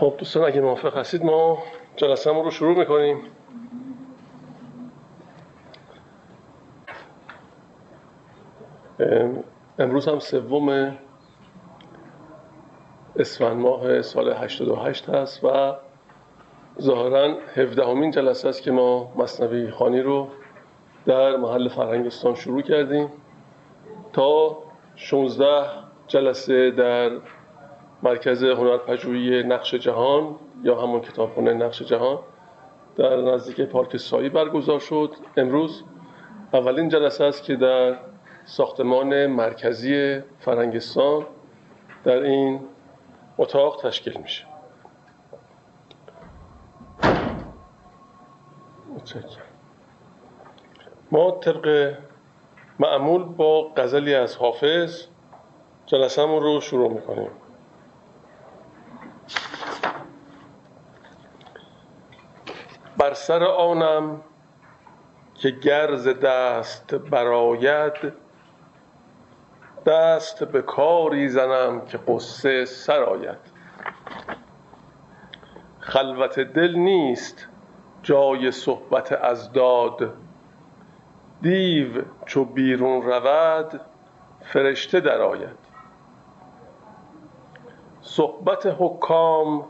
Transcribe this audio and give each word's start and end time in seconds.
خب 0.00 0.14
دوستان 0.18 0.44
اگه 0.44 0.60
موافق 0.60 0.96
هستید 0.96 1.24
ما 1.24 1.58
جلسه 1.96 2.30
رو 2.30 2.50
شروع 2.50 2.78
می‌کنیم. 2.78 3.22
امروز 9.78 10.08
هم 10.08 10.18
سوم 10.18 10.98
اسفند 13.16 13.56
ماه 13.56 14.02
سال 14.02 14.32
88 14.32 15.08
هست 15.08 15.44
و 15.44 15.74
ظاهرا 16.80 17.36
17 17.56 17.86
همین 17.86 18.10
جلسه 18.10 18.48
است 18.48 18.62
که 18.62 18.70
ما 18.70 19.12
مصنوی 19.16 19.70
خانی 19.70 20.00
رو 20.00 20.28
در 21.06 21.36
محل 21.36 21.68
فرهنگستان 21.68 22.34
شروع 22.34 22.62
کردیم. 22.62 23.08
تا 24.12 24.58
16 24.96 25.66
جلسه 26.06 26.70
در 26.70 27.10
مرکز 28.02 28.44
هنرپژوهی 28.44 29.42
نقش 29.42 29.74
جهان 29.74 30.36
یا 30.62 30.80
همون 30.82 31.00
کتابخونه 31.00 31.52
نقش 31.52 31.82
جهان 31.82 32.18
در 32.96 33.16
نزدیک 33.16 33.60
پارک 33.60 33.96
سایی 33.96 34.28
برگزار 34.28 34.78
شد 34.78 35.14
امروز. 35.36 35.84
اولین 36.52 36.88
جلسه 36.88 37.24
است 37.24 37.42
که 37.44 37.56
در 37.56 37.96
ساختمان 38.44 39.26
مرکزی 39.26 40.20
فرنگستان 40.38 41.26
در 42.04 42.22
این 42.22 42.60
اتاق 43.38 43.80
تشکیل 43.82 44.20
میشه. 44.22 44.44
ما 51.10 51.30
طبق 51.30 51.94
معمول 52.78 53.24
با 53.24 53.72
غزلی 53.76 54.14
از 54.14 54.36
حافظ 54.36 55.06
جلسهمون 55.86 56.42
رو 56.42 56.60
شروع 56.60 56.92
می‌کنیم. 56.92 57.30
بر 63.00 63.14
سر 63.14 63.44
آنم 63.44 64.20
که 65.34 65.50
گرز 65.50 66.08
دست 66.08 66.94
براید 66.94 68.12
دست 69.86 70.44
به 70.44 70.62
کاری 70.62 71.28
زنم 71.28 71.80
که 71.80 71.98
قصه 71.98 72.64
سرآید 72.64 73.38
خلوت 75.78 76.40
دل 76.40 76.74
نیست 76.74 77.48
جای 78.02 78.50
صحبت 78.50 79.12
از 79.12 79.52
داد. 79.52 80.12
دیو 81.42 82.02
چو 82.26 82.44
بیرون 82.44 83.02
رود 83.02 83.80
فرشته 84.40 85.00
درآید 85.00 85.58
صحبت 88.00 88.76
حکام 88.78 89.64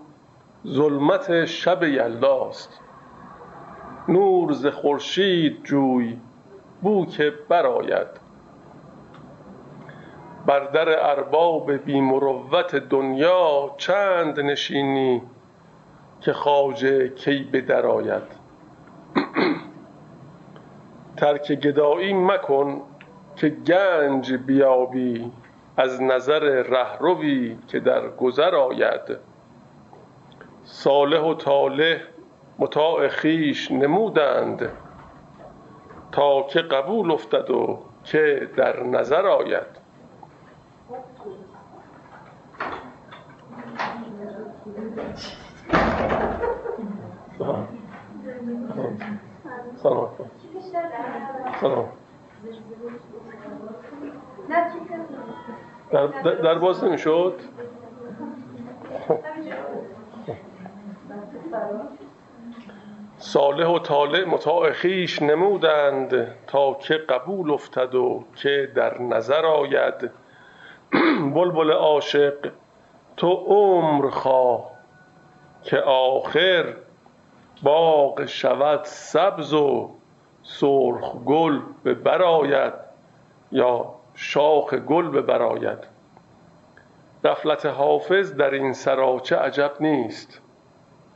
ظلمت 0.66 1.44
شب 1.44 1.82
یلداست. 1.82 2.80
نور 4.08 4.52
ز 4.52 4.66
خورشید 4.66 5.64
جوی 5.64 6.18
بو 6.82 7.06
که 7.06 7.34
برآید. 7.48 8.20
بر 10.46 10.60
در 10.60 11.10
ارباب 11.10 11.72
بی 11.72 12.00
مروت 12.00 12.76
دنیا 12.76 13.74
چند 13.78 14.40
نشینی 14.40 15.22
که 16.20 16.32
خواجه 16.32 17.08
کی 17.08 17.48
به 17.52 17.60
در 17.60 17.86
آید. 17.86 18.22
ترک 21.16 21.52
گدایی 21.52 22.14
مکن 22.14 22.82
که 23.36 23.48
گنج 23.48 24.32
بیابی 24.32 25.32
از 25.76 26.02
نظر 26.02 26.62
رهروی 26.62 27.58
که 27.68 27.80
در 27.80 28.08
گذر 28.08 28.54
آید. 28.54 29.18
صالح 30.64 31.20
و 31.20 31.34
طالح 31.34 32.00
مطاع 32.60 33.08
خیش 33.08 33.70
نمودند 33.70 34.68
تا 36.12 36.42
که 36.42 36.60
قبول 36.60 37.10
افتد 37.10 37.50
و 37.50 37.78
که 38.04 38.48
در 38.56 38.82
نظر 38.82 39.26
آید. 39.26 39.80
سلام. 49.82 50.08
سلام. 51.60 51.88
در, 55.90 56.06
در 56.32 56.58
باز 56.58 56.84
نمی‌شد؟ 56.84 57.40
صالح 63.22 63.66
و 63.66 63.78
طالع 63.78 64.24
مطاع 64.24 64.72
خیش 64.72 65.22
نمودند 65.22 66.36
تا 66.46 66.74
که 66.74 66.94
قبول 66.94 67.50
افتد 67.50 67.94
و 67.94 68.24
که 68.36 68.72
در 68.74 69.02
نظر 69.02 69.46
آید. 69.46 70.10
بلبل 71.34 71.70
عاشق 71.72 72.50
تو 73.16 73.32
عمر 73.32 74.10
خواه 74.10 74.70
که 75.62 75.78
آخر 75.78 76.76
باغ 77.62 78.24
شود 78.24 78.84
سبز 78.84 79.54
و 79.54 79.90
سرخ 80.42 81.16
گل 81.16 81.60
به 81.82 81.94
برآید 81.94 82.74
یا 83.52 83.94
شاخ 84.14 84.74
گل 84.74 85.08
به 85.08 85.22
برآید 85.22 85.78
غفلت 87.24 87.66
حافظ 87.66 88.34
در 88.34 88.50
این 88.50 88.72
سراچه 88.72 89.36
عجب 89.36 89.72
نیست. 89.80 90.40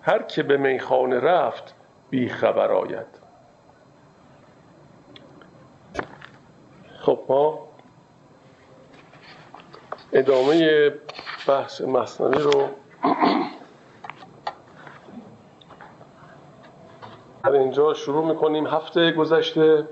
هر 0.03 0.23
که 0.23 0.43
به 0.43 0.57
میخانه 0.57 1.21
رفت 1.21 1.75
بی 2.15 2.29
خبر 2.29 2.73
آید. 2.73 3.07
خب 6.99 7.19
ما 7.29 7.69
ادامه 10.13 10.91
بحث 11.49 11.81
مصنوی 11.81 12.39
رو 12.39 12.69
در 17.45 17.53
اینجا 17.53 17.95
شروع 17.95 18.27
می‌کنیم. 18.27 18.67
هفته 18.67 19.13
گذشته. 19.13 19.89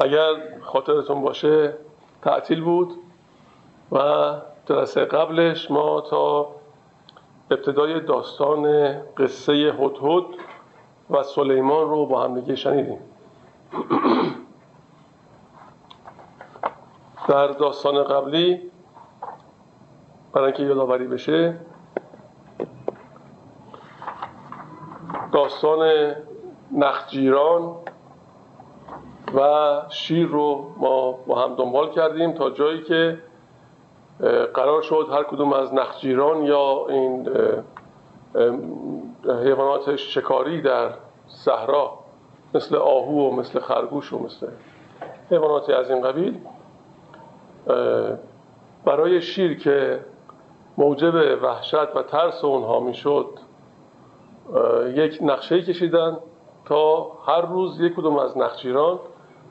اگر 0.00 0.60
خاطرتون 0.60 1.22
باشه 1.22 1.74
تعطیل 2.22 2.64
بود 2.64 2.92
و 3.92 3.98
جلسه 4.66 5.04
قبلش 5.04 5.70
ما 5.70 6.00
تا 6.00 6.61
ابتدای 7.52 8.00
داستان 8.00 8.92
قصه 9.16 9.52
هدهد 9.52 10.24
و 11.10 11.22
سلیمان 11.22 11.90
رو 11.90 12.06
با 12.06 12.24
هم 12.24 12.40
دیگه 12.40 12.54
شنیدیم. 12.54 12.98
در 17.28 17.46
داستان 17.46 18.04
قبلی 18.04 18.70
برای 20.32 20.46
اینکه 20.46 20.62
یادآوری 20.62 21.06
بشه 21.06 21.56
داستان 25.32 26.12
نخجیران 26.72 27.76
و 29.34 29.72
شیر 29.88 30.26
رو 30.26 30.70
ما 30.76 31.12
با 31.12 31.42
هم 31.42 31.54
دنبال 31.54 31.90
کردیم 31.90 32.32
تا 32.32 32.50
جایی 32.50 32.82
که 32.82 33.18
قرار 34.54 34.82
شد 34.82 35.08
هر 35.12 35.22
کدوم 35.22 35.52
از 35.52 35.74
نخجیران 35.74 36.42
یا 36.42 36.86
این 36.88 37.28
حیوانات 39.44 39.96
شکاری 39.96 40.62
در 40.62 40.90
صحرا 41.26 41.98
مثل 42.54 42.76
آهو 42.76 43.28
و 43.28 43.36
مثل 43.36 43.60
خرگوش 43.60 44.12
و 44.12 44.18
مثل 44.18 44.46
حیواناتی 45.30 45.72
از 45.72 45.90
این 45.90 46.02
قبیل 46.02 46.40
برای 48.84 49.22
شیر 49.22 49.58
که 49.58 50.00
موجب 50.78 51.14
وحشت 51.42 51.96
و 51.96 52.02
ترس 52.02 52.44
اونها 52.44 52.80
می‌شد 52.80 53.28
یک 54.94 55.18
نقشه 55.22 55.62
کشیدن 55.62 56.18
تا 56.64 57.12
هر 57.26 57.40
روز 57.40 57.80
یک 57.80 57.94
کدوم 57.94 58.16
از 58.18 58.38
نخجیران 58.38 58.98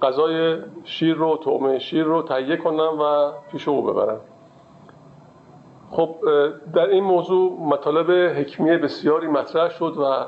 غذای 0.02 0.58
شیر 0.84 1.16
رو 1.16 1.38
طعمه 1.38 1.80
شیر 1.80 2.04
رو 2.04 2.22
تهیه 2.22 2.58
کنن 2.58 2.80
و 2.80 3.32
پیش 3.52 3.68
او 3.68 3.82
ببرن. 3.82 4.20
خب 5.92 6.16
در 6.74 6.90
این 6.90 7.04
موضوع 7.04 7.60
مطالب 7.60 8.12
حکمی 8.12 8.78
بسیاری 8.78 9.28
مطرح 9.28 9.70
شد 9.70 9.98
و 9.98 10.26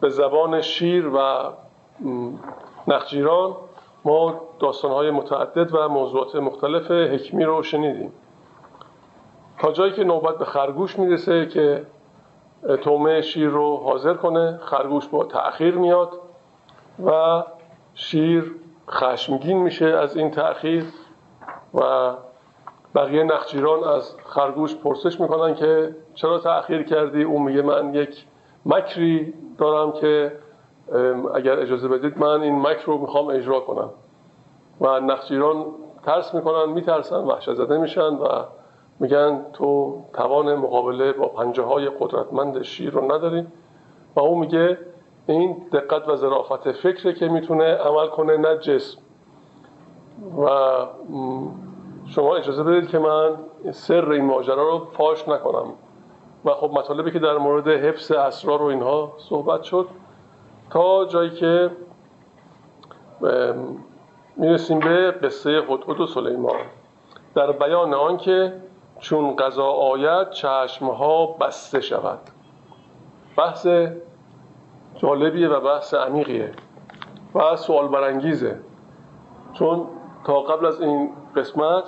به 0.00 0.08
زبان 0.08 0.60
شیر 0.60 1.06
و 1.08 1.18
نخجیران 2.88 3.56
ما 4.04 4.40
داستانهای 4.58 5.10
متعدد 5.10 5.74
و 5.74 5.88
موضوعات 5.88 6.36
مختلف 6.36 6.90
حکمی 6.90 7.44
رو 7.44 7.62
شنیدیم. 7.62 8.12
تا 9.58 9.72
جایی 9.72 9.92
که 9.92 10.04
نوبت 10.04 10.38
به 10.38 10.44
خرگوش 10.44 10.98
می‌رسه 10.98 11.46
که 11.46 11.86
تومه 12.82 13.20
شیر 13.20 13.48
رو 13.48 13.76
حاضر 13.76 14.14
کنه 14.14 14.58
خرگوش 14.62 15.08
با 15.08 15.24
تأخیر 15.24 15.74
میاد 15.74 16.12
و 17.04 17.42
شیر 17.94 18.54
خشمگین 18.90 19.58
میشه 19.58 19.86
از 19.86 20.16
این 20.16 20.30
تأخیر 20.30 20.84
و 21.74 22.12
بقیه 22.94 23.22
نخجیران 23.22 23.84
از 23.84 24.16
خرگوش 24.24 24.76
پرسش 24.76 25.20
می‌کنن 25.20 25.54
که 25.54 25.96
چرا 26.14 26.38
تأخیر 26.38 26.82
کردی؟ 26.82 27.22
اون 27.22 27.42
میگه 27.42 27.62
من 27.62 27.94
یک 27.94 28.26
مکری 28.66 29.34
دارم 29.58 29.92
که 29.92 30.32
اگر 31.34 31.58
اجازه 31.58 31.88
بدید 31.88 32.18
من 32.18 32.40
این 32.40 32.60
مکر 32.60 32.86
رو 32.86 32.98
می‌خوام 32.98 33.28
اجرا 33.28 33.60
کنم. 33.60 33.90
و 34.80 35.00
نخجیران 35.00 35.66
ترس 36.02 36.34
می‌کنن 36.34 36.72
میترسن 36.72 37.16
وحشت 37.16 37.54
زده 37.54 37.78
میشن 37.78 38.14
و 38.14 38.26
میگن 39.00 39.46
تو 39.52 40.00
توان 40.12 40.54
مقابله 40.54 41.12
با 41.12 41.28
پنجه 41.28 41.62
های 41.62 41.90
قدرتمند 42.00 42.62
شیر 42.62 42.90
رو 42.90 43.12
نداری. 43.12 43.46
و 44.16 44.20
اون 44.20 44.38
میگه 44.38 44.78
این 45.26 45.56
دقت 45.72 46.08
و 46.08 46.16
ظرافت 46.16 46.72
فکره 46.72 47.12
که 47.12 47.28
می‌تونه 47.28 47.74
عمل 47.74 48.06
کنه 48.06 48.36
نه 48.36 48.58
جسم. 48.58 48.98
و 50.38 50.48
شما 52.10 52.36
اجازه 52.36 52.62
بدید 52.62 52.90
که 52.90 52.98
من 52.98 53.36
سر 53.72 54.10
این 54.10 54.24
ماجرا 54.24 54.68
رو 54.68 54.88
فاش 54.96 55.28
نکنم. 55.28 55.72
و 56.44 56.50
خب 56.50 56.70
مطالبی 56.74 57.10
که 57.10 57.18
در 57.18 57.38
مورد 57.38 57.68
حفظ 57.68 58.10
اسرار 58.10 58.62
و 58.62 58.64
اینها 58.64 59.12
صحبت 59.18 59.62
شد 59.62 59.88
تا 60.70 61.04
جایی 61.04 61.30
که 61.30 61.70
می‌رسیم 64.36 64.78
به 64.78 65.10
قصه 65.10 65.50
هدهد 65.50 66.00
و 66.00 66.06
سلیمان. 66.06 66.56
در 67.34 67.52
بیان 67.52 67.94
آنکه 67.94 68.52
چون 68.98 69.36
قضا 69.36 69.66
آید 69.66 70.30
چشمها 70.30 71.26
بسته 71.26 71.80
شود. 71.80 72.18
بحث 73.36 73.66
جالبیه 74.94 75.48
و 75.48 75.60
بحث 75.60 75.94
عمیقیه 75.94 76.52
و 77.34 77.56
سوال 77.56 77.88
برانگیزه. 77.88 78.60
چون 79.52 79.86
تا 80.24 80.40
قبل 80.40 80.66
از 80.66 80.80
این 80.80 81.10
قسمت 81.36 81.84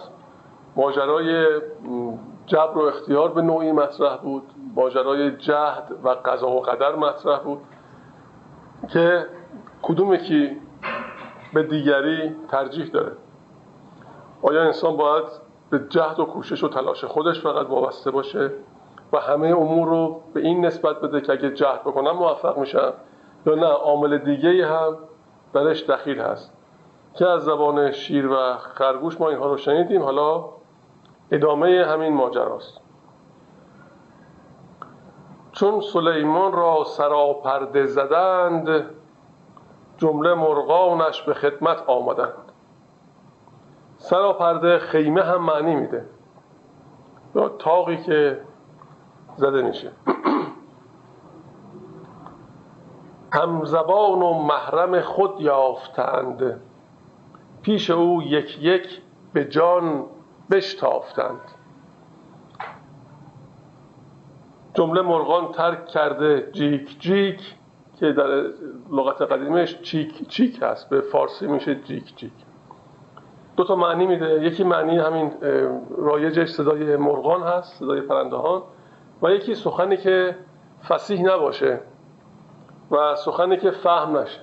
ماجرای 0.76 1.60
جبر 2.46 2.78
و 2.78 2.80
اختیار 2.80 3.32
به 3.32 3.42
نوعی 3.42 3.72
مطرح 3.72 4.16
بود. 4.16 4.42
ماجرای 4.74 5.36
جهد 5.36 5.92
و 6.04 6.08
قضا 6.08 6.50
و 6.50 6.60
قدر 6.60 6.96
مطرح 6.96 7.38
بود 7.38 7.60
که 8.88 9.26
کدوم 9.82 10.12
یکی 10.12 10.56
به 11.54 11.62
دیگری 11.62 12.36
ترجیح 12.50 12.86
داره. 12.86 13.12
آیا 14.42 14.62
انسان 14.62 14.96
باید 14.96 15.24
به 15.70 15.80
جهد 15.88 16.20
و 16.20 16.24
کوشش 16.24 16.64
و 16.64 16.68
تلاش 16.68 17.04
خودش 17.04 17.40
فقط 17.40 17.66
وابسته 17.66 18.10
باشه 18.10 18.50
و 19.12 19.18
همه 19.18 19.48
امور 19.48 19.88
رو 19.88 20.22
به 20.34 20.40
این 20.40 20.66
نسبت 20.66 21.00
بده 21.00 21.20
که 21.20 21.32
اگه 21.32 21.50
جهد 21.50 21.80
بکنم 21.80 22.10
موفق 22.10 22.58
میشم 22.58 22.92
یا 23.46 23.54
نه؟ 23.54 23.66
عامل 23.66 24.18
دیگه 24.18 24.66
هم 24.66 24.96
درش 25.54 25.82
دخیل 25.90 26.20
هست. 26.20 26.61
که 27.14 27.26
از 27.26 27.44
زبان 27.44 27.92
شیر 27.92 28.28
و 28.28 28.56
خرگوش 28.56 29.20
ما 29.20 29.28
اینها 29.28 29.46
رو 29.46 29.56
شنیدیم 29.56 30.02
حالا 30.02 30.44
ادامه 31.30 31.86
همین 31.88 32.12
ماجراست. 32.12 32.80
چون 35.52 35.80
سلیمان 35.80 36.52
را 36.52 36.84
سراپرده 36.84 37.86
زدند 37.86 38.84
جمله 39.98 40.34
مرغانش 40.34 41.22
به 41.22 41.34
خدمت 41.34 41.82
آمدند. 41.86 42.52
سراپرده 43.98 44.78
خیمه 44.78 45.22
هم 45.22 45.44
معنی 45.44 45.74
میده. 45.74 46.06
یا 47.34 47.48
تاقی 47.48 47.96
که 47.96 48.40
زده 49.36 49.62
میشه. 49.62 49.92
همزبان 53.32 54.22
و 54.22 54.34
محرم 54.42 55.00
خود 55.00 55.40
یافتند. 55.40 56.60
پیش 57.62 57.90
او 57.90 58.22
یک 58.22 58.58
یک 58.62 59.00
به 59.32 59.44
جان 59.44 60.04
بشتافتند. 60.50 61.40
جمله 64.74 65.02
مرغان 65.02 65.52
ترک 65.52 65.86
کرده 65.86 66.50
جیک 66.52 67.00
جیک 67.00 67.54
که 67.96 68.12
در 68.12 68.26
لغت 68.90 69.22
قدیمش 69.22 69.80
چیک 69.80 70.28
چیک 70.28 70.58
هست 70.62 70.90
به 70.90 71.00
فارسی 71.00 71.46
میشه 71.46 71.74
جیک 71.74 72.16
جیک. 72.16 72.32
دو 73.56 73.64
تا 73.64 73.76
معنی 73.76 74.06
میده. 74.06 74.44
یکی 74.44 74.64
معنی 74.64 74.98
همین 74.98 75.32
رایجش 75.98 76.48
صدای 76.48 76.96
مرغان 76.96 77.42
هست 77.42 77.78
صدای 77.78 78.00
پرندهان 78.00 78.62
و 79.22 79.30
یکی 79.30 79.54
سخنی 79.54 79.96
که 79.96 80.36
فسیح 80.88 81.22
نباشه 81.22 81.80
و 82.90 83.14
سخنی 83.14 83.56
که 83.56 83.70
فهم 83.70 84.16
نشه. 84.16 84.40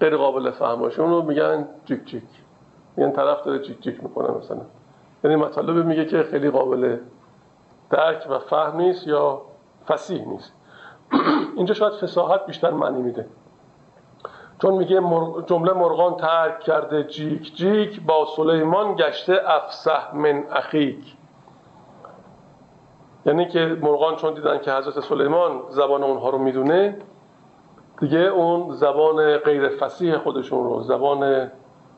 غیر 0.00 0.16
قابل 0.16 0.50
فهم 0.50 0.76
باشه 0.76 1.02
اونو 1.02 1.22
میگن 1.22 1.68
جیک 1.84 2.04
جیک 2.04 2.22
میگن 2.96 3.10
طرف 3.10 3.42
داره 3.44 3.58
جیک 3.58 3.80
جیک 3.80 4.02
می‌کنه 4.02 4.30
مثلا. 4.30 4.60
یعنی 5.24 5.36
مطالب 5.36 5.86
میگه 5.86 6.04
که 6.04 6.22
خیلی 6.22 6.50
قابل 6.50 6.96
درک 7.90 8.26
و 8.30 8.38
فهم 8.38 8.76
نیست 8.76 9.06
یا 9.06 9.42
فسیح 9.86 10.28
نیست. 10.28 10.52
اینجا 11.56 11.74
شاید 11.74 11.92
فساحت 11.92 12.46
بیشتر 12.46 12.70
معنی 12.70 13.02
میده. 13.02 13.26
چون 14.62 14.74
میگه 14.74 15.00
جمله 15.46 15.72
مرغان 15.72 16.16
ترک 16.16 16.60
کرده 16.60 17.04
جیک 17.04 17.56
جیک 17.56 18.02
با 18.02 18.26
سلیمان 18.36 18.94
گشته 18.94 19.40
افسح 19.46 20.14
من 20.14 20.44
اخیک. 20.52 21.16
یعنی 23.26 23.48
که 23.48 23.78
مرغان 23.82 24.16
چون 24.16 24.34
دیدن 24.34 24.58
که 24.58 24.72
حضرت 24.72 25.00
سلیمان 25.00 25.60
زبان 25.68 26.02
اونها 26.02 26.30
رو 26.30 26.38
می‌دونه 26.38 26.96
دیگه 28.00 28.18
اون 28.18 28.70
زبان 28.70 29.36
غیر 29.36 29.68
فسیح 29.68 30.18
خودشون 30.18 30.64
رو 30.64 30.82
زبان 30.82 31.50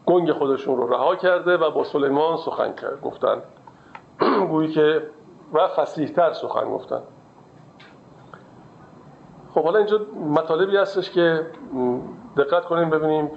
گنگ 0.06 0.32
خودشون 0.32 0.76
رو 0.76 0.92
رها 0.92 1.16
کرده 1.16 1.56
و 1.56 1.70
با 1.70 1.84
سلیمان 1.84 2.36
سخن 2.36 2.72
کرد 2.72 3.00
گفتن 3.00 3.42
گویی 4.50 4.72
که 4.72 5.02
و 5.52 5.68
فسیحتر 5.68 6.32
سخن 6.32 6.64
گفتن. 6.64 7.02
خب 9.54 9.64
حالا 9.64 9.78
اینجا 9.78 10.00
مطالبی 10.28 10.76
هستش 10.76 11.10
که 11.10 11.46
دقت 12.36 12.64
کنیم 12.64 12.90
ببینیم 12.90 13.30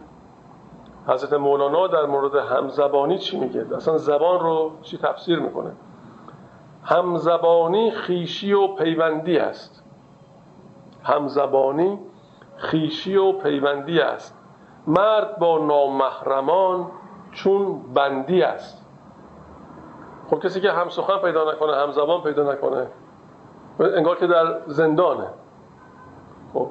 حضرت 1.08 1.34
مولانا 1.34 1.88
در 1.88 2.06
مورد 2.06 2.36
همزبانی 2.36 3.18
چی 3.18 3.40
میگه. 3.40 3.66
اصلا 3.76 3.98
زبان 3.98 4.40
رو 4.40 4.72
چی 4.82 4.98
تفسیر 4.98 5.40
می‌کنه؟ 5.40 5.72
همزبانی 6.84 7.92
خیشی 7.92 8.54
و 8.54 8.68
پیوندی 8.68 9.38
است 9.38 9.84
همزبانی 11.04 12.00
خیشی 12.58 13.16
و 13.16 13.32
پیوندی 13.32 14.00
است. 14.00 14.38
مرد 14.88 15.40
با 15.40 15.58
نامحرمان 15.58 16.92
چون 17.32 17.82
بندی 17.94 18.42
است. 18.42 18.86
خب 20.30 20.40
کسی 20.40 20.62
که 20.62 20.72
هم 20.72 20.90
سخن 20.90 21.18
پیدا 21.18 21.52
نکنه 21.52 21.76
هم 21.76 21.92
زبان 21.92 22.22
پیدا 22.22 22.54
نکنه 22.54 22.88
انگار 23.80 24.16
که 24.16 24.28
در 24.28 24.60
زندانه. 24.68 25.28
خب. 26.54 26.70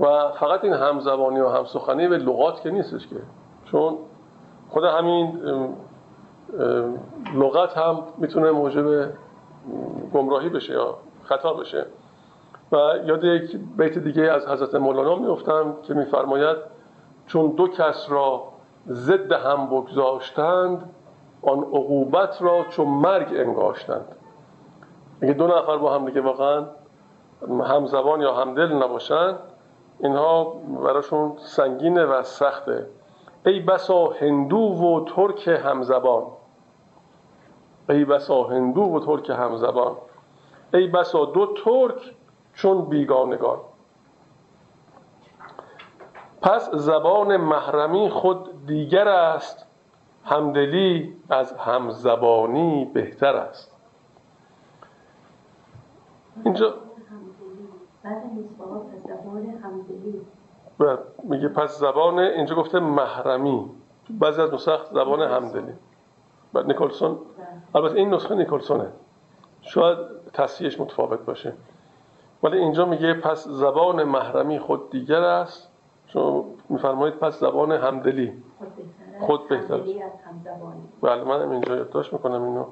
و 0.00 0.30
فقط 0.30 0.64
این 0.64 0.72
همزبانی 0.72 1.40
و 1.40 1.48
همسخنی 1.48 2.08
به 2.08 2.18
لغات 2.18 2.60
که 2.60 2.70
نیستش 2.70 3.06
که. 3.08 3.16
چون 3.64 3.98
خود 4.68 4.84
همین 4.84 5.40
لغت 7.34 7.78
هم 7.78 8.02
می‌تونه 8.18 8.50
موجب 8.50 9.12
گمراهی 10.14 10.48
بشه 10.48 10.72
یا 10.72 10.96
خطا 11.24 11.52
بشه. 11.52 11.86
و 12.74 13.06
یاد 13.06 13.24
یک 13.24 13.56
بیت 13.76 13.98
دیگه 13.98 14.22
از 14.22 14.48
حضرت 14.48 14.74
مولانا 14.74 15.16
میفتم 15.16 15.74
که 15.82 15.94
میفرماید 15.94 16.56
چون 17.26 17.50
دو 17.50 17.68
کس 17.68 18.06
را 18.10 18.42
ضد 18.88 19.32
هم 19.32 19.66
بگذاشتند 19.66 20.90
آن 21.42 21.58
عقوبت 21.58 22.42
را 22.42 22.64
چون 22.70 22.88
مرگ 22.88 23.28
انگاشتند. 23.36 24.16
اگه 25.22 25.32
دو 25.32 25.46
نفر 25.46 25.76
با 25.76 25.94
هم 25.94 26.04
دیگه 26.04 26.20
واقعا 26.20 26.66
همزبان 27.64 28.20
یا 28.20 28.34
همدل 28.34 28.72
نباشن 28.72 29.34
اینها 30.00 30.44
براشون 30.84 31.32
سنگینه 31.36 32.04
و 32.04 32.22
سخته. 32.22 32.86
ای 33.46 33.60
بسا 33.60 34.06
هندو 34.06 34.56
و 34.56 35.04
ترک 35.04 35.48
همزبان. 35.48 36.22
ای 37.88 38.04
بسا 38.04 38.42
هندو 38.42 38.82
و 38.82 39.00
ترک 39.00 39.30
همزبان. 39.30 39.96
ای 40.74 40.86
بسا 40.86 41.24
دو 41.24 41.54
ترک 41.64 42.14
چون 42.54 42.84
بیگانگان. 42.84 43.58
پس 46.42 46.70
زبان 46.70 47.36
محرمی 47.36 48.10
خود 48.10 48.66
دیگر 48.66 49.08
است. 49.08 49.66
همدلی 50.24 51.16
از 51.30 51.52
همزبانی 51.52 52.84
بهتر 52.84 53.36
است. 53.36 53.76
اینجا 56.44 56.74
و 60.80 60.96
میگه 61.22 61.48
پس 61.48 61.78
زبان 61.78 62.18
اینجا 62.18 62.54
گفته 62.54 62.80
محرمی. 62.80 63.70
بعضی 64.10 64.40
از 64.42 64.54
نسخ 64.54 64.84
زبان 64.92 65.22
همدلی. 65.22 65.72
و 66.54 66.62
نیکلسون. 66.62 67.18
البته 67.74 67.94
این 67.94 68.14
نسخه 68.14 68.34
نیکلسونه. 68.34 68.92
شاید 69.60 69.98
تصحیحش 70.32 70.80
متفاوت 70.80 71.20
باشه. 71.20 71.52
ولی 72.44 72.58
اینجا 72.58 72.84
میگه 72.86 73.14
پس 73.14 73.48
زبان 73.48 74.04
محرمی 74.04 74.58
خود 74.58 74.90
دیگر 74.90 75.22
است. 75.22 75.70
شما 76.06 76.44
میفرمایید 76.68 77.14
پس 77.14 77.40
زبان 77.40 77.72
همدلی. 77.72 78.42
خود 79.20 79.48
بهتر. 79.48 79.80
بله 81.02 81.24
من 81.24 81.50
اینجا 81.50 81.76
یادداشت 81.76 82.12
می‌کنم 82.12 82.42
اینو. 82.42 82.66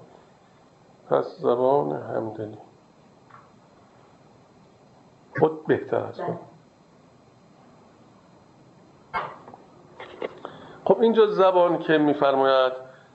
پس 1.10 1.38
زبان 1.38 1.92
همدلی. 1.92 2.58
خود 5.38 5.66
بهتر 5.66 5.96
است. 5.96 6.20
بله. 6.22 6.38
خب 10.84 11.00
اینجا 11.00 11.26
زبان 11.26 11.78
که 11.78 11.98
میفرماید 11.98 12.72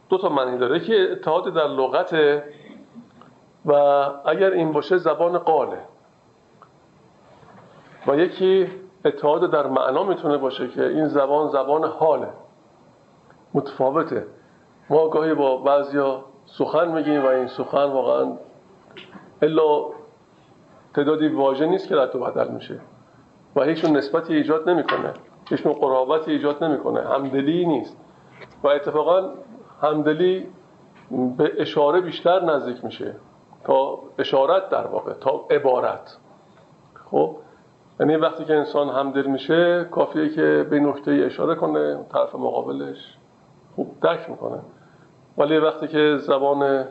دو 0.09 0.17
تا 0.17 0.29
معنی 0.29 0.57
داره. 0.57 0.79
که 0.79 1.11
اتحاد 1.11 1.53
در 1.53 1.67
لغت 1.67 2.15
و 3.65 3.73
اگر 4.25 4.51
این 4.51 4.71
باشه 4.71 4.97
زبان 4.97 5.37
قاله. 5.37 5.79
و 8.07 8.15
یکی 8.15 8.69
اتحاد 9.05 9.51
در 9.51 9.67
معنا 9.67 10.03
می‌تونه 10.03 10.37
باشه 10.37 10.67
که 10.67 10.87
این 10.87 11.07
زبان 11.07 11.47
زبان 11.47 11.83
حاله. 11.83 12.27
متفاوته. 13.53 14.25
ما 14.89 15.09
گاهی 15.09 15.33
با 15.33 15.57
بعضیا 15.57 16.23
سخن 16.45 16.91
میگیم 16.91 17.23
و 17.23 17.27
این 17.27 17.47
سخن 17.47 17.83
واقعا 17.83 18.31
الا 19.41 19.85
تعدادی 20.95 21.27
واژه 21.27 21.65
نیست 21.65 21.87
که 21.87 21.95
رد 21.95 22.15
و 22.15 22.19
بدل 22.19 22.47
میشه. 22.47 22.79
و 23.55 23.63
هیچون 23.63 23.97
نسبتی 23.97 24.35
ایجاد 24.35 24.69
نمی‌کنه. 24.69 25.13
هیچون 25.49 25.73
قرابتی 25.73 26.31
ایجاد 26.31 26.63
نمی‌کنه. 26.63 27.01
همدلی 27.01 27.65
نیست. 27.65 27.97
و 28.63 28.67
اتفاقا 28.67 29.29
همدلی 29.81 30.47
به 31.37 31.51
اشاره 31.57 32.01
بیشتر 32.01 32.43
نزدیک 32.43 32.85
میشه. 32.85 33.15
تا 33.63 33.99
اشارت 34.19 34.69
در 34.69 34.87
واقع. 34.87 35.13
تا 35.13 35.45
عبارت. 35.49 36.17
خب؟ 37.11 37.35
یعنی 37.99 38.15
وقتی 38.15 38.45
که 38.45 38.55
انسان 38.55 38.89
همدل 38.89 39.25
میشه 39.25 39.87
کافیه 39.91 40.29
که 40.29 40.67
به 40.69 40.79
نکته 40.79 41.11
اشاره 41.25 41.55
کنه 41.55 41.99
طرف 42.13 42.35
مقابلش 42.35 43.17
خوب 43.75 43.99
درک 44.01 44.29
می‌کنه. 44.29 44.59
ولی 45.37 45.57
وقتی 45.57 45.87
که 45.87 46.17
زبان 46.17 46.85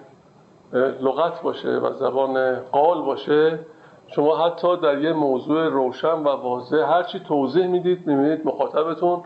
لغت 1.00 1.42
باشه 1.42 1.68
و 1.68 1.92
زبان 1.92 2.60
قال 2.60 3.02
باشه 3.02 3.58
شما 4.06 4.36
حتی 4.36 4.76
در 4.76 4.98
یه 4.98 5.12
موضوع 5.12 5.68
روشن 5.68 6.14
و 6.14 6.28
واضح 6.28 6.76
هرچی 6.76 7.20
توضیح 7.20 7.66
می‌دید 7.66 8.06
می‌بینید 8.06 8.46
مخاطبتون 8.46 9.22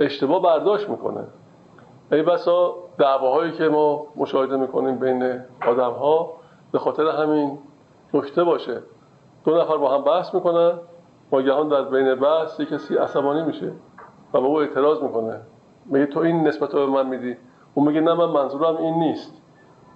اشتباه 0.00 0.42
برداشت 0.42 0.88
می‌کنه. 0.88 1.24
ای 2.12 2.22
بسا 2.22 2.74
دعواهایی 2.98 3.52
که 3.52 3.68
ما 3.68 4.06
مشاهده 4.16 4.56
می‌کنیم 4.56 4.98
بین 4.98 5.40
آدم 5.66 5.92
ها 5.92 6.32
به 6.72 6.78
خاطر 6.78 7.06
همین 7.06 7.58
نکته 8.14 8.44
باشه. 8.44 8.82
دو 9.44 9.58
نفر 9.60 9.76
با 9.76 9.94
هم 9.94 10.04
بحث 10.04 10.34
می‌کنن. 10.34 10.72
ناگهان 11.32 11.68
در 11.68 11.82
بین 11.82 12.14
بحث 12.14 12.60
کسی 12.60 12.96
عصبانی 12.96 13.42
میشه 13.42 13.72
و 14.34 14.40
به 14.40 14.46
او 14.46 14.60
اعتراض 14.60 15.02
می‌کنه. 15.02 15.40
میگه 15.86 16.06
تو 16.06 16.20
این 16.20 16.48
نسبت 16.48 16.74
رو 16.74 16.86
به 16.86 16.92
من 16.92 17.06
میدی. 17.06 17.36
اون 17.74 17.88
میگه 17.88 18.00
نه 18.00 18.14
من 18.14 18.24
منظورم 18.24 18.76
این 18.76 18.94
نیست. 18.94 19.42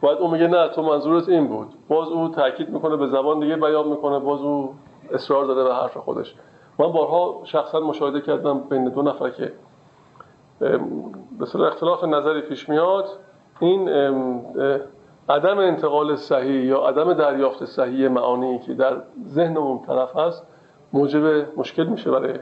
باید 0.00 0.18
اون 0.18 0.30
میگه 0.30 0.46
نه 0.46 0.68
تو 0.68 0.82
منظورت 0.82 1.28
این 1.28 1.48
بود. 1.48 1.68
باز 1.88 2.08
او 2.08 2.28
تاکید 2.28 2.68
می‌کنه 2.68 2.96
به 2.96 3.06
زبان 3.06 3.40
دیگه 3.40 3.56
بیان 3.56 3.88
می‌کنه. 3.88 4.18
باز 4.18 4.40
او 4.40 4.74
اصرار 5.10 5.44
داره 5.44 5.64
به 5.64 5.74
حرف 5.74 5.96
خودش. 5.96 6.34
من 6.78 6.92
بارها 6.92 7.40
شخصا 7.44 7.80
مشاهده 7.80 8.20
کردم 8.20 8.60
بین 8.60 8.88
دو 8.88 9.02
نفر 9.02 9.30
که 9.30 9.52
به 10.58 11.66
اختلاف 11.66 12.04
نظری 12.04 12.40
پیش 12.40 12.68
میاد. 12.68 13.08
این 13.60 13.88
عدم 15.28 15.58
انتقال 15.58 16.16
صحیح 16.16 16.64
یا 16.64 16.78
عدم 16.78 17.12
دریافت 17.12 17.64
صحیح 17.64 18.08
معانی 18.08 18.58
که 18.58 18.74
در 18.74 18.96
ذهن 19.26 19.56
اون 19.56 19.78
طرف 19.86 20.16
هست 20.16 20.46
موجب 20.92 21.58
مشکل 21.58 21.86
میشه 21.86 22.10
برای 22.10 22.38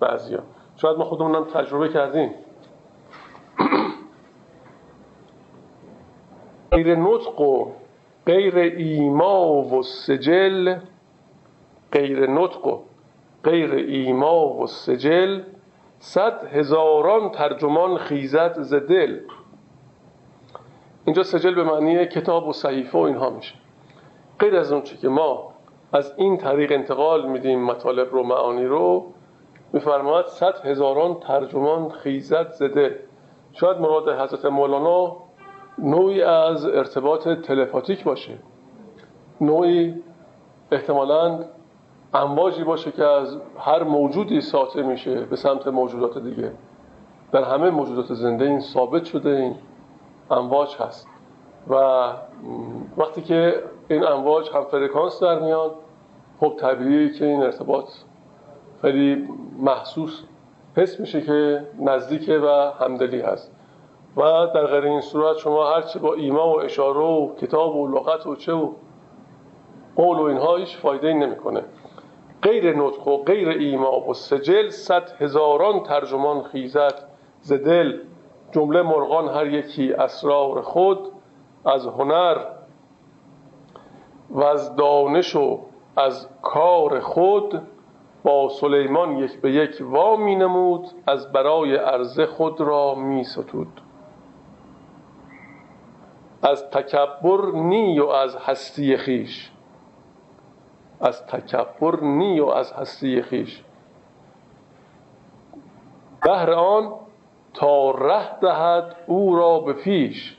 بعضیا. 0.00 0.38
شاید 0.76 0.98
ما 0.98 1.04
خودمونم 1.04 1.44
تجربه 1.44 1.88
کردیم. 1.88 2.34
غیر 6.72 6.96
نطق 6.96 7.40
و 7.40 7.72
غیر 8.26 8.56
ایما 8.56 9.62
و 9.62 9.82
سجل 9.82 10.76
غیر 11.92 12.30
نطق 12.30 12.66
و 12.66 12.78
غیر 13.44 13.72
ایما 13.72 14.48
و 14.48 14.66
سجل 14.66 15.42
صد 15.98 16.44
هزاران 16.52 17.30
ترجمان 17.30 17.96
خیزت 17.96 18.62
ز 18.62 18.74
دل. 18.74 19.20
اینجا 21.04 21.22
سجل 21.22 21.54
به 21.54 21.64
معنی 21.64 22.06
کتاب 22.06 22.48
و 22.48 22.52
صحیفه 22.52 22.98
و 22.98 23.00
اینها 23.00 23.30
میشه. 23.30 23.54
غیر 24.38 24.56
از 24.56 24.72
اون 24.72 24.82
که 24.82 25.08
ما 25.08 25.55
از 25.92 26.12
این 26.16 26.36
طریق 26.36 26.72
انتقال 26.72 27.28
میدیم 27.28 27.64
مطالب 27.64 28.12
رو 28.12 28.22
معانی 28.22 28.64
رو. 28.64 29.04
میفرماید 29.72 30.26
صد 30.26 30.66
هزاران 30.66 31.20
ترجمان 31.20 31.88
خیزت 31.88 32.50
زده. 32.50 33.00
شاید 33.52 33.78
مراد 33.78 34.08
حضرت 34.08 34.44
مولانا 34.44 35.16
نوعی 35.78 36.22
از 36.22 36.66
ارتباط 36.66 37.28
تلپاتیک 37.28 38.04
باشه. 38.04 38.38
نوعی 39.40 40.02
احتمالا 40.72 41.44
امواجی 42.14 42.64
باشه 42.64 42.92
که 42.92 43.04
از 43.04 43.38
هر 43.58 43.82
موجودی 43.82 44.40
ساطع 44.40 44.82
میشه 44.82 45.20
به 45.20 45.36
سمت 45.36 45.66
موجودات 45.66 46.18
دیگه. 46.18 46.52
در 47.32 47.44
همه 47.44 47.70
موجودات 47.70 48.14
زنده 48.14 48.44
این 48.44 48.60
ثابت 48.60 49.04
شده 49.04 49.30
این 49.30 49.54
امواج 50.30 50.76
هست. 50.76 51.08
و 51.68 51.74
وقتی 52.96 53.22
که 53.22 53.62
این 53.88 54.04
امواج 54.04 54.50
هم 54.50 54.64
فرکانس 54.64 55.22
در 55.22 55.38
میان. 55.38 55.70
خب 56.40 56.54
طبیعی 56.60 57.12
که 57.12 57.24
این 57.24 57.42
ارتباط 57.42 57.88
خیلی 58.82 59.28
محسوس 59.58 60.22
حس 60.76 61.00
میشه 61.00 61.20
که 61.22 61.66
نزدیکه 61.80 62.38
و 62.38 62.70
همدلی 62.80 63.20
هست. 63.20 63.52
و 64.16 64.22
در 64.54 64.66
غیر 64.66 64.84
این 64.84 65.00
صورت 65.00 65.36
شما 65.36 65.70
هرچی 65.70 65.98
با 65.98 66.14
ایما 66.14 66.48
و 66.48 66.60
اشاره 66.60 66.98
و 66.98 67.34
کتاب 67.34 67.76
و 67.76 67.86
لغت 67.86 68.26
و 68.26 68.36
چه 68.36 68.52
و 68.52 68.72
قول 69.96 70.18
و 70.18 70.22
اینها 70.22 70.56
هیچ 70.56 70.76
فایده 70.76 71.12
نمی‌کنه. 71.12 71.62
غیر 72.42 72.76
نطق 72.76 73.08
و 73.08 73.22
غیر 73.22 73.48
ایما 73.48 74.00
و 74.00 74.14
سجل 74.14 74.68
صد 74.68 75.10
هزاران 75.18 75.82
ترجمان 75.82 76.42
خیزت 76.42 76.94
زدل 77.40 77.98
جمله 78.52 78.82
مرغان 78.82 79.28
هر 79.28 79.46
یکی 79.46 79.92
اسرار 79.92 80.62
خود 80.62 80.98
از 81.64 81.86
هنر 81.86 82.36
و 84.30 84.42
از 84.42 84.76
دانش 84.76 85.36
و 85.36 85.60
از 85.96 86.28
کار 86.42 87.00
خود 87.00 87.62
با 88.22 88.48
سلیمان 88.48 89.18
یک 89.18 89.40
به 89.40 89.52
یک 89.52 89.78
وا 89.80 90.16
می 90.16 90.36
نمود 90.36 90.86
از 91.06 91.32
برای 91.32 91.76
عرضه 91.76 92.26
خود 92.26 92.60
را 92.60 92.94
می 92.94 93.24
ستود. 93.24 93.80
از 96.42 96.70
تکبر 96.70 97.52
نی 97.52 98.00
و 98.00 98.06
از 98.06 98.36
هستی 98.36 98.96
خیش. 98.96 99.50
از 101.00 101.26
تکبر 101.26 102.00
نی 102.00 102.40
و 102.40 102.46
از 102.46 102.72
هستی 102.72 103.22
خیش. 103.22 103.64
بهر 106.22 106.50
آن 106.50 106.92
تا 107.54 107.90
ره 107.90 108.38
دهد 108.40 108.96
او 109.06 109.36
را 109.36 109.60
به 109.60 109.72
پیش. 109.72 110.35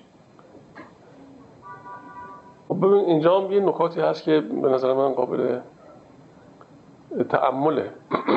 خب 2.67 2.77
ببین 2.77 3.05
اینجا 3.05 3.39
هم 3.39 3.51
یه 3.51 3.59
نکاتی 3.59 4.01
هست 4.01 4.23
که 4.23 4.41
به 4.41 4.69
نظر 4.69 4.93
من 4.93 5.13
قابل 5.13 5.59
تعمله 7.29 7.91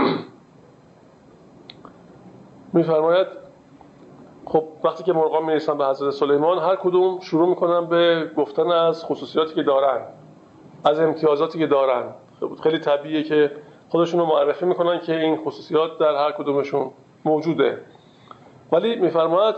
میفرماید 2.72 3.26
خب 4.44 4.64
وقتی 4.84 5.04
که 5.04 5.12
مرغان 5.12 5.44
می‌رسن 5.44 5.78
به 5.78 5.86
حضرت 5.86 6.10
سلیمان 6.10 6.58
هر 6.58 6.76
کدوم 6.76 7.20
شروع 7.20 7.48
می‌کنن 7.48 7.86
به 7.86 8.30
گفتن 8.36 8.70
از 8.70 9.04
خصوصیاتی 9.04 9.54
که 9.54 9.62
دارن 9.62 10.00
از 10.84 11.00
امتیازاتی 11.00 11.58
که 11.58 11.66
دارن. 11.66 12.04
خیلی 12.62 12.78
طبیعیه 12.78 13.22
که 13.22 13.50
خودشون 13.88 14.20
رو 14.20 14.26
معرفی 14.26 14.66
می‌کنن 14.66 15.00
که 15.00 15.20
این 15.20 15.44
خصوصیات 15.44 15.98
در 15.98 16.14
هر 16.14 16.32
کدومشون 16.32 16.90
موجوده. 17.24 17.80
ولی 18.72 18.96
میفرماید 18.96 19.56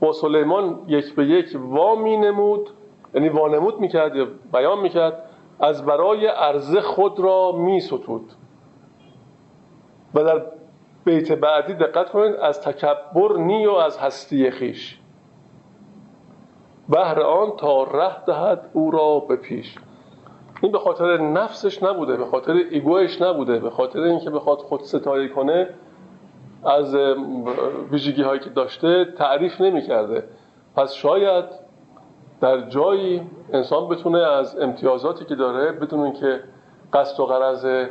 با 0.00 0.12
سلیمان 0.12 0.80
یک 0.86 1.14
به 1.14 1.26
یک 1.26 1.58
وا 1.60 1.94
می 1.94 2.16
نمود 2.16 2.70
یعنی 3.14 3.28
وانمود 3.28 3.80
می‌کرد 3.80 4.16
یا 4.16 4.26
بیان 4.52 4.80
می‌کرد 4.80 5.22
از 5.60 5.84
برای 5.86 6.26
عرضه 6.26 6.80
خود 6.80 7.20
را 7.20 7.52
می 7.52 7.80
ستود 7.80 8.32
و 10.14 10.24
در 10.24 10.42
بیت 11.04 11.32
بعدی 11.32 11.74
دقت 11.74 12.10
کنید 12.10 12.34
از 12.36 12.60
تکبر 12.60 13.36
نی 13.36 13.66
و 13.66 13.72
از 13.72 13.98
هستی 13.98 14.50
خیش. 14.50 14.98
بهر 16.88 17.20
آن 17.20 17.56
تا 17.56 17.82
ره 17.82 18.24
دهد 18.26 18.70
او 18.72 18.90
را 18.90 19.20
به 19.20 19.36
پیش. 19.36 19.78
این 20.62 20.72
به 20.72 20.78
خاطر 20.78 21.18
نفسش 21.18 21.82
نبوده 21.82 22.16
به 22.16 22.24
خاطر 22.24 22.52
ایگوش 22.52 23.22
نبوده 23.22 23.58
به 23.58 23.70
خاطر 23.70 24.00
اینکه 24.00 24.30
بخواد 24.30 24.58
خود 24.58 24.80
ستایی 24.80 25.28
کنه 25.28 25.68
از 26.64 26.94
ویژگی 27.90 28.22
هایی 28.22 28.40
که 28.40 28.50
داشته 28.50 29.04
تعریف 29.04 29.60
نمی 29.60 29.82
کرده 29.82 30.24
پس 30.76 30.92
شاید 30.92 31.44
در 32.42 32.60
جایی 32.60 33.22
انسان 33.52 33.88
بتونه 33.88 34.18
از 34.18 34.58
امتیازاتی 34.58 35.24
که 35.24 35.34
داره 35.34 35.72
بدون 35.72 36.12
که 36.12 36.40
قصد 36.92 37.20
و 37.20 37.26
غرض 37.26 37.86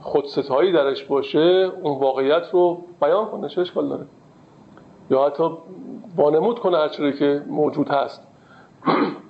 خودستایی 0.00 0.72
درش 0.72 1.04
باشه 1.04 1.72
اون 1.82 1.98
واقعیت 1.98 2.50
رو 2.52 2.84
بیان 3.00 3.26
کنه. 3.26 3.48
چه 3.48 3.60
اشکال 3.60 3.88
داره؟ 3.88 4.06
یا 5.10 5.26
حتی 5.26 5.50
وانمود 6.16 6.58
کنه 6.58 6.78
هر 6.78 6.88
چیزی 6.88 7.18
که 7.18 7.42
موجود 7.46 7.88
هست. 7.88 8.26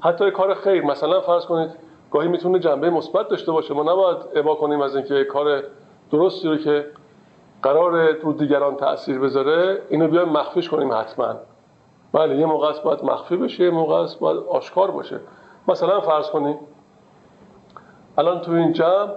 حتی 0.01 0.31
کار 0.31 0.55
خیر 0.55 0.85
مثلا 0.85 1.21
فرض 1.21 1.47
کنید 1.47 1.71
گاهی 2.11 2.29
می‌تونه 2.29 2.59
جنبه 2.59 2.91
مثبت 2.91 3.29
داشته 3.29 3.53
باشه. 3.53 3.75
ما 3.75 3.83
نباید 3.83 4.17
ابا 4.35 4.55
کنیم 4.55 4.81
از 4.81 4.97
اینکه 4.97 5.25
کار 5.25 5.63
درستی 6.11 6.49
رو 6.49 6.57
که 6.57 6.87
قرار 7.63 8.13
رو 8.13 8.33
دیگران 8.33 8.77
تاثیر 8.77 9.19
بذاره 9.19 9.83
اینو 9.89 10.09
بیایم 10.09 10.29
مخفیش 10.29 10.69
کنیم 10.69 10.93
حتما. 10.93 11.35
بله 12.15 12.37
یه 12.37 12.47
موقع 12.47 12.69
است 12.69 12.83
باید 12.83 13.05
مخفی 13.05 13.37
بشه 13.37 13.65
یه 13.65 13.71
موقع 13.71 13.95
است 13.95 14.19
باید 14.19 14.37
آشکار 14.37 14.91
باشه. 14.91 15.21
مثلا 15.69 16.01
فرض 16.01 16.31
کنیم 16.31 16.59
الان 18.19 18.41
تو 18.41 18.53
این 18.53 18.73
جمع 18.73 19.09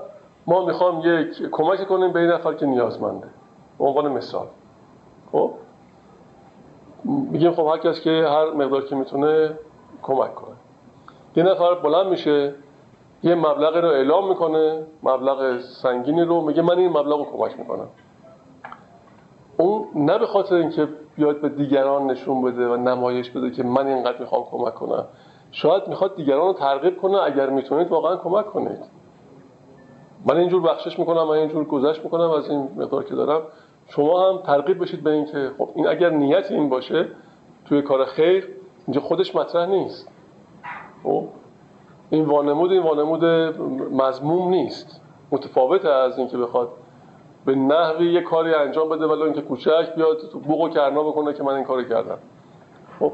ما 0.47 0.65
می‌خوام 0.65 1.01
یک 1.03 1.49
کمک 1.51 1.87
کنیم 1.87 2.13
به 2.13 2.19
این 2.19 2.29
نفر 2.29 2.53
که 2.53 2.65
نیازمنده. 2.65 3.27
به 3.79 3.85
عنوان 3.85 4.11
مثال. 4.11 4.47
خب؟ 5.31 5.51
میگیم 7.05 7.51
خب 7.51 7.67
هر 7.67 7.77
کس 7.77 8.01
که 8.01 8.09
هر 8.09 8.51
مقدار 8.51 8.85
که 8.85 8.95
می‌تونه 8.95 9.59
کمک 10.01 10.35
کنه. 10.35 10.55
یه 11.35 11.43
نفر 11.43 11.73
بلند 11.73 12.07
میشه 12.07 12.55
یه 13.23 13.35
مبلغ 13.35 13.77
رو 13.77 13.87
اعلام 13.87 14.29
می‌کنه 14.29 14.85
مبلغ 15.03 15.59
سنگینی 15.59 16.21
رو 16.21 16.41
میگه 16.41 16.61
من 16.61 16.77
این 16.77 16.89
مبلغ 16.89 17.19
رو 17.19 17.25
کمک 17.25 17.59
می‌کنم. 17.59 17.87
اون 19.57 19.85
نه 19.95 20.17
به 20.17 20.25
خاطر 20.25 20.55
اینکه 20.55 20.87
بیاد 21.15 21.41
به 21.41 21.49
دیگران 21.49 22.11
نشون 22.11 22.41
بده 22.41 22.67
و 22.67 22.77
نمایش 22.77 23.31
بده 23.31 23.51
که 23.51 23.63
من 23.63 23.87
اینقدر 23.87 24.19
می‌خوام 24.19 24.43
کمک 24.51 24.73
کنم. 24.75 25.05
شاید 25.51 25.87
می‌خواد 25.87 26.15
دیگران 26.15 26.47
رو 26.47 26.53
ترغیب 26.53 27.01
کنه 27.01 27.17
اگر 27.17 27.49
می‌تونید 27.49 27.91
واقعا 27.91 28.15
کمک 28.15 28.45
کنید. 28.45 28.79
من 30.25 30.37
اینجور 30.37 30.61
بخشش 30.61 30.99
می‌کنم 30.99 31.23
من 31.23 31.37
اینجور 31.37 31.63
گذشت 31.63 32.03
می‌کنم 32.03 32.29
از 32.29 32.49
این 32.49 32.69
مقدار 32.77 33.03
که 33.03 33.15
دارم. 33.15 33.41
شما 33.87 34.29
هم 34.29 34.37
ترغیب 34.37 34.81
بشید 34.81 35.03
به 35.03 35.11
اینکه 35.11 35.51
خب 35.57 35.69
این 35.75 35.87
اگر 35.87 36.09
نیت 36.09 36.51
این 36.51 36.69
باشه 36.69 37.07
توی 37.65 37.81
کار 37.81 38.05
خیر 38.05 38.47
اینجا 38.87 39.01
خودش 39.01 39.35
مطرح 39.35 39.69
نیست. 39.69 40.09
خب 41.03 41.23
این 42.09 42.25
وانمود 42.25 42.71
این 42.71 42.83
وانمود 42.83 43.25
مضموم 43.91 44.49
نیست. 44.49 45.01
متفاوته 45.31 45.89
از 45.89 46.17
اینکه 46.17 46.37
بخواد 46.37 46.69
به 47.47 47.55
نحوی 47.55 48.13
یه 48.13 48.21
کاری 48.21 48.53
انجام 48.53 48.89
بده 48.89 49.05
ولی 49.05 49.21
اینکه 49.21 49.41
کوچک 49.41 49.95
بیاد 49.95 50.31
بوق 50.31 50.61
و 50.61 50.69
کرنا 50.69 51.03
بکنه 51.03 51.33
که 51.33 51.43
من 51.43 51.53
این 51.53 51.63
کاری 51.63 51.89
کردم. 51.89 52.17
خب 52.99 53.13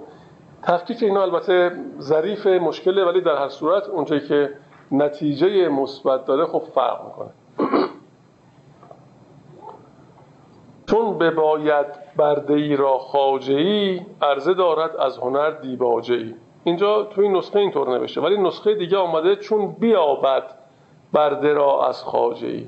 تفکیک 0.64 1.04
اینا 1.04 1.22
البته 1.22 1.72
ظریف 2.00 2.48
مشکله 2.48 3.06
ولی 3.06 3.22
در 3.22 3.36
هر 3.36 3.50
صورت 3.50 3.90
اونجایی 3.90 4.22
که 4.22 4.50
نتیجه 4.92 5.70
مثبت 5.70 6.26
داره 6.26 6.46
خب 6.46 6.60
فرق 6.60 7.06
می‌کنه. 7.06 7.30
چون 10.90 11.18
بباید 11.18 11.86
برده 12.18 12.54
ای 12.54 12.76
را 12.76 12.98
خاجه 12.98 13.56
ای 13.56 14.02
عرضه 14.22 14.54
دارد 14.54 14.96
از 14.96 15.18
هنر 15.18 15.50
دیباجه 15.50 16.16
ای 16.16 16.36
اینجا 16.64 17.04
تو 17.04 17.22
این 17.22 17.38
نسخه 17.38 17.60
اینطور 17.60 17.90
نوشته 17.98 18.22
ولی 18.22 18.38
نسخه 18.38 18.76
دیگه 18.76 18.98
آمده 18.98 19.36
چون 19.36 19.72
بیابد 19.72 20.44
برده 21.14 21.54
را 21.54 21.88
از 21.88 22.04
خاجه 22.04 22.48
ای 22.48 22.68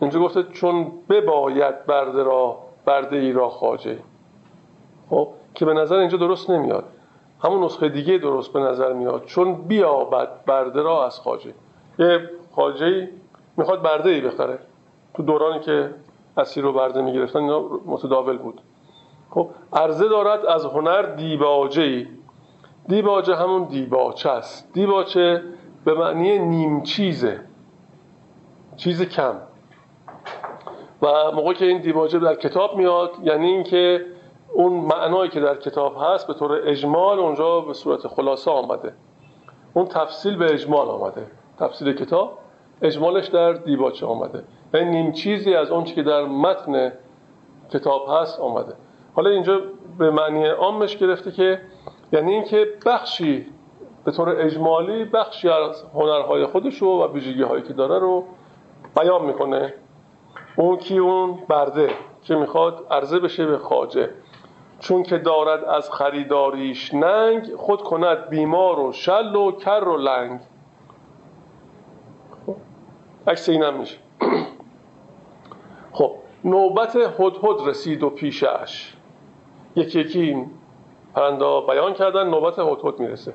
اینجا 0.00 0.20
گفته 0.20 0.42
چون 0.42 0.92
بباید 1.08 1.86
برده 1.86 2.22
را 2.22 2.58
برده 2.84 3.16
ای 3.16 3.32
را 3.32 3.48
خاجه 3.48 3.98
خب 5.10 5.28
که 5.54 5.64
به 5.64 5.74
نظر 5.74 5.96
اینجا 5.96 6.18
درست 6.18 6.50
نمیاد. 6.50 6.84
همون 7.44 7.64
نسخه 7.64 7.88
دیگه 7.88 8.18
درست 8.18 8.52
به 8.52 8.60
نظر 8.60 8.92
میاد. 8.92 9.24
چون 9.24 9.54
بیابد 9.54 10.44
برده 10.46 10.82
را 10.82 11.06
از 11.06 11.20
خاجه 11.20 11.54
یه 11.98 12.30
خاجه 12.52 13.08
می‌خواد 13.56 13.82
برده 13.82 14.10
ای 14.10 14.20
بخره. 14.20 14.58
تو 15.14 15.22
دورانی 15.22 15.60
که 15.60 15.90
اسیر 16.36 16.64
رو 16.64 16.72
برده 16.72 17.02
می‌گرفتن 17.02 17.38
اینا 17.38 17.60
متداول 17.86 18.38
بود. 18.38 18.60
خب 19.30 19.50
عرضه 19.72 20.08
دارد 20.08 20.46
از 20.46 20.64
هنر 20.64 21.02
دیباجه 21.02 21.82
ای. 21.82 22.06
دیباجه 22.88 23.34
همون 23.34 23.64
دیباچه 23.64 24.30
است. 24.30 24.72
دیباچه 24.72 25.42
به 25.84 25.94
معنی 25.94 26.38
نیم 26.38 26.82
چیزه. 26.82 27.40
چیز 28.76 29.02
کم. 29.02 29.34
و 31.02 31.30
موقعی 31.34 31.54
که 31.54 31.64
این 31.64 31.80
دیباجه 31.80 32.18
در 32.18 32.34
کتاب 32.34 32.76
میاد 32.76 33.10
یعنی 33.22 33.46
اینکه 33.46 34.06
اون 34.54 34.72
معنایی 34.72 35.30
که 35.30 35.40
در 35.40 35.56
کتاب 35.56 35.96
هست 36.00 36.26
به 36.26 36.34
طور 36.34 36.60
اجمال 36.68 37.18
اونجا 37.18 37.60
به 37.60 37.72
صورت 37.72 38.06
خلاصه 38.06 38.50
آمده. 38.50 38.92
اون 39.74 39.86
تفصیل 39.86 40.36
به 40.36 40.52
اجمال 40.52 40.88
آمده. 40.88 41.26
تفصیل 41.58 41.92
کتاب 41.92 42.38
اجمالش 42.82 43.26
در 43.26 43.52
دیباچه 43.52 44.06
آمده. 44.06 44.44
یعنی 44.74 44.90
نیم 44.90 45.12
چیزی 45.12 45.54
از 45.54 45.70
اون 45.70 45.84
که 45.84 46.02
در 46.02 46.24
متن 46.24 46.92
کتاب 47.72 48.06
هست 48.10 48.40
آمده. 48.40 48.72
حالا 49.14 49.30
اینجا 49.30 49.60
به 49.98 50.10
معنی 50.10 50.46
عامش 50.46 50.96
گرفته 50.96 51.32
که 51.32 51.60
یعنی 52.12 52.32
اینکه 52.32 52.66
بخشی 52.86 53.46
به 54.04 54.12
طور 54.12 54.28
اجمالی 54.28 55.04
بخشی 55.04 55.48
از 55.48 55.84
هنرهای 55.94 56.46
خودش 56.46 56.82
و 56.82 57.12
ویژگی 57.12 57.42
هایی 57.42 57.62
که 57.62 57.72
داره 57.72 57.98
رو 57.98 58.24
بیان 58.96 59.24
می‌کنه. 59.24 59.74
اون 60.56 60.76
کی 60.76 60.98
اون 60.98 61.38
برده. 61.48 61.90
که 62.22 62.34
می‌خواد؟ 62.34 62.86
عرضه 62.90 63.18
بشه 63.18 63.46
به 63.46 63.58
خاجه 63.58 64.10
چون 64.78 65.02
که 65.02 65.18
دارد 65.18 65.64
از 65.64 65.90
خریداریش 65.90 66.94
ننگ 66.94 67.54
خود 67.56 67.82
کند 67.82 68.28
بیمار 68.28 68.80
و 68.80 68.92
شل 68.92 69.36
و 69.36 69.52
کر 69.52 69.84
و 69.88 69.96
لنگ. 69.96 70.40
خب 72.46 72.56
عکس 73.26 73.48
اینم 73.48 73.74
میشه. 73.78 73.98
خب 75.92 76.16
نوبت 76.44 76.96
هدهد 76.96 77.68
رسید 77.68 78.02
و 78.02 78.10
پیشش. 78.10 78.94
یکی 79.76 80.00
یکی 80.00 80.46
پرندا 81.14 81.60
بیان 81.60 81.94
کردن 81.94 82.28
نوبت 82.28 82.58
هدهد 82.58 83.00
می‌رسه. 83.00 83.34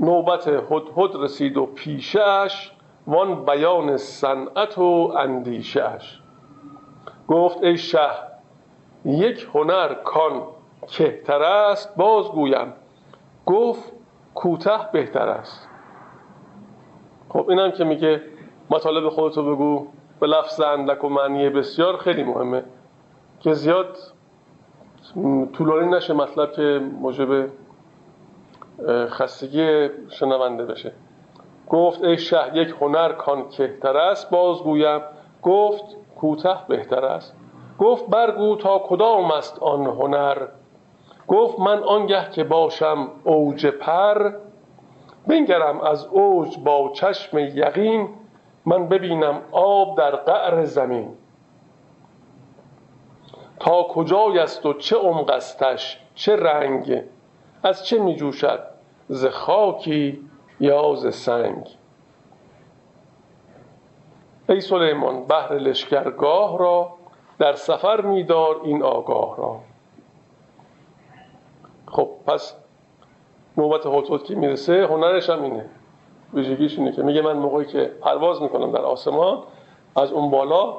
نوبت 0.00 0.48
هدهد 0.48 1.16
رسید 1.16 1.56
و 1.56 1.66
پیشش 1.66 2.72
وان 3.06 3.44
بیان 3.44 3.96
صنعت 3.96 4.78
و 4.78 5.12
اندیشش 5.18 6.20
گفت 7.28 7.62
ای 7.62 7.76
شه 7.76 8.08
یک 9.04 9.48
هنر 9.54 9.94
کان 9.94 10.42
کهتر 10.86 11.42
است 11.42 11.96
بازگویم 11.96 12.72
گفت 13.46 13.92
کوته 14.34 14.78
بهتر 14.92 15.28
است. 15.28 15.68
خب 17.28 17.50
اینم 17.50 17.70
که 17.70 17.84
میگه 17.84 18.22
مطالب 18.70 19.08
خودتو 19.08 19.54
بگو 19.54 19.86
به 20.20 20.26
لفظ 20.26 20.60
اندک 20.60 21.04
و 21.04 21.08
معنی 21.08 21.50
بسیار 21.50 21.96
خیلی 21.96 22.22
مهمه. 22.24 22.64
که 23.40 23.52
زیاد 23.52 23.98
طولانی 25.52 25.90
نشه 25.90 26.12
مطلب 26.12 26.52
که 26.52 26.80
موجب 27.00 27.48
خستگی 28.88 29.88
شنونده 30.08 30.66
بشه. 30.66 30.92
گفت 31.72 32.04
ای 32.04 32.18
شه 32.18 32.50
یک 32.54 32.74
هنر 32.80 33.12
کان 33.12 33.48
کهتر 33.48 33.96
است. 33.96 34.30
بازگویم 34.30 35.00
گفت 35.42 35.84
کوته 36.16 36.56
بهتر 36.68 37.04
است. 37.04 37.36
گفت 37.78 38.06
برگو 38.06 38.56
تا 38.56 38.78
کدام 38.78 39.30
است 39.30 39.58
آن 39.62 39.86
هنر؟ 39.86 40.46
گفت 41.28 41.60
من 41.60 41.82
آنگه 41.82 42.30
که 42.30 42.44
باشم 42.44 43.08
اوج 43.24 43.66
پر 43.66 44.32
بنگرم 45.26 45.80
از 45.80 46.06
اوج 46.06 46.58
با 46.58 46.90
چشم 46.94 47.38
یقین 47.38 48.08
من 48.66 48.88
ببینم 48.88 49.42
آب 49.52 49.98
در 49.98 50.16
قعر 50.16 50.64
زمین. 50.64 51.08
تا 53.60 53.82
کجای 53.82 54.38
است 54.38 54.66
و 54.66 54.72
چه 54.72 54.96
عمق 54.96 55.30
استش 55.30 56.00
چه 56.14 56.36
رنگ 56.36 57.02
از 57.62 57.86
چه 57.86 57.98
می 57.98 58.16
جوشد 58.16 58.60
ز 59.08 59.26
خاکی 59.26 60.20
یا 60.62 60.94
ز 60.94 61.14
سنگ. 61.14 61.68
ای 64.48 64.60
سلیمان 64.60 65.26
بهر 65.26 65.52
لشکرگاه 65.52 66.58
را 66.58 66.90
در 67.38 67.52
سفر 67.52 68.00
میدار 68.00 68.60
این 68.64 68.82
آگاه 68.82 69.36
را. 69.36 69.60
خب 71.86 72.08
پس 72.26 72.56
نوبت 73.56 73.86
هوتوت 73.86 74.24
که 74.24 74.34
می‌رسه 74.34 74.86
هنرش 74.86 75.30
هم 75.30 75.42
اینه. 75.42 75.64
ویژگیش 76.34 76.78
اینه 76.78 76.92
که 76.92 77.02
میگه 77.02 77.22
من 77.22 77.32
موقعی 77.32 77.66
که 77.66 77.92
پرواز 78.02 78.42
می‌کنم 78.42 78.72
در 78.72 78.82
آسمان 78.82 79.42
از 79.96 80.12
اون 80.12 80.30
بالا 80.30 80.76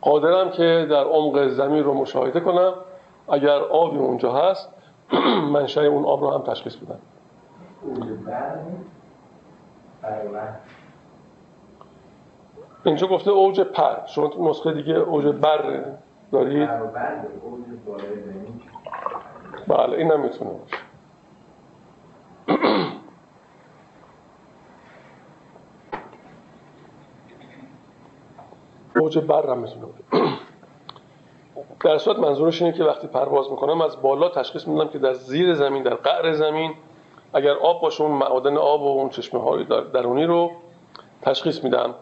قادرم 0.00 0.50
که 0.50 0.86
در 0.90 1.04
عمق 1.04 1.46
زمین 1.48 1.84
رو 1.84 1.94
مشاهده 1.94 2.40
کنم. 2.40 2.74
اگر 3.28 3.58
آبی 3.58 3.98
اونجا 3.98 4.32
هست 4.32 4.68
منشأ 5.54 5.84
اون 5.84 6.04
آب 6.04 6.24
رو 6.24 6.30
هم 6.30 6.42
تشخیص 6.42 6.76
بدم. 6.76 6.98
اینجا 12.84 13.06
گفته 13.06 13.30
اوج 13.30 13.60
پر. 13.60 14.06
شما 14.06 14.30
نسخه 14.38 14.72
دیگه 14.72 14.94
اوج 14.94 15.26
بر 15.26 15.84
دارید؟ 16.32 16.68
بله 19.68 19.96
این 19.98 20.10
هم 20.10 20.20
می‌تونه 20.20 20.50
باشه. 20.50 20.76
اوج 28.96 29.18
بر 29.18 29.50
هم 29.50 29.58
می‌تونه 29.58 29.86
باشه. 29.86 30.04
در 31.84 31.98
صورت 31.98 32.18
منظورش 32.18 32.62
اینه 32.62 32.76
که 32.76 32.84
وقتی 32.84 33.06
پرواز 33.06 33.50
می‌کنم 33.50 33.80
از 33.80 34.02
بالا 34.02 34.28
تشخیص 34.28 34.68
میدم 34.68 34.88
که 34.88 34.98
در 34.98 35.12
زیر 35.12 35.54
زمین 35.54 35.82
در 35.82 35.94
قعر 35.94 36.32
زمین 36.32 36.74
اگر 37.32 37.54
آب 37.54 37.82
باشه 37.82 38.04
اون 38.04 38.12
معادن 38.12 38.56
آب 38.56 38.82
و 38.82 38.86
اون 38.86 39.08
چشمه 39.08 39.40
های 39.40 39.64
درونی 39.64 40.24
رو 40.24 40.50
تشخیص 41.22 41.64
میدم 41.64 41.94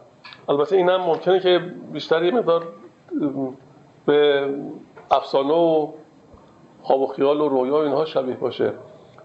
البته 0.48 0.76
این 0.76 0.88
هم 0.88 1.00
ممکنه 1.00 1.40
که 1.40 1.58
بیشتر 1.92 2.24
یه 2.24 2.30
مقدار 2.30 2.62
به 4.06 4.48
افسانه 5.10 5.54
و 5.54 5.88
خواب 6.82 7.00
و 7.00 7.06
خیال 7.06 7.40
و 7.40 7.48
رویا 7.48 7.82
اینها 7.82 8.04
شبیه 8.04 8.36
باشه. 8.36 8.72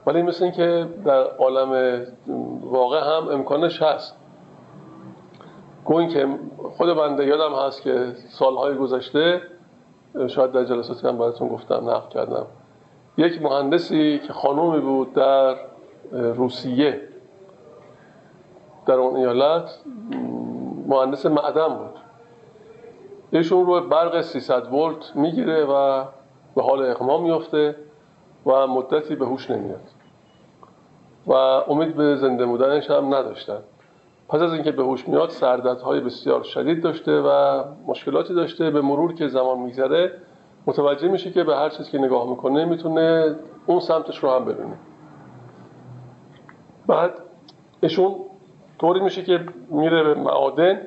ولی 0.05 0.21
مثل 0.21 0.43
این 0.43 0.53
که 0.53 0.87
در 1.05 1.23
عالم 1.23 2.03
واقع 2.61 2.99
هم 2.99 3.27
امکانش 3.27 3.81
هست. 3.81 4.15
گوین 5.85 6.09
که 6.09 6.27
خود 6.77 6.93
بنده 6.93 7.25
یادم 7.25 7.55
هست 7.55 7.81
که 7.81 8.13
سالهای 8.29 8.75
گذشته 8.75 9.41
شاید 10.27 10.51
در 10.51 10.63
جلساتی 10.63 11.07
هم 11.07 11.17
براتون 11.17 11.47
گفتم 11.47 11.89
نقل 11.89 12.09
کردم. 12.09 12.45
یک 13.17 13.41
مهندسی 13.41 14.19
که 14.27 14.33
خانومی 14.33 14.79
بود 14.79 15.13
در 15.13 15.55
روسیه. 16.11 17.01
در 18.85 18.93
اون 18.93 19.15
ایالت 19.15 19.69
مهندس 20.87 21.25
معدن 21.25 21.67
بود. 21.67 21.99
ایشون 23.31 23.65
رو 23.65 23.81
برق 23.81 24.21
300 24.21 24.73
ولت 24.73 25.15
می‌گیره 25.15 25.65
و 25.65 26.05
به 26.55 26.61
حال 26.61 26.85
اقما 26.85 27.17
میفته 27.17 27.75
و 28.45 28.67
مدتی 28.67 29.15
به 29.15 29.25
هوش 29.25 29.51
نمیاد. 29.51 29.81
و 31.27 31.33
امید 31.33 31.95
به 31.95 32.15
زنده 32.15 32.45
بودنش 32.45 32.91
هم 32.91 33.15
نداشتن. 33.15 33.59
پس 34.29 34.41
از 34.41 34.53
اینکه 34.53 34.71
به 34.71 34.83
هوش 34.83 35.07
میاد 35.07 35.29
سردردهای 35.29 35.99
بسیار 35.99 36.43
شدید 36.43 36.83
داشته 36.83 37.21
و 37.21 37.63
مشکلاتی 37.87 38.33
داشته. 38.33 38.71
به 38.71 38.81
مرور 38.81 39.13
که 39.13 39.27
زمان 39.27 39.59
میگذره 39.59 40.11
متوجه 40.67 41.07
میشه 41.07 41.31
که 41.31 41.43
به 41.43 41.55
هر 41.55 41.69
چیزی 41.69 41.91
که 41.91 41.97
نگاه 41.97 42.29
می‌کنه 42.29 42.65
می‌تونه 42.65 43.35
اون 43.65 43.79
سمتش 43.79 44.17
رو 44.17 44.29
هم 44.29 44.45
ببینه. 44.45 44.77
بعد 46.91 47.11
ایشون 47.81 48.15
طوری 48.79 48.99
میشه 48.99 49.23
که 49.23 49.45
میره 49.69 50.03
به 50.03 50.13
معادن 50.13 50.81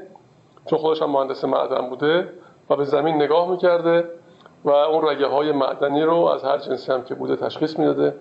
چون 0.67 0.79
خودش 0.79 1.03
هم 1.03 1.11
مهندس 1.11 1.45
معدن 1.45 1.89
بوده 1.89 2.29
و 2.71 2.77
به 2.77 2.85
زمین 2.85 3.15
نگاه 3.15 3.51
می‌کرده 3.51 4.09
و 4.65 4.71
اون 4.71 5.09
رگه 5.09 5.27
های 5.27 5.53
معدنی 5.53 6.03
رو 6.03 6.17
از 6.17 6.45
هر 6.45 6.59
جنسی 6.59 6.93
هم 6.93 7.05
که 7.05 7.15
بوده 7.15 7.37
تشخیص 7.37 7.79
می‌داده 7.79 8.15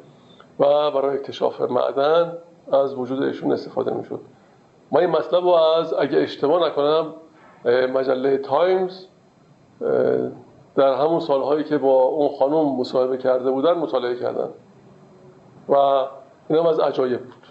و 0.59 0.91
برای 0.91 1.17
اکتشاف 1.17 1.61
معدن 1.61 2.37
از 2.71 2.95
وجود 2.95 3.23
ایشون 3.23 3.51
استفاده 3.51 3.93
می‌شد. 3.93 4.19
ما 4.91 4.99
این 4.99 5.09
مطلب 5.09 5.43
رو 5.43 5.49
از 5.49 5.93
اگه 5.93 6.17
اشتباه 6.17 6.67
نکنم 6.67 7.13
مجله 7.93 8.37
تایمز 8.37 9.05
در 10.75 10.93
همون 10.93 11.19
سالهایی 11.19 11.63
که 11.63 11.77
با 11.77 12.01
اون 12.01 12.29
خانم 12.39 12.79
مصاحبه 12.79 13.17
کرده 13.17 13.51
بودن 13.51 13.73
مطالعه 13.73 14.15
کردن. 14.15 14.49
و 15.69 15.75
این 16.49 16.59
هم 16.59 16.65
از 16.65 16.79
عجایب 16.79 17.19
بود. 17.19 17.42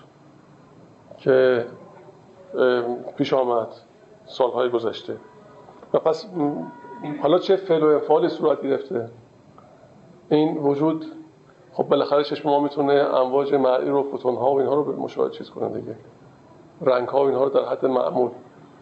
که 1.23 1.67
پیش 3.17 3.33
آمد 3.33 3.69
سالهای 4.27 4.69
گذشته. 4.69 5.17
و 5.95 5.99
پس 5.99 6.27
حالا 7.23 7.39
چه 7.39 7.57
فعل 7.57 7.83
و 7.83 7.87
افعالی 7.87 8.29
صورت 8.29 8.63
گرفته؟ 8.63 9.09
این 10.29 10.57
وجود 10.57 11.07
خب 11.73 11.85
بالاخره 11.89 12.25
چشم 12.25 12.49
ما 12.49 12.61
می‌تونه 12.61 12.93
امواج 12.93 13.55
مرئی 13.55 13.89
رو 13.89 14.03
فوتون 14.03 14.37
ها 14.37 14.53
و 14.53 14.59
اینها 14.59 14.75
رو 14.75 15.03
مشاهده 15.03 15.35
چیز 15.35 15.51
کنه 15.51 15.81
دیگه. 15.81 15.97
رنگ 16.81 17.09
ها 17.09 17.25
و 17.25 17.27
اینها 17.27 17.45
رو 17.45 17.51
در 17.51 17.65
حد 17.65 17.87
معمول. 17.87 18.31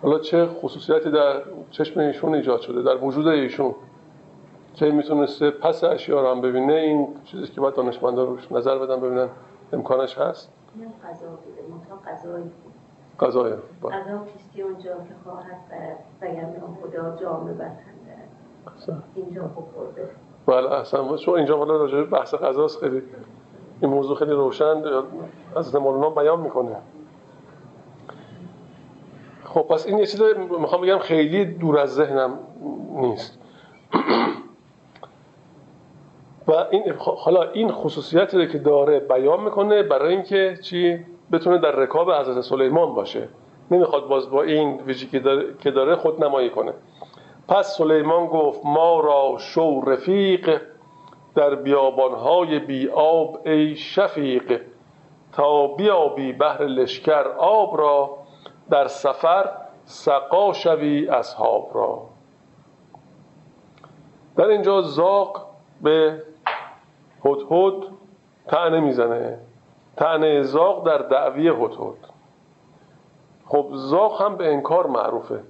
حالا 0.03 0.19
چه 0.19 0.47
خصوصیتی 0.47 1.11
در 1.11 1.43
چشم 1.71 2.01
ایشون 2.01 2.35
ایجاد 2.35 2.61
شده؟ 2.61 2.83
در 2.83 3.05
وجود 3.05 3.27
ایشون 3.27 3.75
که 4.75 4.91
می‌تونسته 4.91 5.51
پس 5.51 5.85
اشیا 5.85 6.21
رو 6.21 6.29
هم 6.29 6.41
ببینه؟ 6.41 6.73
این 6.73 7.09
چیزی 7.25 7.47
که 7.47 7.61
باید 7.61 7.75
دانشمندان 7.75 8.27
روش 8.27 8.53
نظر 8.53 8.79
بدن 8.79 9.01
ببینن 9.01 9.29
امکانش 9.73 10.19
هست. 10.19 10.53
قضای 13.21 13.53
قضا 13.83 14.25
کشتی 14.37 14.63
اونجا 14.63 14.95
که 14.95 15.15
خواهد 15.25 15.59
برد. 15.71 15.99
خدا 16.83 17.17
جامعه 17.17 17.55
بسنده 17.55 19.01
اینجا 19.15 19.43
بخورده 19.43 20.11
بله 20.47 20.73
احسن. 20.73 21.17
چون 21.17 21.37
اینجا 21.37 21.59
حالا 21.59 21.77
راجع 21.77 22.05
بحث 22.05 22.35
قضاست 22.35 22.81
خیلی 22.81 23.03
این 23.81 23.91
موضوع 23.91 24.17
خیلی 24.17 24.33
روشن. 24.33 24.83
از 25.57 25.75
مولانا 25.75 26.11
بیان 26.11 26.41
می‌کنه. 26.41 26.77
خب 29.45 29.63
پس 29.63 29.87
این 29.87 29.99
یه 29.99 30.07
چیز 30.07 30.23
می‌خوام 30.61 30.81
بگم 30.81 30.99
خیلی 30.99 31.45
دور 31.45 31.79
از 31.79 31.95
ذهنم 31.95 32.39
نیست. 32.95 33.39
و 36.51 36.67
این 36.71 36.93
حالا 36.99 37.43
این 37.43 37.73
خصوصیتی 37.73 38.49
که 38.49 38.59
داره 38.59 39.01
بیان 39.01 39.41
می‌کنه 39.41 39.83
برای 39.83 40.13
اینکه 40.13 40.59
چی؟ 40.63 40.99
بتونه 41.33 41.59
در 41.59 41.71
رکاب 41.71 42.11
حضرت 42.11 42.41
سلیمان 42.41 42.95
باشه. 42.95 43.29
نمی‌خواد 43.71 44.09
باز 44.09 44.31
با 44.31 44.43
این 44.43 44.81
ویژی 44.81 45.09
که 45.61 45.71
داره 45.71 45.97
خود 45.97 46.25
نمایی 46.25 46.51
کنه. 46.51 46.73
پس 47.49 47.77
سلیمان 47.77 48.27
گفت 48.27 48.61
ما 48.65 49.01
را 49.01 49.37
شو 49.39 49.81
رفیق 49.81 50.61
در 51.35 51.55
بیابانهای 51.55 52.59
بی 52.59 52.89
آب 52.89 53.39
ای 53.45 53.77
شفیق. 53.77 54.61
تا 55.33 55.67
بیابی 55.67 56.33
بحر 56.33 56.65
لشکر 56.65 57.23
آب 57.39 57.79
را 57.79 58.17
در 58.71 58.87
سفر 58.87 59.51
سقا 59.85 60.53
شوی 60.53 61.09
اصحاب 61.09 61.71
را. 61.75 62.03
در 64.37 64.47
اینجا 64.47 64.81
زاق 64.81 65.47
به 65.83 66.23
هدهد 67.25 67.75
تعنه 68.47 68.81
می‌زنه. 68.81 69.39
تعنه 69.97 70.43
زاق 70.43 70.87
در 70.87 70.99
دعوی 70.99 71.49
هدهد 71.49 72.11
خب 73.47 73.67
زاق 73.73 74.23
هم 74.23 74.37
به 74.37 74.53
انکار 74.53 74.87
معروفه. 74.87 75.41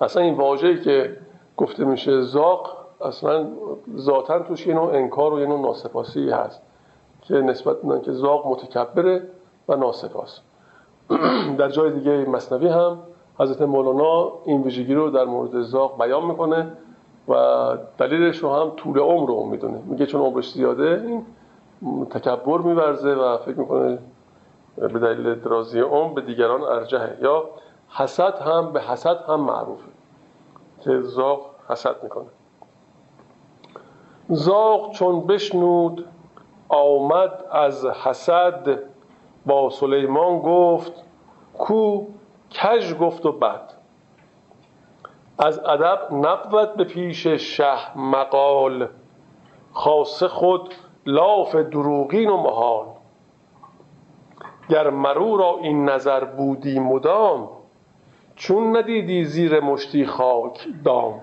اصلا 0.00 0.22
این 0.22 0.34
واژه‌ای 0.34 0.80
که 0.80 1.16
گفته 1.56 1.84
میشه 1.84 2.20
زاق 2.20 2.76
اصلا 3.00 3.46
ذاتا 3.96 4.38
توش 4.38 4.66
یه 4.66 4.74
نوع 4.74 4.94
انکار 4.94 5.32
و 5.32 5.40
یه 5.40 5.46
نوع 5.46 5.60
ناسپاسی 5.60 6.30
هست 6.30 6.62
که 7.22 7.34
نسبت 7.34 8.04
که 8.04 8.12
زاق 8.12 8.46
متکبره 8.46 9.28
و 9.68 9.76
ناسپاس. 9.76 10.40
در 11.58 11.68
جای 11.68 11.90
دیگه 11.90 12.10
مصنوی 12.10 12.68
هم 12.68 12.98
حضرت 13.38 13.62
مولانا 13.62 14.32
این 14.44 14.62
ویژگی 14.62 14.94
رو 14.94 15.10
در 15.10 15.24
مورد 15.24 15.60
زاق 15.62 15.98
بیان 15.98 16.24
می‌کنه. 16.24 16.72
و 17.28 17.34
دلیلش 17.98 18.38
رو 18.38 18.54
هم 18.54 18.70
طول 18.76 18.98
عمر 18.98 19.28
رو 19.28 19.44
می‌دونه. 19.44 19.78
میگه 19.86 20.06
چون 20.06 20.20
عمرش 20.20 20.52
زیاده 20.52 21.02
این 21.06 21.26
تکبر 22.06 22.58
میورزه 22.58 23.14
و 23.14 23.36
فکر 23.38 23.58
می‌کنه 23.58 23.98
به 24.76 24.88
دلیل 24.88 25.34
درازی 25.34 25.80
عمر 25.80 26.14
به 26.14 26.20
دیگران 26.20 26.62
ارجحه. 26.62 27.18
یا 27.22 27.44
حسد 27.88 28.38
هم 28.38 28.72
به 28.72 28.80
حسد 28.80 29.16
هم 29.28 29.40
معروفه. 29.40 29.88
که 30.80 31.00
زاق 31.00 31.40
حسد 31.68 32.02
می‌کنه. 32.02 32.26
زاق 34.28 34.92
چون 34.92 35.26
بشنود 35.26 36.04
آمد 36.68 37.44
از 37.50 37.86
حسد 37.86 38.78
با 39.46 39.70
سلیمان 39.70 40.38
گفت 40.38 40.92
کو 41.58 42.06
کج 42.62 42.94
گفت 42.94 43.26
و 43.26 43.32
بد. 43.32 43.77
از 45.38 45.58
ادب 45.58 46.08
نبود 46.12 46.74
به 46.74 46.84
پیش 46.84 47.26
شه 47.26 47.98
مقال 47.98 48.88
خاصه 49.72 50.28
خود 50.28 50.74
لاف 51.06 51.54
دروغین 51.54 52.30
و 52.30 52.36
محال. 52.36 52.86
گر 54.68 54.90
مرو 54.90 55.36
را 55.36 55.58
این 55.62 55.88
نظر 55.88 56.24
بودی 56.24 56.78
مدام 56.78 57.48
چون 58.36 58.76
ندیدی 58.76 59.24
زیر 59.24 59.60
مشتی 59.60 60.06
خاک 60.06 60.68
دام. 60.84 61.20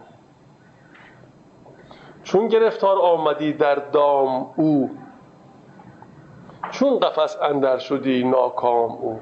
چون 2.23 2.47
گرفتار 2.47 2.97
آمدی 2.99 3.53
در 3.53 3.75
دام 3.75 4.53
او 4.55 4.89
چون 6.71 6.99
قفس 6.99 7.37
اندر 7.41 7.77
شدی 7.77 8.23
ناکام 8.23 8.91
او. 8.91 9.19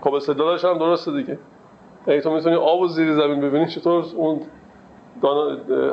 خب 0.00 0.14
استدلالش 0.14 0.64
هم 0.64 0.78
درسته 0.78 1.12
دیگه. 1.12 1.38
اگه 2.06 2.20
تو 2.20 2.30
می‌تونی 2.30 2.56
آب 2.56 2.80
و 2.80 2.86
زیر 2.86 3.12
زمین 3.12 3.40
ببینی 3.40 3.66
چطور 3.66 4.04
اون 4.16 4.40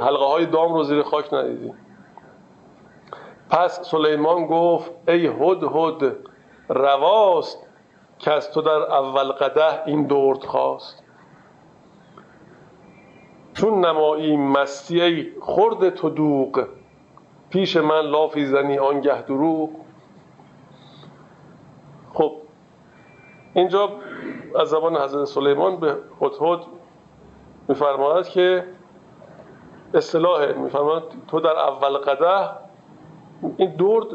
حلقه 0.02 0.26
های 0.26 0.45
دام 0.45 0.73
رو 0.73 0.84
زیر 0.84 1.04
خاک 1.04 1.34
ندیدی؟ 1.34 1.73
پس 3.49 3.89
سلیمان 3.89 4.45
گفت 4.45 4.91
ای 5.08 5.28
هد 5.28 5.63
هد 5.63 6.15
رواست 6.69 7.67
که 8.19 8.32
از 8.32 8.52
تو 8.52 8.62
در 8.62 8.71
اول 8.71 9.32
قده 9.32 9.88
این 9.88 10.08
دورت 10.08 10.45
خواست. 10.45 11.04
چون 13.54 13.86
نمایی 13.86 14.38
مستی 14.38 15.02
ای 15.02 15.32
خورد 15.39 15.89
تو 15.89 16.10
دوغ 16.10 16.67
پیش 17.49 17.78
من 17.78 18.02
لافی 18.02 18.45
زنی 18.45 18.78
آنگه 18.78 19.21
دروغ. 19.21 19.69
اینجا 23.53 23.89
از 24.59 24.69
زبان 24.69 24.97
حضرت 24.97 25.25
سلیمان 25.25 25.79
به 25.79 25.95
هدهد 26.21 26.59
میفرماید 27.67 28.27
که 28.27 28.63
اصطلاح 29.93 30.51
میفرماید 30.51 31.03
تو 31.27 31.39
در 31.39 31.57
اول 31.57 31.97
قده 31.97 32.49
این 33.57 33.75
درد 33.75 34.05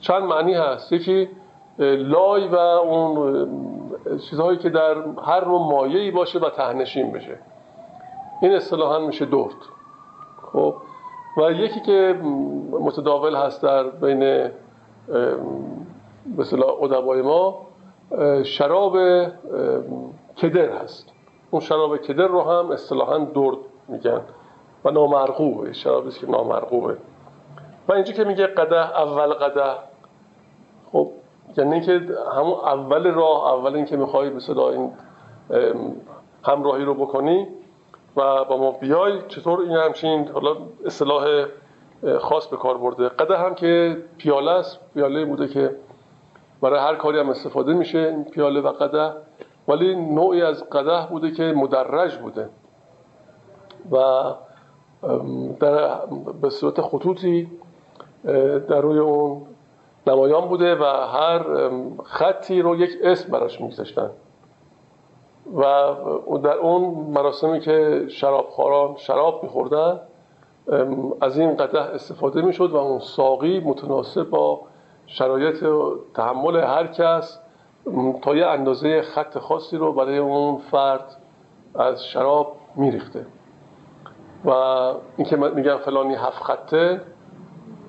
چند 0.00 0.22
معنی 0.22 0.54
هست. 0.54 0.92
یکی 0.92 1.28
لای 1.78 2.48
و 2.48 2.56
اون 2.56 3.48
چیزهایی 4.30 4.58
که 4.58 4.70
در 4.70 4.94
هر 5.26 5.44
نوع 5.44 5.60
مایعی 5.72 6.10
باشه 6.10 6.38
و 6.38 6.50
تهنشین 6.50 7.12
بشه. 7.12 7.38
این 8.42 8.52
اصطلاحا 8.52 8.98
میشه 8.98 9.24
درد. 9.24 9.54
خب؟ 10.52 10.74
و 11.38 11.52
یکی 11.52 11.80
که 11.80 12.20
متداول 12.70 13.36
هست 13.36 13.62
در 13.62 13.82
بین 13.82 14.50
مثلا 16.38 16.66
ادبای 16.66 17.22
ما 17.22 17.66
شراب 18.44 18.96
کدر 20.42 20.68
هست. 20.68 21.12
اون 21.50 21.60
شراب 21.60 21.96
کدر 21.96 22.26
رو 22.26 22.42
هم 22.42 22.70
اصطلاحا 22.70 23.18
درد 23.18 23.56
میگن 23.88 24.20
و 24.84 24.90
نامرغوبه. 24.90 25.72
شرابی 25.72 26.10
که 26.10 26.30
نامرغوبه. 26.30 26.96
و 27.88 27.92
اینجا 27.92 28.12
که 28.12 28.24
میگه 28.24 28.46
قده 28.46 29.00
اول 29.00 29.34
قده 29.34 29.76
خب 30.92 31.10
یعنی 31.56 31.80
که 31.80 32.00
همون 32.36 32.52
اول 32.52 33.10
راه 33.10 33.52
اول 33.52 33.76
اینکه 33.76 33.96
می‌خوای 33.96 34.30
به 34.30 34.40
صدا 34.40 34.70
این 34.70 34.92
همراهی 36.44 36.84
رو 36.84 36.94
بکنی 36.94 37.48
و 38.16 38.44
با 38.44 38.56
ما 38.56 38.70
بیای 38.70 39.18
چطور 39.28 39.60
این 39.60 39.70
همچین 39.70 40.28
حالا 40.28 40.56
اصطلاح 40.86 41.46
خاص 42.18 42.46
به 42.46 42.56
کار 42.56 42.78
برده. 42.78 43.08
قده 43.08 43.36
هم 43.36 43.54
که 43.54 44.02
پیاله 44.18 44.50
است. 44.50 44.80
پیاله 44.94 45.24
بوده 45.24 45.48
که 45.48 45.76
برای 46.64 46.80
هر 46.80 46.94
کاری 46.94 47.18
هم 47.18 47.28
استفاده 47.28 47.72
میشه 47.72 47.98
این 47.98 48.24
پیاله 48.24 48.60
و 48.60 48.68
قده 48.72 49.12
ولی 49.68 49.94
نوعی 49.94 50.42
از 50.42 50.70
قده 50.70 51.06
بوده 51.10 51.30
که 51.30 51.42
مدرج 51.42 52.16
بوده. 52.18 52.48
و 53.90 54.24
در 55.60 55.96
به 56.42 56.50
صورت 56.50 56.80
خطوطی 56.80 57.50
در 58.68 58.80
روی 58.80 58.98
اون 58.98 59.42
نمایان 60.06 60.48
بوده 60.48 60.74
و 60.74 60.84
هر 60.84 61.70
خطی 62.04 62.62
رو 62.62 62.76
یک 62.76 62.90
اسم 63.02 63.32
براش 63.32 63.60
میگذاشتن. 63.60 64.10
و 65.56 65.94
در 66.42 66.54
اون 66.54 66.82
مراسمی 67.14 67.60
که 67.60 68.04
شرابخواران 68.08 68.96
شراب 68.96 69.42
میخوردن 69.42 70.00
از 71.20 71.38
این 71.38 71.56
قده 71.56 71.80
استفاده 71.80 72.42
می‌شد 72.42 72.70
و 72.70 72.76
اون 72.76 72.98
ساقی 72.98 73.60
متناسب 73.60 74.30
با 74.30 74.60
شرایط 75.06 75.64
تحمل 76.14 76.56
هر 76.56 76.86
کس 76.86 77.40
تا 78.22 78.36
یه 78.36 78.46
اندازه 78.46 79.02
خط 79.02 79.38
خاصی 79.38 79.76
رو 79.76 79.92
برای 79.92 80.18
اون 80.18 80.58
فرد 80.70 81.16
از 81.74 82.06
شراب 82.06 82.56
میریخته. 82.76 83.26
و 84.44 84.50
اینکه 85.16 85.36
میگن 85.36 85.76
فلانی 85.76 86.14
هفت 86.14 86.42
خطه 86.42 87.00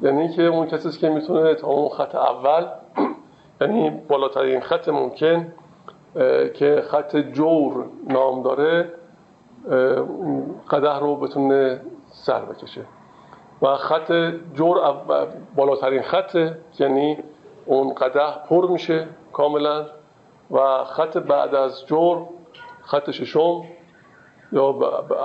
یعنی 0.02 0.30
که 0.30 0.44
اون 0.44 0.68
کسی 0.68 1.00
که 1.00 1.10
می‌تونه 1.10 1.56
تا 1.56 1.68
اون 1.68 1.90
خط 1.90 2.16
اول 2.16 2.68
یعنی 3.62 3.90
بالاترین 3.90 4.62
خط 4.62 4.90
ممکن 4.90 5.54
که 6.54 6.84
خط 6.90 7.16
جور 7.18 7.86
نام 8.08 8.44
داره 8.44 8.94
قده 10.70 11.00
رو 11.00 11.16
بتونه 11.16 11.82
سر 12.12 12.46
بکشه. 12.46 12.82
و 13.66 13.76
خط 13.76 14.12
جور 14.54 14.78
بالاترین 15.56 16.02
خطه 16.02 16.58
یعنی 16.80 17.18
اون 17.66 17.94
قده 17.94 18.46
پر 18.50 18.68
میشه 18.68 19.08
کاملا. 19.34 19.86
و 20.52 20.84
خط 20.84 21.18
بعد 21.18 21.56
از 21.56 21.86
جور 21.86 22.28
خط 22.82 23.12
ششم 23.12 23.64
یا 24.52 24.70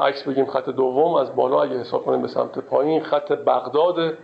عکس 0.02 0.22
بگیم 0.22 0.46
خط 0.46 0.68
دوم 0.68 1.14
از 1.14 1.36
بالا 1.36 1.62
اگه 1.62 1.78
حساب 1.78 2.04
کنیم 2.04 2.22
به 2.22 2.28
سمت 2.28 2.58
پایین 2.58 3.02
خط 3.02 3.32
بغداد 3.32 4.14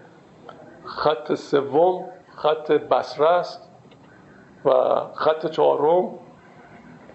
خط 0.84 1.34
سوم 1.34 2.04
خط 2.36 2.72
بصره 2.72 3.28
است 3.28 3.70
و 4.64 4.70
خط 5.14 5.46
چهارم. 5.46 6.10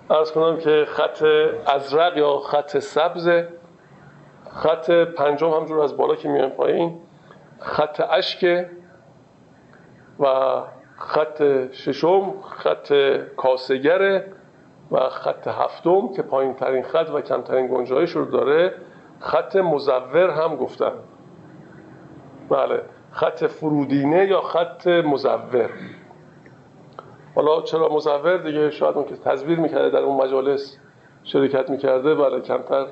ارز 0.09 0.31
کنم 0.31 0.57
که 0.57 0.85
خط 0.87 1.23
ازرق 1.65 2.17
یا 2.17 2.37
خط 2.37 2.77
سبز 2.77 3.29
خط 4.53 4.91
پنجم 4.91 5.49
همجور 5.49 5.79
از 5.79 5.97
بالا 5.97 6.15
که 6.15 6.29
میان 6.29 6.49
پایین 6.49 6.97
خط 7.59 8.01
اشک 8.09 8.65
و 10.19 10.25
خط 10.97 11.71
ششم 11.71 12.33
خط 12.41 12.93
کاسگره 13.37 14.33
و 14.91 15.09
خط 15.09 15.47
هفتم 15.47 16.13
که 16.13 16.21
پایین 16.21 16.53
ترین 16.53 16.83
خط 16.83 17.09
و 17.13 17.21
کمترین 17.21 17.67
گنجایش 17.67 18.11
رو 18.11 18.25
داره. 18.25 18.73
خط 19.19 19.55
مزور 19.55 20.29
هم 20.29 20.55
گفتن 20.55 20.91
بله 22.49 22.81
خط 23.11 23.45
فرودینه 23.45 24.25
یا 24.27 24.41
خط 24.41 24.87
مزور. 24.87 25.69
حالا 27.35 27.61
چرا 27.61 27.89
مزور؟ 27.89 28.37
دیگه 28.37 28.69
شاید 28.69 28.95
اون 28.95 29.05
که 29.05 29.15
تصویر 29.15 29.59
می‌کرده 29.59 29.89
در 29.89 29.99
اون 29.99 30.23
مجالس 30.23 30.77
شرکت 31.23 31.69
می‌کرده 31.69 32.15
بله 32.15 32.41
کمتر 32.41 32.85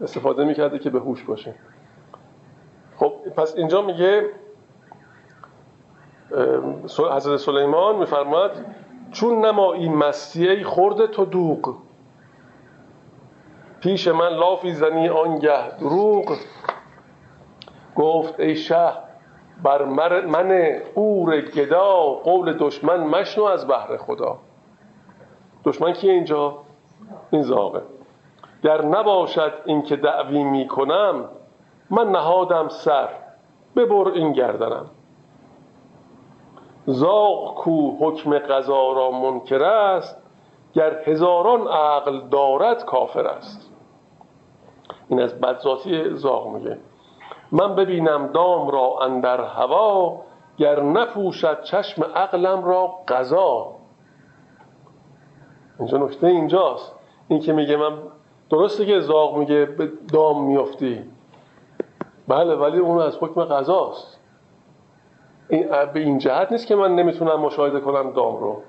استفاده 0.00 0.44
می‌کرده 0.44 0.78
که 0.78 0.90
به 0.90 1.00
هوش 1.00 1.24
باشه. 1.24 1.54
خب 2.96 3.12
پس 3.36 3.56
اینجا 3.56 3.82
میگه 3.82 4.30
حضرت 7.12 7.36
سلیمان 7.36 7.96
میفرماد 7.96 8.64
چون 9.12 9.44
نمایی 9.44 9.88
مستی 9.88 10.64
خورده 10.64 11.06
تو 11.06 11.24
دوغ. 11.24 11.76
پیش 13.80 14.08
من 14.08 14.28
لافی 14.28 14.72
زنی 14.72 15.08
آنگه 15.08 15.78
دروغ. 15.78 16.36
گفت 17.96 18.40
ای 18.40 18.56
شه 18.56 18.92
بر 19.62 19.84
من 19.84 20.80
اور 20.94 21.40
گدا 21.40 21.94
قول 22.02 22.52
دشمن 22.52 23.00
مشنو 23.00 23.44
از 23.44 23.68
بحر 23.68 23.96
خدا. 23.96 24.38
دشمن 25.64 25.92
کیه 25.92 26.12
اینجا؟ 26.12 26.58
این 27.30 27.42
زاغه. 27.42 27.82
گر 28.66 28.84
نباشد 28.84 29.52
اینکه 29.64 29.96
دعوی 29.96 30.44
می‌کنم 30.44 31.28
من 31.90 32.08
نهادم 32.10 32.68
سر 32.68 33.08
ببر 33.76 34.08
این 34.08 34.32
گردنم. 34.32 34.86
زاغ 36.86 37.54
کو 37.54 37.96
حکم 38.00 38.38
قضا 38.38 38.92
را 38.92 39.10
منکر 39.10 39.64
است 39.64 40.22
گر 40.74 41.02
هزاران 41.04 41.68
عقل 41.68 42.20
دارد 42.28 42.84
کافر 42.84 43.26
است. 43.26 43.70
این 45.08 45.22
از 45.22 45.40
بدذاتی 45.40 46.14
زاغ 46.14 46.48
میگه. 46.48 46.78
من 47.52 47.74
ببینم 47.74 48.26
دام 48.26 48.68
را 48.68 48.98
اندر 49.02 49.40
هوا 49.40 50.20
گر 50.58 50.82
نپوشد 50.82 51.62
چشم 51.62 52.04
عقلم 52.04 52.64
را 52.64 52.86
قضا. 53.08 53.72
اینجا 55.78 55.98
نکته 55.98 56.26
اینجاست. 56.26 56.92
این 57.28 57.40
که 57.40 57.52
میگه 57.52 57.76
من 57.76 57.92
درسته 58.50 58.86
که 58.86 59.00
زاغ 59.00 59.36
میگه 59.36 59.64
به 59.64 59.92
دام 60.12 60.44
میافتی. 60.44 61.02
بله 62.28 62.54
ولی 62.54 62.78
اون 62.78 62.98
از 62.98 63.16
حکم 63.20 63.44
قضاست. 63.44 64.20
این 65.48 65.68
به 65.68 66.00
این 66.00 66.18
جهت 66.18 66.52
نیست 66.52 66.66
که 66.66 66.76
من 66.76 66.94
نمی‌تونم 66.94 67.40
مشاهده 67.40 67.80
کنم 67.80 68.12
دام 68.12 68.36
رو. 68.36 68.62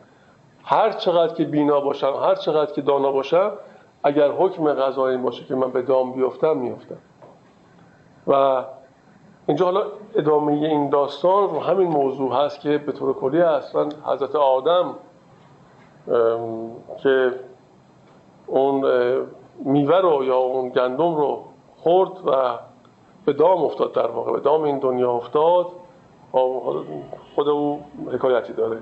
هر 0.63 0.91
چقدر 0.91 1.33
که 1.33 1.43
بینا 1.45 1.79
باشم 1.79 2.13
هر 2.21 2.35
چقدر 2.35 2.73
که 2.73 2.81
دانا 2.81 3.11
باشم 3.11 3.51
اگر 4.03 4.31
حکم 4.31 4.73
قضا 4.73 5.07
این 5.07 5.23
باشه 5.23 5.45
که 5.45 5.55
من 5.55 5.71
به 5.71 5.81
دام 5.81 6.11
بیفتم 6.11 6.57
میفتم 6.57 6.97
و 8.27 8.63
اینجا 9.47 9.65
حالا 9.65 9.83
ادامه 10.15 10.53
این 10.53 10.89
داستان 10.89 11.49
رو 11.49 11.59
همین 11.59 11.87
موضوع 11.87 12.45
هست 12.45 12.59
که 12.59 12.77
به 12.77 12.91
طور 12.91 13.13
کلی 13.13 13.41
اصلا 13.41 13.89
حضرت 14.05 14.35
آدم 14.35 14.93
که 16.97 17.31
اون 18.47 18.85
میوه 19.65 19.97
رو 19.97 20.23
یا 20.23 20.37
اون 20.37 20.69
گندم 20.69 21.15
رو 21.15 21.43
خورد 21.77 22.11
و 22.25 22.59
به 23.25 23.33
دام 23.33 23.63
افتاد 23.63 23.93
در 23.93 24.07
واقع. 24.07 24.31
به 24.31 24.39
دام 24.39 24.63
این 24.63 24.79
دنیا 24.79 25.11
افتاد 25.11 25.67
خود 27.35 27.49
او 27.49 27.85
حکایتی 28.11 28.53
داره. 28.53 28.77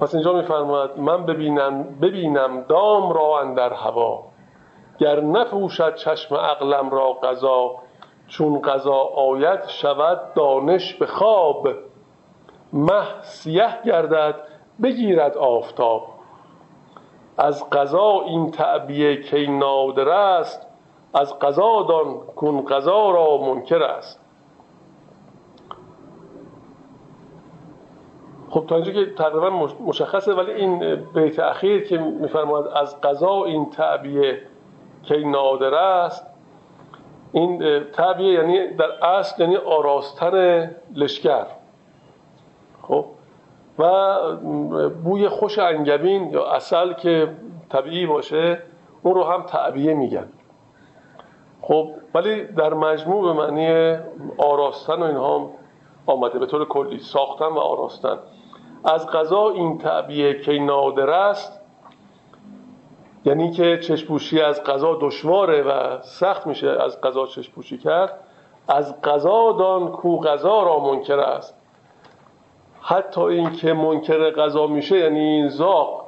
پس 0.00 0.14
اینجا 0.14 0.32
میفرماید 0.32 0.90
من 0.98 1.26
ببینم, 1.26 1.82
ببینم 1.82 2.60
دام 2.60 3.12
را 3.12 3.40
اندر 3.40 3.72
هوا 3.72 4.22
گر 4.98 5.20
نپوشد 5.20 5.94
چشم 5.94 6.34
عقلم 6.34 6.90
را 6.90 7.12
قضا 7.12 7.70
چون 8.28 8.60
قضا 8.60 8.96
آید 9.16 9.66
شود 9.66 10.34
دانش 10.34 10.94
به 10.94 11.06
خواب 11.06 11.68
مه 12.72 13.22
سیه 13.22 13.82
گردد 13.84 14.34
بگیرد 14.82 15.36
آفتاب. 15.36 16.02
از 17.40 17.70
قضا 17.70 18.20
این 18.26 18.50
تعبیه 18.50 19.16
کی 19.22 19.46
نادر 19.46 20.08
است 20.08 20.66
از 21.14 21.38
قضا 21.38 21.82
دان 21.82 22.20
کن 22.36 22.64
قضا 22.64 23.10
را 23.10 23.36
منکر 23.36 23.82
است. 23.82 24.20
خب 28.50 28.64
تا 28.68 28.74
اینجا 28.74 28.92
که 28.92 29.14
تقریبا 29.14 29.50
مشخصه 29.86 30.34
ولی 30.34 30.52
این 30.52 30.94
بیت 30.94 31.38
اخیر 31.38 31.88
که 31.88 31.98
میفرماید 31.98 32.66
از 32.66 33.00
قضا 33.00 33.44
این 33.44 33.70
تعبیه 33.70 34.42
کی 35.02 35.24
نادر 35.24 35.74
است 35.74 36.26
این 37.32 37.84
طبیعه 37.92 38.32
یعنی 38.32 38.76
در 38.76 39.04
اصل 39.04 39.42
یعنی 39.42 39.56
آراستن 39.56 40.76
لشکر. 40.94 41.46
خب؟ 42.82 43.04
و 43.80 44.16
بوی 45.04 45.28
خوش 45.28 45.58
انگبین 45.58 46.30
یا 46.30 46.46
اصل 46.52 46.92
که 46.92 47.34
طبیعی 47.68 48.06
باشه 48.06 48.62
اون 49.02 49.14
رو 49.14 49.24
هم 49.24 49.42
تعبیه 49.42 49.94
میگن. 49.94 50.28
خب 51.62 51.90
ولی 52.14 52.44
در 52.44 52.74
مجموع 52.74 53.22
به 53.22 53.32
معنی 53.32 53.98
آراستن 54.38 55.02
و 55.02 55.02
اینها 55.02 55.50
آمده. 56.06 56.38
به 56.38 56.46
طور 56.46 56.68
کلی 56.68 56.98
ساختن 56.98 57.46
و 57.46 57.58
آراستن. 57.58 58.18
از 58.84 59.06
غذا 59.06 59.50
این 59.50 59.78
تعبیه 59.78 60.40
که 60.40 60.52
نادر 60.52 61.10
است 61.10 61.60
یعنی 63.24 63.50
که 63.50 63.78
چشپوشی 63.78 64.40
از 64.40 64.64
غذا 64.64 64.98
دشواره 65.00 65.62
و 65.62 66.02
سخت 66.02 66.46
میشه 66.46 66.68
از 66.68 67.00
غذا 67.00 67.26
چشپوشی 67.26 67.78
کرد 67.78 68.20
از 68.68 69.02
غذا 69.02 69.52
دان 69.52 69.88
کو 69.88 70.20
غذا 70.20 70.62
را 70.62 70.78
منکر 70.78 71.20
است. 71.20 71.59
حتی 72.80 73.20
این 73.20 73.50
که 73.50 73.72
منکر 73.72 74.30
غذا 74.30 74.66
میشه 74.66 74.98
یعنی 74.98 75.20
این 75.20 75.48
زاق 75.48 76.06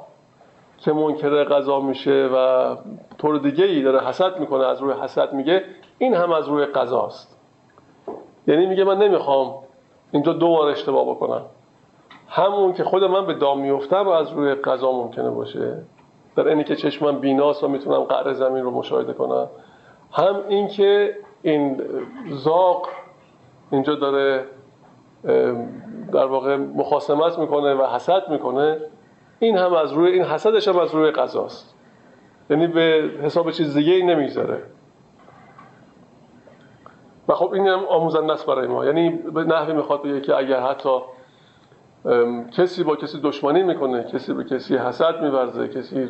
که 0.77 0.93
منکر 0.93 1.43
غذا 1.43 1.79
میشه 1.79 2.29
و 2.35 2.75
طور 3.17 3.37
دیگه 3.37 3.65
ای 3.65 3.81
داره 3.81 3.99
حسد 3.99 4.39
می‌کنه 4.39 4.65
از 4.65 4.81
روی 4.81 4.93
حسد 4.93 5.33
میگه 5.33 5.63
این 5.97 6.13
هم 6.13 6.31
از 6.31 6.47
روی 6.47 6.65
غذاست 6.65 7.39
یعنی 8.47 8.65
میگه 8.65 8.83
من 8.83 8.97
نمی‌خوام 8.97 9.55
اینجا 10.11 10.33
دو 10.33 10.47
بار 10.47 10.69
اشتباه 10.69 11.09
بکنم. 11.09 11.41
همون 12.27 12.73
که 12.73 12.83
خود 12.83 13.03
من 13.03 13.25
به 13.25 13.33
دام 13.33 13.59
میفتم 13.59 14.07
از 14.07 14.31
روی 14.31 14.55
غذا 14.55 14.91
ممکنه 14.91 15.29
باشه. 15.29 15.77
در 16.35 16.47
اینی 16.47 16.63
که 16.63 16.75
چشمم 16.75 17.19
بیناست 17.19 17.63
و 17.63 17.67
می‌تونم 17.67 18.03
قعر 18.03 18.33
زمین 18.33 18.63
رو 18.63 18.71
مشاهده 18.71 19.13
کنم. 19.13 19.47
هم 20.11 20.35
این 20.47 20.67
که 20.67 21.17
این 21.41 21.81
زاق 22.29 22.87
اینجا 23.71 23.95
داره 23.95 24.45
در 26.11 26.25
واقع 26.25 26.57
مخاسمت 26.57 27.39
می‌کنه 27.39 27.73
و 27.73 27.87
حسد 27.87 28.29
می‌کنه. 28.29 28.77
این 29.39 29.57
هم 29.57 29.73
از 29.73 29.91
روی 29.93 30.11
این 30.11 30.23
حسدش 30.23 30.67
هم 30.67 30.79
از 30.79 30.95
روی 30.95 31.11
قضاست. 31.11 31.75
یعنی 32.49 32.67
به 32.67 33.11
حساب 33.21 33.51
چیز 33.51 33.77
دیگه 33.77 33.93
ای 33.93 34.03
نمی‌ذاره 34.03 34.63
و 37.27 37.33
خب 37.33 37.53
این 37.53 37.67
هم 37.67 37.79
آموزنده 37.89 38.33
است 38.33 38.45
برای 38.45 38.67
ما. 38.67 38.85
یعنی 38.85 39.09
به 39.09 39.43
نحوی 39.43 39.73
می‌خواد 39.73 40.01
بگه 40.03 40.21
که 40.21 40.35
اگر 40.35 40.59
حتی 40.59 40.99
کسی 42.51 42.83
با 42.83 42.95
کسی 42.95 43.19
دشمنی 43.21 43.63
می‌کنه 43.63 44.03
کسی 44.03 44.33
به 44.33 44.43
کسی 44.43 44.77
حسد 44.77 45.21
میورزه 45.21 45.67
کسی 45.67 46.09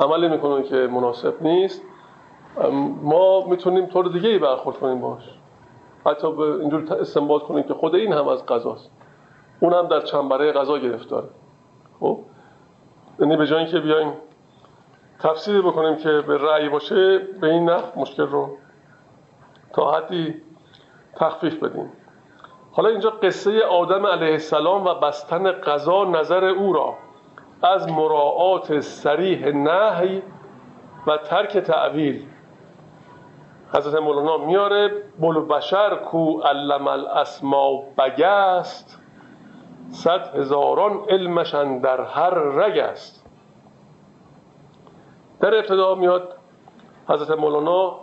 عملی 0.00 0.28
می‌کنه 0.28 0.62
که 0.62 0.76
مناسب 0.76 1.42
نیست 1.42 1.82
ما 3.02 3.46
می‌تونیم 3.46 3.86
طور 3.86 4.08
دیگه 4.08 4.28
ای 4.28 4.38
برخورد 4.38 4.76
کنیم 4.76 5.00
باش 5.00 5.39
حتی 6.06 6.32
به 6.32 6.42
اینجور 6.42 6.94
استنباط 6.94 7.42
کنیم 7.42 7.62
که 7.62 7.74
خود 7.74 7.94
این 7.94 8.12
هم 8.12 8.28
از 8.28 8.46
قضاست 8.46 8.90
اون 9.60 9.72
هم 9.72 9.88
در 9.88 10.00
چنبره 10.00 10.52
قضا 10.52 10.78
گرفتاره. 10.78 11.28
خب؟ 12.00 12.18
یعنی 13.18 13.36
به 13.36 13.46
جایی 13.46 13.66
که 13.66 13.80
بیایم 13.80 14.12
تفسیر 15.20 15.62
بکنیم 15.62 15.96
که 15.96 16.20
به 16.26 16.38
رأی 16.38 16.68
باشه 16.68 17.18
به 17.18 17.46
این 17.46 17.70
نحو 17.70 18.00
مشکل 18.00 18.26
رو 18.26 18.56
تا 19.72 19.92
حدی 19.92 20.34
تخفیف 21.16 21.62
بدیم. 21.62 21.92
حالا 22.72 22.88
اینجا 22.88 23.10
قصه 23.10 23.60
آدم 23.60 24.06
علیه 24.06 24.32
السلام 24.32 24.86
و 24.86 24.94
بستن 24.94 25.52
قضا 25.52 26.04
نظر 26.04 26.44
او 26.44 26.72
را 26.72 26.94
از 27.62 27.88
مراعات 27.88 28.80
سریح 28.80 29.46
نهی 29.46 30.22
و 31.06 31.16
ترک 31.16 31.58
تعویل 31.58 32.26
حضرت 33.74 33.94
مولانا 33.94 34.36
میاره 34.36 35.02
بلو 35.18 35.46
بشر 35.46 35.96
کو 35.96 36.40
علم 36.40 36.88
الاسما 36.88 37.82
بگست. 37.98 38.98
صد 39.90 40.34
هزاران 40.36 41.00
علمشن 41.08 41.78
در 41.78 42.00
هر 42.00 42.30
رگ 42.30 42.78
است. 42.78 43.26
در 45.40 45.54
ابتدا 45.54 45.94
میاد 45.94 46.36
حضرت 47.08 47.30
مولانا 47.30 47.96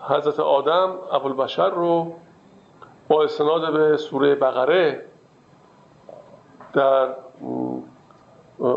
حضرت 0.00 0.40
آدم 0.40 0.98
ابوالبشر 1.12 1.70
رو 1.70 2.12
با 3.08 3.24
استناد 3.24 3.72
به 3.72 3.96
سوره 3.96 4.34
بقره 4.34 5.04
در 6.72 7.14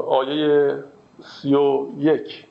آیه 0.07 0.83
سی 1.19 1.55
و 1.55 1.87
یک 1.97 2.47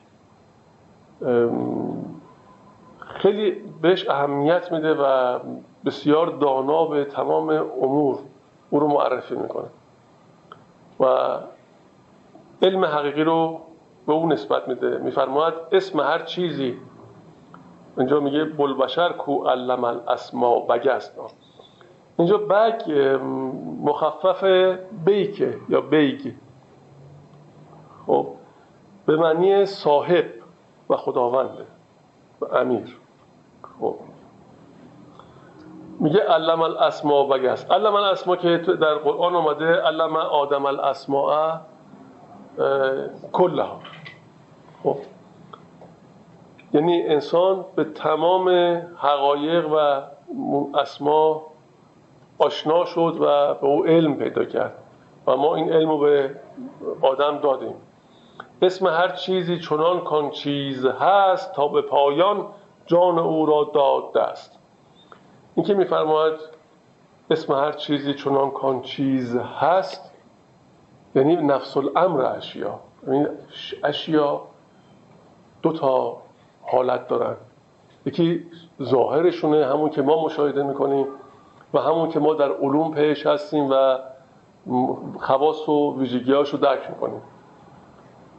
خیلی 3.17 3.51
بهش 3.81 4.09
اهمیت 4.09 4.71
میده 4.71 4.93
و 4.93 5.39
بسیار 5.85 6.27
دانا 6.27 6.85
به 6.85 7.05
تمام 7.05 7.49
امور 7.49 8.19
او 8.69 8.79
رو 8.79 8.87
معرفی 8.87 9.35
می‌کنه. 9.35 9.67
و 10.99 11.05
علم 12.61 12.85
حقیقی 12.85 13.23
رو 13.23 13.61
به 14.07 14.13
او 14.13 14.27
نسبت 14.27 14.67
میده. 14.67 14.97
میفرماید 14.97 15.53
اسم 15.71 15.99
هر 15.99 16.19
چیزی. 16.19 16.77
اینجا 17.97 18.19
میگه 18.19 18.43
بلبشر 18.43 19.09
کو 19.09 19.47
علم 19.47 19.83
الاسما 19.83 20.59
بگست 20.59 21.19
اینجا 22.17 22.37
بگ 22.37 22.81
مخفف 23.83 24.43
بیکه 25.05 25.57
یا 25.69 25.81
بیگ. 25.81 26.33
خب 28.07 28.27
به 29.05 29.17
معنی 29.17 29.65
صاحب 29.65 30.25
و 30.89 30.97
خداونده 30.97 31.65
و 32.41 32.45
امیر. 32.55 32.97
خب. 33.81 33.95
میگه 35.99 36.19
علم 36.19 36.61
الاسما 36.61 37.23
بگست 37.23 37.71
علم 37.71 37.95
الاسما 37.95 38.35
که 38.35 38.57
در 38.57 38.95
قرآن 38.95 39.35
آمده 39.35 39.65
علم 39.65 40.15
آدم 40.15 40.65
الاسماء 40.65 41.57
کلها. 43.31 43.79
خب. 44.83 44.97
یعنی 46.73 47.03
انسان 47.03 47.65
به 47.75 47.83
تمام 47.83 48.49
حقایق 48.97 49.71
و 49.71 50.01
اسما 50.77 51.43
آشنا 52.39 52.85
شد 52.85 53.17
و 53.19 53.53
به 53.53 53.67
او 53.67 53.85
علم 53.85 54.15
پیدا 54.15 54.45
کرد 54.45 54.73
و 55.27 55.35
ما 55.35 55.55
این 55.55 55.73
علم 55.73 55.89
رو 55.89 55.97
به 55.97 56.35
آدم 57.01 57.37
دادیم. 57.37 57.75
اسم 58.61 58.87
هر 58.87 59.07
چیزی 59.07 59.59
چنان 59.59 59.99
کان 59.99 60.29
چیز 60.29 60.85
هست 60.85 61.53
تا 61.53 61.67
به 61.67 61.81
پایان 61.81 62.45
جان 62.87 63.19
او 63.19 63.45
را 63.45 63.71
داد 63.73 64.13
دست. 64.13 64.59
این 65.55 65.65
که 65.65 65.73
میفرماید 65.73 66.33
اسم 67.29 67.53
هر 67.53 67.71
چیزی 67.71 68.13
چنان 68.13 68.51
کان 68.51 68.81
چیز 68.81 69.35
هست 69.35 70.11
یعنی 71.15 71.35
نفس 71.35 71.77
الامر 71.77 72.21
اشیا. 72.21 72.79
یعنی 73.07 73.27
اشیا 73.83 74.41
دو 75.61 75.71
تا 75.71 76.17
حالت 76.61 77.07
دارن. 77.07 77.35
یکی 78.05 78.45
ظاهرشونه 78.83 79.65
همون 79.65 79.89
که 79.89 80.01
ما 80.01 80.25
مشاهده 80.25 80.63
می‌کنیم 80.63 81.07
و 81.73 81.79
همون 81.79 82.09
که 82.09 82.19
ما 82.19 82.33
در 82.33 82.51
علوم 82.51 82.93
پیش 82.93 83.25
هستیم 83.25 83.69
و 83.71 83.97
خواص 85.19 85.69
و 85.69 85.99
ویژگیهاش 85.99 86.49
رو 86.49 86.57
درک 86.57 86.89
می‌کنیم. 86.89 87.21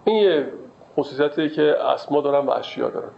این 0.04 0.16
یه 0.16 0.52
خصوصیتی 0.96 1.50
که 1.50 1.76
اسما 1.84 2.20
دارن 2.20 2.46
و 2.46 2.50
اشیا 2.50 2.90
دارن. 2.90 3.10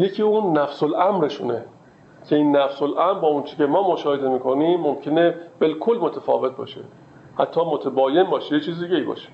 یکی 0.00 0.22
اون 0.22 0.58
نفس 0.58 0.82
الامرشونه 0.82 1.64
که 2.28 2.36
این 2.36 2.56
نفس 2.56 2.82
الامر 2.82 3.20
با 3.20 3.28
اون 3.28 3.42
چی 3.42 3.56
که 3.56 3.66
ما 3.66 3.92
مشاهده 3.92 4.28
می‌کنیم 4.28 4.80
ممکنه 4.80 5.34
بالکل 5.60 5.98
متفاوت 5.98 6.56
باشه. 6.56 6.80
حتی 7.38 7.60
متباین 7.60 8.30
باشه 8.30 8.54
یه 8.54 8.60
چیز 8.60 8.84
دیگه 8.84 9.04
باشه. 9.04 9.28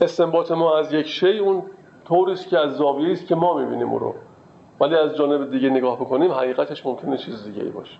استنباط 0.00 0.52
ما 0.52 0.78
از 0.78 0.92
یک 0.92 1.06
شی 1.06 1.38
اون 1.38 1.62
طوریست 2.04 2.48
که 2.48 2.58
از 2.58 2.76
زاویه 2.76 3.12
است 3.12 3.26
که 3.26 3.34
ما 3.34 3.54
می‌بینیم 3.58 3.90
او 3.90 3.98
رو. 3.98 4.14
ولی 4.80 4.96
از 4.96 5.16
جانب 5.16 5.50
دیگه 5.50 5.70
نگاه 5.70 5.96
بکنیم 5.96 6.32
حقیقتش 6.32 6.86
ممکنه 6.86 7.16
چیز 7.16 7.44
دیگه 7.44 7.62
ای 7.62 7.70
باشه. 7.70 7.98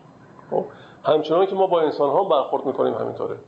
خب 0.50 0.64
همچنان 1.04 1.46
که 1.46 1.54
ما 1.54 1.66
با 1.66 1.80
انسان 1.80 2.10
ها 2.10 2.24
برخورد 2.24 2.66
می‌کنیم 2.66 2.94
همینطوره. 2.94 3.38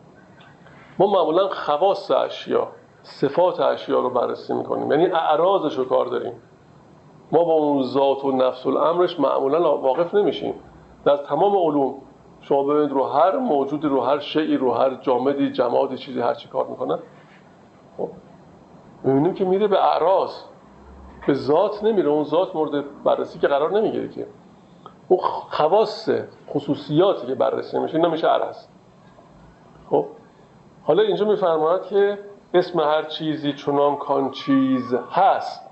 ما 0.98 1.06
معمولا 1.06 1.48
خواص 1.48 2.10
اشیا 2.10 2.68
صفات 3.02 3.60
اشیا 3.60 4.00
رو 4.00 4.10
بررسی 4.10 4.54
می‌کنیم. 4.54 4.90
یعنی 4.90 5.06
اعراضش 5.06 5.78
رو 5.78 5.84
کار 5.84 6.06
داریم. 6.06 6.32
ما 7.32 7.44
با 7.44 7.52
اون 7.52 7.82
ذات 7.82 8.24
و 8.24 8.32
نفس 8.32 8.66
الامرش 8.66 9.20
معمولا 9.20 9.78
واقف 9.78 10.14
نمیشیم. 10.14 10.54
در 11.04 11.16
تمام 11.16 11.56
علوم 11.56 11.94
شما 12.40 12.62
ببینید 12.62 12.90
رو 12.90 13.04
هر 13.04 13.36
موجودی 13.36 13.88
رو 13.88 14.00
هر 14.00 14.18
شیعی 14.18 14.56
رو 14.56 14.72
هر 14.72 14.94
جامدی 14.94 15.52
جمادی 15.52 15.96
چیزی 15.96 16.20
هر 16.20 16.34
چی 16.34 16.48
کار 16.48 16.66
می‌کنه 16.66 16.98
خب 17.96 18.08
می‌بینیم 19.04 19.34
که 19.34 19.44
میره 19.44 19.68
به 19.68 19.84
اعراض 19.84 20.30
به 21.26 21.34
ذات 21.34 21.84
نمیره. 21.84 22.08
اون 22.08 22.24
ذات 22.24 22.56
مورد 22.56 23.02
بررسی 23.04 23.38
که 23.38 23.48
قرار 23.48 23.70
نمی‌گیره 23.70 24.08
که. 24.08 24.26
اون 25.08 25.20
خواص 25.50 26.10
خصوصیاتی 26.48 27.26
که 27.26 27.34
بررسی 27.34 27.78
میشه 27.78 27.98
نمیشه 27.98 28.26
عرض 28.26 28.66
خب 29.90 30.06
حالا 30.84 31.02
اینجا 31.02 31.26
میفرماید 31.26 31.82
که 31.82 32.18
اسم 32.54 32.80
هر 32.80 33.02
چیزی 33.02 33.52
چنان 33.52 33.96
کان 33.96 34.30
چیز 34.30 34.94
هست. 35.10 35.70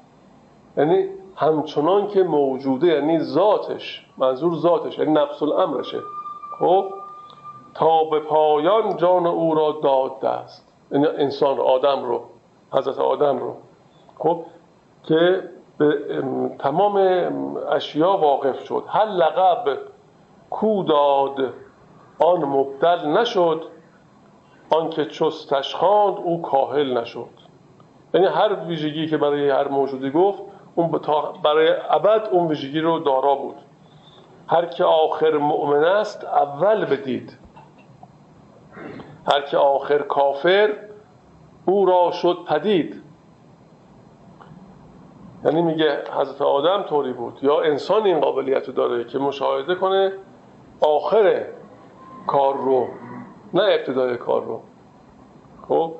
یعنی 0.77 1.09
همچنان 1.37 2.07
که 2.07 2.23
موجوده 2.23 2.87
یعنی 2.87 3.19
ذاتش 3.19 4.07
منظور 4.19 4.55
ذاتش 4.55 4.99
یعنی 4.99 5.13
نفس 5.13 5.43
الامرشه 5.43 6.01
خب؟ 6.61 6.85
تا 7.75 8.05
به 8.05 8.21
پایان 8.21 8.97
جان 8.97 9.27
او 9.27 9.55
را 9.55 9.79
داد 9.83 10.21
دست. 10.21 10.73
یعنی 10.91 11.07
انسان 11.07 11.59
آدم 11.59 12.05
رو 12.05 12.25
حضرت 12.73 12.99
آدم 12.99 13.39
رو. 13.39 13.55
خب؟ 14.19 14.45
که 15.03 15.43
به 15.79 16.23
تمام 16.59 16.97
اشیا 17.73 18.17
واقف 18.17 18.65
شد. 18.65 18.85
هر 18.89 19.05
لقب 19.07 19.79
کو 20.51 20.83
داد 20.83 21.53
آن 22.19 22.45
مبدل 22.45 23.07
نشد. 23.07 23.63
آن 24.71 24.91
که 24.91 25.05
چستش 25.05 25.75
خواند 25.75 26.17
او 26.17 26.43
کاهل 26.43 26.99
نشد. 26.99 27.29
یعنی 28.15 28.27
هر 28.27 28.55
ویژگی 28.55 29.07
که 29.07 29.17
برای 29.17 29.51
هر 29.51 29.69
موجودی 29.69 30.11
گفت 30.11 30.43
اون 30.77 30.91
برای 31.45 31.75
ابد 31.91 32.29
اون 32.33 32.47
ویژگی 32.47 32.81
رو 32.81 32.99
دارا 32.99 33.35
بود. 33.35 33.57
هر 34.49 34.67
که 34.67 34.85
آخر 34.85 35.37
مؤمن 35.39 35.85
است 35.85 36.25
اول 36.25 36.85
بدید. 36.85 37.39
هر 39.33 39.41
که 39.41 39.57
آخر 39.57 39.99
کافر 39.99 40.77
او 41.67 41.87
را 41.87 42.11
شد 42.11 42.39
پدید. 42.49 43.03
یعنی 45.45 45.63
میگه 45.63 46.03
حضرت 46.13 46.43
آدم 46.43 46.83
طوری 46.83 47.13
بود. 47.13 47.39
یا 47.43 47.61
انسان 47.61 48.03
این 48.03 48.21
قابلیت 48.21 48.67
رو 48.67 48.73
داره 48.73 49.05
که 49.05 49.19
مشاهده 49.19 49.75
کنه 49.75 50.13
آخر 50.81 51.45
کار 52.27 52.57
رو 52.57 52.89
نه 53.55 53.63
ابتدای 53.63 54.17
کار 54.17 54.45
رو. 54.45 54.61
خب؟ 55.69 55.95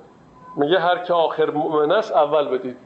میگه 0.57 0.79
هر 0.79 0.99
که 0.99 1.15
آخر 1.15 1.51
مؤمن 1.51 1.93
است 1.93 2.13
اول 2.13 2.59
بدید. 2.59 2.86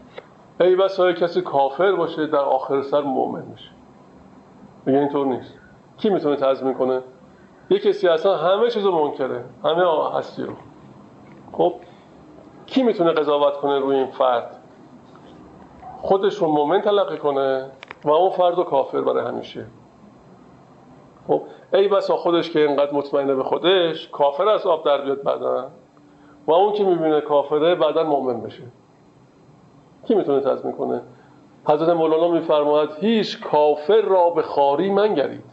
ای 0.61 0.76
بسای 0.76 1.14
کسی 1.14 1.42
کافر 1.42 1.92
باشه 1.92 2.26
در 2.26 2.38
آخر 2.38 2.82
سر 2.82 3.00
مؤمن 3.00 3.42
میشه 3.42 3.70
میگه 4.86 4.98
اینطور 4.98 5.26
نیست. 5.26 5.54
کی 5.96 6.11
می‌تونه 6.11 6.36
تضمین 6.36 6.74
کنه؟ 6.74 7.02
یه 7.70 7.78
کسی 7.78 8.08
اصلا 8.08 8.36
همه 8.36 8.70
چیزو 8.70 8.92
منکره. 8.92 9.44
همه 9.64 10.14
هستی 10.18 10.42
رو. 10.42 10.52
خب 11.52 11.74
کی 12.66 12.82
می‌تونه 12.82 13.12
قضاوت 13.12 13.56
کنه 13.56 13.78
روی 13.78 13.96
این 13.96 14.06
فرد؟ 14.06 14.56
خودش 15.98 16.34
رو 16.34 16.48
مومن 16.48 16.80
تلقی 16.80 17.18
کنه 17.18 17.70
و 18.04 18.11
اون 18.11 18.30
فرد 18.30 18.56
رو 18.56 18.64
کافر 18.64 19.00
برای 19.00 19.26
همیشه. 19.26 19.66
خب 21.28 21.42
ای 21.74 21.88
بسا 21.88 22.16
خودش 22.16 22.50
که 22.50 22.66
اینقدر 22.66 22.92
مطمئنه 22.94 23.34
به 23.34 23.42
خودش 23.42 24.08
کافر 24.08 24.48
از 24.48 24.66
آب 24.66 24.84
در 24.84 25.00
بیاد 25.00 25.22
بعدا. 25.22 25.70
و 26.46 26.52
اون 26.52 26.72
که 26.72 26.84
می‌بینه 26.84 27.20
کافره 27.20 27.74
بعدا 27.74 28.04
مؤمن 28.04 28.40
بشه. 28.40 28.62
کی 30.05 30.14
می‌تونه 30.14 30.40
تضمین 30.40 30.76
کنه؟ 30.76 31.03
حضرت 31.64 31.88
مولانا 31.88 32.28
میفرماید 32.28 32.90
هیچ 33.01 33.40
کافر 33.40 34.01
را 34.01 34.30
به 34.30 34.42
خاری 34.42 34.90
منگرید. 34.90 35.44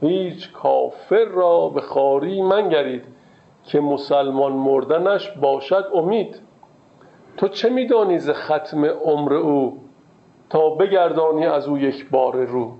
هیچ 0.00 0.52
کافر 0.52 1.24
را 1.24 1.68
به 1.68 1.80
خاری 1.80 2.42
منگرید 2.42 3.04
که 3.64 3.80
مسلمان 3.80 4.52
مردنش 4.52 5.30
باشد 5.30 5.84
امید. 5.94 6.42
تو 7.36 7.48
چه 7.48 7.70
میدانی 7.70 8.18
ز 8.18 8.30
ختم 8.30 8.84
عمر 8.84 9.34
او 9.34 9.78
تا 10.50 10.70
بگردانی 10.70 11.46
از 11.46 11.68
او 11.68 11.78
یک 11.78 12.10
بار 12.10 12.36
رو؟ 12.36 12.72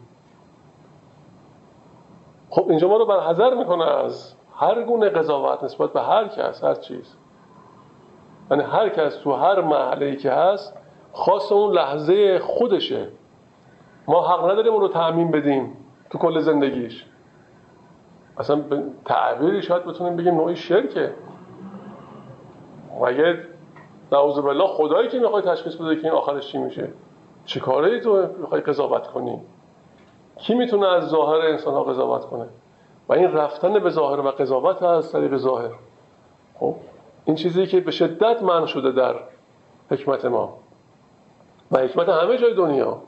خب 2.51 2.69
اینجا 2.69 2.89
ما 2.89 2.97
رو 2.97 3.07
برحضر 3.07 3.55
می‌کنه 3.55 3.85
از 3.85 4.35
هر 4.55 4.83
گونه 4.83 5.09
قضاوت 5.09 5.65
نسبت 5.65 5.93
به 5.93 6.01
هر 6.01 6.29
کس 6.29 6.65
هر 6.65 6.75
چیز. 6.75 7.17
یعنی 8.51 8.63
هر 8.63 8.89
کس 8.89 9.17
تو 9.17 9.33
هر 9.33 9.61
محله 9.61 10.17
که 10.17 10.31
هست 10.31 10.77
خاص 11.13 11.53
اون 11.53 11.75
لحظه 11.75 12.39
خودشه. 12.39 13.09
ما 14.09 14.29
حق 14.29 14.51
نداریم 14.51 14.73
اون 14.73 14.81
رو 14.81 14.89
تعمین 14.89 15.31
بدیم 15.31 15.77
تو 16.11 16.19
کل 16.19 16.41
زندگیش. 16.41 17.07
اصلا 18.39 18.63
تعبیری 19.05 19.63
شاید 19.63 19.85
بتونیم 19.85 20.17
بگیم 20.17 20.35
نوعی 20.35 20.57
شرکه. 20.57 21.13
مگه 23.01 23.39
نعوذ 24.13 24.39
بالله 24.39 24.67
خدایی 24.67 25.09
که 25.09 25.19
می‌خوای 25.19 25.43
تشخیص 25.43 25.77
بده 25.77 25.97
که 25.97 26.05
این 26.05 26.13
آخرش 26.13 26.53
چی 26.53 26.59
میشه؟ 26.59 26.89
چی 27.45 27.61
کاره 27.61 28.01
تو 28.01 28.27
می‌خوای 28.39 28.61
قضاوت 28.61 29.07
کنی؟ 29.07 29.41
کی 30.37 30.55
می‌تونه 30.55 30.87
از 30.87 31.09
ظاهر 31.09 31.47
انسان 31.47 31.75
ها 31.75 31.85
قضاوت 31.85 32.25
کنه؟ 32.25 32.47
و 33.09 33.13
این 33.13 33.33
رفتن 33.33 33.79
به 33.79 33.91
ظاهر 33.91 34.21
و 34.21 34.31
قضاوت 34.31 34.83
از 34.83 35.13
طریق 35.13 35.37
ظاهر. 35.37 35.71
خب؟ 36.61 36.75
این 37.27 37.37
چیزی 37.37 37.67
که 37.67 37.81
به 37.81 37.91
شدت 37.91 38.43
من 38.43 38.67
شده 38.67 38.93
در 38.93 39.15
حکمت 39.91 40.25
ما. 40.25 40.59
و 41.71 41.79
حکمت 41.79 42.09
همه 42.09 42.39
جای 42.39 42.55
دنیا. 42.55 43.03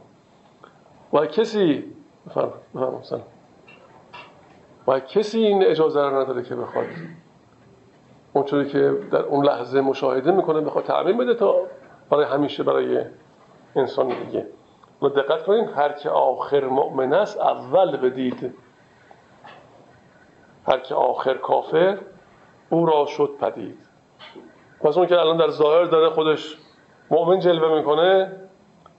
و 1.12 1.26
کسی 1.26 1.84
بفرم 2.26 2.52
بفرم 2.74 3.22
و 4.86 5.00
کسی 5.00 5.38
این 5.38 5.64
اجازه 5.64 6.00
رو 6.00 6.20
نداره 6.20 6.42
که 6.42 6.56
بخواد. 6.56 6.86
اونطوری 8.32 8.68
که 8.68 8.98
در 9.10 9.22
اون 9.22 9.44
لحظه 9.44 9.80
مشاهده 9.80 10.32
می‌کنه 10.32 10.60
بخواد 10.60 10.84
تعمین 10.84 11.18
بده 11.18 11.34
تا 11.34 11.56
برای 12.10 12.24
همیشه 12.24 12.62
برای 12.62 13.04
انسان 13.76 14.08
دیگه. 14.08 14.46
و 15.02 15.08
دقت 15.08 15.44
کنین 15.44 15.64
هر 15.64 15.92
که 15.92 16.10
آخر 16.10 16.64
مؤمن 16.64 17.12
است 17.12 17.40
اول 17.40 17.96
بدید 17.96 18.54
هر 20.68 20.78
که 20.78 20.94
آخر 20.94 21.34
کافر 21.34 21.98
او 22.70 22.86
را 22.86 23.06
شد 23.06 23.30
پدید. 23.40 23.88
پس 24.80 24.96
اون 24.96 25.06
که 25.06 25.20
الان 25.20 25.36
در 25.36 25.50
ظاهر 25.50 25.84
داره 25.84 26.10
خودش 26.10 26.56
مؤمن 27.10 27.40
جلوه 27.40 27.78
می‌کنه 27.78 28.32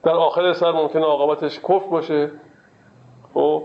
در 0.03 0.11
آخر 0.11 0.53
سر 0.53 0.71
ممکنه 0.71 1.05
عاقبتش 1.05 1.59
کف 1.59 1.85
باشه. 1.85 2.25
و 2.25 2.29
خب، 3.33 3.63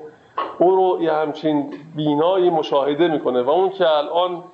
او 0.59 0.77
رو 0.77 1.03
یه 1.03 1.13
همچین 1.13 1.75
بینایی 1.97 2.51
مشاهده 2.51 3.09
می‌کنه 3.09 3.43
و 3.43 3.51
اون 3.51 3.71
که 3.71 3.89
الان 3.89 4.45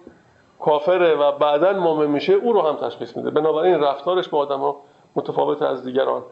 کافره 0.61 1.15
و 1.15 1.33
بعدا 1.33 1.73
مؤمن 1.73 2.07
میشه 2.07 2.33
او 2.33 2.53
رو 2.53 2.63
هم 2.63 2.77
تشخیص 2.77 3.17
میده. 3.17 3.31
بنابراین 3.31 3.81
رفتارش 3.81 4.29
با 4.29 4.39
آدم 4.39 4.61
ها 4.61 4.77
متفاوت 5.17 5.63
از 5.63 5.85
دیگران. 5.85 6.23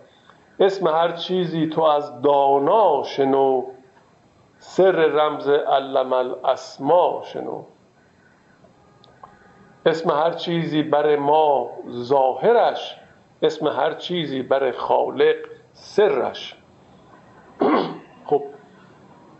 اسم 0.61 0.89
هر 0.89 1.13
چیزی 1.13 1.67
تو 1.67 1.83
از 1.83 2.23
دانا 2.23 3.03
شنو 3.03 3.63
سر 4.59 4.93
رمز 4.93 5.49
علم 5.49 6.13
الاسما 6.13 7.23
شنو. 7.25 7.63
اسم 9.89 10.11
هر 10.11 10.31
چیزی 10.31 10.83
بر 10.83 11.17
ما 11.17 11.71
ظاهرش 11.91 12.97
اسم 13.43 13.67
هر 13.67 13.95
چیزی 13.95 14.43
بر 14.43 14.73
خالق 14.73 15.37
سرش. 15.73 16.57
خب 18.27 18.43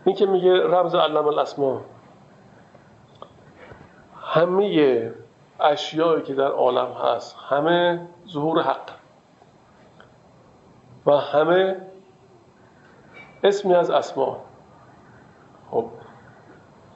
این 0.05 0.15
که 0.15 0.25
میگه 0.25 0.67
رمز 0.67 0.95
علم 0.95 1.27
الاسما 1.27 1.81
همه 4.21 5.11
اشیایی 5.59 6.23
که 6.23 6.33
در 6.33 6.51
عالم 6.51 6.91
هست 6.91 7.37
همه 7.49 8.07
ظهور 8.27 8.61
حق 8.61 8.89
و 11.05 11.11
همه 11.11 11.77
اسمی 13.43 13.75
از 13.75 13.89
اسما. 13.89 14.37
خب 15.71 15.85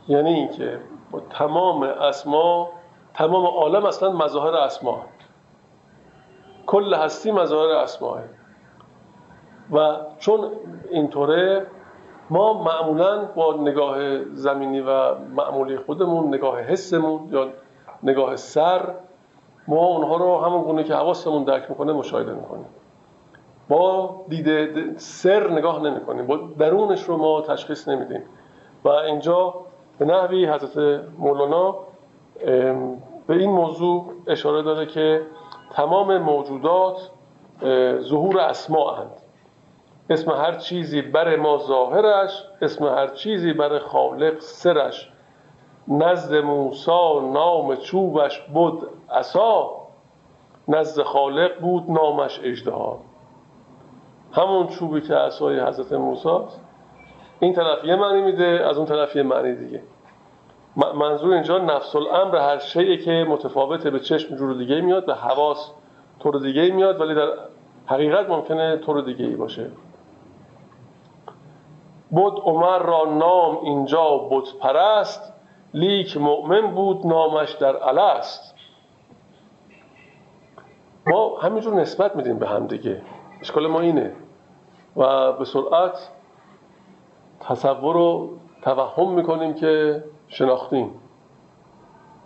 یعنی 0.07 0.33
اینکه 0.33 0.79
با 1.11 1.19
تمام 1.19 1.83
اسما 1.83 2.69
تمام 3.13 3.45
عالم 3.45 3.85
اصلا 3.85 4.11
مظاهر 4.11 4.55
اسما 4.55 5.01
کل 6.65 6.93
هستی 6.93 7.31
مظاهر 7.31 7.75
اسماه 7.75 8.19
و 9.71 9.97
چون 10.19 10.51
اینطوره 10.91 11.67
ما 12.29 12.63
معمولا 12.63 13.25
با 13.25 13.53
نگاه 13.53 14.23
زمینی 14.23 14.81
و 14.81 15.15
معمولی 15.15 15.77
خودمون 15.77 16.27
نگاه 16.27 16.59
حسمون 16.59 17.29
یا 17.31 17.49
نگاه 18.03 18.35
سر 18.35 18.93
ما 19.67 19.85
اونها 19.85 20.15
رو 20.15 20.41
همون 20.41 20.61
گونه 20.61 20.83
که 20.83 20.95
حواسمون 20.95 21.43
درک 21.43 21.69
می‌کنه 21.69 21.93
مشاهده 21.93 22.33
می‌کنیم. 22.33 22.65
با 23.69 24.15
دیده 24.29 24.93
سر 24.97 25.49
نگاه 25.49 25.83
نمی 25.83 26.01
کنیم 26.01 26.27
با 26.27 26.37
درونش 26.59 27.03
رو 27.03 27.17
ما 27.17 27.41
تشخیص 27.41 27.87
نمیدیم. 27.87 28.23
و 28.83 28.89
اینجا 28.89 29.53
به 29.99 30.05
نحوی 30.05 30.45
حضرت 30.45 31.03
مولانا 31.17 31.75
به 33.27 33.33
این 33.33 33.49
موضوع 33.49 34.13
اشاره 34.27 34.61
داره 34.61 34.85
که 34.85 35.21
تمام 35.71 36.17
موجودات 36.17 37.09
ظهور 37.99 38.39
اسماء 38.39 38.95
اند. 38.95 39.11
اسم 40.09 40.31
هر 40.31 40.55
چیزی 40.55 41.01
بر 41.01 41.35
ما 41.35 41.57
ظاهرش 41.57 42.43
اسم 42.61 42.85
هر 42.85 43.07
چیزی 43.07 43.53
بر 43.53 43.79
خالق 43.79 44.39
سرش. 44.39 45.11
نزد 45.87 46.35
موسا 46.35 47.19
نام 47.33 47.75
چوبش 47.75 48.39
بود 48.39 48.87
عصا 49.11 49.71
نزد 50.67 51.03
خالق 51.03 51.59
بود 51.59 51.91
نامش 51.91 52.39
اجدها 52.43 52.99
همون 54.31 54.67
چوبی 54.67 55.01
که 55.01 55.15
عصای 55.15 55.59
حضرت 55.59 55.93
موسی 55.93 56.29
این 57.39 57.53
طرف 57.53 57.85
یه 57.85 57.95
معنی 57.95 58.21
میده 58.21 58.65
از 58.69 58.77
اون 58.77 58.85
طرف 58.85 59.15
یه 59.15 59.23
معنی 59.23 59.55
دیگه. 59.55 59.81
منظور 60.75 61.33
اینجا 61.33 61.57
نفس 61.57 61.95
الامر 61.95 62.37
هر 62.37 62.59
شیعی 62.59 62.97
که 62.97 63.25
متفاوته 63.29 63.89
به 63.89 63.99
چشم 63.99 64.35
جور 64.35 64.53
دیگه 64.53 64.81
میاد 64.81 65.05
به 65.05 65.15
حواس 65.15 65.71
طور 66.19 66.39
دیگه 66.39 66.71
میاد 66.71 67.01
ولی 67.01 67.15
در 67.15 67.27
حقیقت 67.85 68.29
ممکنه 68.29 68.77
طور 68.77 69.01
دیگه 69.01 69.25
ای 69.25 69.35
باشه. 69.35 69.69
بود 72.11 72.39
عمر 72.43 72.79
را 72.79 73.05
نام 73.05 73.57
اینجا 73.63 74.17
بود 74.17 74.59
پرست 74.59 75.33
لیک 75.73 76.17
مؤمن 76.17 76.61
بود 76.61 77.07
نامش 77.07 77.51
در 77.51 77.75
الست. 77.83 78.55
ما 81.07 81.39
همینجور 81.39 81.73
نسبت 81.73 82.15
میدیم 82.15 82.39
به 82.39 82.47
هم 82.47 82.67
دیگه. 82.67 83.01
اشکال 83.41 83.67
ما 83.67 83.79
اینه. 83.79 84.11
و 84.97 85.31
به 85.31 85.45
سرعت 85.45 86.09
تصور 87.39 87.93
رو 87.93 88.29
توهم 88.61 89.13
می‌کنیم 89.13 89.53
که 89.53 90.03
شناختیم. 90.33 90.89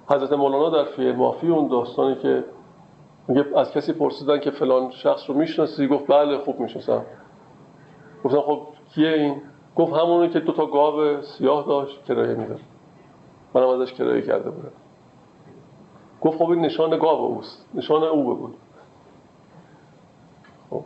حضرت 0.10 0.34
مولانا 0.34 0.70
در 0.70 0.84
فی 0.84 1.12
مافی 1.12 1.48
اون 1.48 1.68
داستانی 1.68 2.16
که 2.16 2.44
میگه 3.28 3.46
از 3.56 3.72
کسی 3.72 3.94
پرسیدن 3.94 4.40
که 4.40 4.52
فلان 4.52 4.92
شخص 4.92 5.30
رو 5.30 5.36
می‌شناسی 5.36 5.88
گفت 5.88 6.08
بله 6.08 6.38
خوب 6.38 6.60
می‌شناسم. 6.60 7.06
گفتن 8.24 8.42
خب 8.42 8.68
کیه 8.94 9.10
این؟ 9.10 9.42
گفت 9.76 9.94
همونی 9.94 10.30
که 10.30 10.40
دوتا 10.40 10.66
گاو 10.66 11.22
سیاه 11.22 11.68
داشت 11.68 12.04
کرایه 12.04 12.36
می‌داد. 12.36 12.60
منم 13.54 13.68
ازش 13.68 13.94
کرایه 13.94 14.22
کرده 14.22 14.50
بودم. 14.50 14.72
گفت 16.22 16.38
خب 16.38 16.50
این 16.50 16.62
نشان 16.62 16.90
گاو 16.90 17.26
اوست 17.26 17.70
نشان 17.74 18.04
او 18.04 18.36
بود. 18.36 18.56
خب 20.70 20.84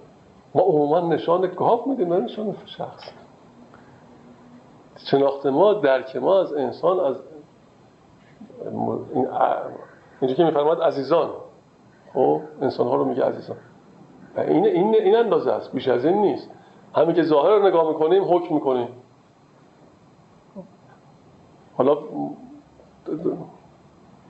ما 0.55 0.61
عموما 0.61 0.99
نشان 0.99 1.41
گاو 1.41 1.89
میدیم 1.89 2.13
نه 2.13 2.19
نشان 2.19 2.55
شخص. 2.65 3.13
شناخت 5.05 5.45
ما 5.45 5.73
درک 5.73 6.15
ما 6.15 6.41
از 6.41 6.53
انسان 6.53 6.99
از 6.99 7.15
اینجا 10.21 10.35
که 10.35 10.43
میفرماد 10.43 10.81
عزیزان. 10.81 11.29
خب 12.13 12.41
انسان 12.61 12.87
ها 12.87 12.95
رو 12.95 13.05
میگه 13.05 13.23
عزیزان. 13.23 13.57
این 14.37 14.65
این 14.65 14.95
این 14.95 15.15
اندازه 15.15 15.51
است. 15.51 15.71
بیش 15.71 15.87
از 15.87 16.05
این 16.05 16.17
نیست. 16.17 16.49
همین 16.95 17.15
که 17.15 17.23
ظاهر 17.23 17.49
رو 17.49 17.67
نگاه 17.67 17.87
می‌کنیم 17.87 18.23
حکم 18.23 18.53
می‌کنیم. 18.53 18.87
حالا 21.77 21.97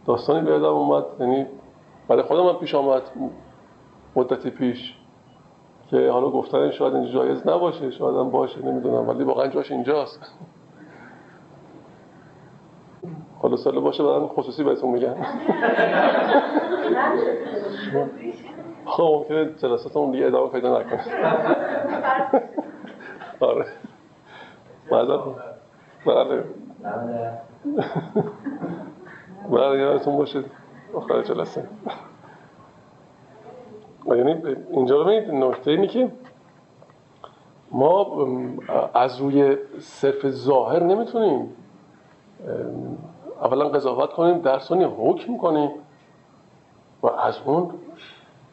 داستانی 0.05 0.41
به 0.41 0.67
اومد. 0.67 1.05
یعنی 1.19 1.45
برای 2.07 2.23
خودم 2.23 2.47
هم 2.47 2.55
پیش 2.55 2.75
آمد. 2.75 3.01
مدتی 4.15 4.49
پیش. 4.49 4.97
که 5.87 6.09
حالا 6.11 6.29
گفتن 6.29 6.71
شاید 6.71 6.95
اینجا 6.95 7.11
جایز 7.11 7.47
نباشه 7.47 7.91
شاید 7.91 8.15
هم 8.15 8.29
باشه 8.29 8.65
نمی‌دونم. 8.65 9.09
ولی 9.09 9.23
واقعا 9.23 9.47
جاش 9.47 9.71
اینجاست. 9.71 10.19
حالا 13.41 13.55
ساله 13.55 13.79
باشه 13.79 14.03
بعدم 14.03 14.27
خصوصی 14.27 14.63
بهتون 14.63 14.89
میگن 14.89 15.15
خب 18.85 19.03
ممکنه 19.03 19.45
جلساتمون 19.45 20.11
دیگه 20.11 20.25
ادامه 20.25 20.49
پیدا 20.49 20.79
نکنه. 20.79 21.03
آره. 23.39 23.65
بعدا؟ 24.91 25.35
بله. 26.05 26.43
بله 29.49 29.79
یادتون 29.79 30.17
باشه. 30.17 30.43
آخر 30.93 31.21
جلسه. 31.21 31.67
یعنی 34.05 34.35
اینجا 34.71 34.97
رو 34.97 35.03
ببینید 35.03 35.31
نکته 35.31 35.71
اینی 35.71 35.87
که 35.87 36.11
ما 37.71 38.27
از 38.93 39.19
روی 39.19 39.57
صرف 39.79 40.29
ظاهر 40.29 40.83
نمی‌تونیم 40.83 41.55
اولا 43.41 43.69
قضاوت 43.69 44.13
کنیم 44.13 44.37
درسانی 44.37 44.83
حکم 44.83 45.37
کنیم 45.37 45.71
و 47.03 47.07
از 47.07 47.39
اون 47.45 47.71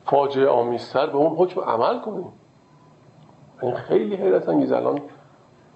فاجعه 0.06 0.48
آمیزتر 0.48 1.06
به 1.06 1.16
اون 1.16 1.36
حکم 1.36 1.60
عمل 1.60 2.00
کنیم. 2.00 2.32
این 3.62 3.74
خیلی 3.74 4.16
حیرت 4.16 4.48
انگیز. 4.48 4.72
الان 4.72 5.00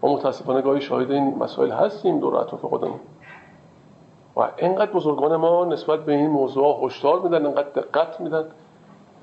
ما 0.03 0.15
متاسفانه 0.15 0.63
گاهی 0.63 0.81
شاهد 0.81 1.11
این 1.11 1.39
مسائل 1.39 1.71
هستیم 1.71 2.21
دور 2.21 2.37
اطراف 2.37 2.65
خودمون. 2.65 3.01
و 4.37 4.49
اینقدر 4.57 4.93
بزرگان 4.93 5.37
ما 5.37 5.65
نسبت 5.65 6.05
به 6.05 6.13
این 6.13 6.31
موضوع 6.31 6.87
هشدار 6.87 7.21
میدن 7.21 7.47
اینقدر 7.47 7.69
دقت 7.69 8.21
میدن. 8.21 8.45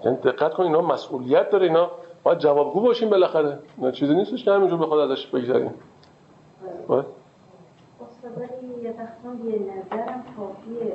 یعنی 0.06 0.18
دقت 0.18 0.54
کن 0.54 0.64
اینا 0.64 0.82
مسئولیت 0.82 1.50
داره 1.50 1.66
اینا. 1.68 1.92
باید 2.24 2.38
جوابگو 2.38 2.82
باشیم 2.82 3.10
بالاخره. 3.10 3.60
نه 3.78 3.92
چیزی 3.92 4.16
نیستش 4.16 4.44
که 4.44 4.52
همینجور 4.52 4.80
بخواد 4.80 5.12
ازش 5.12 5.28
بگذاریم 5.28 5.74
باید 6.88 7.19
ولی 8.24 8.84
یه 8.84 8.90
وقتا 8.90 9.50
یه 9.50 9.60
نظرم 9.60 10.24
کافیه. 10.38 10.94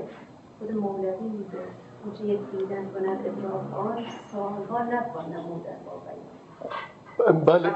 خود 0.59 0.73
مولوی 0.73 1.29
میده 1.29 1.59
اونچه 2.05 2.25
یک 2.25 2.41
دیدن 2.53 2.85
کند 2.95 3.27
ادراک 3.27 3.87
آن 3.87 4.05
سالها 4.33 4.83
نتوان 4.85 5.25
نمودن 5.33 5.77
بله 7.47 7.71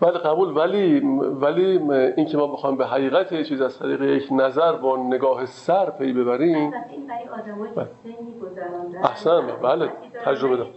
بله. 0.00 0.18
قبول. 0.18 0.56
ولی 0.56 1.00
ولی 1.40 1.78
این 2.16 2.26
که 2.26 2.36
ما 2.36 2.46
بخوایم 2.46 2.76
به 2.76 2.86
حقیقت 2.86 3.32
یه 3.32 3.44
چیز 3.44 3.60
از 3.60 3.78
طریق 3.78 4.02
یک 4.02 4.28
نظر 4.32 4.72
با 4.72 4.96
نگاه 4.96 5.46
سر 5.46 5.90
پی 5.90 6.12
ببریم. 6.12 6.56
این 6.56 6.70
برای 7.06 7.28
آدمایی 7.28 7.72
که 7.74 8.46
گذراندن. 8.46 8.98
احسن 9.04 9.40
بله. 9.62 9.88
تجربه 10.24 10.56
دارم. 10.56 10.70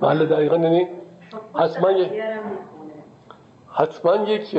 بله 0.00 0.26
دقیقا. 0.26 0.56
یعنی 0.56 0.88
حتما 1.54 1.90
یک 1.90 2.12
حتما 3.76 4.16
یک 4.16 4.56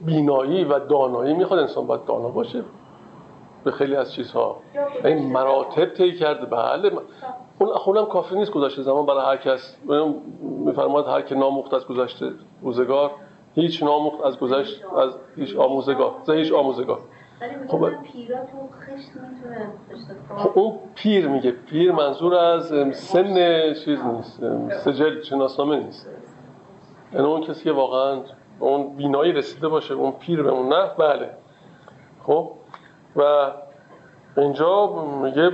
بینایی 0.00 0.64
و 0.64 0.78
دانایی 0.78 1.34
می‌خواد 1.34 1.60
انسان 1.60 1.86
باید 1.86 2.04
دانا 2.04 2.28
باشه 2.28 2.64
به 3.64 3.70
خیلی 3.70 3.96
از 3.96 4.12
چیزها. 4.12 4.56
این 5.04 5.32
مراتب 5.32 5.84
طی 5.84 6.12
کرده. 6.12 6.46
بله 6.46 6.92
اون 7.58 7.68
اونم 7.86 8.06
کافی 8.06 8.34
نیست 8.34 8.50
گذشته 8.50 8.82
زمان 8.82 9.06
برای 9.06 9.24
هر 9.24 9.36
کس. 9.36 9.76
میفرماد 10.40 11.06
هر 11.06 11.22
که 11.22 11.34
ناموخت 11.34 11.74
از 11.74 11.86
گذشته 11.86 12.30
روزگار 12.62 13.10
هیچ 13.54 13.82
ناموخت 13.82 14.24
از 14.24 14.38
گذشت 14.38 14.84
از 14.96 15.16
هیچ 15.36 15.56
آموزگار 15.56 16.14
از 16.22 16.30
هیچ 16.30 16.52
آموزگار. 16.52 16.98
خب 17.68 17.90
خب 20.36 20.58
اون 20.58 20.78
پیر 20.94 21.28
میگه. 21.28 21.50
پیر 21.50 21.92
منظور 21.92 22.34
از 22.34 22.66
سن 22.92 23.74
چیز 23.74 24.04
نیست 24.04 24.42
سجل 24.70 25.22
شناسنامه 25.22 25.76
نیست. 25.76 26.10
یعنی 27.14 27.26
اون 27.26 27.40
کسی 27.40 27.64
که 27.64 27.72
واقعا 27.72 28.20
اون 28.58 28.96
بینایی 28.96 29.32
رسیده 29.32 29.68
باشه 29.68 29.94
اون 29.94 30.12
پیر 30.12 30.42
به 30.42 30.50
اون 30.50 30.68
نه 30.68 30.90
بله. 30.98 31.30
خب؟ 32.26 32.50
و 33.16 33.50
اینجا 34.36 34.86
میگه 35.22 35.50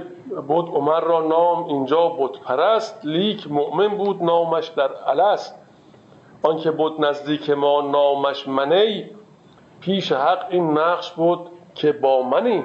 بود 0.49 0.69
عمر 0.69 1.01
را 1.01 1.21
نام 1.21 1.65
اینجا 1.65 2.09
بود 2.09 2.41
پرست 2.41 3.01
لیک 3.05 3.51
مؤمن 3.51 3.89
بود 3.89 4.23
نامش 4.23 4.67
در 4.67 4.91
الست 5.07 5.55
آنکه 6.43 6.71
بود 6.71 7.05
نزدیک 7.05 7.51
ما 7.51 7.81
نامش 7.81 8.49
منی 8.49 9.11
پیش 9.81 10.13
حق 10.13 10.47
این 10.51 10.79
نقش 10.79 11.13
بود 11.13 11.41
که 11.75 11.93
با 11.93 12.23
منی. 12.23 12.65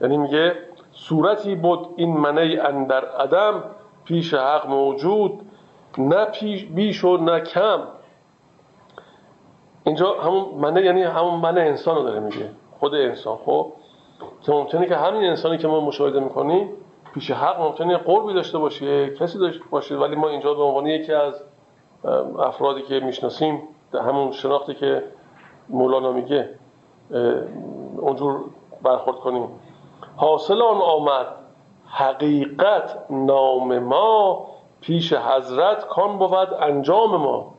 یعنی 0.00 0.16
میگه 0.16 0.56
صورتی 0.92 1.54
بود 1.54 1.88
این 1.96 2.16
منی 2.16 2.58
اندر 2.58 3.04
عدم 3.04 3.64
پیش 4.04 4.34
حق 4.34 4.66
موجود. 4.68 5.40
نه 5.98 6.24
پیش 6.24 6.64
بیش 6.64 7.04
و 7.04 7.16
نه 7.16 7.40
کم. 7.40 7.80
اینجا 9.84 10.14
همون 10.14 10.44
منه 10.54 10.82
یعنی 10.82 11.02
همون 11.02 11.34
منه 11.40 11.60
انسان 11.60 11.96
رو 11.96 12.02
داره 12.02 12.20
میگه 12.20 12.50
خود 12.80 12.94
انسان. 12.94 13.36
خب؟ 13.36 13.72
که 14.42 14.52
ممکنه 14.52 14.86
که 14.86 14.96
همین 14.96 15.24
انسانی 15.24 15.58
که 15.58 15.68
ما 15.68 15.80
مشاهده 15.80 16.20
می‌کنیم 16.20 16.68
پیش 17.14 17.30
حق 17.30 17.60
ممکنه 17.60 17.96
قربی 17.96 18.34
داشته 18.34 18.58
باشه 18.58 19.10
کسی 19.10 19.38
داشته 19.38 19.64
باشه 19.70 19.96
ولی 19.96 20.16
ما 20.16 20.28
اینجا 20.28 20.54
به 20.54 20.62
عنوان 20.62 20.86
یکی 20.86 21.12
از 21.12 21.42
افرادی 22.38 22.82
که 22.82 23.00
می‌شناسیم 23.00 23.62
همون 23.94 24.32
شناختی 24.32 24.74
که 24.74 25.04
مولانا 25.68 26.12
میگه 26.12 26.48
اونجور 27.98 28.44
برخورد 28.82 29.16
کنیم. 29.16 29.48
حاصل 30.16 30.62
آن 30.62 30.76
آمد 30.76 31.26
حقیقت 31.88 32.98
نام 33.10 33.78
ما 33.78 34.46
پیش 34.80 35.12
حضرت 35.12 35.86
کان 35.86 36.18
بود 36.18 36.54
انجام 36.60 37.16
ما. 37.16 37.54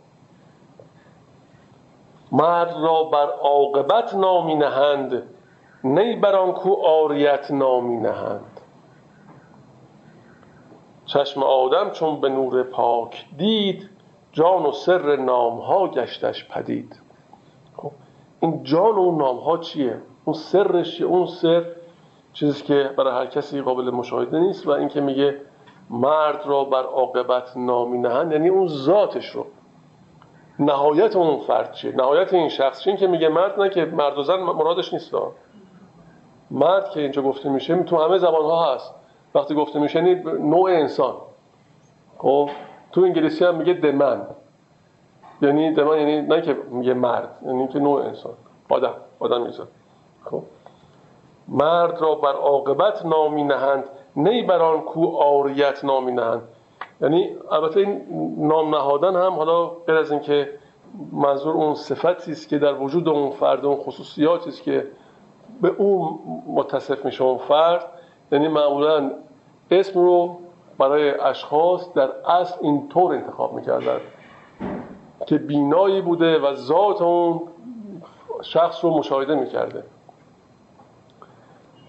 مرد 2.32 2.76
را 2.82 3.04
بر 3.04 3.28
عاقبت 3.42 4.16
نامی 4.16 4.56
نهند 4.56 5.24
نی 5.84 6.16
بر 6.16 6.36
آن 6.36 6.52
کو 6.52 6.74
آریت 6.86 7.52
نامی 7.52 7.98
نهند. 7.98 8.62
چشم 11.06 11.44
آدم 11.44 11.92
چون 11.92 12.22
به 12.22 12.30
نور 12.30 12.64
پاک 12.64 13.26
دید 13.38 13.90
جان 14.32 14.66
و 14.66 14.72
سر 14.72 15.16
نامها 15.16 15.88
گشتش 15.88 16.50
پدید. 16.50 17.00
خب 17.78 17.92
این 18.40 18.64
جان 18.64 18.96
و 18.96 19.00
اون 19.00 19.18
نامها 19.18 19.58
چیه؟ 19.58 20.02
اون 20.26 20.34
سرش 20.34 21.02
اون 21.02 21.26
سر 21.26 21.66
چیزی 22.34 22.64
که 22.64 22.92
برای 22.98 23.14
هر 23.14 23.26
کسی 23.26 23.62
قابل 23.62 23.90
مشاهده 23.90 24.40
نیست 24.40 24.68
و 24.68 24.70
اینکه 24.70 25.02
میگه 25.02 25.42
مرد 25.90 26.42
را 26.46 26.64
بر 26.64 26.84
عاقبت 26.84 27.58
نامی 27.58 27.98
نهند 27.98 28.32
یعنی 28.32 28.50
اون 28.50 28.68
ذاتش 28.68 29.30
رو. 29.30 29.46
نهایت 30.60 31.16
اون 31.16 31.40
فرد 31.40 31.72
چیه؟ 31.72 31.96
نهایت 31.96 32.34
این 32.34 32.50
شخص 32.50 32.82
چیه؟ 32.82 32.98
که 32.98 33.08
میگه 33.08 33.30
مرد 33.30 33.60
نه 33.60 33.70
که 33.70 33.86
مرد 33.86 34.18
و 34.18 34.24
زن 34.24 34.36
مرادش 34.36 34.94
نیست 34.94 35.16
مرد 36.52 36.90
که 36.90 37.00
اینجا 37.00 37.22
گفته 37.22 37.50
میشه 37.50 37.84
تو 37.84 37.98
همه 37.98 38.18
زبان 38.18 38.46
ها 38.46 38.74
هست. 38.74 38.96
وقتی 39.36 39.56
گفته 39.56 39.80
میشه 39.80 40.00
یعنی 40.00 40.16
نوع 40.50 40.70
انسان. 40.70 41.16
خب 42.18 42.50
تو 42.92 43.02
انگلیسی 43.02 43.46
هم 43.46 43.56
میگه 43.56 43.74
دمن 43.74 44.28
یعنی 45.42 45.74
دمن 45.74 45.98
یعنی 45.98 46.22
نه 46.22 46.42
که 46.42 46.54
میگه 46.54 46.94
مرد 46.94 47.40
یعنی 47.46 47.68
که 47.68 47.80
نوع 47.80 48.02
انسان. 48.02 48.34
آدم 48.70 48.94
آدم 49.20 49.42
میزن 49.42 49.68
خب. 50.26 50.44
مرد 51.48 52.02
را 52.02 52.16
بر 52.16 52.34
عاقبت 52.34 53.06
نامی 53.06 53.44
نهند. 53.44 53.90
نی 54.18 54.42
بر 54.44 54.62
آن 54.62 54.82
کو 54.82 55.18
آریت 55.18 55.86
نامی 55.86 56.12
نهند 56.12 56.42
یعنی 57.02 57.30
البته 57.52 57.80
این 57.80 58.02
نام 58.38 58.76
نهادن 58.76 59.16
هم 59.16 59.34
حالا 59.34 59.66
غیر 59.68 59.96
از 59.96 60.12
اینکه 60.12 60.50
منظور 61.12 61.54
اون 61.54 61.76
صفتی 61.76 62.32
است 62.32 62.50
که 62.50 62.58
در 62.58 62.74
وجود 62.74 63.10
اون 63.10 63.32
فرد 63.32 63.66
اون 63.66 63.76
خصوصیاتی 63.76 64.50
است 64.50 64.64
که 64.64 64.88
به 65.62 65.68
اون 65.78 66.20
متصف 66.48 67.06
میشه 67.06 67.24
اون 67.24 67.38
فرد. 67.38 67.86
یعنی 68.32 68.48
معمولا 68.48 69.12
اسم 69.72 70.00
رو 70.00 70.38
برای 70.78 71.10
اشخاص 71.10 71.94
در 71.94 72.10
اصل 72.26 72.58
اینطور 72.62 73.14
انتخاب 73.16 73.54
می‌کردن 73.54 74.00
که 75.28 75.38
بینایی 75.38 76.02
بوده 76.02 76.40
و 76.40 76.54
ذات 76.54 77.02
اون 77.02 77.42
شخص 78.42 78.86
رو 78.86 78.98
مشاهده 78.98 79.36
می‌کرده. 79.36 79.84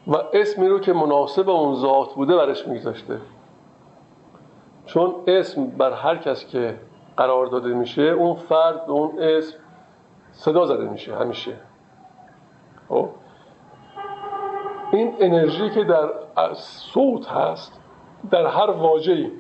و 0.09 0.17
اسمی 0.33 0.69
رو 0.69 0.79
که 0.79 0.93
مناسب 0.93 1.49
اون 1.49 1.75
ذات 1.75 2.15
بوده 2.15 2.37
برش 2.37 2.67
میگذاشته. 2.67 3.21
چون 4.87 5.15
اسم 5.27 5.67
بر 5.67 5.93
هر 5.93 6.17
کس 6.17 6.47
که 6.47 6.75
قرار 7.17 7.47
داده 7.47 7.75
میشه 7.75 8.03
اون 8.03 8.35
فرد 8.35 8.87
به 8.87 8.93
اون 8.93 9.23
اسم 9.23 9.57
صدا 10.33 10.67
زده 10.67 10.89
میشه 10.89 11.17
همیشه. 11.17 11.53
خب؟ 12.89 13.09
این 14.93 15.15
انرژی 15.21 15.71
که 15.71 15.85
در 15.85 16.09
صوت 16.55 17.29
هست 17.29 17.81
در 18.31 18.47
هر 18.47 18.71
واژه‌ای 18.71 19.31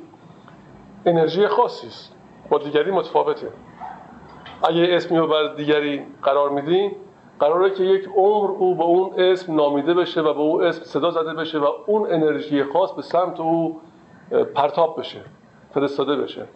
انرژی 1.07 1.47
خاصی 1.47 1.87
است. 1.87 2.15
با 2.51 2.59
دیگری 2.59 2.91
متفاوته. 2.91 3.49
اگه 4.69 4.87
اسمی 4.91 5.19
رو 5.19 5.27
بر 5.27 5.55
دیگری 5.55 6.07
قرار 6.23 6.51
میدین 6.51 6.93
قراره 7.41 7.71
که 7.71 7.85
یک 7.85 8.09
عمر 8.17 8.51
او 8.51 8.75
به 8.75 8.85
اون 8.85 9.11
اسم 9.17 9.55
نامیده 9.55 9.95
بشه 9.95 10.21
و 10.21 10.35
به 10.35 10.41
اون 10.41 10.65
اسم 10.65 10.85
صدا 10.85 11.11
زده 11.11 11.35
بشه 11.35 11.59
و 11.59 11.67
اون 11.87 12.13
انرژی 12.13 12.65
خاص 12.65 12.93
به 12.93 13.03
سمت 13.03 13.41
او 13.41 13.81
پرتاب 14.55 14.99
بشه 14.99 15.21
فرستاده 15.71 16.17
بشه. 16.17 16.47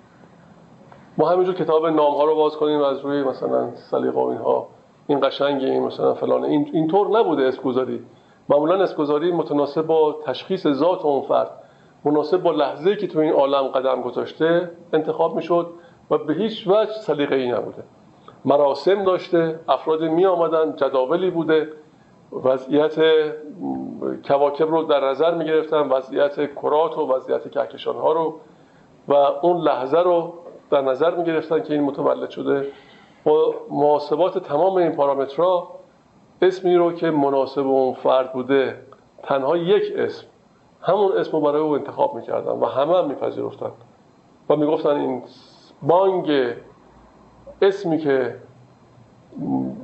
ما 1.18 1.28
همینجور 1.28 1.54
کتاب 1.54 1.86
نام 1.86 2.14
ها 2.14 2.24
رو 2.24 2.34
باز 2.34 2.56
کنیم 2.56 2.82
از 2.82 3.00
روی 3.00 3.22
مثلا 3.22 3.74
سلیقه 3.74 4.18
اینها. 4.18 4.66
این 5.06 5.20
قشنگه 5.20 5.66
این 5.66 5.82
مثلا 5.82 6.14
فلان 6.14 6.44
این 6.44 6.70
اینطور 6.72 7.18
نبوده 7.18 7.42
اسم 7.42 7.62
معمولا 8.48 8.82
اسم 8.82 9.02
متناسب 9.32 9.86
با 9.86 10.16
تشخیص 10.24 10.66
ذات 10.66 11.04
اون 11.04 11.22
فرد. 11.22 11.50
مناسب 12.04 12.42
با 12.42 12.50
لحظه 12.50 12.96
که 12.96 13.06
تو 13.06 13.18
این 13.18 13.32
عالم 13.32 13.68
قدم 13.68 14.02
گذاشته 14.02 14.70
انتخاب 14.92 15.36
می‌شد 15.36 15.70
و 16.10 16.18
به 16.18 16.34
هیچ 16.34 16.68
وجه 16.68 16.92
سلیقه 16.92 17.36
ای 17.36 17.52
نبوده. 17.52 17.82
مراسم 18.44 19.04
داشته 19.04 19.60
افراد 19.68 20.02
می 20.02 20.26
آمدن 20.26 20.76
جداولی 20.76 21.30
بوده 21.30 21.68
وضعیت 22.44 22.94
کواکب 24.28 24.70
رو 24.70 24.82
در 24.82 25.10
نظر 25.10 25.34
می 25.34 25.44
گرفتن 25.44 25.88
وضعیت 25.88 26.54
کرات 26.54 26.98
و 26.98 27.12
وضعیت 27.12 27.50
کهکشان 27.50 27.96
ها 27.96 28.12
رو 28.12 28.40
و 29.08 29.12
اون 29.14 29.56
لحظه 29.56 29.98
رو 29.98 30.34
در 30.70 30.80
نظر 30.80 31.14
می 31.16 31.24
گرفتن 31.24 31.62
که 31.62 31.74
این 31.74 31.82
متولد 31.82 32.30
شده. 32.30 32.66
با 33.24 33.54
محاسبات 33.70 34.38
تمام 34.38 34.76
این 34.76 34.92
پارامترها 34.92 35.68
اسمی 36.42 36.76
رو 36.76 36.92
که 36.92 37.10
مناسب 37.10 37.66
اون 37.66 37.94
فرد 37.94 38.32
بوده 38.32 38.82
تنها 39.22 39.56
یک 39.56 39.92
اسم 39.96 40.26
همون 40.82 41.12
اسم 41.12 41.32
رو 41.32 41.40
برای 41.40 41.62
او 41.62 41.74
انتخاب 41.74 42.14
می‌کردن 42.14 42.52
و 42.52 42.66
همه 42.66 42.98
هم 42.98 43.08
میپذیرفتن 43.08 43.70
و 44.50 44.56
می‌گفتن 44.56 44.90
این 44.90 45.22
بانگ 45.82 46.54
اسمی 47.62 47.98
که 47.98 48.36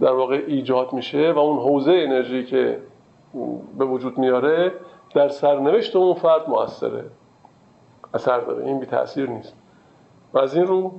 در 0.01 0.13
واقع 0.13 0.45
ایجاد 0.47 0.93
میشه 0.93 1.33
و 1.33 1.39
اون 1.39 1.59
حوزه 1.59 1.93
انرژی 1.93 2.45
که 2.45 2.81
به 3.79 3.85
وجود 3.85 4.19
میاره 4.19 4.73
در 5.15 5.29
سرنوشت 5.29 5.97
اون 5.97 6.15
فرد 6.15 6.49
موثره. 6.49 7.05
اثر 8.15 8.41
داره 8.41 8.65
این 8.65 8.81
بی 8.81 8.87
تاثیر 8.87 9.31
نیست. 9.31 9.55
و 10.35 10.39
از 10.39 10.57
این 10.57 10.67
رو 10.67 10.93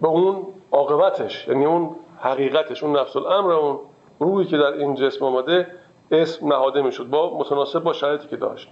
به 0.00 0.08
اون 0.08 0.46
عاقبتش 0.72 1.48
یعنی 1.48 1.64
اون 1.64 1.90
حقیقتش 2.18 2.84
اون 2.84 2.96
نفس 2.96 3.16
الامر 3.16 3.52
اون 3.52 3.78
روحی 4.18 4.44
که 4.44 4.56
در 4.56 4.72
این 4.72 4.94
جسم 4.94 5.24
آمده 5.24 5.66
اسم 6.10 6.48
نهاده 6.48 6.82
می‌شد 6.82 7.10
با 7.10 7.38
متناسب 7.38 7.82
با 7.82 7.92
شرایطی 7.92 8.28
که 8.28 8.36
داشت. 8.36 8.68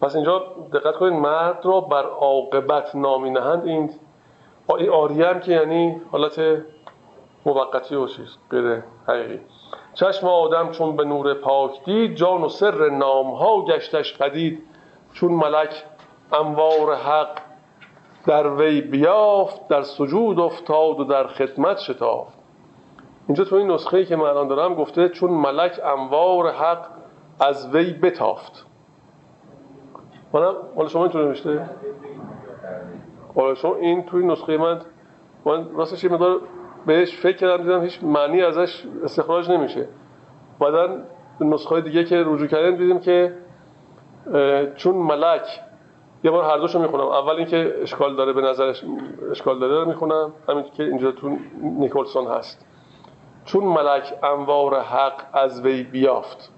پس 0.00 0.14
اینجا 0.14 0.42
دقت 0.72 0.96
کنید 0.96 1.12
مرد 1.12 1.60
را 1.64 1.80
بر 1.80 2.04
عاقبت 2.04 2.96
نامی 2.96 3.30
نهند 3.30 3.66
این 3.66 3.90
آریه 4.68 5.26
هم 5.26 5.40
که 5.40 5.52
یعنی 5.52 6.00
حالت 6.12 6.62
موقتی 7.46 7.94
و 7.94 8.06
چیز 8.06 8.36
غیر 8.50 8.82
حقیقی. 9.08 9.40
چشم 9.94 10.26
آدم 10.26 10.70
چون 10.70 10.96
به 10.96 11.04
نور 11.04 11.34
پاک 11.34 11.84
دید 11.84 12.14
جان 12.14 12.42
و 12.42 12.48
سر 12.48 12.88
نام 12.88 13.34
ها 13.34 13.64
گشتش 13.64 14.18
پدید. 14.18 14.62
چون 15.12 15.32
ملک 15.32 15.84
انوار 16.32 16.94
حق 16.94 17.38
در 18.26 18.48
وی 18.48 18.80
بیافت 18.80 19.68
در 19.68 19.82
سجود 19.82 20.40
افتاد 20.40 21.00
و 21.00 21.04
در 21.04 21.26
خدمت 21.26 21.78
شتافت. 21.78 22.38
اینجا 23.28 23.44
تو 23.44 23.56
این 23.56 23.70
نسخه 23.70 24.04
که 24.04 24.16
من 24.16 24.24
الان 24.24 24.48
دارم 24.48 24.74
گفته 24.74 25.08
چون 25.08 25.30
ملک 25.30 25.80
انوار 25.84 26.50
حق 26.52 26.86
از 27.40 27.74
وی 27.74 27.92
بتافت. 27.92 28.66
منم 30.32 30.54
مال 30.76 30.88
شما 30.88 31.02
اینطور 31.02 31.24
نوشته؟ 31.24 31.68
حالا 33.34 33.54
شما 33.54 33.74
این 33.74 34.02
توی 34.02 34.26
نسخه 34.26 34.56
من 34.56 34.80
من 35.44 35.68
راستش 35.74 36.04
یه 36.04 36.12
مقدار 36.12 36.40
بهش 36.86 37.16
فکر 37.16 37.36
کردم 37.36 37.62
دیدم 37.62 37.82
هیچ 37.82 38.04
معنی 38.04 38.42
ازش 38.42 38.84
استخراج 39.04 39.50
نمیشه. 39.50 39.88
بعدا 40.60 40.98
نسخه 41.40 41.80
دیگه 41.80 42.04
که 42.04 42.22
رجوع 42.26 42.46
کردیم 42.46 42.76
دیدیم 42.76 43.00
که 43.00 43.36
چون 44.76 44.94
ملک 44.94 45.60
یه 46.24 46.30
بار 46.30 46.44
هر 46.44 46.58
دوشو 46.58 46.78
می‌خونم. 46.78 47.04
اول 47.04 47.36
اینکه 47.36 47.74
اشکال 47.82 48.16
داره 48.16 48.32
به 48.32 48.40
نظرش 48.40 48.84
اشکال 49.30 49.58
داره 49.58 49.80
رو 49.80 49.88
می‌خونم. 49.88 50.32
همین 50.48 50.64
که 50.76 50.82
اینجا 50.82 51.12
تو 51.12 51.38
نیکلسون 51.62 52.26
هست. 52.26 52.66
چون 53.44 53.64
ملک 53.64 54.14
انوار 54.22 54.80
حق 54.80 55.22
از 55.32 55.60
وی 55.60 55.82
بیافت. 55.82 56.52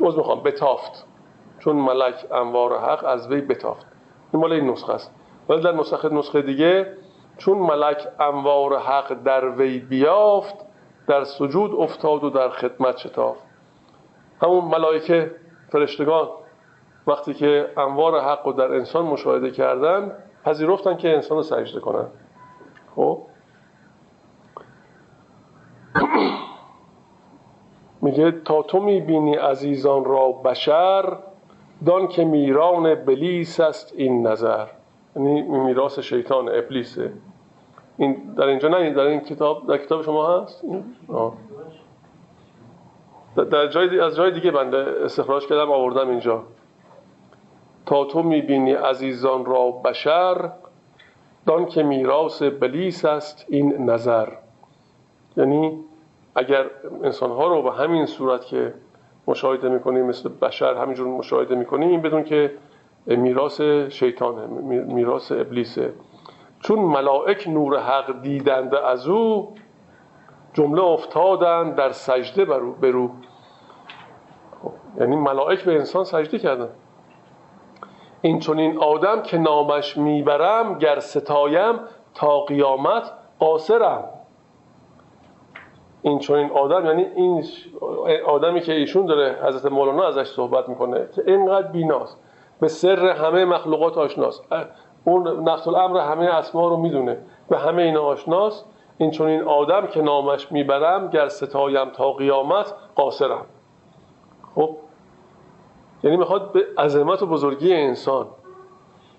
عوض 0.00 0.16
می‌خوام 0.16 0.42
بتافت. 0.42 1.06
چون 1.58 1.76
ملک 1.76 2.26
انوار 2.32 2.78
حق 2.78 3.04
از 3.04 3.30
وی 3.30 3.40
بتافت. 3.40 3.86
این 4.32 4.42
مال 4.42 4.52
این 4.52 4.70
نسخه 4.70 4.92
است. 4.92 5.14
ولی 5.48 5.60
در 5.62 5.72
نسخه 5.72 6.08
نسخه 6.08 6.42
دیگه 6.42 6.92
چون 7.38 7.58
ملک 7.58 8.08
انوار 8.20 8.78
حق 8.78 9.12
در 9.24 9.48
وی 9.48 9.78
بیافت 9.78 10.54
در 11.06 11.24
سجود 11.24 11.74
افتاد 11.74 12.24
و 12.24 12.30
در 12.30 12.48
خدمت 12.48 12.96
شتافت. 12.96 13.44
همون 14.42 14.64
ملائکه 14.64 15.34
فرشتگان 15.68 16.28
وقتی 17.06 17.34
که 17.34 17.68
انوار 17.76 18.20
حق 18.20 18.46
رو 18.46 18.52
در 18.52 18.72
انسان 18.72 19.04
مشاهده 19.04 19.50
کردن 19.50 20.12
پذیرفتن 20.44 20.96
که 20.96 21.14
انسان 21.14 21.36
رو 21.36 21.42
سجده 21.42 21.80
کنن 21.80 22.06
خب؟ 22.96 23.22
میگه 28.02 28.30
تا 28.30 28.62
تو 28.62 28.80
می‌بینی 28.80 29.34
عزیزان 29.34 30.04
را 30.04 30.32
بشر 30.32 31.16
دان 31.86 32.08
که 32.08 32.24
میران 32.24 32.94
بلیس 32.94 33.60
است 33.60 33.92
این 33.96 34.26
نظر. 34.26 34.66
یعنی 35.16 35.42
میراث 35.42 35.98
شیطان 35.98 36.48
ابلیسه. 36.48 37.12
این 37.96 38.34
در 38.36 38.46
اینجا 38.46 38.68
نه 38.68 38.90
در 38.90 39.02
این 39.02 39.20
کتاب 39.20 39.66
در 39.68 39.78
کتاب 39.78 40.02
شما 40.02 40.38
هست؟ 40.38 40.64
در 43.36 43.66
جای 43.66 44.00
از 44.00 44.16
جای 44.16 44.30
دیگه 44.30 44.50
بنده 44.50 44.76
استخراج 45.04 45.46
کردم 45.46 45.70
آوردم 45.70 46.08
اینجا. 46.10 46.42
تا 47.86 48.04
تو 48.04 48.22
می‌بینی 48.22 48.72
عزیزان 48.72 49.44
را 49.44 49.70
بشر 49.70 50.50
دان 51.46 51.66
که 51.66 51.82
میراث 51.82 52.42
بلیس 52.42 53.04
است 53.04 53.44
این 53.48 53.90
نظر. 53.90 54.28
یعنی 55.36 55.78
اگر 56.34 56.66
انسانها 57.02 57.46
رو 57.46 57.62
به 57.62 57.72
همین 57.72 58.06
صورت 58.06 58.44
که 58.44 58.74
مشاهده 59.26 59.68
می‌کنیم 59.68 60.06
مثل 60.06 60.28
بشر 60.28 60.74
همینجور 60.74 61.08
مشاهده 61.08 61.54
می‌کنیم 61.54 61.88
این 61.88 62.02
بدون 62.02 62.24
که 62.24 62.50
میراث 63.06 63.60
شیطانه 63.88 64.46
میراث 64.84 65.32
ابلیسه. 65.32 65.92
چون 66.60 66.78
ملائک 66.78 67.48
نور 67.48 67.78
حق 67.78 68.22
دیدند 68.22 68.74
از 68.74 69.08
او 69.08 69.54
جمله 70.52 70.82
افتادن 70.82 71.70
در 71.74 71.90
سجده 71.90 72.44
برو 72.44 72.72
برو 72.72 73.10
خب، 74.62 74.72
یعنی 75.00 75.16
ملائک 75.16 75.64
به 75.64 75.72
انسان 75.72 76.04
سجده 76.04 76.38
کردن. 76.38 76.68
این 78.22 78.38
چون 78.38 78.58
این 78.58 78.78
آدم 78.78 79.22
که 79.22 79.38
نامش 79.38 79.96
می‌برم 79.96 80.78
گر 80.78 80.98
ستایم 80.98 81.78
تا 82.14 82.40
قیامت 82.40 83.12
قاصرم. 83.38 84.04
این 86.02 86.18
چون 86.18 86.50
آدم 86.50 86.86
یعنی 86.86 87.02
این 87.02 87.44
آدمی 88.26 88.60
که 88.60 88.72
ایشون 88.72 89.06
داره 89.06 89.38
حضرت 89.42 89.72
مولانا 89.72 90.08
ازش 90.08 90.26
صحبت 90.26 90.68
می‌کنه 90.68 91.08
که 91.14 91.22
اینقدر 91.26 91.68
بیناست 91.68 92.23
به 92.64 92.68
سر 92.68 93.06
همه 93.06 93.44
مخلوقات 93.44 93.98
آشناست. 93.98 94.44
اون 95.04 95.48
نفس 95.48 95.68
الامر 95.68 96.00
همه 96.00 96.24
اسما 96.24 96.68
رو 96.68 96.76
می‌دونه. 96.76 97.18
به 97.48 97.58
همه 97.58 97.82
اینا 97.82 98.02
آشناست. 98.02 98.64
این 98.98 99.10
چون 99.10 99.26
این 99.26 99.42
آدم 99.42 99.86
که 99.86 100.02
نامش 100.02 100.52
می‌برم 100.52 101.10
گر 101.10 101.28
ستایم 101.28 101.90
تا 101.90 102.12
قیامت 102.12 102.74
قاصرم. 102.94 103.46
خب؟ 104.54 104.76
یعنی 106.04 106.16
می‌خواد 106.16 106.52
به 106.52 106.66
عظمت 106.78 107.22
و 107.22 107.26
بزرگی 107.26 107.74
انسان 107.74 108.26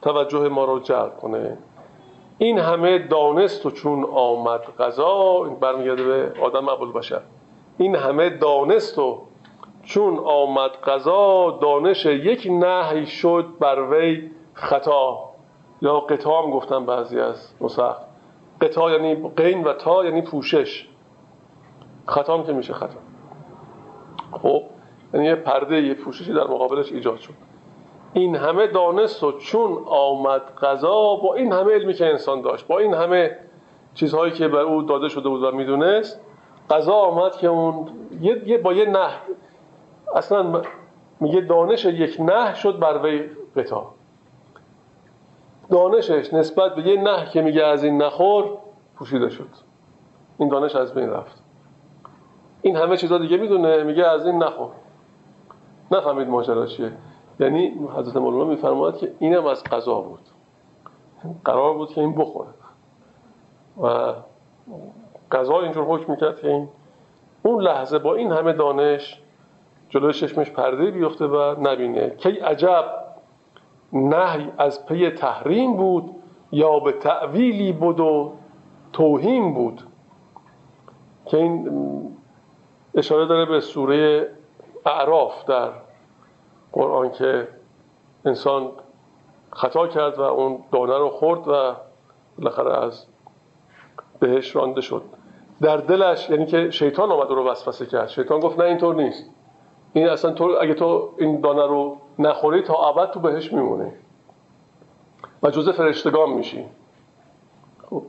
توجه 0.01 0.49
ما 0.49 0.65
رو 0.65 0.79
جلب 0.79 1.17
کنه. 1.17 1.57
این 2.37 2.59
همه 2.59 2.99
دانست 2.99 3.65
و 3.65 3.71
چون 3.71 4.03
آمد 4.03 4.61
قضا 4.79 5.45
این 5.45 5.55
برمیگرده 5.55 6.03
به 6.03 6.41
آدم 6.41 6.69
ابوالبشر. 6.69 7.15
بشر 7.15 7.21
این 7.77 7.95
همه 7.95 8.29
دانست 8.29 8.99
و 8.99 9.21
چون 9.85 10.19
آمد 10.19 10.71
قضا 10.71 11.59
دانش 11.61 12.05
یک 12.05 12.47
نهی 12.51 13.05
شد 13.05 13.45
بر 13.59 13.81
وی 13.81 14.31
خطا. 14.53 15.29
یا 15.81 15.99
قطا 15.99 16.41
هم 16.41 16.51
گفتم 16.51 16.85
بعضی 16.85 17.19
از 17.19 17.53
نسخ 17.61 17.95
قطا 18.61 18.91
یعنی 18.91 19.29
قین 19.35 19.63
و 19.63 19.73
تا 19.73 20.05
یعنی 20.05 20.21
پوشش. 20.21 20.87
خطا 22.07 22.37
هم 22.37 22.43
که 22.43 22.53
میشه 22.53 22.73
خطا. 22.73 22.97
خب 24.31 24.63
یعنی 25.13 25.25
یه 25.25 25.35
پرده 25.35 25.81
یه 25.81 25.93
پوششی 25.93 26.33
در 26.33 26.43
مقابلش 26.43 26.91
ایجاد 26.91 27.19
شد. 27.19 27.33
این 28.13 28.35
همه 28.35 28.67
دانست 28.67 29.23
و 29.23 29.31
چون 29.31 29.83
آمد 29.85 30.41
قضا 30.41 31.15
با 31.15 31.33
این 31.33 31.53
همه 31.53 31.73
علمی 31.73 31.93
که 31.93 32.05
انسان 32.05 32.41
داشت 32.41 32.67
با 32.67 32.79
این 32.79 32.93
همه 32.93 33.37
چیزهایی 33.93 34.33
که 34.33 34.47
به 34.47 34.59
او 34.59 34.81
داده 34.81 35.09
شده 35.09 35.29
بود 35.29 35.43
و 35.43 35.51
می‌دونست 35.51 36.21
قضا 36.69 36.93
آمد 36.93 37.35
که 37.35 37.47
اون 37.47 37.89
یه, 38.21 38.57
با 38.57 38.73
یه 38.73 38.85
نه 38.85 39.09
اصلا 40.15 40.61
میگه 41.19 41.41
دانش 41.41 41.85
یک 41.85 42.21
نه 42.21 42.53
شد 42.53 42.79
بر 42.79 42.99
وی 43.03 43.29
قطا 43.55 43.93
دانشش 45.69 46.33
نسبت 46.33 46.75
به 46.75 46.87
یه 46.87 47.01
نه 47.01 47.25
که 47.25 47.41
میگه 47.41 47.63
از 47.63 47.83
این 47.83 48.01
نخور 48.01 48.45
پوشیده 48.95 49.29
شد. 49.29 49.49
این 50.37 50.49
دانش 50.49 50.75
از 50.75 50.93
بین 50.93 51.09
رفت. 51.09 51.43
این 52.61 52.75
همه 52.75 52.97
چیزا 52.97 53.17
دیگه 53.17 53.37
می‌دونه 53.37 53.83
میگه 53.83 54.05
از 54.05 54.25
این 54.25 54.43
نخور. 54.43 54.71
نفهمید 55.91 56.27
ماجرا 56.27 56.65
چیه. 56.65 56.91
یعنی 57.39 57.87
حضرت 57.95 58.17
مولانا 58.17 58.45
میفرماید 58.45 58.97
که 58.97 59.11
اینم 59.19 59.45
از 59.45 59.63
قضا 59.63 60.01
بود. 60.01 60.19
قرار 61.45 61.73
بود 61.73 61.89
که 61.89 62.01
این 62.01 62.15
بخوره. 62.15 62.49
و 63.81 64.13
قضا 65.31 65.61
اینجور 65.61 65.85
حکم 65.85 66.11
می‌کرد 66.11 66.39
که 66.39 66.47
این 66.47 66.67
اون 67.43 67.63
لحظه 67.63 67.99
با 67.99 68.15
این 68.15 68.31
همه 68.31 68.53
دانش 68.53 69.21
جلوی 69.95 70.13
چشمش 70.13 70.51
پرده 70.51 70.91
بیفته 70.91 71.25
و 71.25 71.55
نبینه. 71.59 72.09
کی 72.09 72.29
عجب 72.29 72.85
نهی 73.93 74.51
از 74.57 74.85
پی 74.85 75.09
تحریم 75.09 75.77
بود 75.77 76.15
یا 76.51 76.79
به 76.79 76.91
تعویلی 76.91 77.71
بود 77.71 77.99
و 77.99 78.33
توهین 78.93 79.53
بود. 79.53 79.81
که 81.25 81.37
این 81.37 81.69
اشاره 82.95 83.25
داره 83.25 83.45
به 83.45 83.59
سوره 83.59 84.29
اعراف 84.85 85.45
در 85.45 85.69
قرآن 86.71 87.11
که 87.11 87.47
انسان 88.25 88.71
خطا 89.51 89.87
کرد 89.87 90.19
و 90.19 90.21
اون 90.21 90.59
دانه 90.71 90.97
رو 90.97 91.09
خورد 91.09 91.47
و 91.47 91.75
بالاخره 92.37 92.77
از 92.85 93.05
بهش 94.19 94.55
رانده 94.55 94.81
شد. 94.81 95.03
در 95.61 95.77
دلش 95.77 96.29
یعنی 96.29 96.45
که 96.45 96.69
شیطان 96.69 97.11
آمد 97.11 97.29
رو 97.29 97.47
وسوسه 97.47 97.85
کرد. 97.85 98.07
شیطان 98.07 98.39
گفت 98.39 98.59
نه 98.59 98.65
اینطور 98.65 98.95
نیست. 98.95 99.34
این 99.95 100.09
اصلا 100.09 100.31
تو 100.31 100.57
اگه 100.61 100.73
تو 100.73 101.09
این 101.17 101.41
دانه 101.41 101.67
رو 101.67 101.97
نخوری 102.19 102.61
تا 102.61 102.73
ابد 102.73 103.11
تو 103.11 103.19
بهش 103.19 103.53
میمونه 103.53 103.93
و 105.43 105.49
جزء 105.49 105.71
فرشتگان 105.71 106.29
میشی. 106.29 106.65
خب. 107.89 108.03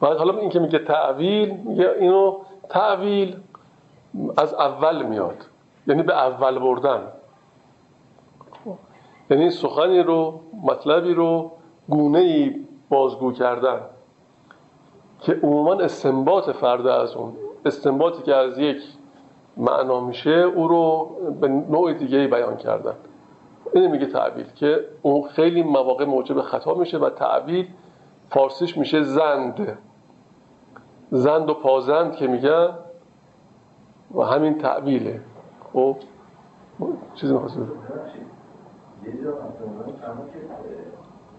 بعد 0.00 0.16
حالا 0.16 0.38
این 0.38 0.50
که 0.50 0.58
میگه 0.58 0.78
تعویل 0.78 1.56
میگه 1.64 1.90
اینو 2.00 2.38
تعویل 2.68 3.36
از 4.36 4.54
اول 4.54 5.02
میاد. 5.02 5.36
یعنی 5.86 6.02
به 6.02 6.14
اول 6.14 6.58
بردن. 6.58 7.02
یعنی 9.30 9.50
سخنی 9.50 10.02
رو 10.02 10.40
مطلبی 10.62 11.14
رو 11.14 11.52
گونه 11.88 12.18
ای 12.18 12.66
بازگو 12.88 13.32
کردن. 13.32 13.80
که 15.20 15.32
عموما 15.42 15.74
استنباط 15.74 16.50
فرد 16.50 16.86
از 16.86 17.16
اون 17.16 17.36
استنباطی 17.64 18.22
که 18.22 18.34
از 18.34 18.58
یک 18.58 18.82
معنا 19.56 20.00
میشه 20.00 20.30
او 20.30 20.68
رو 20.68 21.10
به 21.40 21.48
نوع 21.48 21.92
دیگه 21.92 22.28
بیان 22.28 22.56
کردن. 22.56 22.94
این 23.74 23.90
میگه 23.90 24.06
تعبیل 24.06 24.46
که 24.54 24.84
اون 25.02 25.28
خیلی 25.28 25.62
مواقع 25.62 26.04
موجب 26.04 26.40
خطا 26.40 26.74
میشه 26.74 26.98
و 26.98 27.10
تعبیل 27.10 27.68
فارسیش 28.30 28.78
میشه 28.78 29.02
زند. 29.02 29.78
زند 31.10 31.50
و 31.50 31.54
پازند 31.54 32.12
که 32.12 32.26
میگن 32.26 32.68
و 34.14 34.22
همین 34.22 34.58
تعبیله 34.58 35.20
خب 35.72 35.96
چیزی 37.14 37.32
می‌خواست 37.32 37.58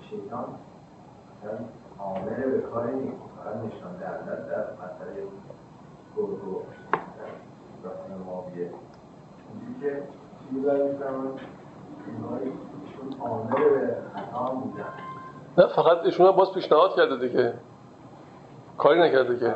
شیطان 0.09 0.45
آمره 1.99 2.47
به 2.47 2.61
کاری 2.61 3.11
در 4.01 4.17
مسئله 4.83 5.27
رفتن 7.85 8.23
مابیه 8.25 8.69
اینجوری 9.49 9.79
که 9.81 10.03
ایشون 12.85 13.11
به 13.49 13.95
خطا 14.15 14.53
بودن. 14.55 14.85
نه 15.57 15.67
فقط 15.67 16.05
ایشون 16.05 16.31
باز 16.31 16.53
پیشنهاد 16.53 16.95
کرده 16.95 17.27
دیگه. 17.27 17.53
کاری 18.77 19.01
نکرده 19.01 19.39
که. 19.39 19.55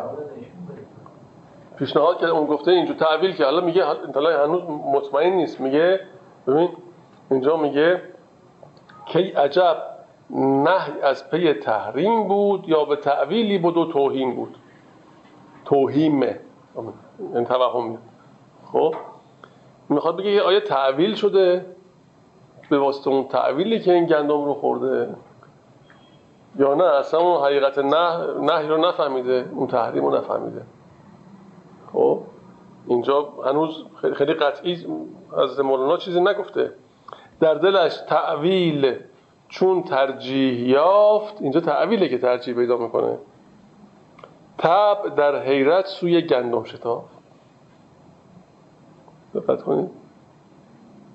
پیشنهاد 1.75 2.17
کرده 2.17 2.31
اون 2.31 2.45
گفته 2.45 2.71
اینجا 2.71 2.93
تعویل 2.93 3.35
که 3.35 3.45
حالا 3.45 3.61
میگه 3.61 3.85
انتلای 3.85 4.35
هنوز 4.35 4.63
مطمئن 4.63 5.33
نیست. 5.33 5.61
میگه 5.61 5.99
ببین 6.47 6.69
اینجا 7.31 7.57
میگه 7.57 8.01
کی 9.05 9.19
عجب 9.19 9.77
نه 10.29 11.03
از 11.03 11.29
پی 11.29 11.53
تحریم 11.53 12.27
بود 12.27 12.69
یا 12.69 12.85
به 12.85 12.95
تعویلی 12.95 13.57
بود 13.57 13.77
و 13.77 13.91
توهین 13.91 14.35
بود. 14.35 14.57
توهیمه. 15.65 16.39
این 17.33 17.45
توهم. 17.45 17.97
خب 18.71 18.95
می‌خواد 19.89 20.17
بگه 20.17 20.41
آیا 20.41 20.59
تعویل 20.59 21.15
شده؟ 21.15 21.65
به 22.69 22.79
واسطه 22.79 23.09
اون 23.09 23.27
تعویلی 23.27 23.79
که 23.79 23.93
این 23.93 24.05
گندم 24.05 24.45
رو 24.45 24.53
خورده. 24.53 25.15
یا 26.59 26.73
نه 26.73 26.83
اصلا 26.83 27.19
اون 27.19 27.45
حقیقت 27.45 27.77
نه 27.77 28.33
نهی 28.41 28.67
رو 28.67 28.77
نفهمیده 28.77 29.49
اون 29.55 29.67
تحریم 29.67 30.05
رو 30.05 30.15
نفهمیده. 30.15 30.61
خب 31.93 32.21
اینجا 32.87 33.29
هنوز 33.45 33.85
خیلی 34.13 34.33
قطعی 34.33 34.87
از 35.37 35.59
مولانا 35.59 35.97
چیزی 35.97 36.21
نگفته. 36.21 36.73
در 37.39 37.53
دلش 37.53 37.97
تعویل 37.97 38.95
چون 39.49 39.83
ترجیح 39.83 40.69
یافت 40.69 41.41
اینجا 41.41 41.59
تعویله 41.59 42.09
که 42.09 42.17
ترجیح 42.17 42.55
پیدا 42.55 42.77
می‌کنه. 42.77 43.17
تب 44.57 45.15
در 45.15 45.41
حیرت 45.43 45.85
سوی 45.85 46.21
گندم 46.21 46.63
شتاف 46.63 47.16
دقت 49.35 49.63
کنید. 49.63 49.89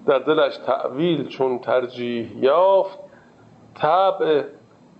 در 0.06 0.18
دلش 0.18 0.56
تعویل 0.56 1.28
چون 1.28 1.58
ترجیح 1.58 2.36
یافت 2.36 2.98
تب 3.74 4.44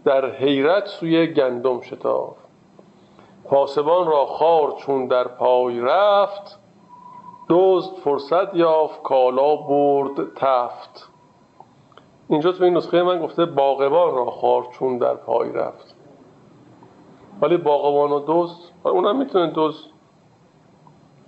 در 0.04 0.30
حیرت 0.30 0.86
سوی 0.86 1.26
گندم 1.26 1.80
شتاف 1.80 2.36
پاسبان 3.44 4.06
را 4.06 4.26
خار 4.26 4.72
چون 4.72 5.06
در 5.06 5.28
پای 5.28 5.80
رفت 5.80 6.58
دزد 7.48 7.94
فرصت 7.94 8.54
یافت 8.54 9.02
کالا 9.02 9.56
برد 9.56 10.34
تفت. 10.36 11.08
اینجا 12.28 12.52
تو 12.52 12.64
این 12.64 12.76
نسخه 12.76 13.02
من 13.02 13.22
گفته 13.22 13.44
باغبان 13.44 14.14
را 14.14 14.24
خار 14.24 14.68
چون 14.72 14.98
در 14.98 15.14
پای 15.14 15.52
رفت. 15.52 15.96
ولی 17.40 17.56
باغبان 17.56 18.12
و 18.12 18.20
دوست 18.20 18.72
اونم 18.84 19.18
می‌تونه 19.18 19.46
دوست 19.46 19.88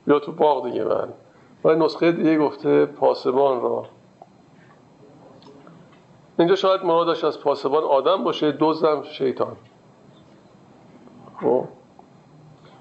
یا 0.06 0.18
تو 0.18 0.32
باغ 0.32 0.64
دیگه 0.64 0.84
من 0.84 1.08
ولی 1.64 1.84
نسخه 1.84 2.12
دیگه 2.12 2.38
گفته 2.38 2.86
پاسبان 2.86 3.60
را. 3.60 3.84
اینجا 6.38 6.54
شاید 6.54 6.84
مرادش 6.84 7.24
از 7.24 7.40
پاسبان 7.40 7.82
آدم 7.82 8.24
باشه 8.24 8.52
دوزم 8.52 9.02
شیطان. 9.02 9.56
خب. 11.40 11.64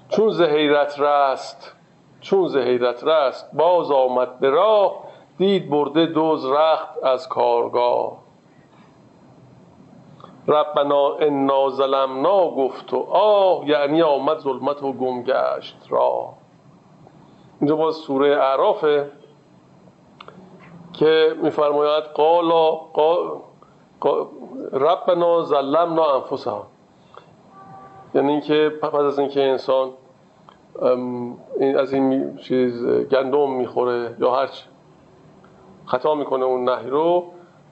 چون 0.08 0.30
زهیرت 0.30 1.00
رست 1.00 1.76
چون 2.20 2.48
زهیرت 2.48 3.04
رست 3.04 3.50
باز 3.52 3.90
آمد 3.90 4.38
به 4.38 4.50
راه 4.50 5.04
دید 5.38 5.70
برده 5.70 6.06
دوز 6.06 6.46
رخت 6.46 7.04
از 7.04 7.28
کارگاه. 7.28 8.24
ربنا 10.48 11.14
انا 11.14 11.70
ظلمنا 11.70 12.50
گفت 12.50 12.92
و 12.92 13.06
آه 13.10 13.68
یعنی 13.68 14.02
آمد 14.02 14.38
ظلمت 14.38 14.82
و 14.82 14.92
گم 14.92 15.22
گشت 15.22 15.86
را 15.88 16.34
اینجا 17.60 17.76
باز 17.76 17.94
سوره 17.94 18.36
اعرافه 18.36 19.10
که 20.92 21.34
میفرماید 21.42 22.04
قالا 22.04 22.70
قا... 22.70 23.42
قا... 24.00 24.28
ربنا 24.72 25.42
ظلمنا 25.42 26.14
انفسها 26.14 26.66
یعنی 28.14 28.32
اینکه 28.32 28.72
پس 28.82 28.94
از 28.94 29.18
اینکه 29.18 29.42
انسان 29.42 29.90
از 31.78 31.92
این 31.92 32.36
چیز 32.36 32.86
گندم 32.86 33.50
می‌خوره 33.50 34.16
یا 34.18 34.34
هرچی 34.34 34.64
خطا 35.86 36.14
می‌کنه 36.14 36.44
اون 36.44 36.68
نهی 36.68 36.90
رو 36.90 37.24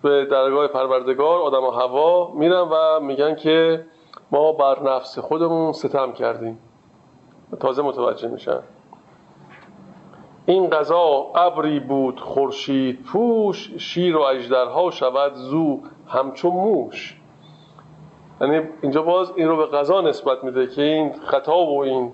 به 0.03 0.25
درگاه 0.25 0.67
پروردگار 0.67 1.41
آدم 1.41 1.65
و 1.65 1.71
هوا 1.71 2.33
میرن 2.35 2.61
و 2.61 3.01
میگن 3.01 3.35
که 3.35 3.85
ما 4.31 4.53
بر 4.53 4.83
نفس 4.83 5.19
خودمون 5.19 5.73
ستم 5.73 6.13
کردیم. 6.13 6.59
تازه 7.61 7.83
متوجه 7.83 8.29
میشن. 8.29 8.61
این 10.47 10.71
قضا 10.71 11.33
ابری 11.35 11.81
بود 11.81 12.21
خورشید 12.21 13.03
پوش 13.03 13.75
شیر 13.77 14.17
و 14.17 14.21
اجدرها 14.21 14.91
شود 14.91 15.35
زو 15.35 15.81
همچون 16.09 16.53
موش. 16.53 17.21
یعنی 18.41 18.69
اینجا 18.83 19.03
باز 19.03 19.33
این 19.37 19.49
رو 19.49 19.57
به 19.57 19.67
قضا 19.67 20.01
نسبت 20.01 20.45
میده 20.45 20.67
که 20.67 20.83
این 20.83 21.13
خطا 21.13 21.67
و 21.67 21.83
این 21.83 22.13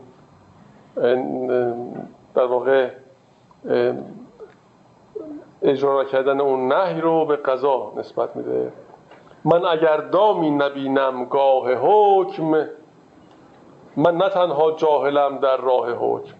در 2.34 2.44
واقع 2.44 2.90
اجرا 5.62 6.04
کردن 6.04 6.40
اون 6.40 6.72
نهی 6.72 7.00
رو 7.00 7.24
به 7.26 7.36
قضا 7.36 7.92
نسبت 7.96 8.36
میده. 8.36 8.72
من 9.44 9.64
اگر 9.64 9.96
دامی 9.96 10.50
نبینم 10.50 11.24
گاه 11.24 11.72
حکم 11.72 12.68
من 13.96 14.16
نه 14.16 14.28
تنها 14.28 14.72
جاهلم 14.72 15.38
در 15.38 15.56
راه 15.56 15.90
حکم. 15.92 16.34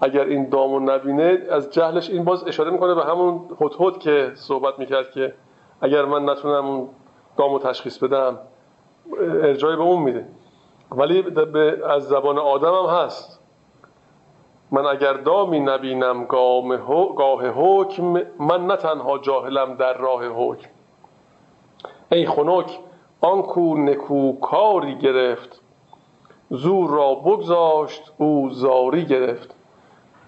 اگر 0.00 0.24
این 0.24 0.48
دامو 0.48 0.80
نبینه 0.80 1.38
از 1.50 1.70
جهلش 1.70 2.10
این 2.10 2.24
باز 2.24 2.48
اشاره 2.48 2.70
می‌کنه 2.70 2.94
به 2.94 3.04
همون 3.04 3.40
هد 3.80 3.98
که 3.98 4.32
صحبت 4.34 4.78
می‌کرد 4.78 5.10
که 5.10 5.34
اگر 5.80 6.04
من 6.04 6.30
نتونم 6.30 6.66
اون 6.66 6.88
دامو 7.36 7.58
تشخیص 7.58 7.98
بدم 7.98 8.38
ارجای 9.42 9.76
به 9.76 9.82
اون 9.82 10.02
میده. 10.02 10.26
ولی 10.90 11.24
از 11.84 12.08
زبان 12.08 12.38
آدم 12.38 12.74
هم 12.74 12.86
هست. 12.86 13.40
من 14.70 14.86
اگر 14.86 15.12
دامی 15.12 15.60
نبینم 15.60 16.24
گاه 16.24 17.46
حکم 17.46 18.22
من 18.38 18.66
نه 18.66 18.76
تنها 18.76 19.18
جاهلم 19.18 19.74
در 19.74 19.98
راه 19.98 20.26
حکم. 20.26 20.68
ای 22.12 22.26
خنک 22.26 22.78
آنکو 23.20 23.74
نکو 23.74 24.32
کاری 24.40 24.98
گرفت 24.98 25.62
زور 26.50 26.90
را 26.90 27.14
بگذاشت 27.14 28.12
او 28.18 28.50
زاری 28.50 29.04
گرفت. 29.04 29.57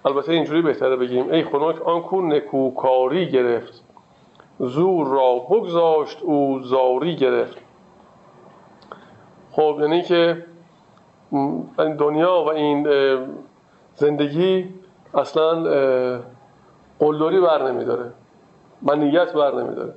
البته 0.05 0.31
اینجوری 0.31 0.61
بهتره 0.61 0.95
بگیم 0.95 1.31
ای 1.31 1.43
خنک 1.43 1.81
آنکو 1.81 2.21
نکو 2.21 2.71
کاری 2.71 3.29
گرفت. 3.29 3.83
زور 4.59 5.07
را 5.07 5.39
بگذاشت 5.39 6.21
او 6.21 6.59
زاری 6.59 7.15
گرفت. 7.15 7.57
خب 9.51 9.77
یعنی 9.79 10.01
که 10.01 10.45
دنیا 11.77 12.43
و 12.43 12.49
این 12.49 12.87
زندگی 13.95 14.73
اصلا 15.13 15.53
قلدری 16.99 17.39
بر 17.39 17.71
نمیداره 17.71 18.11
منیت 18.81 19.33
بر 19.33 19.55
نمیداره. 19.63 19.93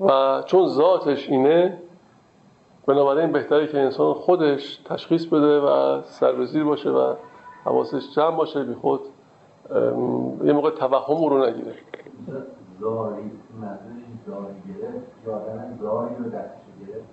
و 0.00 0.42
چون 0.46 0.66
ذاتش 0.66 1.28
اینه 1.28 1.78
بنابراین 2.86 3.32
بهتره 3.32 3.66
که 3.66 3.78
انسان 3.78 4.14
خودش 4.14 4.76
تشخیص 4.76 5.26
بده 5.26 5.60
و 5.60 6.02
سربزیر 6.02 6.64
باشه 6.64 6.90
و 6.90 7.14
حواسش 7.64 8.14
جمع 8.14 8.36
باشه 8.36 8.64
بی 8.64 8.74
خود 8.74 9.00
یه 10.44 10.52
موقع 10.52 10.70
توهم 10.70 11.24
رو 11.24 11.46
نگیره. 11.46 11.74
زاری 12.80 13.30
زاری 14.26 14.54
گرفت 14.68 15.80
زاری 15.80 16.14
رو 16.18 16.30
گرفت. 16.30 17.08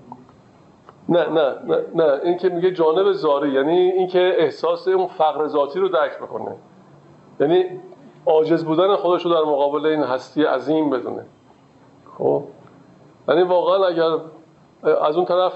نه 1.09 1.29
نه 1.29 1.55
نه 1.65 1.85
نه 1.95 2.19
این 2.23 2.37
که 2.37 2.49
میگه 2.49 2.71
جانب 2.71 3.11
زاری 3.11 3.51
یعنی 3.51 3.77
اینکه 3.77 4.33
احساس 4.37 4.87
اون 4.87 5.07
فقر 5.07 5.47
ذاتی 5.47 5.79
رو 5.79 5.89
درک 5.89 6.17
بکنه. 6.17 6.55
یعنی 7.39 7.65
عاجز 8.25 8.65
بودن 8.65 8.95
خودش 8.95 9.25
رو 9.25 9.31
در 9.31 9.41
مقابل 9.41 9.85
این 9.85 10.03
هستی 10.03 10.43
عظیم 10.43 10.89
بدونه. 10.89 11.25
خب؟ 12.17 12.43
یعنی 13.27 13.41
واقعا 13.41 13.87
اگر 13.87 14.17
از 14.83 15.15
اون 15.15 15.25
طرف 15.25 15.53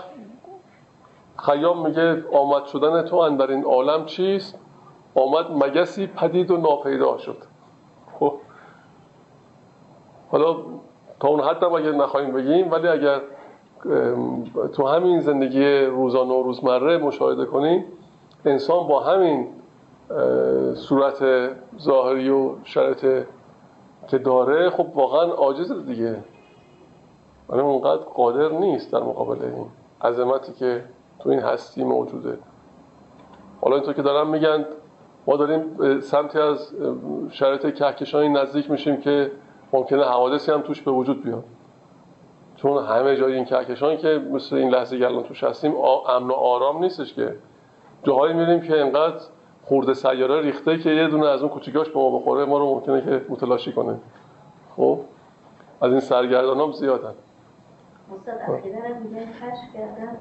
خیام 1.38 1.88
میگه 1.88 2.24
آمد 2.34 2.66
شدن 2.66 3.02
تو 3.02 3.16
اندر 3.16 3.52
این 3.52 3.64
عالم 3.64 4.06
چیست؟ 4.06 4.60
آمد 5.16 5.52
مگسی 5.52 6.08
پدید 6.08 6.52
و 6.52 6.58
ناپیدا 6.58 7.18
شد. 7.18 7.38
خب. 8.20 8.34
حالا 10.32 10.56
تا 11.20 11.28
اون 11.28 11.40
حد 11.40 11.64
اگر 11.64 11.92
نخواهیم 11.92 12.32
بگیم 12.32 12.72
ولی 12.72 12.88
اگر 12.88 13.22
تو 14.74 14.88
همین 14.88 15.20
زندگی 15.20 15.86
روزانه 15.86 16.34
و 16.34 16.44
روزمره 16.44 16.98
مشاهده 16.98 17.46
کنیم 17.46 17.86
انسان 18.46 18.88
با 18.88 19.00
همین 19.00 19.48
صورت 20.76 21.50
ظاهری 21.80 22.30
و 22.30 22.52
شرط 22.64 23.06
که 24.08 24.18
داره 24.18 24.70
خب 24.70 24.88
واقعا 24.96 25.34
عاجز 25.34 25.86
دیگه. 25.86 26.24
ولی 27.50 27.62
اونقدر 27.62 28.04
قادر 28.04 28.50
نیست 28.50 28.92
در 28.92 29.00
مقابل 29.00 29.46
این 29.46 29.66
عظمتی 30.02 30.54
که 30.54 30.84
تو 31.20 31.30
این 31.30 31.40
هستی 31.40 31.84
موجوده. 31.84 32.38
حالا 33.62 33.76
اینطور 33.76 33.94
که 33.94 34.02
دارم 34.02 34.30
میگن 34.30 34.66
ما 35.28 35.38
داریم 35.38 36.00
سمتی 36.00 36.40
از 36.40 36.74
شرط 37.32 37.74
کهکشانی 37.74 38.30
نزدیک 38.30 38.72
میشیم 38.72 38.98
که 38.98 39.32
ممکنه 39.74 40.04
حوادثی 40.04 40.52
هم 40.52 40.62
توش 40.62 40.82
به 40.82 40.92
وجود 40.92 41.24
بیاد. 41.24 41.44
چون 42.56 42.84
همه 42.86 43.16
جای 43.16 43.34
این 43.34 43.46
کهکشان 43.46 43.98
که 43.98 44.22
مثل 44.32 44.56
این 44.56 44.70
لحظه 44.70 44.98
گلان 44.98 45.24
توش 45.24 45.44
هستیم 45.44 45.76
امن 46.10 46.28
و 46.28 46.34
آرام 46.34 46.84
نیستش 46.84 47.14
که. 47.14 47.36
جاهایی 48.04 48.34
میریم 48.34 48.62
که 48.62 48.82
انقدر 48.82 49.20
خورده 49.64 49.94
سیاره 49.94 50.42
ریخته 50.42 50.78
که 50.78 50.90
یه 50.90 51.08
دونه 51.08 51.28
از 51.28 51.42
اون 51.42 51.50
کوچیکاش 51.50 51.90
به 51.90 52.00
ما 52.00 52.20
بخوره 52.20 52.46
ما 52.46 52.58
رو 52.58 52.66
ممکنه 52.66 53.02
که 53.02 53.26
متلاشی 53.30 53.72
کنه. 53.72 54.00
خب؟ 54.76 55.00
از 55.82 55.92
این 55.92 56.00
سرگردان 56.00 56.60
هم 56.60 56.72
زیادن. 56.72 57.14
استاد 58.14 58.66
میگن 59.04 59.26
کشف 59.26 59.74
کردن 59.74 60.18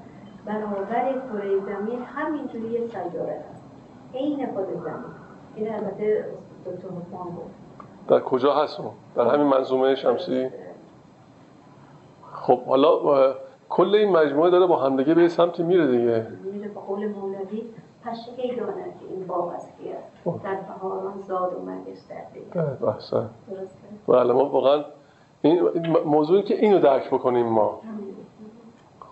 برابر 0.47 1.13
کره 1.13 1.61
زمین 1.61 2.03
همینجوری 2.03 2.89
سیاره 2.89 3.45
عین 4.15 4.47
خود 4.55 4.65
زمین. 4.85 5.05
این 5.55 5.75
البته 5.75 6.25
دکتر 6.67 6.89
گفت 6.89 7.65
در 8.09 8.21
کجا 8.21 8.55
هست 8.55 8.81
اون؟ 8.81 8.91
در 9.17 9.35
همین 9.35 9.47
منظومه 9.47 9.95
شمسی؟ 9.95 10.49
خب 12.33 12.65
حالا 12.65 13.35
کل 13.69 13.95
این 13.95 14.13
مجموعه 14.13 14.51
داره 14.51 14.67
با 14.67 14.77
همدیگه 14.77 15.15
به 15.15 15.29
سمتی 15.29 15.63
میره 15.63 15.87
دیگه. 15.87 16.27
میره 16.53 16.69
با 16.69 16.81
قول 16.81 17.09
مولوی 17.09 17.63
پشکه 18.05 18.55
داند 18.57 18.99
که 19.01 19.07
این 19.11 19.27
باغ 19.27 19.49
است 19.49 19.73
که 19.79 19.97
خب. 20.25 20.43
در 20.45 20.55
بهاران 20.55 21.21
زاد 21.29 21.55
و 21.55 21.71
مگش 21.71 21.99
در 22.55 22.63
بحثا 22.87 23.27
بله 24.09 24.33
ما 24.33 24.45
واقعا 24.49 24.85
این 25.43 25.71
موضوعی 26.05 26.43
که 26.43 26.55
اینو 26.55 26.79
درک 26.79 27.11
بکنیم 27.11 27.47
ما. 27.47 27.81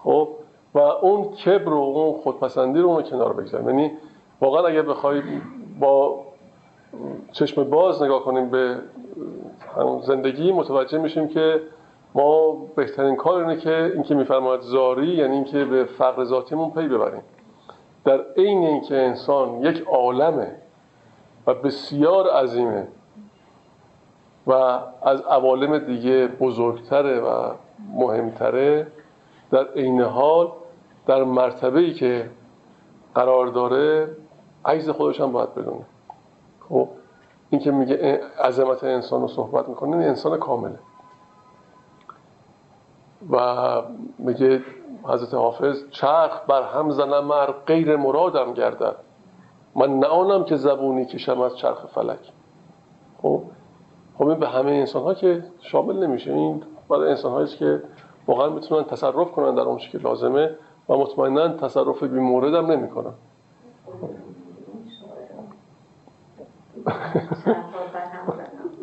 خب 0.03 0.29
و 0.75 0.79
اون 0.79 1.31
کبر 1.31 1.69
و 1.69 1.77
اون 1.77 2.21
خودپسندی 2.21 2.81
رو 2.81 2.89
اون 2.89 3.03
کنار 3.03 3.33
بگذاریم. 3.33 3.69
یعنی 3.69 3.91
واقعا 4.43 4.67
اگر 4.67 4.83
بخوای 4.83 5.23
با 5.81 6.21
چشم 7.33 7.65
باز 7.65 8.03
نگاه 8.03 8.25
کنیم 8.25 8.51
به 8.51 8.79
زندگی 10.03 10.53
متوجه 10.53 10.99
میشیم 10.99 11.29
که 11.29 11.63
ما 12.15 12.53
بهترین 12.77 13.17
کار 13.17 13.45
اینه 13.45 13.61
که 13.61 13.93
اینکه 13.95 14.15
میفرماید 14.15 14.61
زاری 14.61 15.07
یعنی 15.07 15.35
اینکه 15.35 15.65
به 15.65 15.85
فقر 15.85 16.25
ذاتیمون 16.25 16.71
پی 16.71 16.89
ببریم. 16.89 17.23
در 18.05 18.21
عین 18.37 18.65
اینکه 18.65 18.95
انسان 18.95 19.63
یک 19.63 19.87
عالمه 19.87 20.57
و 21.47 21.55
بسیار 21.55 22.31
عظیمه 22.31 22.89
و 24.47 24.53
از 25.03 25.21
عوالم 25.21 25.79
دیگه 25.79 26.27
بزرگتره 26.27 27.21
و 27.21 27.53
مهمتره 27.95 28.87
در 29.51 29.67
عین 29.77 30.01
حال 30.01 30.49
در 31.07 31.25
مرتبه 31.25 31.81
ای 31.81 31.95
که 31.95 32.31
قرار 33.15 33.47
داره 33.47 34.09
عجز 34.65 34.91
خودش 34.91 35.21
هم 35.21 35.33
باید 35.33 35.55
بدونه. 35.55 35.85
خب 36.69 36.89
این 37.51 37.61
که 37.61 37.71
میگه 37.71 38.21
عظمت 38.45 38.85
انسان 38.85 39.21
رو 39.21 39.29
صحبت 39.29 39.69
می‌کنه 39.69 39.97
این 39.97 40.09
انسان 40.09 40.39
کامله. 40.39 40.79
و 43.31 43.57
میگه 44.19 44.63
حضرت 45.03 45.35
حافظ 45.35 45.85
چرخ 45.91 46.41
بر 46.49 46.63
هم 46.63 46.91
زنم 46.91 47.25
مر 47.25 47.53
غیر 47.67 47.97
مرادم 47.97 48.55
گردد. 48.55 48.97
من 49.75 49.99
نه 49.99 50.07
آنم 50.07 50.45
که 50.45 50.57
زبونی 50.57 51.07
کشم 51.07 51.41
از 51.41 51.57
چرخ 51.57 51.87
فلک. 51.87 52.33
خب 53.23 53.43
خب 54.19 54.27
این 54.27 54.39
به 54.39 54.49
همه 54.49 54.71
انسان 54.71 55.03
ها 55.03 55.15
که 55.15 55.45
شامل 55.61 56.07
نمیشه. 56.07 56.33
این 56.33 56.63
برای 56.89 57.11
انسان 57.11 57.33
هایی 57.33 57.47
که 57.47 57.83
واقعا 58.27 58.49
می‌تونن 58.49 58.85
تصرف 58.85 59.33
کنن 59.33 59.55
در 59.55 59.63
اون 59.63 59.77
که 59.77 59.99
لازمه 59.99 60.57
و 60.89 60.97
مطمئنا 60.97 61.49
تصرف 61.49 62.03
بی 62.03 62.19
مورد 62.21 62.55
هم 62.55 62.67
نمی‌کنن. 62.67 63.13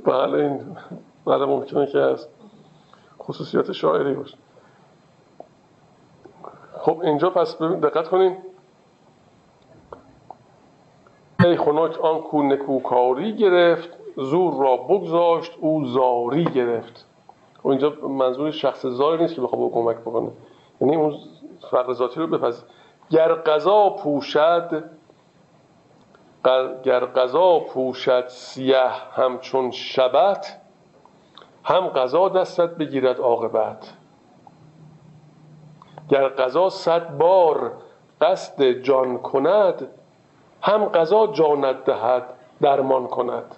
بله 0.05 0.33
این 0.33 0.77
بله 1.25 1.45
ممکنه 1.45 1.85
که 1.85 1.97
از 1.97 2.27
خصوصیات 3.19 3.71
شاعری 3.71 4.13
باشه. 4.13 4.37
خب 6.79 6.99
اینجا 7.03 7.29
پس 7.29 7.61
دقت 7.61 8.07
کنیم 8.07 8.37
ای 11.45 11.57
خنک 11.57 12.01
آن 12.01 12.21
کو 12.21 12.43
نکوکاری 12.43 13.35
گرفت 13.35 13.89
زور 14.17 14.63
را 14.63 14.77
بگذاشت 14.77 15.51
او 15.59 15.85
زاری 15.85 16.45
گرفت. 16.45 17.05
و 17.57 17.61
خب 17.61 17.67
اینجا 17.67 17.89
منظور 17.89 18.51
شخص 18.51 18.85
زاری 18.85 19.21
نیست 19.21 19.35
که 19.35 19.41
بخواد 19.41 19.71
کمک 19.71 19.97
بکنه. 19.97 20.31
یعنی 20.81 20.95
اون 20.95 21.15
فقر 21.71 21.93
ذاتی 21.93 22.19
رو 22.19 22.27
بپذیر. 22.27 22.63
گر 23.09 23.33
قضا 23.33 23.89
پوشد 23.89 24.89
گر 26.83 27.05
قضا 27.05 27.59
پوشد 27.59 28.27
سیه 28.27 28.89
همچون 29.15 29.71
شبت 29.71 30.61
هم 31.63 31.87
قضا 31.87 32.29
دستت 32.29 32.69
بگیرد 32.69 33.19
عاقبت. 33.19 33.93
گر 36.09 36.27
قضا 36.27 36.69
صد 36.69 37.17
بار 37.17 37.71
قصد 38.21 38.63
جان 38.63 39.17
کند 39.17 39.87
هم 40.61 40.85
قضا 40.85 41.27
جانت 41.27 41.83
دهد 41.83 42.23
درمان 42.61 43.07
کند. 43.07 43.55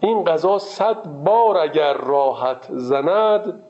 این 0.00 0.24
قضا 0.24 0.58
صد 0.58 1.06
بار 1.06 1.58
اگر 1.58 1.92
راحت 1.92 2.66
زند 2.70 3.62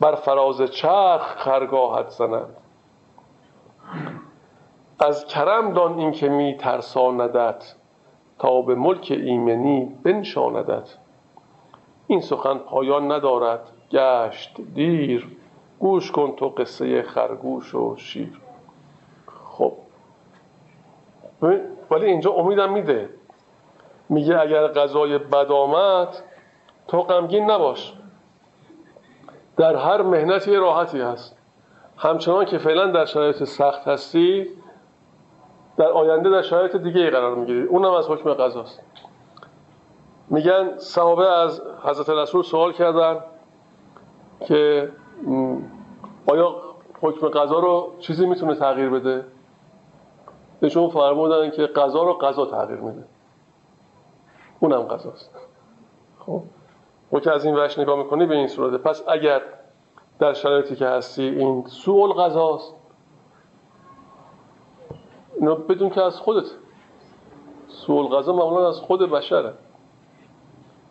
بر 0.00 0.14
فراز 0.14 0.62
چرخ 0.62 1.36
خرگاهت 1.36 2.08
زند. 2.08 2.56
از 5.00 5.26
کرم 5.26 5.72
دان 5.72 5.98
این 5.98 6.10
که 6.12 6.28
می 6.28 6.56
ترساندت 6.56 7.74
تا 8.38 8.62
به 8.62 8.74
ملک 8.74 9.08
ایمنی 9.10 9.96
بنشاندت. 10.02 10.96
این 12.06 12.20
سخن 12.20 12.58
پایان 12.58 13.12
ندارد 13.12 13.60
گشت 13.90 14.60
دیر. 14.74 15.36
گوش 15.78 16.12
کن 16.12 16.36
تو 16.36 16.48
قصه 16.48 17.02
خرگوش 17.02 17.74
و 17.74 17.96
شیر. 17.96 18.40
خب. 19.50 19.72
ولی 21.90 22.06
اینجا 22.06 22.32
امیدم 22.32 22.72
میده. 22.72 23.08
میگه 24.08 24.40
اگر 24.40 24.68
غذای 24.68 25.18
بد 25.18 25.52
آمد 25.52 26.08
تو 26.88 27.02
غمگین 27.02 27.50
نباش. 27.50 27.94
در 29.56 29.76
هر 29.76 30.02
مهنتی 30.02 30.56
راحتی 30.56 31.00
هست. 31.00 31.36
همچنان 31.96 32.44
که 32.44 32.58
فعلا 32.58 32.86
در 32.86 33.04
شرایط 33.04 33.44
سخت 33.44 33.88
هستی 33.88 34.48
در 35.80 35.88
آینده 35.88 36.30
در 36.30 36.42
شرایط 36.42 36.76
دیگه 36.76 37.00
ای 37.00 37.10
قرار 37.10 37.34
می‌گیری. 37.34 37.62
اونم 37.62 37.92
از 37.92 38.08
حکم 38.08 38.34
قضاست. 38.34 38.80
میگن 40.28 40.78
صحابه 40.78 41.28
از 41.28 41.62
حضرت 41.82 42.08
رسول 42.08 42.42
سوال 42.42 42.72
کردن 42.72 43.20
که 44.40 44.92
آیا 46.26 46.56
حکم 47.00 47.28
قضا 47.28 47.58
رو 47.58 47.92
چیزی 47.98 48.26
می‌تونه 48.26 48.54
تغییر 48.54 48.90
بده؟ 48.90 49.24
نشون 50.62 50.90
فرمودن 50.90 51.50
که 51.50 51.66
قضا 51.66 52.02
رو 52.02 52.12
قضا 52.12 52.46
تغییر 52.46 52.80
میده. 52.80 53.04
اونم 54.60 54.82
قضاست. 54.82 55.30
خب؟ 56.18 56.42
و 57.12 57.20
که 57.20 57.32
از 57.32 57.44
این 57.44 57.56
وش 57.56 57.78
نگاه 57.78 57.98
می‌کنی 57.98 58.26
به 58.26 58.34
این 58.34 58.48
صورته. 58.48 58.78
پس 58.78 59.04
اگر 59.08 59.42
در 60.18 60.32
شرایطی 60.32 60.76
که 60.76 60.86
هستی 60.86 61.22
این 61.22 61.64
سوء 61.66 62.04
القضاست 62.04 62.79
اینو 65.40 65.54
بدون 65.54 65.90
که 65.90 66.02
از 66.02 66.16
خودت. 66.16 66.46
سوء 67.68 67.98
القضا 67.98 68.32
معمولا 68.32 68.68
از 68.68 68.76
خود 68.76 69.10
بشره. 69.10 69.54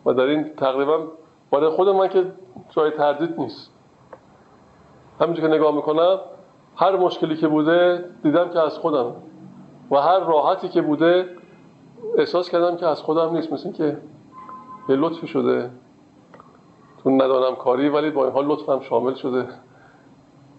و 0.06 0.12
در 0.12 0.24
این 0.24 0.54
تقریبا 0.54 1.06
برای 1.50 1.68
خود 1.70 1.88
من 1.88 2.08
که 2.08 2.32
جای 2.68 2.90
تردید 2.90 3.40
نیست. 3.40 3.72
همینجور 5.20 5.48
که 5.48 5.54
نگاه 5.54 5.74
می‌کنم 5.74 6.18
هر 6.76 6.96
مشکلی 6.96 7.36
که 7.36 7.48
بوده 7.48 8.04
دیدم 8.22 8.48
که 8.48 8.58
از 8.58 8.78
خودم. 8.78 9.14
و 9.90 9.96
هر 9.96 10.18
راحتی 10.18 10.68
که 10.68 10.82
بوده 10.82 11.36
احساس 12.18 12.50
کردم 12.50 12.76
که 12.76 12.86
از 12.86 13.02
خودم 13.02 13.34
نیست. 13.34 13.52
مثل 13.52 13.72
که 13.72 13.98
یه 14.88 14.96
لطفی 14.96 15.26
شده. 15.26 15.70
تو 17.02 17.10
ندانم 17.10 17.56
کاری 17.56 17.88
ولی 17.88 18.10
با 18.10 18.24
این 18.24 18.32
حال 18.32 18.46
لطفم 18.46 18.80
شامل 18.80 19.14
شده. 19.14 19.48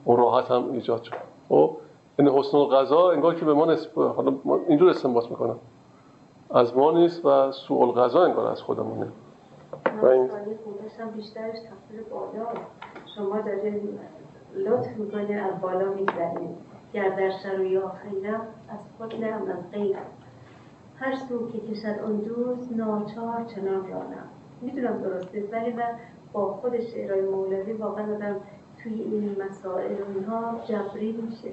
اون 0.05 0.17
راحت 0.17 0.51
هم 0.51 0.71
ایجاد 0.71 1.03
شد. 1.03 1.13
این 2.21 2.29
حسن 2.29 2.57
القضا 2.57 3.11
انگار 3.11 3.35
که 3.35 3.45
به 3.45 3.53
ما 3.53 3.65
نسب... 3.65 3.99
حالا 3.99 4.33
اینجور 4.67 4.89
استنباط 4.89 5.29
می‌کنم. 5.29 5.55
از 6.51 6.77
ما 6.77 6.91
نیست 6.91 7.25
و 7.25 7.51
سوء 7.51 7.81
القضا 7.81 8.23
انگار 8.23 8.47
از 8.47 8.61
خودمونه. 8.61 9.07
و 10.03 10.05
این 10.05 10.29
بیشترش 11.15 11.55
تفصیل 11.59 12.03
بالا. 12.11 12.47
شما 13.15 13.41
دارید 13.41 13.99
لطف 14.55 14.97
می‌کنه 14.97 15.33
از 15.33 15.61
بالا 15.61 15.93
میگذرید 15.93 16.49
گر 16.93 17.09
در 17.09 17.31
شر 17.43 17.59
و 17.59 17.63
یا 17.63 17.89
خیرم 17.89 18.41
از 18.69 18.79
خود 18.97 19.15
نه 19.15 19.27
از 19.27 19.71
غیرم 19.71 20.05
هر 20.95 21.15
سو 21.15 21.51
که 21.51 21.59
کشد 21.59 21.99
اون 22.05 22.17
دوست 22.17 22.71
ناچار 22.71 23.45
چنان 23.55 23.87
رانم. 23.87 24.29
می‌دونم 24.61 25.01
درسته 25.01 25.49
ولی 25.51 25.73
من 25.73 25.99
با 26.33 26.53
خود 26.53 26.79
شعرهای 26.79 27.21
مولوی 27.21 27.73
واقعا 27.73 28.15
آدم 28.15 28.35
توی 28.83 28.93
این 28.93 29.35
مسائل 29.49 29.91
و 29.91 30.05
اینها 30.15 30.59
جبری 30.65 31.11
میشه. 31.11 31.51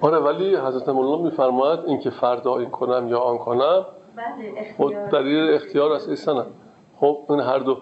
آره 0.00 0.18
ولی 0.18 0.56
حضرت 0.56 0.88
مولانا 0.88 1.22
میفرماید 1.22 1.80
اینکه 1.86 2.10
فردا 2.10 2.58
این 2.58 2.70
کنم 2.70 3.08
یا 3.08 3.18
آن 3.18 3.38
کنم 3.38 3.86
بله 4.16 4.54
اختیار. 4.56 5.08
دلیل 5.08 5.54
اختیار 5.54 5.92
است 5.92 6.08
ایسانه 6.08 6.44
خب 6.96 7.18
این 7.28 7.40
هر 7.40 7.58
دو. 7.58 7.78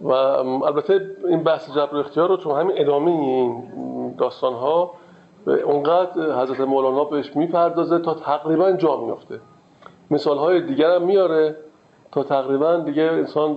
و 0.00 0.10
البته 0.12 1.16
این 1.28 1.42
بحث 1.42 1.70
جبر 1.70 1.96
اختیار 1.96 2.28
رو 2.28 2.36
تو 2.36 2.52
همین 2.52 2.76
ادامه 2.78 3.10
این 3.10 3.62
داستان 4.18 4.52
ها 4.52 4.94
اونقدر 5.46 6.42
حضرت 6.42 6.60
مولانا 6.60 7.04
بهش 7.04 7.36
می‌پردازه 7.36 7.98
تا 7.98 8.14
تقریبا 8.14 8.72
جا 8.72 8.96
میفته 8.96 9.40
مثال 10.10 10.38
های 10.38 10.60
دیگر 10.60 10.94
هم 10.94 11.02
میاره 11.02 11.56
تا 12.12 12.22
تقریبا 12.22 12.76
دیگه 12.76 13.02
انسان 13.02 13.56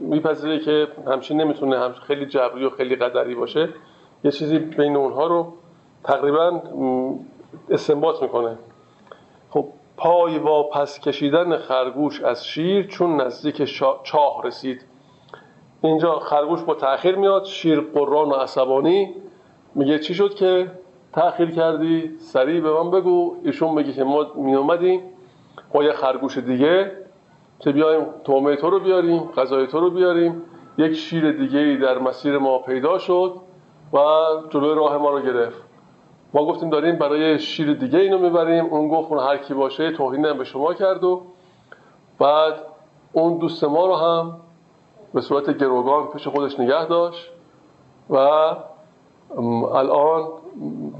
میپذیره 0.00 0.58
که 0.58 0.88
همچین 1.06 1.40
نمی‌تونه 1.40 1.78
هم 1.78 1.92
خیلی 1.92 2.26
جبری 2.26 2.64
و 2.64 2.70
خیلی 2.70 2.96
قدری 2.96 3.34
باشه. 3.34 3.68
یه 4.24 4.30
چیزی 4.30 4.58
بین 4.58 4.96
اونها 4.96 5.26
رو 5.26 5.52
تقریبا 6.04 6.62
استنباط 7.70 8.22
می‌کنه. 8.22 8.58
خب 9.50 9.68
پای 9.96 10.38
با 10.38 10.62
پس 10.62 11.00
کشیدن 11.00 11.56
خرگوش 11.56 12.22
از 12.22 12.46
شیر 12.46 12.86
چون 12.86 13.20
نزدیک 13.20 13.62
چاه 14.02 14.42
رسید. 14.44 14.84
اینجا 15.82 16.18
خرگوش 16.18 16.62
با 16.62 16.74
تأخیر 16.74 17.16
میاد 17.16 17.44
شیر 17.44 17.80
قرآن 17.80 18.28
و 18.28 18.34
عصبانی. 18.34 19.14
میگه 19.74 19.98
چی 19.98 20.14
شد 20.14 20.34
که 20.34 20.70
تأخیر 21.12 21.50
کردی؟ 21.50 22.18
سریع 22.18 22.60
به 22.60 22.72
من 22.72 22.90
بگو. 22.90 23.36
ایشون 23.44 23.74
بگی 23.74 23.92
که 23.92 24.04
ما 24.04 24.26
می 24.34 24.54
اومدیم 24.54 25.00
با 25.72 25.84
یه 25.84 25.92
خرگوش 25.92 26.38
دیگه 26.38 26.92
که 27.58 27.72
بیایم 27.72 28.06
تومه 28.24 28.56
تو 28.56 28.70
رو 28.70 28.80
بیاریم 28.80 29.20
غذای 29.20 29.66
تو 29.66 29.80
رو 29.80 29.90
بیاریم. 29.90 30.42
یک 30.78 30.92
شیر 30.92 31.32
دیگه 31.32 31.78
در 31.82 31.98
مسیر 31.98 32.38
ما 32.38 32.58
پیدا 32.58 32.98
شد. 32.98 33.34
و 33.94 33.98
جلوی 34.50 34.74
راه 34.74 34.96
ما 34.96 35.10
رو 35.10 35.20
گرفت. 35.20 35.62
ما 36.34 36.46
گفتیم 36.46 36.70
داریم 36.70 36.98
برای 36.98 37.38
شیر 37.38 37.74
دیگه 37.74 37.98
اینو 37.98 38.18
می‌بریم. 38.18 38.64
اون 38.64 38.88
گفت 38.88 39.12
اون 39.12 39.20
هر 39.20 39.36
کی 39.36 39.54
باشه 39.54 39.90
توهین 39.92 40.32
به 40.32 40.44
شما 40.44 40.74
کرد 40.74 41.04
و 41.04 41.22
بعد 42.18 42.54
اون 43.12 43.38
دوست 43.38 43.64
ما 43.64 43.86
رو 43.86 43.94
هم 43.94 44.36
به 45.14 45.20
صورت 45.20 45.58
گروگان 45.58 46.06
پیش 46.06 46.28
خودش 46.28 46.60
نگه 46.60 46.86
داشت 46.86 47.30
و 48.10 48.16
الان 49.74 50.28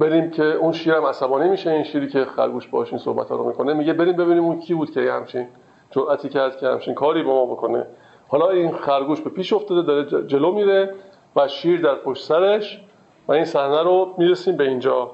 بریم 0.01 0.31
که 0.31 0.45
اون 0.45 0.73
شیرم 0.73 1.07
عصبانی 1.07 1.49
میشه 1.49 1.71
این 1.71 1.83
شیری 1.83 2.09
که 2.09 2.25
خرگوش 2.25 2.69
باش 2.69 2.93
این 2.93 2.99
صحبت 2.99 3.29
ها 3.29 3.37
رو 3.37 3.45
می‌کنه 3.45 3.75
میگه 3.75 3.93
بریم 3.93 4.17
ببینیم 4.17 4.45
اون 4.45 4.59
کی 4.59 4.75
بود 4.75 4.91
که 4.91 5.13
همچین 5.13 5.47
جرأتی 5.91 6.29
کرد 6.29 6.57
که 6.57 6.67
همچین 6.67 6.95
کاری 6.95 7.23
با 7.23 7.47
ما 7.47 7.55
بکنه. 7.55 7.87
حالا 8.29 8.51
این 8.51 8.73
خرگوش 8.73 9.21
به 9.21 9.31
پیش 9.31 9.53
افتاده 9.53 9.83
داره 9.83 10.27
جلو 10.27 10.53
میره. 10.53 10.95
و 11.37 11.49
شیر 11.49 11.81
در 11.81 11.95
پشت 11.95 12.25
سرش 12.25 12.81
و 13.29 13.33
این 13.33 13.45
صحنه 13.45 13.83
رو 13.83 14.15
می‌رسیم 14.19 14.57
به 14.57 14.69
اینجا. 14.69 15.11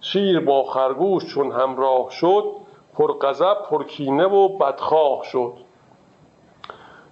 شیر 0.00 0.40
با 0.40 0.64
خرگوش 0.64 1.26
چون 1.26 1.52
همراه 1.52 2.10
شد 2.10 2.44
پر 2.94 3.12
غضب 3.12 3.56
پر 3.70 3.84
کینه 3.84 4.24
و 4.24 4.48
بدخواه 4.48 5.24
شد. 5.24 5.52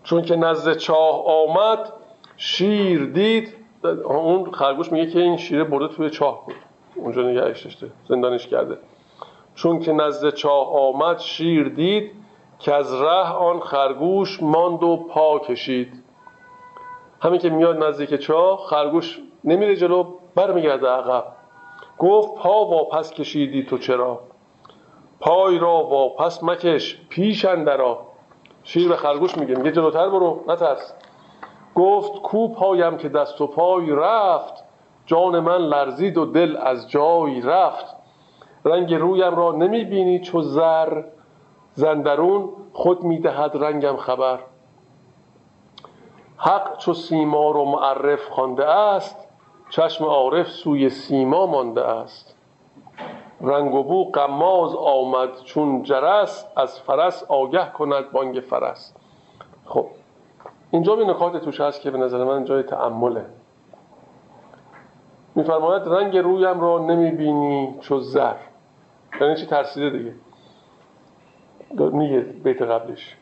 چون 0.05 0.23
که 0.23 0.37
نزد 0.37 0.77
چاه 0.77 1.25
آمد 1.27 1.93
شیر 2.37 3.05
دید. 3.05 3.55
اون 4.05 4.51
خرگوش 4.51 4.93
میگه 4.93 5.11
که 5.11 5.21
این 5.21 5.37
شیره 5.37 5.65
برده 5.65 5.95
توی 5.95 6.11
چاه 6.11 6.47
بود. 6.47 6.55
اونجا 6.95 7.23
نگهش 7.23 7.63
داشته 7.63 7.91
زندانش 8.09 8.47
کرده. 8.47 8.79
چون 9.55 9.81
که 9.81 9.93
نزد 9.93 10.31
چاه 10.35 10.75
آمد 10.75 11.19
شیر 11.19 11.69
دید 11.69 12.13
که 12.59 12.75
از 12.75 12.95
ره 12.95 13.33
آن 13.33 13.61
خرگوش 13.61 14.43
ماند 14.43 14.83
و 14.83 14.97
پا 14.97 15.39
کشید. 15.39 16.00
همین 17.21 17.41
که 17.41 17.51
میاد 17.51 17.85
نزدیک 17.85 18.15
چاه 18.15 18.59
خرگوش 18.59 19.21
نمیره 19.45 19.77
جلو 19.77 20.05
برمیگرده 20.35 20.89
عقب. 20.89 21.25
گفت 21.99 22.35
پا 22.35 22.65
واپس 22.65 23.13
کشیدی 23.13 23.63
تو 23.63 23.79
چرا؟ 23.79 24.21
پای 25.21 25.59
را 25.59 25.85
واپس 25.85 26.45
مکش 26.45 27.01
پیش 27.09 27.45
اندرا. 27.45 27.99
شیر 28.65 28.89
به 28.89 28.97
خرگوش 28.97 29.39
میگه 29.39 29.55
میگه 29.55 29.73
جلوتر 29.73 30.09
برو 30.09 30.45
نترس. 30.49 30.95
گفت 31.75 32.23
کو 32.23 32.49
پایم 32.49 32.97
که 32.97 33.09
دست 33.09 33.41
و 33.41 33.47
پای 33.47 33.91
رفت 33.91 34.65
جان 35.07 35.41
من 35.41 35.59
لرزید 35.59 36.19
و 36.19 36.25
دل 36.25 36.57
از 36.57 36.91
جای 36.91 37.41
رفت. 37.41 37.97
رنگ 38.65 38.95
رویم 38.95 39.37
را 39.37 39.53
نمی‌بینی 39.53 40.21
چو 40.21 40.43
زر 40.43 41.03
زندرون 41.73 42.49
خود 42.73 43.05
می‌دهد 43.05 43.57
رنگم 43.65 43.97
خبر. 43.97 44.39
حق 46.43 46.79
چو 46.79 46.95
سیما 46.95 47.51
رو 47.51 47.65
معرف 47.65 48.29
خوانده 48.29 48.67
است 48.67 49.29
چشم 49.71 50.05
عارف 50.05 50.49
سوی 50.49 50.91
سیما 50.91 51.47
مانده 51.47 51.85
است. 51.85 52.37
رنگ 53.41 53.75
و 53.75 53.83
بو 53.83 54.11
قماز 54.11 54.75
آمد 54.75 55.43
چون 55.45 55.83
جرس 55.83 56.47
از 56.57 56.81
فرس 56.81 57.25
آگه 57.29 57.73
کند 57.73 58.13
بانگ 58.13 58.41
فرس. 58.41 58.95
خب 59.67 59.87
اینجا 60.71 60.97
می 60.97 61.05
نکات 61.05 61.37
توش 61.37 61.61
هست 61.61 61.81
که 61.81 61.91
به 61.91 61.99
نظر 61.99 62.25
من 62.25 62.45
جای 62.45 62.63
تعمله 62.63 63.27
میفرماید 65.35 65.83
رنگ 65.87 66.17
رویم 66.17 66.61
را 66.61 66.79
نمی‌بینی 66.79 67.75
چو 67.81 67.99
زر. 67.99 68.37
یعنی 69.21 69.37
چی 69.37 69.47
ترسیده 69.47 69.91
دیگه؟ 69.91 70.15
میگه 71.91 72.21
بیت 72.21 72.63
قبلش. 72.63 73.17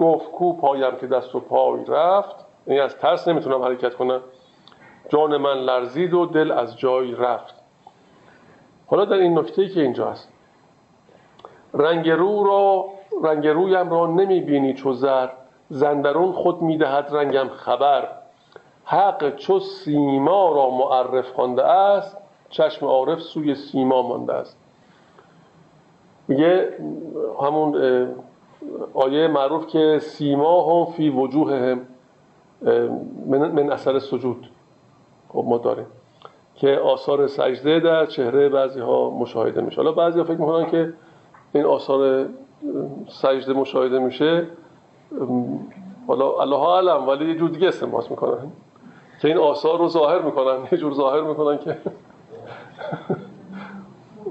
گفت 0.00 0.32
کو 0.32 0.56
پایم 0.56 0.96
که 0.96 1.06
دست 1.06 1.34
و 1.34 1.40
پای 1.40 1.84
رفت 1.84 2.47
یعنی 2.68 2.80
از 2.80 2.96
ترس 2.96 3.28
نمی‌تونم 3.28 3.62
حرکت 3.62 3.94
کنم. 3.94 4.20
جان 5.08 5.36
من 5.36 5.54
لرزید 5.54 6.14
و 6.14 6.26
دل 6.26 6.50
از 6.50 6.78
جای 6.78 7.14
رفت. 7.14 7.54
حالا 8.86 9.04
در 9.04 9.16
این 9.16 9.38
نکته 9.38 9.68
که 9.68 9.80
اینجا 9.80 10.10
هست. 10.10 10.32
رنگ 11.74 12.10
رو 12.10 12.44
را 12.44 12.84
رنگ 13.22 13.46
رویم 13.48 13.90
را 13.90 14.06
نمی‌بینی 14.06 14.74
چو 14.74 14.92
زر. 14.92 15.28
زندرون 15.70 16.32
خود 16.32 16.62
می‌دهد 16.62 17.08
رنگم 17.10 17.48
خبر. 17.48 18.08
حق 18.84 19.36
چو 19.36 19.60
سیما 19.60 20.52
را 20.52 20.70
معرف 20.70 21.30
خوانده 21.30 21.64
است 21.64 22.16
چشم 22.50 22.86
عارف 22.86 23.20
سوی 23.20 23.54
سیما 23.54 24.02
مانده 24.02 24.32
است. 24.32 24.58
میگه 26.28 26.78
همون 27.42 27.74
آیه 28.94 29.28
معروف 29.28 29.66
که 29.66 29.98
سیما 30.02 30.84
هم 30.84 30.92
فی 30.92 31.10
وجوه 31.10 31.54
هم 31.54 31.80
من 33.26 33.72
اثر 33.72 33.98
سجود. 33.98 34.50
خب 35.28 35.44
ما 35.46 35.58
داریم. 35.58 35.86
که 36.54 36.76
آثار 36.76 37.26
سجده 37.26 37.80
در 37.80 38.06
چهره 38.06 38.48
بعضی 38.48 38.80
ها 38.80 39.10
مشاهده 39.10 39.60
میشه. 39.60 39.76
حالا 39.76 39.92
بعضی 39.92 40.18
ها 40.18 40.24
فکر 40.24 40.36
می‌کنن 40.36 40.70
که 40.70 40.92
این 41.52 41.64
آثار 41.64 42.26
سجده 43.08 43.52
مشاهده 43.52 43.98
میشه 43.98 44.46
حالا 46.06 46.40
الله 46.40 46.66
علم 46.76 47.08
ولی 47.08 47.28
یه 47.28 47.34
جور 47.34 47.50
دیگه 47.50 47.68
استنباط 47.68 48.10
می‌کنن. 48.10 48.52
که 49.20 49.28
این 49.28 49.38
آثار 49.38 49.78
رو 49.78 49.88
ظاهر 49.88 50.22
می‌کنن 50.22 50.58
یه 50.72 50.78
جور 50.78 50.94
ظاهر 50.94 51.20
می‌کنن 51.20 51.58
که 51.58 51.76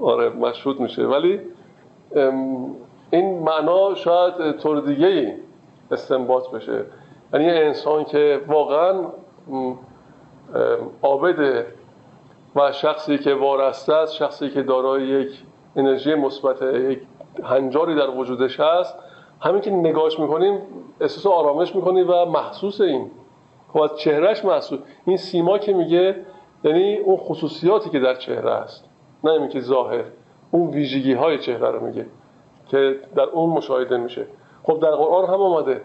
آره 0.02 0.28
مشهود 0.28 0.80
میشه. 0.80 1.06
ولی 1.06 1.40
این 3.10 3.38
معنا 3.38 3.94
شاید 3.94 4.52
طور 4.52 4.80
دیگه 4.80 5.36
استنباط 5.90 6.50
بشه. 6.50 6.84
یعنی 7.32 7.46
یه 7.46 7.52
انسان 7.52 8.04
که 8.04 8.40
واقعا 8.46 9.06
عابد 11.02 11.64
و 12.56 12.72
شخصی 12.72 13.18
که 13.18 13.34
وارسته 13.34 13.94
است 13.94 14.14
شخصی 14.14 14.50
که 14.50 14.62
دارای 14.62 15.06
یک 15.06 15.44
انرژی 15.76 16.14
مثبت 16.14 16.62
یک 16.62 17.00
هنجاری 17.44 17.94
در 17.94 18.10
وجودش 18.10 18.60
هست 18.60 18.98
همین 19.40 19.60
که 19.60 19.70
نگاهش 19.70 20.18
می‌کنیم 20.18 20.60
احساس 21.00 21.26
آرامش 21.26 21.74
می‌کنیم 21.74 22.10
و 22.10 22.24
محسوس 22.24 22.80
این 22.80 23.10
خب 23.72 23.80
از 23.80 23.96
چهرهش 23.96 24.44
محسوس. 24.44 24.80
این 25.04 25.16
سیما 25.16 25.58
که 25.58 25.72
میگه 25.72 26.16
یعنی 26.64 26.96
اون 26.96 27.16
خصوصیاتی 27.16 27.90
که 27.90 27.98
در 27.98 28.14
چهره 28.14 28.50
است 28.50 28.84
نه 29.24 29.30
اینکه 29.30 29.52
که 29.52 29.60
ظاهر 29.60 30.04
اون 30.50 30.70
ویژگی 30.70 31.12
های 31.12 31.38
چهره 31.38 31.70
رو 31.70 31.86
میگه 31.86 32.06
که 32.68 33.00
در 33.16 33.22
اون 33.22 33.50
مشاهده 33.50 33.96
میشه. 33.96 34.26
خب 34.62 34.80
در 34.80 34.90
قرآن 34.90 35.26
هم 35.26 35.40
آمده. 35.40 35.82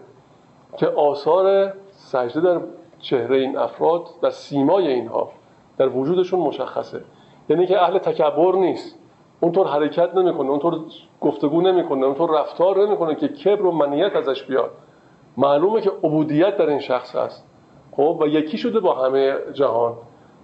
که 0.77 0.87
آثار 0.87 1.73
سجده 1.91 2.41
در 2.41 2.61
چهره 2.99 3.37
این 3.37 3.57
افراد 3.57 4.07
در 4.21 4.29
سیمای 4.29 4.87
اینها 4.87 5.31
در 5.77 5.89
وجودشون 5.89 6.39
مشخصه. 6.39 7.01
یعنی 7.49 7.67
که 7.67 7.81
اهل 7.81 7.97
تکبر 7.97 8.55
نیست. 8.55 8.99
اونطور 9.39 9.67
حرکت 9.67 10.15
نمی‌کنه 10.15 10.49
اونطور 10.49 10.79
گفتگو 11.21 11.61
نمی‌کنه 11.61 12.05
اونطور 12.05 12.39
رفتار 12.39 12.87
نمی‌کنه 12.87 13.15
که 13.15 13.27
کبر 13.27 13.65
و 13.65 13.71
منیت 13.71 14.15
ازش 14.15 14.43
بیاد. 14.43 14.71
معلومه 15.37 15.81
که 15.81 15.91
عبودیت 16.03 16.57
در 16.57 16.69
این 16.69 16.79
شخص 16.79 17.15
هست. 17.15 17.45
خب 17.91 18.17
و 18.21 18.27
یکی 18.27 18.57
شده 18.57 18.79
با 18.79 18.93
همه 18.93 19.35
جهان. 19.53 19.93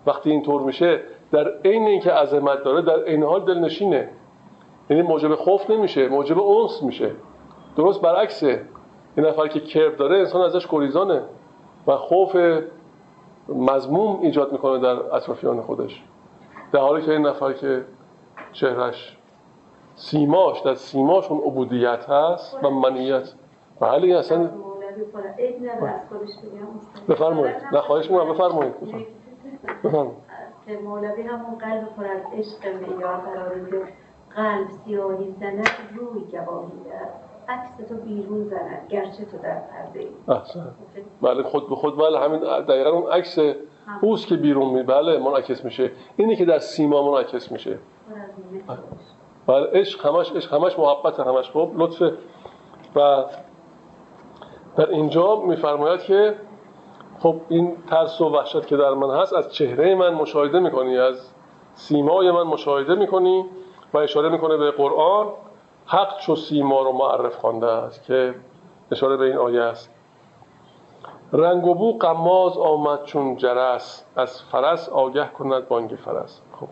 وقتی 0.08 0.32
اینطور 0.32 0.62
میشه 0.62 1.02
در 1.32 1.54
عین 1.66 1.88
اینکه 1.88 2.12
عظمت 2.12 2.64
داره 2.64 2.82
در 2.82 3.04
عین 3.04 3.24
حال 3.24 3.46
دلنشینه. 3.46 4.10
یعنی 4.90 5.02
موجب 5.02 5.36
خوف 5.36 5.70
نمیشه 5.70 6.08
موجب 6.08 6.40
اونس 6.40 6.84
میشه. 6.84 7.12
درست 7.78 8.02
برعکسه. 8.02 8.62
این 9.20 9.28
نفر 9.28 9.48
که 9.48 9.60
کرب 9.60 9.96
داره 9.96 10.18
انسان 10.18 10.42
ازش 10.42 10.68
گریزانه 10.68 11.22
و 11.88 11.96
خوف 11.96 12.38
مضموم 13.50 14.20
ایجاد 14.22 14.52
می‌کنه 14.52 14.80
در 14.80 15.16
اطرافیان 15.16 15.62
خودش. 15.62 16.04
در 16.72 16.80
حالی 16.80 17.06
که 17.06 17.12
این 17.12 17.28
نفر 17.28 17.54
که 17.54 17.86
چهرش 18.52 19.18
سیماش 19.96 20.60
در 20.62 20.76
سیماش 20.76 21.32
اون 21.32 21.42
عبودیت 21.42 22.10
هست 22.10 22.64
و 22.64 22.70
منیت. 22.70 23.30
بله 23.80 24.18
اصلا 24.18 24.50
بفرمایید. 27.10 27.56
نه 27.72 27.82
خواهش 27.82 28.12
می‌کنم. 28.12 28.34
بفرمایید. 28.34 28.74
بفرمایید. 29.84 30.18
که 30.66 30.78
مولوی 30.78 31.22
همون 31.22 31.58
قلب 31.58 31.96
پر 31.98 32.06
از 32.06 32.22
عشق 32.34 32.66
میار 32.66 33.18
قرار 33.18 33.90
قلب 34.36 34.68
سیاهی 34.86 35.36
زند 35.40 35.70
روی 35.96 36.24
گواهی 36.32 36.72
عکس 37.50 37.90
تو 37.90 37.96
بیرون 37.96 38.44
زند 38.44 38.88
گرچه 38.90 39.26
تو 39.26 39.38
در 39.38 39.60
پرده 39.60 40.08
احسن. 40.28 40.72
بله 41.22 41.44
خود 41.44 41.70
به 41.70 41.76
خود 41.76 41.98
بله 41.98 42.20
همین 42.20 42.40
دقیقا 42.40 42.90
اون 42.90 43.12
عکس 43.12 43.40
اوست 44.02 44.28
که 44.28 44.36
بیرون 44.36 44.70
می 44.70 44.84
بله 44.84 45.18
منعکس 45.18 45.66
میشه. 45.66 45.92
اینی 46.18 46.36
که 46.36 46.46
در 46.46 46.60
سیما 46.60 47.12
منعکس 47.12 47.52
میشه. 47.52 47.80
بله 49.48 49.68
عشق 49.74 50.06
همش 50.06 50.32
عشق 50.32 50.54
همش 50.54 50.80
محبت 50.80 51.20
همش. 51.20 51.52
خب 51.52 51.72
لطفه. 51.76 52.14
و 52.96 53.24
در 54.76 54.90
اینجا 54.90 55.36
میفرماید 55.36 56.02
که 56.02 56.36
خب 57.20 57.36
این 57.50 57.78
ترس 57.90 58.22
و 58.22 58.30
وحشت 58.30 58.68
که 58.68 58.78
در 58.78 58.94
من 58.94 59.20
هست 59.22 59.34
از 59.34 59.54
چهره 59.54 59.96
من 59.96 60.14
مشاهده 60.14 60.60
می‌کنی 60.60 60.98
از 60.98 61.34
سیمای 61.74 62.32
من 62.32 62.44
مشاهده 62.44 62.96
می‌کنی 62.96 63.46
و 63.94 63.98
اشاره 63.98 64.30
می‌کنه 64.30 64.58
به 64.58 64.72
قرآن. 64.72 65.28
حق 65.92 66.20
چو 66.20 66.36
سیما 66.36 66.82
رو 66.82 66.92
معرف 66.92 67.36
خوانده 67.36 67.68
است 67.68 68.04
که 68.04 68.36
اشاره 68.92 69.18
به 69.18 69.26
این 69.26 69.38
آیه 69.38 69.62
است. 69.62 69.90
رنگ 71.34 71.66
و 71.66 71.76
بو 71.76 71.98
قماز 71.98 72.58
آمد 72.58 73.04
چون 73.04 73.36
جرس 73.36 74.06
از 74.16 74.44
فرس 74.44 74.90
آگه 74.90 75.28
کند 75.28 75.68
بانگ 75.68 75.90
فرس. 75.90 76.42
خب. 76.60 76.68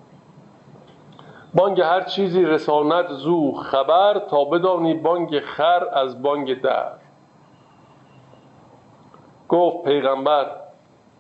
بانگ 1.54 1.82
هر 1.82 2.02
چیزی 2.02 2.46
رساند 2.46 3.08
زو 3.10 3.52
خبر 3.52 4.20
تا 4.20 4.46
بدانی 4.46 4.94
بانگ 4.94 5.40
خر 5.40 5.88
از 5.94 6.22
بانگ 6.22 6.62
در. 6.62 6.92
گفت 9.50 9.84
پیغمبر 9.84 10.52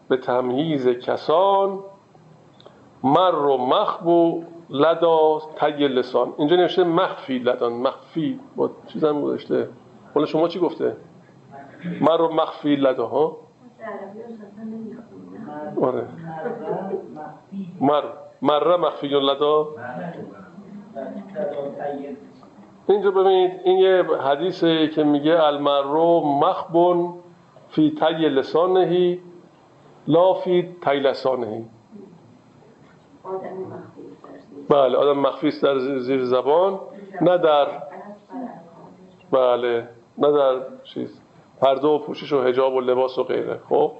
به 0.07 0.17
تمهیز 0.17 0.87
کسان 0.87 1.79
مر 3.03 3.35
و 3.35 3.57
مخبو 3.57 4.43
لدا 4.69 5.39
تگ 5.55 5.83
لسان. 5.83 6.33
اینجا 6.37 6.55
نوشته 6.55 6.83
مخفی 6.83 7.39
لدان. 7.39 7.73
مخفی 7.73 8.39
با 8.55 8.69
چیزم 8.87 9.21
گذاشته. 9.21 9.69
حالا 10.13 10.25
شما 10.25 10.47
چی 10.47 10.59
گفته؟ 10.59 10.95
مر 12.01 12.21
و 12.21 12.33
مخفی 12.33 12.75
لدا 12.75 13.07
ها؟ 13.07 13.37
آره. 15.81 16.07
مر. 17.81 18.03
مر 18.41 18.77
مخفی 18.77 19.07
لدا. 19.07 19.67
اینجا 22.89 23.11
ببینید 23.11 23.51
این 23.63 23.77
یه 23.77 24.03
حدیثه 24.03 24.87
که 24.87 25.03
میگه 25.03 25.43
المرو 25.43 26.39
مخبون 26.39 27.13
فی 27.69 27.91
تی 27.91 28.29
لسانهی 28.29 29.19
لا 30.07 30.33
فی 30.33 30.75
تی 30.81 30.99
لسانهی. 30.99 31.65
بله 34.69 34.97
آدم 34.97 35.19
مخفی 35.19 35.47
است 35.47 35.63
در 35.63 35.79
زیر 35.99 36.23
زبان 36.23 36.79
نه 37.21 37.37
در 37.37 37.67
بله 39.31 39.87
نه 40.17 40.31
در 40.31 40.55
چیز 40.83 41.21
پرده 41.61 41.87
و 41.87 41.99
پوشش 41.99 42.33
و 42.33 42.41
حجاب 42.41 42.73
و 42.73 42.81
لباس 42.81 43.17
و 43.17 43.23
غیره 43.23 43.59
خب؟ 43.69 43.91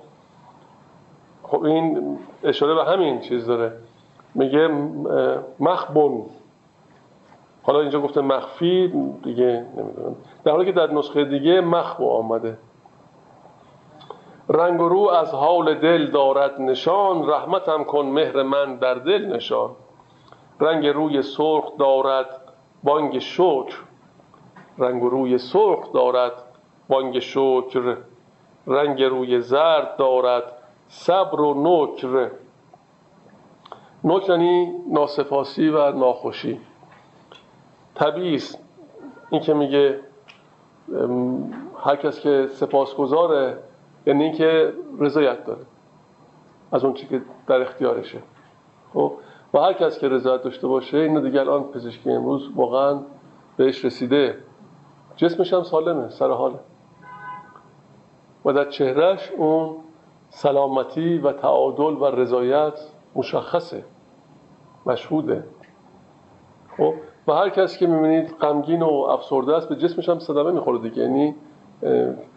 خب 1.44 1.64
این 1.64 2.18
اشاره 2.44 2.76
به 2.76 2.84
همین 2.84 3.22
چیز 3.22 3.46
داره 3.46 3.74
میگه 4.36 4.68
مخبون. 5.60 6.26
حالا 7.64 7.80
اینجا 7.80 8.02
گفته 8.02 8.22
مخفی 8.22 8.88
دیگه 9.24 9.66
نمی‌دونم. 9.78 10.16
در 10.44 10.52
حالی 10.52 10.66
که 10.66 10.72
در 10.72 10.92
نسخه 10.94 11.26
دیگه 11.26 11.62
مخبو 11.62 12.10
آمده. 12.10 12.58
رنگ 14.50 14.82
و 14.82 14.90
رو 14.90 15.00
از 15.10 15.34
حال 15.34 15.74
دل 15.74 16.12
دارد 16.12 16.62
نشان 16.62 17.30
رحمتم 17.30 17.84
کن 17.84 18.06
مهر 18.06 18.44
من 18.44 18.76
در 18.76 18.94
دل 18.94 19.26
نشان. 19.26 19.70
رنگ 20.60 20.88
روی 20.88 21.22
سرخ 21.22 21.78
دارد 21.78 22.28
بانگ 22.84 23.20
شکر. 23.20 23.76
رنگ 24.78 25.04
روی 25.04 25.38
سرخ 25.38 25.94
دارد 25.94 26.34
بانگ 26.88 27.20
شکر. 27.20 27.98
رنگ 28.68 29.04
روی 29.04 29.42
زرد 29.42 29.98
دارد 29.98 30.44
صبر 30.88 31.42
و 31.42 31.54
نکر. 31.58 32.32
یعنی 34.30 34.74
ناسپاسی 34.92 35.70
و 35.70 35.92
ناخوشی. 35.92 36.60
طبیعی 37.96 38.40
این 39.30 39.42
که 39.42 39.54
میگه 39.54 40.00
هر 41.84 41.96
کس 41.96 42.20
که 42.20 42.48
سپاسگزاره 42.48 43.58
یعنی 44.06 44.24
اینکه 44.24 44.74
رضایت 45.00 45.46
داره 45.46 45.66
از 46.72 46.84
اون 46.86 46.94
چی 46.94 47.08
که 47.08 47.22
در 47.48 47.62
اختیارشه. 47.62 48.20
خب؟ 48.94 49.14
و 49.58 49.60
هر 49.60 49.74
کس 49.74 50.00
که 50.00 50.10
رضایت 50.10 50.42
داشته 50.42 50.68
باشه 50.68 50.98
اینو 50.98 51.22
دیگه 51.22 51.40
الان 51.40 51.64
پزشکی 51.64 52.12
امروز 52.12 52.50
واقعا 52.56 53.00
بهش 53.58 53.86
رسیده. 53.86 54.38
جسمش 55.16 55.54
هم 55.54 55.64
سالمه 55.64 56.10
سر 56.10 56.32
حاله. 56.32 56.60
و 58.46 58.54
در 58.54 58.70
چهرهش 58.70 59.32
اون 59.38 59.76
سلامتی 60.30 61.18
و 61.18 61.32
تعادل 61.32 61.84
و 61.84 62.06
رضایت 62.06 62.80
مشخصه 63.16 63.84
مشهوده. 64.86 65.44
خب 66.78 66.94
و 67.28 67.34
هر 67.34 67.50
کسی 67.50 67.80
که 67.80 67.88
می‌بینید 67.88 68.30
غمگین 68.42 68.82
و 68.82 68.90
افسرده 68.90 69.56
است 69.56 69.70
به 69.70 69.76
جسمش 69.76 70.10
هم 70.10 70.20
صدمه 70.20 70.52
می‌خوره 70.52 70.80
دیگه. 70.80 71.02
یعنی 71.02 71.36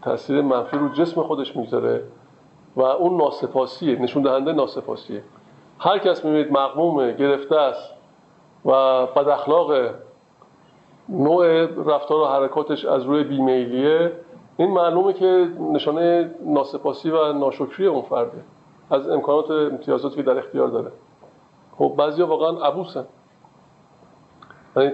تاثیر 0.03 0.43
منفی 0.43 0.77
رو 0.77 0.89
جسم 0.89 1.23
خودش 1.23 1.57
می‌ذاره 1.57 2.05
و 2.77 2.83
اون 2.83 3.17
ناسپاسیه 3.17 4.03
نشون 4.03 4.23
دهنده 4.23 4.53
ناسپاسیه. 4.53 5.23
هر 5.83 5.99
کس 5.99 6.25
می‌بینید 6.25 6.53
مغمومه 6.53 7.13
گرفته 7.13 7.57
است 7.57 7.95
و 8.65 8.71
بد 9.07 9.29
اخلاق 9.29 9.73
نوع 11.09 11.67
رفتار 11.67 12.21
و 12.21 12.27
حرکاتش 12.27 12.85
از 12.85 13.03
روی 13.05 13.25
بیمیلیه. 13.25 14.13
این 14.57 14.71
معلومه 14.71 15.13
که 15.13 15.49
نشانه 15.73 16.31
ناسپاسی 16.47 17.11
و 17.11 17.33
ناشکری 17.33 17.87
اون 17.87 18.03
فرده 18.03 18.45
از 18.91 19.09
امکانات 19.09 19.51
امتیازاتی 19.51 20.17
که 20.17 20.23
در 20.23 20.39
اختیار 20.39 20.69
داره. 20.69 20.93
خب 21.79 21.95
بعضیا 21.99 22.27
واقعا 22.27 22.67
عبوسن. 22.67 23.05
یعنی 24.77 24.93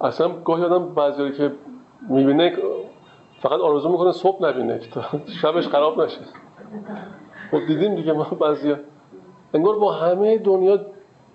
اصلا 0.00 0.28
گاهی 0.28 0.64
آدم 0.64 0.94
بعضی 0.94 1.32
که 1.32 1.52
می‌بینه 2.08 2.56
فقط 3.40 3.60
آرزو 3.60 3.88
می‌کنه 3.88 4.12
صبح 4.12 4.46
نبینه 4.46 4.80
شبش 5.42 5.68
خراب 5.68 6.02
نشه. 6.02 6.20
خب 7.50 7.66
دیدیم 7.66 7.94
دیگه 7.94 8.12
ما 8.12 8.24
بعضی 8.24 8.74
انگار 9.54 9.78
با 9.78 9.92
همه 9.92 10.38
دنیا 10.38 10.80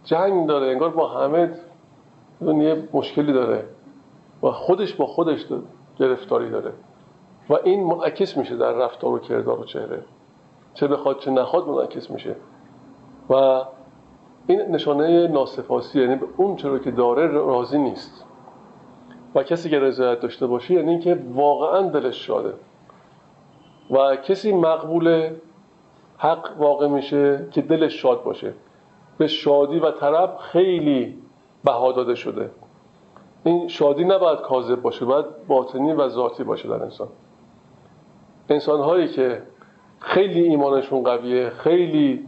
جنگ 0.03 0.47
داره 0.47 0.67
انگار 0.67 0.89
با 0.89 1.07
همه 1.07 1.51
دنیا 2.41 2.77
مشکلی 2.93 3.33
داره 3.33 3.65
و 4.43 4.51
خودش 4.51 4.93
با 4.93 5.05
خودش 5.05 5.41
داره. 5.41 5.63
گرفتاری 5.99 6.49
داره. 6.49 6.73
و 7.49 7.53
این 7.63 7.83
منعکس 7.83 8.37
میشه 8.37 8.55
در 8.55 8.71
رفتار 8.71 9.13
و 9.13 9.19
کردار 9.19 9.59
و 9.59 9.63
چهره. 9.63 10.03
چه 10.73 10.87
بخواد 10.87 11.19
چه 11.19 11.31
نخواد 11.31 11.67
منعکس 11.67 12.11
میشه. 12.11 12.35
و 13.29 13.61
این 14.47 14.61
نشانه 14.61 15.27
ناسپاسی 15.27 16.01
یعنی 16.01 16.15
به 16.15 16.25
اون 16.37 16.55
چرا 16.55 16.79
که 16.79 16.91
داره 16.91 17.27
راضی 17.27 17.77
نیست. 17.77 18.25
و 19.35 19.43
کسی 19.43 19.69
که 19.69 19.79
رضایت 19.79 20.19
داشته 20.19 20.47
باشه 20.47 20.73
یعنی 20.73 20.89
اینکه 20.89 21.19
واقعا 21.33 21.89
دلش 21.89 22.27
شاده. 22.27 22.53
و 23.91 24.15
کسی 24.15 24.53
مقبول 24.53 25.29
حق 26.21 26.49
واقع 26.57 26.87
میشه 26.87 27.47
که 27.51 27.61
دلش 27.61 28.01
شاد 28.01 28.23
باشه. 28.23 28.53
به 29.17 29.27
شادی 29.27 29.79
و 29.79 29.91
طرب 29.91 30.37
خیلی 30.37 31.17
بها 31.63 31.91
داده 31.91 32.15
شده. 32.15 32.51
این 33.43 33.67
شادی 33.67 34.03
نباید 34.03 34.39
کاذب 34.39 34.81
باشه 34.81 35.05
باید 35.05 35.25
باطنی 35.47 35.93
و 35.93 36.07
ذاتی 36.07 36.43
باشه 36.43 36.69
در 36.69 36.83
انسان. 36.83 37.07
انسان 38.49 38.79
هایی 38.79 39.07
که 39.07 39.41
خیلی 39.99 40.41
ایمانشون 40.41 41.03
قویه 41.03 41.49
خیلی 41.49 42.27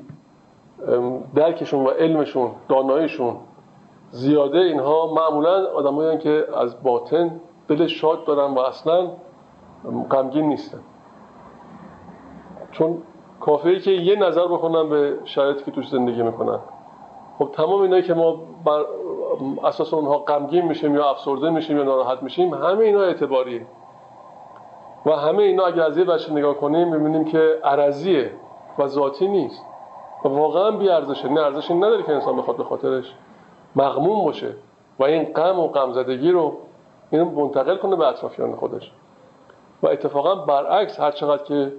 درکشون 1.36 1.86
و 1.86 1.90
علمشون 1.90 2.52
داناییشون 2.70 3.36
زیاده 4.12 4.58
اینها 4.58 5.14
معمولا 5.14 5.68
آدمایی 5.68 6.18
که 6.18 6.48
از 6.58 6.84
باطن 6.84 7.42
دل 7.68 7.88
شاد 7.88 8.26
دارن 8.26 8.54
و 8.54 8.60
اصلا 8.60 9.12
غمگین 10.10 10.46
نیستن. 10.46 10.80
چون 12.72 12.98
کافیه 13.46 13.80
که 13.80 13.92
یه 13.92 14.16
نظر 14.16 14.48
بکنن 14.48 14.90
به 14.90 15.18
شرایطی 15.24 15.64
که 15.64 15.72
توش 15.72 15.90
زندگی 15.90 16.24
می‌کنن. 16.24 16.60
خب 17.40 17.50
تمام 17.54 17.82
اینایی 17.82 18.04
که 18.04 18.14
ما 18.14 18.40
بر 18.66 18.86
اساس 19.64 19.94
اونها 19.94 20.18
غمگین 20.18 20.66
میشیم 20.66 20.96
یا 20.96 21.10
افسرده 21.10 21.50
میشیم 21.50 21.78
یا 21.78 21.84
ناراحت 21.84 22.24
میشیم 22.24 22.54
همه 22.54 22.84
اینا 22.84 23.02
اعتباریه. 23.02 23.66
و 25.06 25.12
همه 25.12 25.44
اینا 25.44 25.66
اگر 25.66 25.84
از 25.84 25.98
یه 25.98 26.04
بچه 26.04 26.34
نگاه 26.34 26.54
کنیم 26.54 26.88
می‌بینیم 26.88 27.26
که 27.26 27.60
عرضیه 27.64 28.32
و 28.80 28.88
ذاتی 28.88 29.28
نیست. 29.28 29.66
و 30.26 30.28
واقعا 30.28 30.72
بی 30.72 30.90
ارزشه 30.90 31.30
نه 31.30 31.42
ارزشی 31.42 31.74
نداره 31.74 32.04
که 32.04 32.12
انسان 32.12 32.38
بخواد 32.38 32.58
به 32.58 32.64
خاطرش 32.64 33.14
مغموم 33.76 34.26
باشه 34.26 34.54
و 35.00 35.04
این 35.04 35.24
غم 35.24 35.60
و 35.60 35.68
غمزدگی 35.68 36.32
رو 36.32 36.58
اینو 37.12 37.26
منتقل 37.26 37.78
کنه 37.78 37.96
به 37.96 38.08
اطرافیان 38.08 38.56
خودش. 38.56 38.92
و 39.84 39.88
اتفاقا 39.88 40.36
برعکس 40.36 41.00
هر 41.00 41.12
چقدر 41.12 41.44
که 41.44 41.72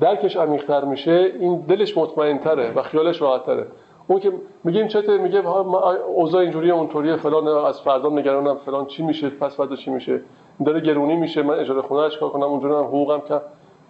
درکش 0.00 0.36
عمیق‌تر 0.36 0.84
میشه 0.84 1.32
این 1.40 1.60
دلش 1.60 1.98
مطمئن‌تره 1.98 2.72
و 2.72 2.82
خیالش 2.82 3.22
راحت‌تره. 3.22 3.66
اون 4.06 4.20
که 4.20 4.32
میگیم 4.64 4.88
چته 4.88 5.18
میگه 5.18 5.46
اوضاع 5.46 6.42
اینجوریه 6.42 6.74
اونطوریه 6.74 7.16
فلان 7.16 7.48
از 7.48 7.80
فردا 7.80 8.08
نگرانم 8.08 8.56
فلان 8.56 8.86
چی 8.86 9.02
میشه 9.02 9.30
پس 9.30 9.56
فردا 9.56 9.76
چی 9.76 9.90
میشه؟ 9.90 10.20
داره 10.64 10.80
گرونی 10.80 11.16
میشه 11.16 11.42
من 11.42 11.58
اجاره 11.58 11.82
خونه 11.82 12.10
چیکار 12.10 12.30
کنم 12.30 12.42
اونجوری 12.42 12.74
هم 12.74 12.84
حقوقم 12.84 13.20
که 13.20 13.40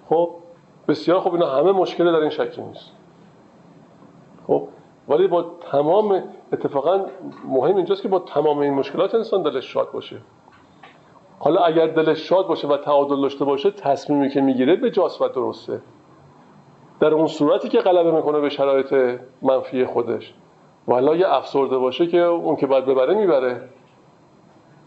خب 0.08 0.30
بسیار 0.88 1.20
خب 1.20 1.32
اینا 1.32 1.46
همه 1.46 1.72
مشکل 1.72 2.12
در 2.12 2.18
این 2.18 2.30
شکی 2.30 2.62
نیست. 2.62 2.92
خب 4.46 4.68
ولی 5.08 5.26
با 5.26 5.44
تمام 5.70 6.22
اتفاقا 6.52 7.06
مهم 7.48 7.76
اینجاست 7.76 8.02
که 8.02 8.08
با 8.08 8.18
تمام 8.18 8.58
این 8.58 8.74
مشکلات 8.74 9.14
انسان 9.14 9.42
دلش 9.42 9.72
شاد 9.72 9.92
باشه. 9.92 10.16
حالا 11.38 11.60
اگر 11.60 11.86
دلش 11.86 12.28
شاد 12.28 12.46
باشه 12.46 12.68
و 12.68 12.76
تعادل 12.76 13.20
داشته 13.20 13.44
باشه 13.44 13.70
تصمیمی 13.70 14.28
که 14.28 14.40
می‌گیره 14.40 14.76
به 14.76 14.90
و 15.20 15.28
درسته. 15.28 15.80
در 17.00 17.14
اون 17.14 17.26
صورتی 17.26 17.68
که 17.68 17.78
غلبه 17.78 18.10
می‌کنه 18.10 18.40
به 18.40 18.48
شرایط 18.48 19.20
منفی 19.42 19.84
خودش. 19.84 20.34
والا 20.88 21.16
یه 21.16 21.28
افسرده 21.28 21.78
باشه 21.78 22.06
که 22.06 22.20
اون 22.20 22.56
که 22.56 22.66
باید 22.66 22.86
ببره 22.86 23.14
می‌بره. 23.14 23.68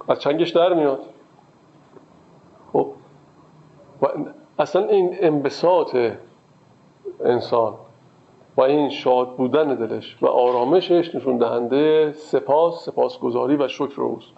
از 0.07 0.19
چنگش 0.19 0.49
در 0.49 0.73
میاد. 0.73 0.99
خب. 2.73 2.91
و 4.01 4.07
اصلا 4.59 4.85
این 4.85 5.15
انبساط 5.19 5.97
انسان 7.25 7.73
و 8.57 8.61
این 8.61 8.89
شاد 8.89 9.35
بودن 9.35 9.75
دلش 9.75 10.17
و 10.21 10.27
آرامشش 10.27 11.15
نشون 11.15 11.37
دهنده 11.37 12.11
سپاس 12.11 12.85
سپاسگزاری 12.85 13.55
و 13.55 13.67
شکر 13.67 14.01
اوست. 14.01 14.33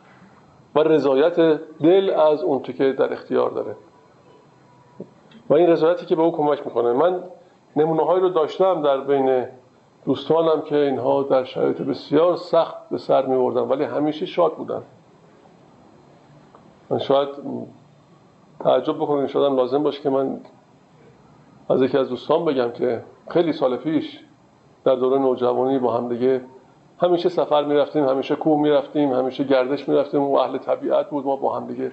و 0.75 0.79
رضایت 0.79 1.35
دل 1.81 2.09
از 2.09 2.43
اون 2.43 2.61
که 2.61 2.93
در 2.93 3.13
اختیار 3.13 3.49
داره. 3.49 3.75
و 5.49 5.53
این 5.53 5.69
رضایتی 5.69 6.05
که 6.05 6.15
به 6.15 6.21
او 6.21 6.31
کمک 6.31 6.65
می‌کنه. 6.65 6.93
من 6.93 7.23
نمونه 7.75 8.19
رو 8.19 8.29
داشتم 8.29 8.81
در 8.81 8.97
بین 8.97 9.45
دوستانم 10.05 10.61
که 10.61 10.77
اینها 10.77 11.23
در 11.23 11.43
شرایط 11.43 11.81
بسیار 11.81 12.35
سخت 12.35 12.89
به 12.89 12.97
سر 12.97 13.25
می 13.25 13.35
ولی 13.35 13.83
همیشه 13.83 14.25
شاد 14.25 14.55
بودن. 14.55 14.81
من 16.89 16.99
شاید 16.99 17.29
تعجب 18.59 18.95
بکنید 18.95 19.27
شاید 19.27 19.53
لازم 19.53 19.83
باشه 19.83 20.01
که 20.01 20.09
من 20.09 20.39
از 21.69 21.81
یکی 21.81 21.97
از 21.97 22.09
دوستان 22.09 22.45
بگم 22.45 22.71
که 22.71 23.03
خیلی 23.29 23.53
سال 23.53 23.77
پیش 23.77 24.19
در 24.83 24.95
دوره 24.95 25.17
نوجوانی 25.17 25.79
با 25.79 25.97
هم 25.97 26.09
دیگه 26.09 26.41
همیشه 27.01 27.29
سفر 27.29 27.63
می‌رفتیم 27.63 28.09
همیشه 28.09 28.35
کوه 28.35 28.61
می‌رفتیم 28.61 29.13
همیشه 29.13 29.43
گردش 29.43 29.89
می‌رفتیم 29.89 30.21
و 30.21 30.35
اهل 30.35 30.57
طبیعت 30.57 31.09
بود 31.09 31.25
ما 31.25 31.35
با 31.35 31.55
هم 31.55 31.67
دیگه. 31.67 31.91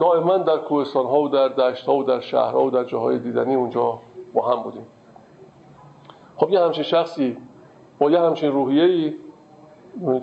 دائما 0.00 0.38
در 0.38 0.56
کوهستان 0.56 1.06
ها 1.06 1.20
و 1.20 1.28
در 1.28 1.48
دشت 1.48 1.86
ها 1.86 1.96
و 1.96 2.02
در 2.02 2.20
شهرها 2.20 2.64
و 2.64 2.70
در 2.70 2.84
جاهای 2.84 3.18
دیدنی 3.18 3.54
اونجا 3.54 3.98
با 4.34 4.48
هم 4.48 4.62
بودیم. 4.62 4.86
خب 6.36 6.50
یه 6.50 6.60
همچین 6.60 6.84
شخصی 6.84 7.36
با 7.98 8.10
یه 8.10 8.20
همچین 8.20 8.52
روحیه‌ای 8.52 9.14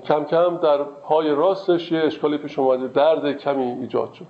کم 0.03 0.23
کم 0.23 0.57
در 0.57 0.83
پای 0.83 1.29
راستش 1.29 1.91
یه 1.91 1.99
اشکالی 1.99 2.37
پیش 2.37 2.59
اومده 2.59 2.87
درد 2.87 3.37
کمی 3.37 3.63
ایجاد 3.63 4.13
شد. 4.13 4.25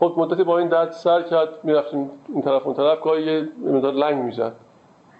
خب 0.00 0.14
مدتی 0.16 0.44
با 0.44 0.58
این 0.58 0.68
درد 0.68 0.90
سر 0.90 1.22
کرد 1.22 1.48
می‌رفتیم 1.62 2.10
این 2.28 2.42
طرف 2.42 2.66
اون 2.66 2.74
طرف 2.74 3.00
گاهی 3.00 3.22
یه 3.24 3.48
مقدار 3.64 3.92
لنگ 3.92 4.22
می‌زد. 4.22 4.52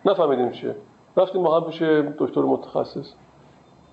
نفهمیدیم 0.05 0.51
چیه. 0.51 0.77
رفتیم 1.17 1.43
با 1.43 1.61
هم 1.61 1.67
پیش 1.67 1.83
دکتر 2.19 2.41
متخصص. 2.41 3.13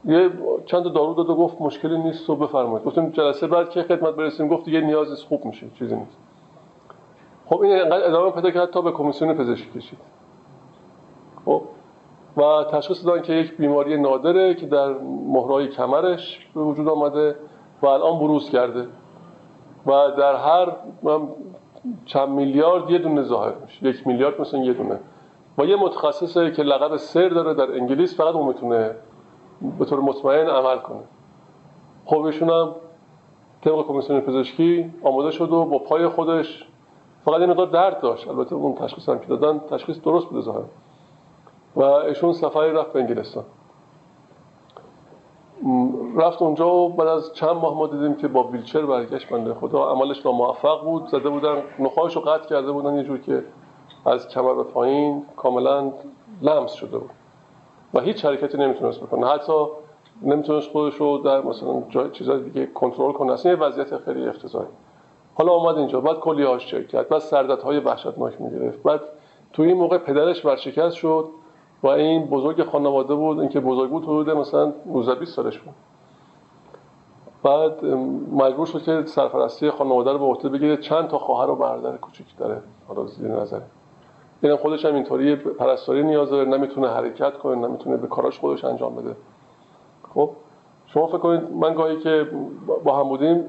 یه 0.05 0.29
چند 0.65 0.83
دارو 0.93 1.13
داد 1.13 1.29
و 1.29 1.35
گفت 1.35 1.61
مشکلی 1.61 1.97
نیست 1.97 2.29
و 2.29 2.35
بفرمایید. 2.35 2.85
گفتیم 2.85 3.09
جلسه 3.09 3.47
بعد 3.47 3.69
که 3.69 3.83
خدمت 3.83 4.15
برسیم 4.15 4.47
گفت 4.47 4.65
دیگه 4.65 4.81
نیاز 4.81 5.09
نیست 5.09 5.25
خوب 5.25 5.45
میشه 5.45 5.67
چیزی 5.79 5.95
نیست. 5.95 6.17
خب 7.45 7.61
این 7.61 7.79
انقدر 7.79 8.07
ادامه 8.07 8.31
پیدا 8.31 8.51
کرد 8.51 8.71
تا 8.71 8.81
به 8.81 8.91
کمیسیون 8.91 9.33
پزشکی 9.33 9.79
کشید 9.79 9.99
خب 11.45 11.61
و 12.37 12.41
تشخیص 12.71 13.05
دادن 13.05 13.21
که 13.21 13.33
یک 13.33 13.57
بیماری 13.57 14.01
نادره 14.01 14.53
که 14.53 14.65
در 14.65 14.93
مهرای 15.27 15.67
کمرش 15.67 16.47
به 16.55 16.61
وجود 16.61 16.87
آمده 16.87 17.35
و 17.81 17.87
الان 17.87 18.19
بروز 18.19 18.49
کرده. 18.49 18.87
و 19.85 19.91
در 20.17 20.35
هر 20.35 20.71
چند 22.05 22.29
میلیارد 22.29 22.89
یه 22.89 22.97
دونه 22.97 23.23
ظاهر 23.23 23.53
میشه. 23.65 23.87
یک 23.87 24.07
میلیارد 24.07 24.41
مثلا 24.41 24.59
یه 24.59 24.73
دونه. 24.73 24.99
و 25.57 25.65
یه 25.65 25.75
متخصصه 25.75 26.51
که 26.51 26.63
لقب 26.63 26.97
سر 26.97 27.29
داره 27.29 27.53
در 27.53 27.71
انگلیس 27.75 28.17
فقط 28.17 28.35
اون 28.35 28.47
می‌تونه 28.47 28.95
به 29.79 29.85
طور 29.85 29.99
مطمئن 29.99 30.47
عمل 30.47 30.77
کنه. 30.77 31.03
خب 32.05 32.21
ایشون 32.21 32.49
هم 32.49 32.75
طبق 33.61 33.85
کمیسیون 33.87 34.21
پزشکی 34.21 34.93
آماده 35.03 35.31
شد 35.31 35.51
و 35.51 35.65
با 35.65 35.79
پای 35.79 36.07
خودش 36.07 36.67
فقط 37.25 37.39
این 37.39 37.49
مقدار 37.49 37.67
درد 37.67 38.01
داشت. 38.01 38.27
البته 38.27 38.55
اون 38.55 38.75
تشخیص 38.75 39.09
هم 39.09 39.19
که 39.19 39.27
دادن 39.27 39.59
تشخیص 39.59 40.01
درست 40.01 40.27
بوده 40.27 40.41
ظاهر 40.41 40.63
و 41.75 41.81
ایشون 41.81 42.33
سفری 42.33 42.71
رفت 42.71 42.93
به 42.93 42.99
انگلستان. 42.99 43.43
رفت 46.15 46.41
اونجا 46.41 46.75
و 46.75 46.89
بعد 46.89 47.07
از 47.07 47.33
چند 47.33 47.49
ماه 47.49 47.77
ما 47.77 47.87
دیدیم 47.87 48.15
که 48.15 48.27
با 48.27 48.43
ویلچر 48.43 48.85
برگشت 48.85 49.29
بنده 49.29 49.53
خدا. 49.53 49.91
عملش 49.91 50.25
موفق 50.25 50.83
بود 50.83 51.07
زده 51.07 51.29
بودن 51.29 51.61
نخواهش 51.79 52.15
رو 52.15 52.21
قطع 52.21 52.49
کرده 52.49 52.71
بودن 52.71 52.95
یه 52.95 53.03
جور 53.03 53.17
که 53.17 53.43
از 54.05 54.27
کمر 54.27 54.53
به 54.53 54.63
پایین 54.63 55.25
کاملا 55.37 55.91
لمس 56.41 56.73
شده 56.73 56.97
بود. 56.97 57.09
و 57.93 57.99
هیچ 57.99 58.25
حرکتی 58.25 58.57
نمی‌تونست 58.57 58.99
بکنه. 58.99 59.27
حتی 59.27 59.65
نمی‌تونست 60.21 60.69
خودش 60.71 60.95
رو 60.95 61.17
در 61.17 61.41
مثلا 61.41 61.83
جای 61.89 62.09
چیزای 62.11 62.43
دیگه 62.43 62.65
کنترل 62.65 63.13
کنه. 63.13 63.33
اصلا 63.33 63.51
یه 63.51 63.57
وضعیت 63.57 63.97
خیلی 63.97 64.27
افتضاحی. 64.27 64.67
حالا 65.35 65.51
اومد 65.51 65.77
اینجا. 65.77 66.01
بعد 66.01 66.19
کلی 66.19 66.43
هاش 66.43 66.67
چک 66.67 66.87
کرد. 66.87 67.09
بعد 67.09 67.19
سردت‌های 67.19 67.79
وحشتناک 67.79 68.41
می‌گرفت. 68.41 68.83
بعد 68.83 69.01
تو 69.53 69.63
این 69.63 69.77
موقع 69.77 69.97
پدرش 69.97 70.45
ورشکست 70.45 70.95
شد 70.95 71.29
و 71.83 71.87
این 71.87 72.25
بزرگ 72.25 72.63
خانواده 72.63 73.15
بود. 73.15 73.39
اینکه 73.39 73.59
بزرگ 73.59 73.89
بود 73.89 74.03
حدود 74.03 74.29
مثلا 74.29 74.73
19 74.85 75.15
20 75.15 75.35
سالش 75.35 75.59
بود. 75.59 75.73
بعد 77.43 77.85
مجبور 78.31 78.65
شد 78.65 78.83
که 78.83 79.03
سرپرستی 79.05 79.69
خانواده 79.69 80.11
رو 80.11 80.19
به 80.19 80.25
عهده 80.25 80.49
بگیره. 80.49 80.77
چند 80.77 81.07
تا 81.07 81.17
خواهر 81.17 81.49
و 81.49 81.55
برادر 81.55 81.97
کوچیک 81.97 82.37
داره. 82.37 82.61
حالا 82.87 83.05
زیر 83.05 83.31
نظر. 83.31 83.59
اینم 84.43 84.57
خودش 84.57 84.85
هم 84.85 84.95
اینطوری 84.95 85.35
پرستاری 85.35 86.03
نیاز 86.03 86.29
داره 86.29 86.49
نمی‌تونه 86.49 86.89
حرکت 86.89 87.37
کنه 87.37 87.67
نمی‌تونه 87.67 87.97
به 87.97 88.07
کاراش 88.07 88.39
خودش 88.39 88.65
انجام 88.65 88.95
بده. 88.95 89.15
خب؟ 90.13 90.29
شما 90.85 91.07
فکر 91.07 91.17
کنید 91.17 91.51
من 91.51 91.73
گاهی 91.73 91.99
که 91.99 92.27
با 92.83 92.95
هم 92.99 93.09
بودیم 93.09 93.45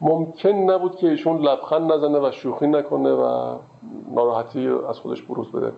ممکن 0.00 0.48
نبود 0.48 0.96
که 0.96 1.08
ایشون 1.08 1.38
لبخند 1.38 1.92
نزنه 1.92 2.28
و 2.28 2.30
شوخی 2.30 2.66
نکنه 2.66 3.12
و 3.12 3.56
ناراحتی 4.14 4.68
از 4.88 4.98
خودش 5.00 5.22
بروز 5.22 5.52
بده. 5.52 5.72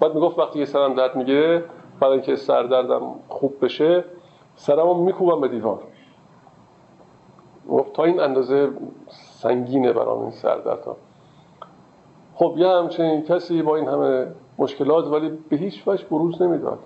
بعد 0.00 0.14
می‌گفت 0.14 0.38
وقتی 0.38 0.58
که 0.58 0.64
سرم 0.64 0.94
درد 0.94 1.16
می‌گیره 1.16 1.64
بعد 2.00 2.12
اینکه 2.12 2.36
سر 2.36 2.62
دردم 2.62 3.02
خوب 3.28 3.64
بشه 3.64 4.04
سرمو 4.56 4.94
میکوبم 4.94 5.40
به 5.40 5.48
دیوار. 5.48 5.78
تا 7.94 8.04
این 8.04 8.20
اندازه 8.20 8.70
سنگینه 9.08 9.92
برام 9.92 10.20
این 10.20 10.30
سر 10.30 10.60
ها 10.86 10.96
خب 12.40 12.54
یه 12.56 12.68
همچنین 12.68 13.22
کسی 13.22 13.62
با 13.62 13.76
این 13.76 13.88
همه 13.88 14.26
مشکلات 14.58 15.06
ولی 15.06 15.38
به 15.48 15.56
هیچ 15.56 15.88
وجه 15.88 16.04
بروز 16.10 16.42
نمی‌داد. 16.42 16.78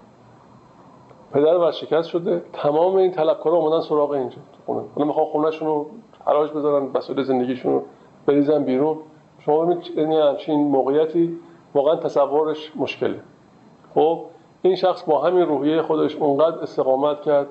پدر 1.33 1.59
ورشکست 1.59 2.09
شده 2.09 2.43
تمام 2.53 2.97
این 2.97 3.11
طلبکارا 3.11 3.57
اومدن 3.57 3.81
سراغ 3.81 4.11
اینجا 4.11 4.37
خونه. 4.67 4.83
حالا 4.95 5.07
می‌خوان 5.07 5.27
خونهشون 5.27 5.69
رو 5.69 5.87
حراج 6.27 6.51
بذارن 6.51 6.87
وسایل 6.95 7.23
زندگیشون 7.23 7.73
رو 7.73 7.83
بریزن 8.27 8.65
بیرون. 8.65 8.97
شما 9.39 9.65
ببینید 9.65 9.99
یعنی 9.99 10.17
همچین 10.17 10.69
موقعیتی 10.69 11.37
واقعا 11.75 11.97
تصورش 11.97 12.73
مشکله. 12.77 13.21
خب 13.95 14.25
این 14.63 14.77
شخص 14.77 15.05
با 15.05 15.21
همین 15.21 15.47
روحیه 15.47 15.83
خودش 15.83 16.17
اونقدر 16.17 16.59
استقامت 16.59 17.23
کرد 17.23 17.47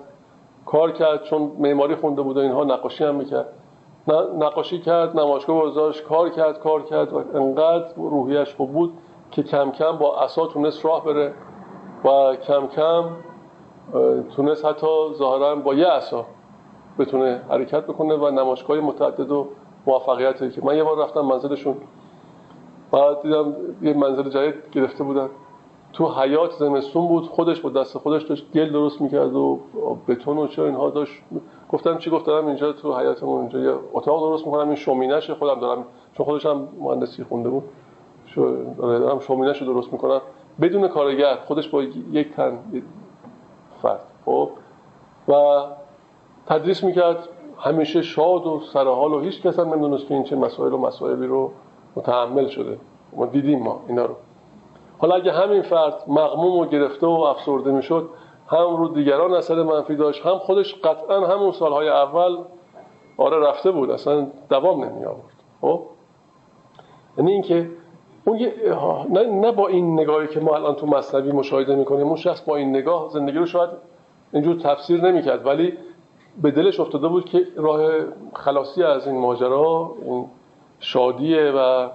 کار 0.66 0.92
کرد 0.92 1.24
چون 1.24 1.52
معماری 1.60 1.96
خونده 1.96 2.22
بود 2.22 2.38
و 2.38 2.40
اینها 2.40 2.64
نقاشی 2.64 3.04
هم 3.04 3.16
می‌کرد. 3.16 3.48
نقاشی 4.40 4.80
کرد 4.80 5.20
نمایشگاه 5.20 5.62
گذاشت 5.62 6.04
کار 6.04 6.30
کرد 6.30 6.60
کار 6.60 6.84
کرد 6.84 7.14
و 7.14 7.24
انقدر 7.36 7.96
روحیش 7.96 8.56
خوب 8.56 8.72
بود 8.72 8.94
که 9.32 9.44
کم 9.44 9.72
کم 9.72 9.92
با 9.92 10.18
عصا 10.18 10.48
تونست 10.48 10.86
راه 10.86 11.06
بره 11.06 11.34
و 12.04 12.36
کم 12.36 12.68
کم 12.68 13.04
تونست 14.36 14.66
حتی 14.66 14.88
ظاهرا 15.14 15.56
با 15.56 15.74
یه 15.74 15.88
عصا 15.88 16.26
بتونه 17.00 17.42
حرکت 17.50 17.84
بکنه 17.84 18.16
و 18.16 18.30
نمایشگاه 18.30 18.78
متعدد 18.78 19.32
و 19.32 19.48
موفقیتی 19.86 20.52
که 20.52 20.66
من 20.66 20.78
یه 20.78 20.84
بار 20.84 21.04
رفتم 21.04 21.22
منزلشون. 21.22 21.76
بعد 22.92 23.22
دیدم 23.22 23.56
یه 23.82 23.94
منزل 23.94 24.30
جدید 24.30 24.56
گرفته 24.72 25.04
بودن. 25.04 25.30
تو 25.94 26.08
حیات 26.22 26.52
زمستون 26.52 27.08
بود 27.08 27.28
خودش 27.28 27.62
با 27.62 27.70
دست 27.70 27.98
خودش 27.98 28.24
داشت 28.24 28.52
گل 28.54 28.72
درست 28.72 29.02
می‌کرد 29.02 29.36
و 29.36 29.60
بتون 30.08 30.38
و 30.38 30.48
چه 30.48 30.62
اینها 30.62 30.90
داشت. 30.90 31.22
گفتم 31.74 31.98
چی 31.98 32.10
گفتم؟ 32.10 32.48
اینجا 32.48 32.74
تو 32.74 33.00
حیاتمون 33.00 33.40
اینجا 33.40 33.60
یه 33.60 33.76
اتاق 33.94 34.20
درست 34.20 34.46
می‌کنم. 34.46 34.68
این 34.68 34.76
شومینش 34.76 35.32
خودم 35.32 35.60
دارم. 35.60 35.86
چون 36.14 36.26
خودش 36.26 36.46
هم 36.46 36.68
مهندسی 36.80 37.24
خونده 37.24 37.50
بود. 37.50 37.64
شو 38.26 38.56
دارم 38.78 39.20
شومینش 39.20 39.62
رو 39.62 39.74
درست 39.74 39.94
می‌کنم. 39.94 40.22
بدون 40.62 40.88
کارگر 40.88 41.36
خودش 41.36 41.70
با 41.70 41.84
یک 42.12 42.34
تن 42.34 42.60
فرد. 43.82 44.00
خب؟ 44.26 44.50
و 45.28 45.34
تدریس 46.48 46.84
می‌کرد. 46.84 47.30
همیشه 47.60 48.02
شاد 48.02 48.48
و 48.48 48.60
سرحال 48.74 49.14
و 49.14 49.20
هیچ 49.20 49.42
کس 49.42 49.60
هم 49.60 49.70
نمی‌دونست 49.70 50.08
که 50.08 50.14
این 50.14 50.24
چه 50.24 50.36
مسائل 50.36 50.74
و 50.74 50.78
مسائلی 50.78 51.28
رو 51.28 51.52
متحمل 51.96 52.48
شده. 52.48 52.78
ما 53.16 53.26
دیدیم 53.26 53.64
ما 53.64 53.82
اینا 53.88 54.06
رو. 54.06 54.16
حالا 54.98 55.16
اگه 55.16 55.32
همین 55.32 55.62
فرد 55.62 56.04
مغموم 56.08 56.60
و 56.60 56.66
گرفته 56.66 57.08
و 57.08 57.10
افسرده 57.10 57.72
می‌شد 57.72 58.10
هم 58.54 58.76
رو 58.76 58.88
دیگران 58.88 59.34
اثر 59.34 59.64
منفی 59.64 59.96
داشت 59.96 60.26
هم 60.26 60.38
خودش 60.38 60.76
قطعا 60.76 61.28
همون 61.28 61.52
سالهای 61.52 61.90
اول 61.90 62.38
آره 63.18 63.48
رفته 63.50 63.72
بود 63.72 63.92
اصلا 63.92 64.28
دوام 64.50 64.84
نمی 64.84 65.06
آورد 65.06 65.34
خب؟ 65.62 65.82
یعنی 67.18 67.32
اینکه 67.32 67.70
اون 68.26 68.40
نه, 69.10 69.24
نه 69.24 69.52
با 69.52 69.68
این 69.68 70.00
نگاهی 70.00 70.28
که 70.28 70.40
ما 70.40 70.56
الان 70.56 70.76
تو 70.76 70.88
مصنوی 70.88 71.32
مشاهده 71.32 71.76
می‌کنیم 71.76 72.08
اون 72.08 72.16
شخص 72.16 72.42
با 72.42 72.56
این 72.56 72.70
نگاه 72.70 73.10
زندگی 73.10 73.38
رو 73.38 73.46
شاید 73.46 73.70
اینجور 74.34 74.56
تفسیر 74.56 75.02
نمی‌کرد 75.02 75.46
ولی 75.46 75.78
به 76.42 76.52
دلش 76.52 76.80
افتاده 76.80 77.08
بود 77.08 77.26
که 77.26 77.48
راه 77.56 77.90
خلاصی 78.34 78.84
از 78.84 79.08
این 79.08 79.18
ماجرا 79.18 79.96
این 80.06 80.26
شادیه 80.80 81.52
و 81.52 81.90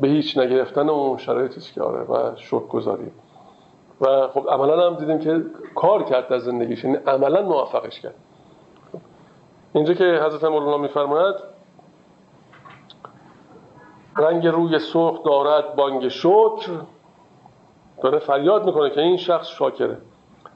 به 0.00 0.08
هیچ 0.08 0.38
نگرفتن 0.38 0.88
اون 0.88 1.18
شرایطی 1.18 1.60
که 1.60 1.82
آره 1.82 2.02
و 2.02 2.36
شک 2.36 2.68
گذاری 2.68 3.10
و 4.00 4.28
خب 4.28 4.46
عملا 4.50 4.86
هم 4.86 4.94
دیدیم 4.94 5.18
که 5.18 5.44
کار 5.74 6.02
کرد 6.02 6.28
در 6.28 6.38
زندگیش 6.38 6.84
یعنی 6.84 6.96
عملا 6.96 7.42
موفقش 7.42 8.00
کرد. 8.00 8.14
اینجا 9.72 9.94
که 9.94 10.04
حضرت 10.04 10.44
مولانا 10.44 10.76
میفرماید 10.76 11.34
رنگ 14.16 14.46
روی 14.46 14.78
سرخ 14.78 15.22
دارد 15.22 15.76
بانگ 15.76 16.08
شکر. 16.08 16.70
داره 18.02 18.18
فریاد 18.18 18.66
می‌کنه 18.66 18.90
که 18.90 19.00
این 19.00 19.16
شخص 19.16 19.48
شاکره. 19.48 19.98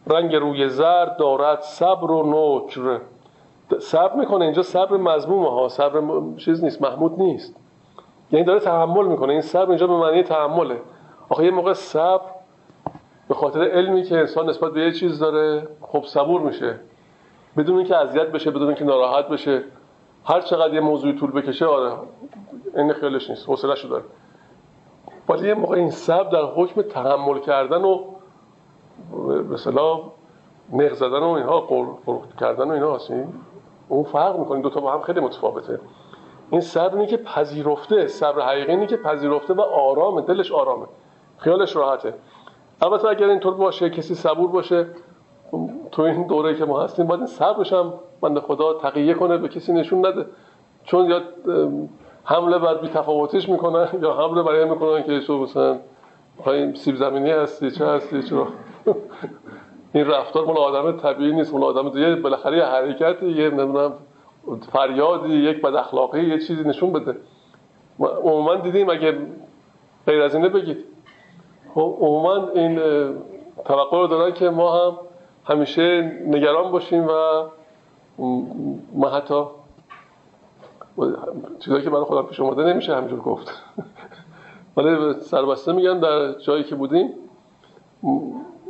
رنگ 0.07 0.37
روی 0.37 0.69
زرد 0.69 1.17
دارد 1.17 1.61
صبر 1.61 2.11
و 2.11 2.23
نکر. 2.27 3.01
صبر 3.79 4.17
می‌کنه 4.17 4.45
اینجا 4.45 4.63
صبر 4.63 4.97
مضمومه 4.97 5.51
ها. 5.51 5.69
صبر 5.69 6.03
چیز 6.37 6.65
نیست 6.65 6.83
محمود 6.83 7.19
نیست. 7.19 7.57
یعنی 8.33 8.45
داره 8.45 8.61
تحمل 8.61 9.07
می‌کنه. 9.07 9.33
این 9.33 9.41
صبر 9.41 9.69
اینجا 9.69 9.87
به 9.87 9.97
معنی 9.97 10.23
تحمله. 10.23 10.81
آخه 11.29 11.45
یه 11.45 11.51
موقع 11.51 11.73
صبر 11.73 12.25
به 13.29 13.35
خاطر 13.35 13.63
علمی 13.63 14.03
که 14.03 14.19
انسان 14.19 14.49
نسبت 14.49 14.73
به 14.73 14.81
یه 14.81 14.93
چیز 14.93 15.19
داره 15.19 15.69
خب 15.81 16.05
صبور 16.05 16.41
میشه. 16.41 16.81
بدون 17.57 17.77
اینکه 17.77 17.97
اذیت 17.97 18.27
بشه 18.27 18.51
بدون 18.51 18.67
اینکه 18.67 18.85
ناراحت 18.85 19.29
بشه. 19.29 19.63
هر 20.25 20.41
چقدر 20.41 20.75
یه 20.75 20.81
موضوعی 20.81 21.19
طول 21.19 21.31
بکشه 21.31 21.67
آره 21.67 21.93
این 22.77 22.93
خیالش 22.93 23.31
نیست 23.31 23.49
حوصله‌شو 23.49 23.89
داره. 23.89 24.05
ولی 25.29 25.49
یه 25.49 25.55
موقع 25.55 25.77
این 25.77 25.91
صبر 25.91 26.31
در 26.31 26.43
حکم 26.43 26.83
تحمل 26.83 27.39
کردن 27.39 27.85
و 27.85 28.05
مثلا 29.51 30.01
نق 30.73 30.93
زدن 30.93 31.19
و 31.19 31.29
اینها 31.29 31.61
قرق 31.61 32.37
کردن 32.41 32.69
و 32.69 32.73
اینها 32.73 32.95
هست 32.95 33.13
اون 33.89 34.05
فرق 34.05 34.39
می‌کنه. 34.39 34.63
دو 34.63 34.71
تا 34.71 34.81
با 34.81 34.93
هم 34.93 35.03
خیلی 35.03 35.21
متفاوته. 35.21 35.81
این 36.51 36.61
صبر 36.61 36.95
اینه 36.95 37.07
که 37.07 37.17
پذیرفته 37.17 38.07
صبر 38.07 38.43
حقیقی 38.43 38.73
اینه 38.73 38.87
که 38.87 38.97
پذیرفته 38.97 39.55
و 39.55 39.61
آرامه 39.61 40.21
دلش 40.23 40.53
آرامه. 40.53 40.87
خیالش 41.39 41.77
راحته. 41.77 42.15
البته 42.83 43.09
اگر 43.09 43.27
اینطور 43.29 43.55
باشه 43.55 43.91
کسی 43.91 44.15
صبور 44.15 44.49
باشه 44.49 44.87
تو 45.93 46.03
این 46.03 46.27
دوره 46.27 46.55
که 46.55 46.65
ما 46.65 46.83
هستیم 46.83 47.07
باید 47.07 47.21
این 47.21 47.27
صبرش 47.27 47.73
هم 47.73 47.95
بنده 48.21 48.41
خدا 48.41 48.75
تقیه 48.75 49.15
کنه 49.15 49.39
به 49.39 49.49
کسی 49.49 49.73
نشون 49.73 50.07
نده. 50.07 50.27
چون 50.85 51.11
یا 51.11 51.23
حمله 52.25 52.59
بر 52.59 52.75
بی 52.75 52.89
تفاوتش 52.89 53.49
می‌کنن 53.49 53.89
یا 54.03 54.13
حمله 54.13 54.43
برای 54.43 54.65
می‌کنن 54.65 55.03
که 55.03 55.21
تو 55.21 55.39
مثلا 55.39 55.79
این 56.47 56.75
سیب 56.75 56.97
زمینی 56.97 57.31
هستی 57.31 57.71
چه 57.71 57.87
هستی 57.87 58.23
چرا 58.23 58.47
این 59.95 60.07
رفتار 60.07 60.45
مال 60.45 60.57
آدم 60.57 60.97
طبیعی 60.97 61.33
نیست 61.33 61.55
مال 61.55 61.63
آدم 61.65 61.89
دیگه 61.89 62.15
بالاخره 62.15 62.57
یه 62.57 62.65
حرکتی 62.65 63.27
یه 63.27 63.51
نمی‌دونم 63.51 63.93
فریادی 64.73 65.35
یک 65.35 65.63
بد 65.63 65.75
اخلاقی 65.75 66.21
یه 66.21 66.39
چیزی 66.39 66.65
نشون 66.65 66.93
بده. 66.93 67.17
عموما 68.01 68.55
دیدیم 68.55 68.91
اگه 68.91 69.19
غیر 70.07 70.23
از 70.23 70.35
اینه 70.35 70.49
بگید. 70.49 70.85
خب 71.75 71.97
عموما 72.01 72.49
این 72.55 72.81
توقع 73.65 73.99
رو 73.99 74.07
دارن 74.07 74.33
که 74.33 74.51
ما 74.51 74.73
هم 74.73 74.99
همیشه 75.45 76.01
نگران 76.27 76.73
باشیم 76.73 77.07
و 77.09 77.45
ما 78.93 79.09
حتی 79.09 79.45
چیزایی 81.59 81.85
که 81.85 81.91
برای 81.91 82.05
خودم 82.05 82.23
پیش 82.23 82.41
اومده 82.41 82.65
نمیشه 82.65 82.97
همینجور 82.97 83.21
گفت. 83.21 83.63
ولی 84.77 85.13
سربسته 85.21 85.73
میگن 85.73 86.01
در 86.01 86.33
جایی 86.33 86.65
که 86.65 86.75
بودیم. 86.75 87.11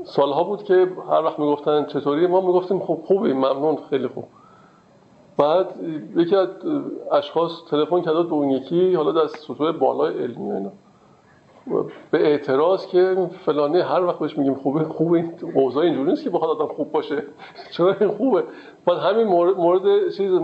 سالها 0.04 0.44
بود 0.44 0.62
که 0.62 0.88
هر 1.10 1.22
وقت 1.24 1.38
می‌گفتن 1.38 1.84
چطوری 1.84 2.26
ما 2.26 2.40
می‌گفتیم 2.40 2.80
خب 2.80 2.98
خوبه 3.04 3.34
ممنون 3.34 3.78
خیلی 3.90 4.08
خوب. 4.08 4.24
بعد 5.38 5.66
یکی 6.16 6.36
از 6.36 6.48
اشخاص 7.12 7.52
تلفن 7.70 8.00
کرد 8.00 8.14
به 8.14 8.32
اون 8.32 8.50
یکی 8.50 8.94
حالا 8.94 9.22
از 9.22 9.30
سطوح 9.30 9.72
بالای 9.72 10.22
علمی 10.22 10.52
اینا. 10.52 10.70
به 12.10 12.26
اعتراض 12.26 12.86
که 12.86 13.16
فلانی 13.44 13.80
هر 13.80 14.04
وقت 14.04 14.18
بهش 14.18 14.38
میگیم 14.38 14.54
خوبه 14.54 14.84
خوبه 14.84 15.24
اوضاع 15.54 15.84
اینجوری 15.84 16.10
نیست 16.10 16.24
که 16.24 16.30
بخواد 16.30 16.50
آدم 16.60 16.74
خوب 16.74 16.92
باشه. 16.92 17.22
چرا 17.76 17.96
این 18.00 18.10
خوبه؟ 18.10 18.44
بعد 18.86 18.98
همین 18.98 19.26
مورد, 19.56 20.10
چیز 20.10 20.40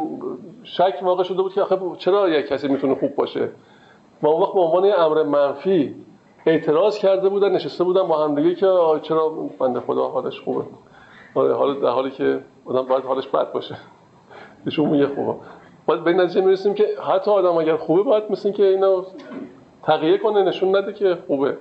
شک 0.62 0.98
واقع 1.02 1.22
شده 1.22 1.42
بود 1.42 1.52
که 1.52 1.62
آخه 1.62 1.78
چرا 1.98 2.28
یک 2.28 2.46
کسی 2.46 2.68
می‌تونه 2.68 2.94
خوب 2.94 3.14
باشه؟ 3.14 3.48
و 4.22 4.26
اون 4.26 4.42
وقت 4.42 4.52
به 4.52 4.60
عنوان 4.60 4.92
امر 4.98 5.22
منفی 5.22 5.94
اعتراض 6.46 6.98
کرده 6.98 7.28
بودن 7.28 7.52
نشسته 7.52 7.84
بودن 7.84 8.02
با 8.02 8.24
هم 8.24 8.34
دیگه 8.34 8.54
که 8.54 8.66
چرا 9.02 9.28
بنده 9.58 9.80
خدا 9.80 10.08
حالش 10.08 10.40
خوبه؟ 10.40 10.64
آره 11.34 11.54
حال 11.54 11.80
در 11.80 11.88
حالی 11.88 12.10
که 12.10 12.40
آدم 12.64 12.82
باید 12.82 13.04
حالش 13.04 13.28
بد 13.28 13.52
باشه. 13.52 13.76
ایشون 14.66 14.88
میگه 14.88 15.06
خوبه. 15.06 15.34
باید 15.86 16.04
به 16.04 16.12
نتیجه 16.12 16.40
می‌رسیم 16.40 16.74
که 16.74 16.86
حتی 17.14 17.30
آدم 17.30 17.56
اگر 17.56 17.76
خوبه 17.76 18.02
باید 18.02 18.24
مثل 18.30 18.52
که 18.52 18.66
اینو 18.66 19.02
تقیه 19.86 20.18
کنه 20.18 20.42
نشون 20.42 20.76
نده 20.76 20.92
که 20.92 21.18
خوبه. 21.26 21.56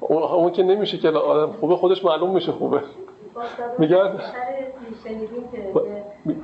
اون 0.00 0.52
که 0.52 0.62
نمیشه 0.62 0.98
که 0.98 1.08
آدم 1.08 1.52
خوبه 1.52 1.76
خودش 1.76 2.04
معلوم 2.04 2.30
میشه 2.30 2.52
خوبه. 2.52 2.80
میگن 3.78 4.20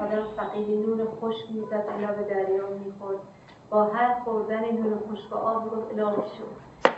آدم 0.01 0.25
فقیری 0.37 0.77
نون 0.77 1.05
خوش 1.21 1.35
می‌زد 1.51 1.85
الا 1.99 2.13
به 2.13 2.23
دریا 2.23 2.69
می‌خورد. 2.85 3.19
با 3.71 3.85
هر 3.85 4.21
خوردن 4.25 4.61
نون 4.61 4.99
خشک 5.13 5.33
آب 5.33 5.75
رو 5.75 6.03
الهی 6.03 6.29
شد 6.29 6.45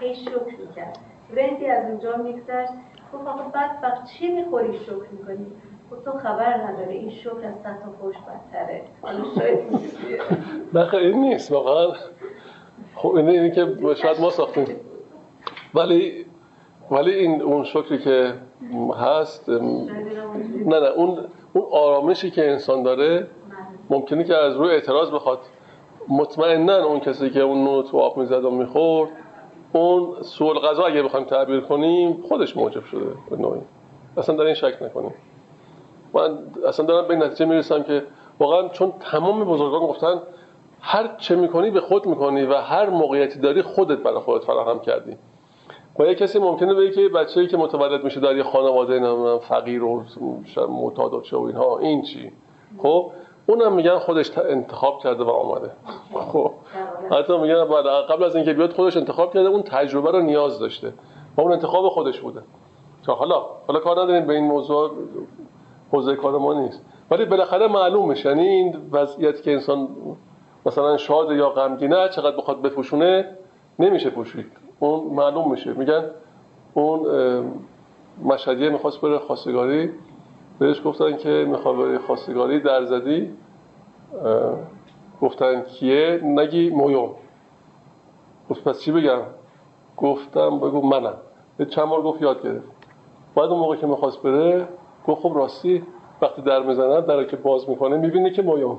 هی 0.01 0.15
شکر 0.15 0.57
می‌کرد. 0.67 0.99
رندی 1.37 1.67
از 1.67 1.91
اونجا 1.91 2.17
میگذشت. 2.17 2.73
گفت 3.15 3.27
آقا 3.27 3.43
بدبخت 3.43 4.05
چی 4.05 4.33
می‌خوری 4.33 4.79
شکر 4.79 5.09
می‌کنی؟ 5.13 5.47
تو 6.05 6.19
خبر 6.19 6.57
نداره 6.57 6.93
این 6.93 7.11
شکر 7.11 7.31
از 7.31 7.55
صد 7.63 7.79
خوش 8.01 8.17
بدتره. 8.17 8.83
حالا 9.03 9.25
شاید 9.39 9.61
نه 10.75 10.95
این 10.95 11.21
نیست 11.21 11.53
واقعا. 11.53 11.93
خب 13.03 13.15
اینه 13.15 13.33
اینی 13.33 13.51
که 13.51 13.77
شاید 13.95 14.21
ما 14.21 14.31
ساختیم. 14.31 14.67
ولی 15.75 16.27
ولی 16.91 17.11
این 17.15 17.43
اون 17.43 17.65
شکری 17.65 17.99
که 17.99 18.35
هست 19.01 19.49
نه 19.49 20.81
نه 20.81 20.87
اون 20.97 21.19
اون 21.53 21.65
آرامشی 21.73 22.31
که 22.31 22.51
انسان 22.51 22.83
داره 22.83 23.27
ممکنه 23.91 24.25
که 24.25 24.37
از 24.37 24.57
روی 24.57 24.71
اعتراض 24.71 25.11
بخواد. 25.11 25.39
مطمئنا 26.09 26.85
اون 26.85 27.01
کسی 27.01 27.31
که 27.31 27.41
اون 27.41 27.65
نون 27.65 27.83
تو 27.83 27.99
آب 27.99 28.17
می‌زد 28.17 28.45
و 28.45 28.51
می‌خورد 28.51 29.11
اون 29.73 30.23
سوال 30.23 30.59
غذا 30.59 30.83
اگه 30.83 31.03
بخوایم 31.03 31.27
تعبیر 31.27 31.61
کنیم 31.61 32.23
خودش 32.29 32.57
موجب 32.57 32.85
شده 32.85 33.07
به 33.31 33.37
نوعی. 33.37 33.61
اصلا 34.17 34.37
در 34.37 34.45
این 34.45 34.55
شک 34.55 34.75
نکنیم. 34.83 35.15
من 36.15 36.39
اصلا 36.69 36.87
دارم 36.87 37.09
به 37.09 37.17
نتیجه 37.17 37.45
می‌رسم 37.45 37.83
که 37.83 38.03
واقعا 38.39 38.69
چون 38.69 38.93
تمام 39.01 39.45
بزرگان 39.45 39.81
گفتن 39.81 40.21
هر 40.81 41.17
چه 41.17 41.37
می‌کنی 41.37 41.71
به 41.71 41.81
خود 41.81 42.07
می‌کنی 42.07 42.43
و 42.43 42.55
هر 42.55 42.91
موقعیتی 42.91 43.39
داری 43.39 43.63
خودت 43.63 43.99
برای 43.99 44.21
خودت 44.21 44.45
فراهم 44.45 44.81
کردی. 44.81 45.17
با 45.99 46.07
یه 46.07 46.15
کسی 46.15 46.39
ممکنه 46.39 46.75
بگه 46.75 46.91
که 46.91 47.09
بچه‌ای 47.09 47.47
که 47.47 47.57
متولد 47.57 48.05
میشه 48.05 48.21
در 48.21 48.37
یه 48.37 48.43
خانواده 48.43 48.99
نمی‌دونم 48.99 49.39
فقیر 49.39 49.85
و 49.85 50.03
معتاد 50.69 51.15
و 51.15 51.23
و 51.33 51.43
اینها 51.43 51.79
این 51.79 52.03
چی؟ 52.03 52.33
خب؟ 52.79 53.13
اونم 53.47 53.73
میگن 53.73 53.99
خودش 53.99 54.39
انتخاب 54.39 55.03
کرده 55.03 55.25
و 55.25 55.31
آمده. 55.31 55.71
خب؟ 56.33 56.51
حتی 57.11 57.39
میگن 57.39 57.65
قبل 58.09 58.25
از 58.25 58.37
اینکه 58.37 58.53
بیاد 58.53 58.73
خودش 58.73 58.97
انتخاب 58.97 59.35
کرده 59.35 59.49
اون 59.49 59.63
تجربه 59.63 60.11
رو 60.11 60.21
نیاز 60.21 60.59
داشته. 60.59 60.93
و 61.37 61.41
اون 61.41 61.53
انتخاب 61.53 61.89
خودش 61.89 62.21
بوده. 62.21 62.43
چون 63.07 63.15
حالا. 63.15 63.47
حالا 63.67 63.81
کار 63.81 64.03
نداریم 64.03 64.27
به 64.27 64.35
این 64.35 64.45
موضوع. 64.45 64.91
حوزه 65.93 66.17
کار 66.17 66.39
ما 66.39 66.55
نیست. 66.55 66.85
ولی 67.11 67.25
بالاخره 67.25 67.67
معلوم 67.67 68.09
میشه 68.09 68.29
یعنی 68.29 68.49
این 68.49 68.77
وضعیتی 68.93 69.43
که 69.43 69.53
انسان 69.53 69.89
مثلا 70.67 70.97
شاد 70.97 71.33
یا 71.33 71.51
غمگینه 71.51 72.09
چقدر 72.09 72.37
بخواد 72.37 72.63
بپوشونه 72.63 73.37
نمیشه 73.79 74.11
پوشید. 74.11 74.47
اون 74.79 75.15
معلوم 75.15 75.51
میشه. 75.51 75.73
میگن 75.73 76.05
اون 76.75 77.01
مشهدیه 78.25 78.71
می‌خواست 78.71 79.01
بره 79.01 79.19
خواستگاری. 79.19 79.91
بهش 80.59 80.83
گفتن 80.85 81.17
که 81.17 81.47
می‌خواد 81.49 81.77
بره 81.77 81.99
خواستگاری. 81.99 82.61
در 82.61 82.85
زدی 82.85 83.33
گفتن 85.23 85.61
کیه؟ 85.63 86.21
نگی 86.25 86.71
مویوم 86.71 87.11
گفت 88.51 88.65
پس 88.65 88.81
چی 88.81 88.93
بگم؟ 88.93 89.21
گفتم 89.97 90.59
بگو 90.59 90.87
منم. 90.87 91.15
چند 91.69 91.89
بار 91.89 92.03
گفت 92.03 92.23
یاد 92.23 92.43
گرفت. 92.43 92.69
بعد 93.35 93.51
اون 93.51 93.61
موقع 93.61 93.77
که 93.77 93.87
می‌خواست 93.87 94.23
بره 94.23 94.69
گفت 95.07 95.23
خب 95.23 95.33
راستی 95.35 95.83
وقتی 96.23 96.43
در 96.43 96.63
می‌زنن 96.63 97.01
در 97.01 97.25
که 97.25 97.37
باز 97.37 97.69
می‌کنه 97.69 97.97
می‌بینه 97.97 98.31
که 98.31 98.43
مویوم 98.43 98.79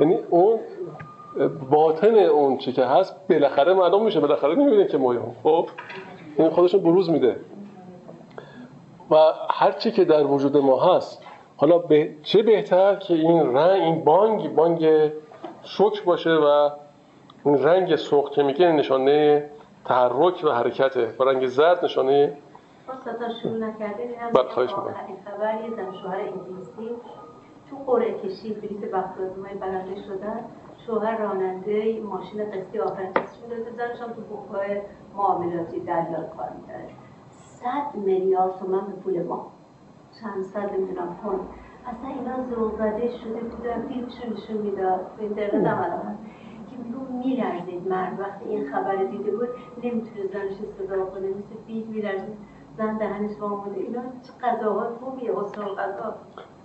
یعنی 0.00 0.18
اون 0.30 0.58
باطن 1.70 2.14
اون 2.14 2.58
چی 2.58 2.72
که 2.72 2.84
هست 2.84 3.28
بالاخره 3.28 3.74
معلوم 3.74 4.04
میشه 4.04 4.20
بالاخره 4.20 4.54
می‌بینه 4.54 4.86
که 4.86 4.98
مویوم 4.98 5.34
خب؟ 5.42 5.68
این 6.36 6.50
خودشون 6.50 6.82
بروز 6.82 7.10
میده. 7.10 7.36
و 9.10 9.16
هر 9.50 9.72
چی 9.72 9.90
که 9.90 10.04
در 10.04 10.26
وجود 10.26 10.56
ما 10.56 10.96
هست 10.96 11.22
حالا 11.56 11.78
به 11.78 12.14
چه 12.22 12.42
بهتر 12.42 12.96
که 12.96 13.14
این 13.14 13.56
رنگ 13.56 13.82
این 13.82 14.04
بانگ 14.04 14.54
بانگ 14.54 15.10
شکر 15.62 16.04
باشه 16.04 16.30
و 16.30 16.70
این 17.44 17.64
رنگ 17.64 17.96
سرخ 17.96 18.30
که 18.30 18.42
میگه 18.42 18.72
نشانه 18.72 19.50
تحرک 19.84 20.44
و 20.44 20.50
حرکته. 20.50 21.14
و 21.18 21.24
رنگ 21.24 21.46
زرد 21.46 21.84
نشانه 21.84 22.36
تا 22.86 23.28
شروع 23.42 23.58
نکرده 23.58 24.16
بله 24.34 24.48
خواهش 24.48 24.70
می‌کنم. 24.70 24.94
خبر 25.24 25.60
یه 25.64 25.70
زن 25.76 25.92
شوهر 25.92 26.20
انگلیسی 26.20 26.96
تو 27.70 27.76
قرعه 27.76 28.18
کشی 28.18 28.54
بلیت 28.54 28.90
بختازمای 28.90 29.54
برنده 29.54 30.02
شدن. 30.02 30.44
شوهر 30.86 31.18
راننده 31.18 32.00
ماشین 32.00 32.50
قسطی 32.50 32.78
قسط 32.78 33.34
شده 33.40 33.70
زنش 33.70 34.00
هم 34.00 34.12
تو 34.12 34.20
بوکای 34.20 34.80
معاملاتی 35.16 35.80
دلیال 35.80 36.26
کار 36.36 36.50
می‌کرد. 36.60 36.90
صد 37.30 37.94
میلیارد 37.94 38.56
تومن 38.58 38.86
به 38.86 38.92
پول 38.92 39.22
ما. 39.22 39.52
چند 40.20 40.42
صد 40.42 40.72
نمی‌دونم 40.72 41.16
پوند. 41.22 41.40
اصلا 41.86 42.08
اینا 42.08 42.42
زوغده 42.50 43.08
شده 43.18 43.40
بودن 43.40 43.88
فیلمشو 43.88 44.32
نشون 44.32 44.56
می‌داد. 44.56 45.00
به 45.16 45.22
اینترنت 45.22 45.66
هم 45.66 45.82
الان 45.82 46.18
که 46.70 46.76
میگو 46.76 47.12
میلرزید 47.12 47.88
مرد. 47.88 48.20
وقتی 48.20 48.44
این 48.44 48.72
خبر 48.72 48.96
دیده 48.96 49.30
بود 49.30 49.48
نمی‌تونه 49.82 50.26
زنش 50.32 50.52
صدا 50.78 51.04
کنه 51.04 51.28
مثل 51.28 51.62
فیلم 51.66 51.90
میلرزید. 51.90 52.53
زن 52.78 52.96
دهنش 52.98 53.30
وامونده 53.40 53.80
اینا 53.80 54.00
چه 54.00 54.32
غذاهای 54.46 54.88
خوبیه 55.00 55.32
حسن 55.36 55.62
غذا؟ 55.62 56.14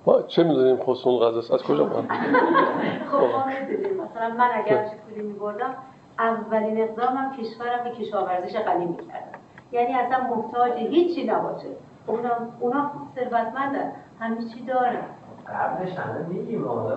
ما 0.05 0.21
چه 0.21 0.43
می‌دونیم 0.43 0.77
خسون 0.83 1.19
غذاست؟ 1.19 1.51
از 1.51 1.63
کجا 1.63 1.85
ما 1.85 1.95
خب 3.11 3.17
ما 3.17 3.45
می‌دونیم. 3.45 4.01
مثلا 4.03 4.35
من 4.35 4.49
اگر 4.53 4.85
چه 4.85 4.95
پولی 4.95 5.21
میبردم 5.27 5.75
اولین 6.19 6.81
اقدامم 6.81 7.31
کشورم 7.37 7.83
به 7.83 7.89
کشاورزش 7.91 8.57
غنی 8.57 8.85
می‌کردم. 8.85 9.39
یعنی 9.71 9.93
اصلا 9.93 10.35
محتاج 10.35 10.71
هیچی 10.73 11.27
نباشه. 11.27 11.67
اونا 12.07 12.29
اونا 12.59 12.91
ثروتمندن. 13.15 13.91
همه 14.19 14.37
چی 14.53 14.65
دارن. 14.65 15.03
قبلش 15.47 15.93
همه 15.95 16.27
میگیم 16.27 16.67
حالا 16.67 16.95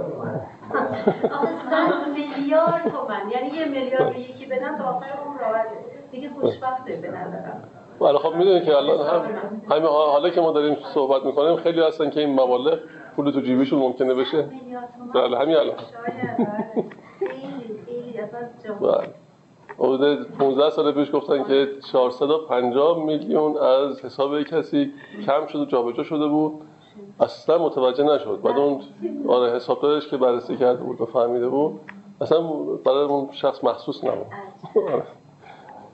صد 1.70 2.08
میلیارد 2.14 2.82
تومن. 2.90 3.30
یعنی 3.30 3.48
یه 3.48 3.64
میلیارد 3.64 4.12
به 4.12 4.20
یکی 4.20 4.46
بدن 4.46 4.78
تا 4.78 4.84
آخر 4.84 5.06
اون 5.26 5.38
راحته. 5.38 5.76
دیگه 6.10 6.30
خوشبخته 6.40 6.96
به 6.96 7.08
نظرم. 7.08 7.62
ولی 8.02 8.18
خب 8.18 8.34
می‌دونید 8.34 8.64
که 8.64 8.76
الان 8.76 9.06
هم 9.06 9.24
همین 9.70 9.86
حالا 9.86 10.30
که 10.30 10.40
ما 10.40 10.52
داریم 10.52 10.76
صحبت 10.94 11.24
می‌کنیم 11.24 11.56
خیلی 11.56 11.80
هستن 11.80 12.10
که 12.10 12.20
این 12.20 12.40
مبالغ 12.40 12.78
پول 13.16 13.30
تو 13.30 13.40
جیبشون 13.40 13.78
ممکنه 13.78 14.14
بشه. 14.14 14.48
بله 15.14 15.38
همین 15.38 15.56
الان. 15.56 15.74
بله. 18.80 19.08
حدود 19.78 20.28
15 20.38 20.70
سال 20.70 20.92
پیش 20.92 21.12
گفتن 21.12 21.44
که 21.44 21.68
450 21.92 23.04
میلیون 23.04 23.56
از 23.56 24.04
حساب 24.04 24.42
کسی 24.42 24.92
کم 25.26 25.46
شده 25.46 25.66
جابجا 25.66 26.02
شده 26.02 26.26
بود. 26.26 26.52
اصلا 27.20 27.58
متوجه 27.58 28.04
نشد. 28.04 28.40
بعد 28.42 28.58
اون 28.58 28.80
آره 29.28 29.52
حسابدارش 29.52 30.08
که 30.08 30.16
بررسی 30.16 30.56
کرده 30.56 30.82
بود 30.82 31.00
و 31.00 31.06
فهمیده 31.06 31.48
بود 31.48 31.80
اصلا 32.20 32.40
برای 32.84 33.04
اون 33.04 33.28
شخص 33.32 33.64
مخصوص 33.64 34.04
نبود. 34.04 34.26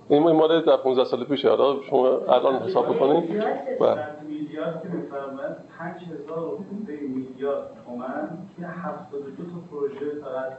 این 0.09 0.23
مال 0.23 0.65
در 0.65 0.77
15 0.77 1.05
سال 1.05 1.25
پیشه 1.25 1.49
حالا 1.49 1.83
شما 1.83 2.09
الان 2.09 2.63
حساب 2.63 2.97
بکنید 2.97 3.39
بله. 3.81 4.07
میلیارد 4.29 4.83
که 4.83 4.89
میفرماید 4.89 5.57
5000 5.79 6.59
میلیارد 6.89 7.71
تومن 7.87 8.29
که 8.57 8.67
72 8.67 9.43
تا 9.45 9.51
پروژه 9.71 10.21
فقط 10.21 10.53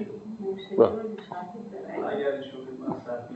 شد 0.00 0.22
اگر 2.06 2.32
ایشون 2.32 2.60
مصرف 2.88 3.28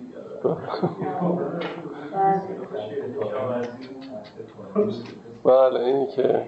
بله. 5.45 5.81
این 5.81 6.07
که 6.07 6.47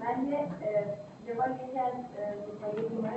من 0.00 1.11
یه 1.26 1.34
بار 1.34 1.50
یکی 1.50 1.78
از 1.78 1.92
یه 2.76 2.88
بیمار 2.88 3.12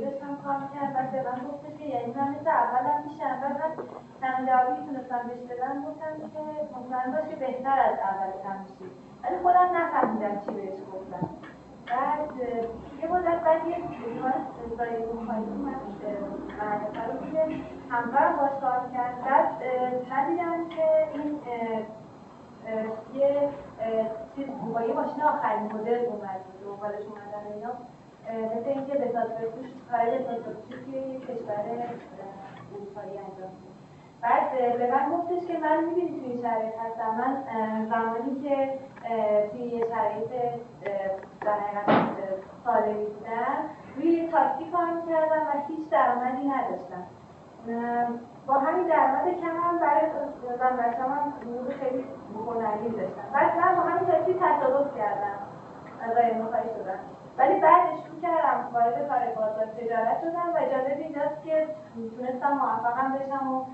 داشتم 0.00 0.36
کار 0.44 0.60
کرد 0.74 0.94
بعد 0.94 1.12
به 1.12 1.22
من 1.22 1.78
که 1.78 1.84
یعنی 1.84 2.12
من 2.12 2.36
اولم 2.46 3.02
میشم. 3.06 3.40
بعد 3.40 3.60
من 3.60 3.84
تنها 4.20 4.46
جوابی 4.46 4.86
تونستم 4.86 5.22
گفتم 5.86 6.14
که 6.32 6.40
مطمئن 6.76 7.12
باش 7.12 7.34
بهتر 7.34 7.78
از 7.78 7.98
اول 7.98 8.58
میشی. 8.62 8.90
ولی 9.24 9.36
خودم 9.42 9.68
نفهمیدم 9.76 10.40
چی 10.40 10.54
بهش 10.54 10.78
گفتم. 10.92 11.28
بعد 11.86 12.36
یه 13.02 13.08
مدت 13.12 13.40
بعد 13.44 13.66
یه 13.66 13.76
بیمار 13.76 14.32
زایی 14.78 14.96
بخاری 14.96 15.44
اومد 15.44 15.48
محل 15.48 17.10
رو 17.10 17.32
که 17.32 17.56
همکارم 17.90 18.36
باش 18.36 18.60
کار 18.60 18.90
کرد. 18.94 19.24
بعد 19.24 19.62
ندیدم 20.12 20.68
که 20.68 21.08
این 21.14 21.40
یه 23.14 23.48
چیز 24.36 24.46
با 24.74 24.82
یه 24.82 24.94
ماشین 24.94 25.22
آخرین 25.22 25.62
مدل 25.62 26.04
اومد 26.04 26.40
دنبالش 26.64 27.04
اومدن 27.04 27.52
اینا. 27.54 27.70
مثل 28.56 28.68
اینکه 28.68 28.94
بساط 28.94 29.30
بفروش 29.30 29.66
کار 29.90 30.00
بساط 30.00 30.38
بفروشی 30.38 30.84
توی 30.84 30.94
یه 30.94 31.20
کشور 31.20 31.64
اروپایی 32.74 33.18
انجام 33.18 33.50
بعد 34.22 34.78
به 34.78 34.90
من 34.90 35.16
گفتش 35.16 35.46
که 35.46 35.58
من 35.58 35.84
می‌بینی 35.84 36.20
توی 36.20 36.42
شرایط 36.42 36.72
هستم. 36.74 37.14
من 37.14 37.44
زمانی 37.86 38.40
که 38.42 38.78
توی 39.50 39.60
یه 39.60 39.86
شرایط 39.86 40.30
در 41.40 41.52
حقیقت 41.52 42.16
سالمی 42.64 43.04
بودم 43.04 43.56
روی 43.96 44.06
یه 44.06 44.30
تاکسی 44.30 44.70
کار 44.72 44.86
می‌کردم 44.90 45.42
و 45.42 45.66
هیچ 45.68 45.90
درآمدی 45.90 46.48
نداشتم. 46.48 47.04
با 48.46 48.54
همین 48.54 48.86
درآمد 48.86 49.40
کم 49.40 49.56
هم 49.56 49.78
برای 49.78 50.10
زن 50.58 50.76
بچه‌م 50.76 51.12
هم 51.12 51.32
خیلی 51.80 52.04
هنری 52.46 52.88
داشتم. 52.88 53.22
بعد 53.32 53.56
من 53.56 53.76
با 53.76 53.82
همین 53.82 54.10
تاکسی 54.10 54.34
تصادف 54.34 54.96
کردم. 54.96 55.38
از 56.00 56.36
مخواهی 56.36 56.68
شدم. 56.68 56.98
ولی 57.38 57.60
بعد 57.60 57.84
شروع 58.04 58.20
کردم 58.22 58.70
وارد 58.72 59.08
کار 59.08 59.18
بازار 59.36 59.66
تجارت 59.66 60.20
شدم 60.20 60.54
و 60.54 60.60
جالب 60.60 60.98
اینجاست 60.98 61.42
که 61.44 61.66
تونستم 62.16 62.52
موفقم 62.52 63.12
بشم 63.12 63.52
و 63.52 63.64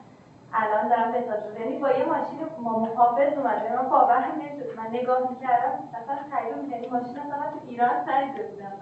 الان 0.52 0.88
دارم 0.88 1.12
بساز 1.12 1.44
شد 1.44 1.60
یعنی 1.60 1.78
با 1.78 1.90
یه 1.90 2.04
ماشین 2.04 2.46
محافظ 2.60 3.38
اومده 3.38 3.76
من 3.76 3.88
باورم 3.88 4.32
نمی‌شد. 4.36 4.76
من 4.76 4.86
نگاه 4.86 5.30
می‌کردم 5.30 5.88
اصلا 6.02 6.16
خیلی 6.16 6.70
یعنی 6.70 6.88
ماشین 6.88 7.18
اصلا 7.18 7.50
تو 7.50 7.58
ایران 7.66 8.04
خریده 8.06 8.42
بودم. 8.42 8.72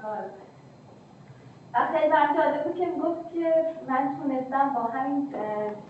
خیلی 1.75 2.11
برم 2.13 2.37
جالب 2.37 2.65
بود 2.65 2.75
که 2.75 2.87
می‌گفت 2.87 3.33
که 3.33 3.53
من 3.89 4.17
تونستم 4.23 4.75
با 4.75 4.81
همین 4.83 5.35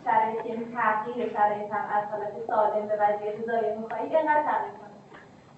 شرایط 0.05 0.47
یعنی 0.47 0.65
تغییر 0.75 1.29
شرایطم 1.33 1.85
از 1.97 2.05
حالت 2.13 2.33
سالم 2.47 2.87
به 2.87 2.95
وضعیت 2.95 3.47
زایه 3.47 3.77
میخوایی 3.81 4.17
اینقدر 4.17 4.43
تغییر 4.43 4.75
کنم. 4.81 4.99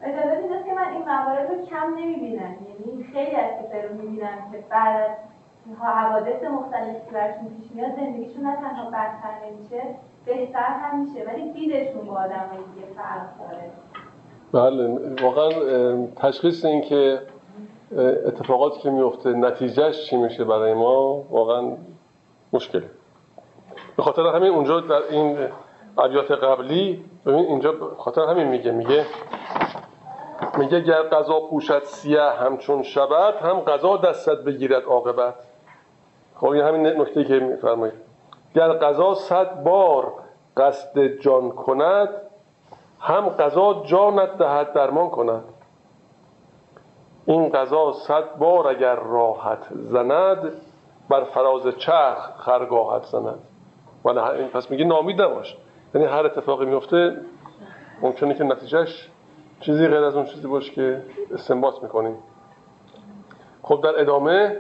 و 0.01 0.05
جالب 0.17 0.39
اینجاست 0.39 0.67
که 0.67 0.75
من 0.75 0.89
این 0.93 1.03
موارد 1.03 1.51
رو 1.51 1.67
کم 1.67 1.95
نمی‌بینم. 1.97 2.55
یعنی 2.69 3.05
خیلی 3.13 3.37
از 3.37 3.51
کسایی 3.61 3.83
رو 3.83 3.95
می‌بینم 3.95 4.39
که 4.53 4.59
بعد 4.71 5.11
از 5.11 5.17
حوادث 5.81 6.43
مختلفی 6.43 7.01
که 7.07 7.13
برشون 7.13 7.49
پیش 7.61 7.71
میاد 7.75 7.97
زندگیشون 7.97 8.47
نه 8.47 8.57
تنها 8.57 8.91
بدتر 8.91 9.35
نمیشه 9.47 9.83
بهتر 10.27 10.73
هم 10.83 11.01
میشه. 11.01 11.25
ولی 11.25 11.53
دیدشون 11.53 12.05
با 12.07 12.13
آدم 12.13 12.49
دیگه 12.75 12.87
فرق 12.97 13.29
داره. 13.41 13.71
بله 14.53 14.99
واقعا 15.23 15.51
تشخیص 16.17 16.65
این 16.65 16.81
که 16.81 17.19
اتفاقاتی 17.99 18.81
که 18.81 18.91
میفته 18.91 19.33
نتیجهش 19.33 20.07
چی 20.07 20.17
میشه 20.17 20.45
برای 20.45 20.75
ما؟ 20.75 21.25
واقعا 21.31 21.77
مشکله. 22.53 22.91
به 23.97 24.03
خاطر 24.03 24.27
همین 24.27 24.51
اونجا 24.51 24.81
در 24.81 25.03
این 25.11 25.39
ابیات 25.99 26.31
قبلی 26.31 27.05
ببین 27.27 27.45
اینجا 27.45 27.75
خاطر 27.99 28.21
همین 28.21 28.47
میگه 28.47 28.71
میگه 28.71 29.07
میگه 30.59 30.81
گر 30.81 31.03
قضا 31.03 31.41
پوشد 31.41 31.83
سیاه 31.85 32.37
همچون 32.37 32.83
شبت 32.83 33.37
هم 33.43 33.61
قضا 33.61 33.97
دستت 33.97 34.39
بگیرد 34.39 34.85
عاقبت. 34.85 35.35
خب 36.37 36.47
این 36.47 36.63
همین 36.63 36.87
نکته 36.87 37.25
که 37.25 37.39
میفرمایید. 37.39 37.95
گر 38.55 38.69
قضا 38.73 39.15
صد 39.15 39.63
بار 39.63 40.13
قصد 40.57 41.07
جان 41.07 41.51
کند 41.51 42.09
هم 43.01 43.29
قضا 43.29 43.83
جانت 43.87 44.39
دهد 44.39 44.73
درمان 44.73 45.11
کند. 45.11 45.45
این 47.31 47.49
قضا 47.49 47.93
صد 47.93 48.37
بار 48.39 48.69
اگر 48.69 48.95
راحت 48.95 49.69
زند 49.71 50.53
بر 51.09 51.25
فراز 51.25 51.63
چرخ 51.79 52.31
خرگاهت 52.37 53.05
زند. 53.05 53.39
ولی 54.05 54.45
پس 54.45 54.71
میگه 54.71 54.85
نامید 54.85 55.23
نباش. 55.23 55.57
یعنی 55.95 56.07
هر 56.07 56.27
اتفاقی 56.27 56.67
میفته 56.67 57.17
ممکنه 58.03 58.35
که 58.35 58.45
نتیجهش 58.45 59.11
چیزی 59.61 59.89
غیر 59.89 60.05
از 60.05 60.17
اون 60.17 60.25
چیزی 60.25 60.49
باشه 60.49 60.73
که 60.73 61.03
استنباط 61.35 61.83
می‌کنیم 61.83 62.17
خب 63.63 63.81
در 63.83 64.01
ادامه 64.01 64.57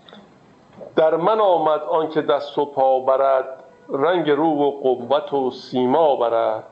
در 0.96 1.16
من 1.16 1.40
آمد 1.40 1.80
آنکه 1.80 2.22
دست 2.22 2.58
و 2.58 2.64
پا 2.64 3.00
برد 3.00 3.64
رنگ 3.88 4.30
رو 4.30 4.46
و 4.46 4.70
قوت 4.70 5.32
و 5.32 5.50
سیما 5.50 6.16
برد. 6.16 6.64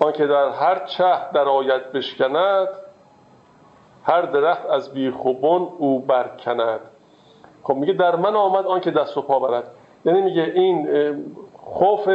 آنکه 0.00 0.26
در 0.26 0.48
هر 0.48 0.84
چه 0.84 1.16
در 1.34 1.48
آیت 1.48 1.92
بشکند 1.92 2.68
هر 4.06 4.22
درخت 4.22 4.66
از 4.66 4.92
بیخوبون 4.92 5.68
او 5.78 6.00
برکند. 6.00 6.80
خب 7.62 7.74
میگه 7.74 7.92
در 7.92 8.16
من 8.16 8.36
آمد 8.36 8.66
آن 8.66 8.80
که 8.80 8.90
دست 8.90 9.16
و 9.16 9.22
پا 9.22 9.38
برد. 9.38 9.70
یعنی 10.04 10.20
میگه 10.20 10.42
این 10.42 10.88
خوف 11.54 12.08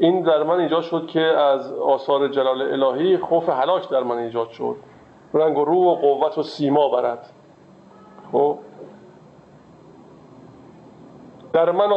این 0.00 0.22
در 0.22 0.42
من 0.42 0.60
ایجاد 0.60 0.82
شد 0.82 1.06
که 1.06 1.20
از 1.20 1.72
آثار 1.72 2.28
جلال 2.28 2.62
الهی 2.62 3.18
خوف 3.18 3.48
هلاک 3.48 3.90
در 3.90 4.02
من 4.02 4.18
ایجاد 4.18 4.50
شد. 4.50 4.76
رنگ 5.34 5.58
و 5.58 5.64
رو 5.64 5.76
و 5.76 5.94
قوت 5.94 6.38
و 6.38 6.42
سیما 6.42 6.88
برد. 6.88 7.30
خب؟ 8.32 8.58
در 11.52 11.70
من, 11.70 11.88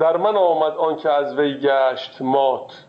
در 0.00 0.16
من 0.16 0.36
آمد 0.36 0.72
آن 0.72 0.96
که 0.96 1.10
از 1.10 1.38
وی 1.38 1.58
گشت 1.58 2.22
مات. 2.22 2.86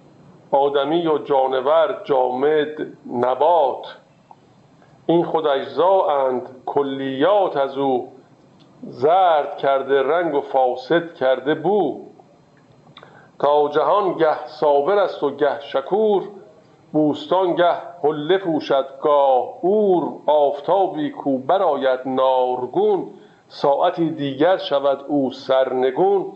آدمی 0.52 1.08
و 1.08 1.18
جانور 1.18 2.02
جامد 2.04 2.68
نبات. 3.14 4.03
این 5.06 5.26
خود 5.26 5.48
اند 5.48 6.50
کلیات 6.66 7.58
از 7.58 7.78
او 7.78 8.12
زرد 8.82 9.58
کرده 9.58 10.04
رنگ 10.04 10.36
و 10.36 10.42
فاسد 10.42 11.14
کرده 11.14 11.56
بو. 11.56 12.02
تا 13.40 13.70
جهان 13.70 14.14
گه 14.14 14.48
صابر 14.48 14.98
است 14.98 15.24
و 15.24 15.36
گه 15.36 15.60
شکور 15.60 16.24
بوستان 16.92 17.56
گه 17.56 17.74
حله 18.04 18.38
پوشد 18.38 18.86
گاه 19.02 19.54
اور 19.62 20.04
آفتابی 20.26 21.12
کو 21.12 21.38
برآید 21.38 22.00
نارگون. 22.06 23.08
ساعتی 23.48 24.10
دیگر 24.10 24.58
شود 24.58 25.06
او 25.08 25.32
سرنگون. 25.32 26.34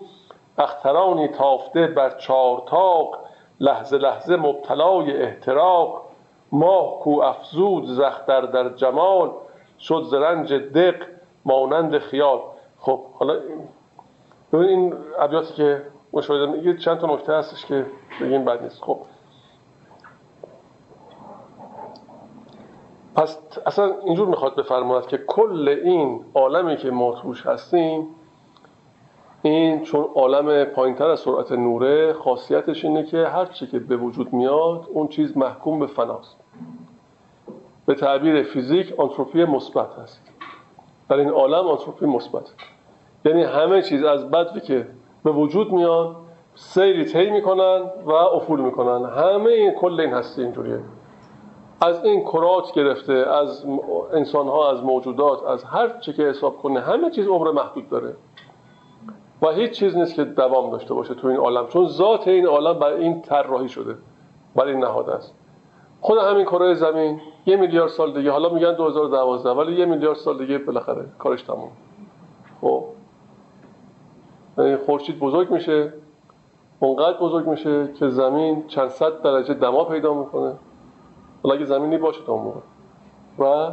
اخترانی 0.57 1.27
تافته 1.27 1.87
بر 1.87 2.09
چارتاق 2.09 3.19
لحظه 3.59 3.97
لحظه 3.97 4.35
مبتلای 4.35 5.23
احتراق. 5.23 6.06
ماه 6.51 6.99
کو 6.99 7.21
افزود 7.21 7.85
زختر 7.85 8.41
در 8.41 8.69
جمال 8.69 9.31
شد 9.79 10.03
زرنج 10.03 10.53
دق 10.53 10.95
مانند 11.45 11.97
خیال. 11.97 12.39
خب 12.79 12.99
حالا 13.13 13.39
ببین 14.53 14.69
این 14.69 14.93
ابیاتی 15.19 15.53
که 15.53 15.81
مشاهده 16.13 16.45
میگه 16.45 16.77
چند 16.77 16.97
تا 16.97 17.07
نکته 17.13 17.33
هستش 17.33 17.65
که 17.65 17.85
بگیم 18.21 18.45
بد 18.45 18.63
نیست. 18.63 18.83
خب. 18.83 18.97
پس 23.15 23.39
اصلا 23.65 23.95
اینجور 24.05 24.27
می‌خواد 24.27 24.55
بفرماید 24.55 25.07
که 25.07 25.17
کل 25.17 25.69
این 25.83 26.25
عالمی 26.33 26.77
که 26.77 26.91
ما 26.91 27.11
توش 27.13 27.45
هستیم 27.45 28.07
این 29.47 29.81
چون 29.81 30.05
عالم 30.15 30.63
پایینتر 30.63 31.07
از 31.07 31.19
سرعت 31.19 31.51
نوره 31.51 32.13
خاصیتش 32.13 32.85
اینه 32.85 33.03
که 33.03 33.17
هر 33.17 33.45
چی 33.45 33.67
که 33.67 33.79
به 33.79 33.97
وجود 33.97 34.33
میاد 34.33 34.87
اون 34.93 35.07
چیز 35.07 35.37
محکوم 35.37 35.79
به 35.79 35.87
فناست. 35.87 36.37
به 37.85 37.95
تعبیر 37.95 38.43
فیزیک 38.43 38.99
آنتروپی 38.99 39.45
مثبت 39.45 39.93
هست 39.93 40.21
در 41.09 41.17
این 41.17 41.29
عالم 41.29 41.67
آنتروپی 41.67 42.05
مثبت. 42.05 42.53
یعنی 43.25 43.43
همه 43.43 43.81
چیز 43.81 44.03
از 44.03 44.31
بدوی 44.31 44.61
که 44.61 44.87
به 45.23 45.31
وجود 45.31 45.71
میاد 45.71 46.15
سیری 46.55 47.05
طی 47.05 47.29
می‌کنن 47.29 47.81
و 48.05 48.11
افول 48.11 48.59
می‌کنن. 48.59 49.09
همه 49.09 49.49
این 49.49 49.71
کل 49.71 49.99
این 49.99 50.13
هستی 50.13 50.41
اینجوریه. 50.41 50.79
از 51.81 52.05
این 52.05 52.23
کرات 52.23 52.73
گرفته 52.73 53.13
از 53.13 53.65
انسان 54.13 54.47
ها 54.47 54.71
از 54.71 54.83
موجودات 54.83 55.43
از 55.43 55.63
هر 55.63 55.99
چی 55.99 56.13
که 56.13 56.23
حساب 56.23 56.57
کنه 56.57 56.79
همه 56.79 57.09
چیز 57.09 57.27
عمر 57.27 57.51
محدود 57.51 57.89
داره. 57.89 58.15
و 59.41 59.47
هیچ 59.47 59.71
چیز 59.71 59.97
نیست 59.97 60.15
که 60.15 60.23
دوام 60.23 60.71
داشته 60.71 60.93
باشه 60.93 61.13
تو 61.13 61.27
این 61.27 61.37
عالم 61.37 61.67
چون 61.67 61.87
ذات 61.87 62.27
این 62.27 62.47
عالم 62.47 62.79
بر 62.79 62.93
این 62.93 63.21
طراحی 63.21 63.69
شده 63.69 63.97
بر 64.55 64.65
این 64.65 64.79
نهاد 64.79 65.09
است. 65.09 65.33
خود 66.01 66.17
همین 66.17 66.45
کره 66.45 66.73
زمین 66.73 67.21
یه 67.45 67.55
میلیارد 67.55 67.89
سال 67.89 68.13
دیگه 68.13 68.31
حالا 68.31 68.49
میگن 68.49 68.73
2012 68.73 69.49
ولی 69.49 69.79
یه 69.79 69.85
میلیارد 69.85 70.17
سال 70.17 70.37
دیگه 70.37 70.57
بالاخره 70.57 71.05
کارش 71.19 71.41
تموم. 71.41 71.71
خب؟ 72.61 72.83
یعنی 74.57 74.75
خورشید 74.75 75.19
بزرگ 75.19 75.51
میشه 75.51 75.93
اونقدر 76.79 77.17
بزرگ 77.17 77.47
میشه 77.47 77.93
که 77.93 78.09
زمین 78.09 78.67
چند 78.67 78.89
صد 78.89 79.21
درجه 79.21 79.53
دما 79.53 79.83
پیدا 79.83 80.13
می‌کنه. 80.13 80.53
حالا 81.43 81.55
اگه 81.55 81.65
زمینی 81.65 81.97
باشه 81.97 82.23
تا 82.23 82.37
موقع. 82.37 82.59
و 83.39 83.71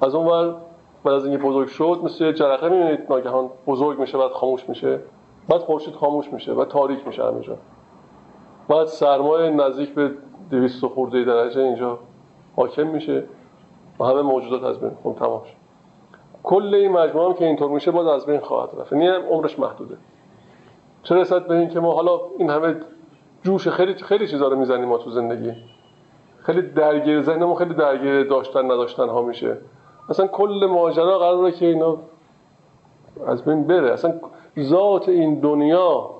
از 0.00 0.14
اون 0.14 0.26
ور 0.26 0.56
بعد 1.04 1.14
از 1.14 1.26
اینکه 1.26 1.44
بزرگ 1.44 1.68
شد 1.68 2.00
مثل 2.02 2.32
جرقه 2.32 2.68
می‌بینید 2.68 3.00
ناگهان 3.10 3.50
بزرگ 3.66 4.00
میشه 4.00 4.18
بعد 4.18 4.30
خاموش 4.30 4.68
میشه. 4.68 5.00
بعد 5.48 5.60
خورشید 5.60 5.94
خاموش 5.94 6.32
میشه 6.32 6.52
و 6.52 6.64
تاریک 6.64 7.06
میشه 7.06 7.24
همینجا 7.24 7.56
بعد 8.68 8.86
سرمایه 8.86 9.50
نزدیک 9.50 9.94
به 9.94 10.10
200 10.50 10.86
خورده 10.86 11.24
درجه 11.24 11.60
اینجا 11.60 11.98
حاکم 12.56 12.86
میشه 12.86 13.24
و 14.00 14.04
همه 14.04 14.22
موجودات 14.22 14.64
از 14.64 14.80
بین. 14.80 14.90
خون 15.02 15.14
تمام 15.14 15.44
شد. 15.44 15.54
کل 16.42 16.74
این 16.74 16.92
مجموعه 16.92 17.34
که 17.34 17.44
اینطور 17.44 17.70
میشه 17.70 17.90
باز 17.90 18.06
از 18.06 18.26
بین 18.26 18.40
خواهد 18.40 18.70
رفت. 18.80 18.92
یعنی 18.92 19.06
عمرش 19.06 19.58
محدوده. 19.58 19.96
چه 21.02 21.14
رسد 21.14 21.46
به 21.46 21.54
این 21.54 21.68
که 21.68 21.80
ما 21.80 21.92
حالا 21.92 22.20
این 22.38 22.50
همه 22.50 22.76
جوش 23.42 23.68
خیلی 23.68 23.94
خیلی 23.94 24.28
چیزا 24.28 24.48
رو 24.48 24.56
می‌زنیم 24.56 24.88
ما 24.88 24.98
تو 24.98 25.10
زندگی؟ 25.10 25.52
خیلی 26.38 26.62
درگیر 26.62 27.22
ذهنمون 27.22 27.54
خیلی 27.54 27.74
درگیر 27.74 28.24
داشتن 28.24 28.64
نداشتن 28.64 29.08
ها 29.08 29.22
میشه. 29.22 29.58
اصلا 30.08 30.26
کل 30.26 30.66
ماجرا 30.70 31.18
قراره 31.18 31.52
که 31.52 31.66
اینا 31.66 31.98
از 33.26 33.44
بین 33.44 33.66
بره. 33.66 33.92
اصلا 33.92 34.14
ذات 34.60 35.08
این 35.08 35.40
دنیا 35.40 36.10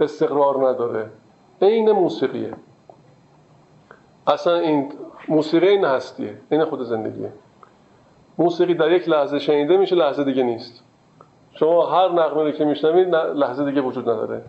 استقرار 0.00 0.68
نداره. 0.68 1.10
عین 1.62 1.92
موسیقیه. 1.92 2.52
اصلا 4.26 4.54
این 4.54 4.92
موسیقی 5.28 5.68
این 5.68 5.84
هستیه. 5.84 6.34
این 6.50 6.64
خود 6.64 6.82
زندگیه. 6.82 7.32
موسیقی 8.38 8.74
در 8.74 8.92
یک 8.92 9.08
لحظه 9.08 9.38
شنیده 9.38 9.76
میشه 9.76 9.96
لحظه 9.96 10.24
دیگه 10.24 10.42
نیست. 10.42 10.84
شما 11.50 11.86
هر 11.86 12.08
نغمه 12.08 12.42
رو 12.42 12.50
که 12.50 12.64
میشنوید 12.64 13.14
لحظه 13.14 13.64
دیگه 13.64 13.80
وجود 13.80 14.08
نداره. 14.08 14.42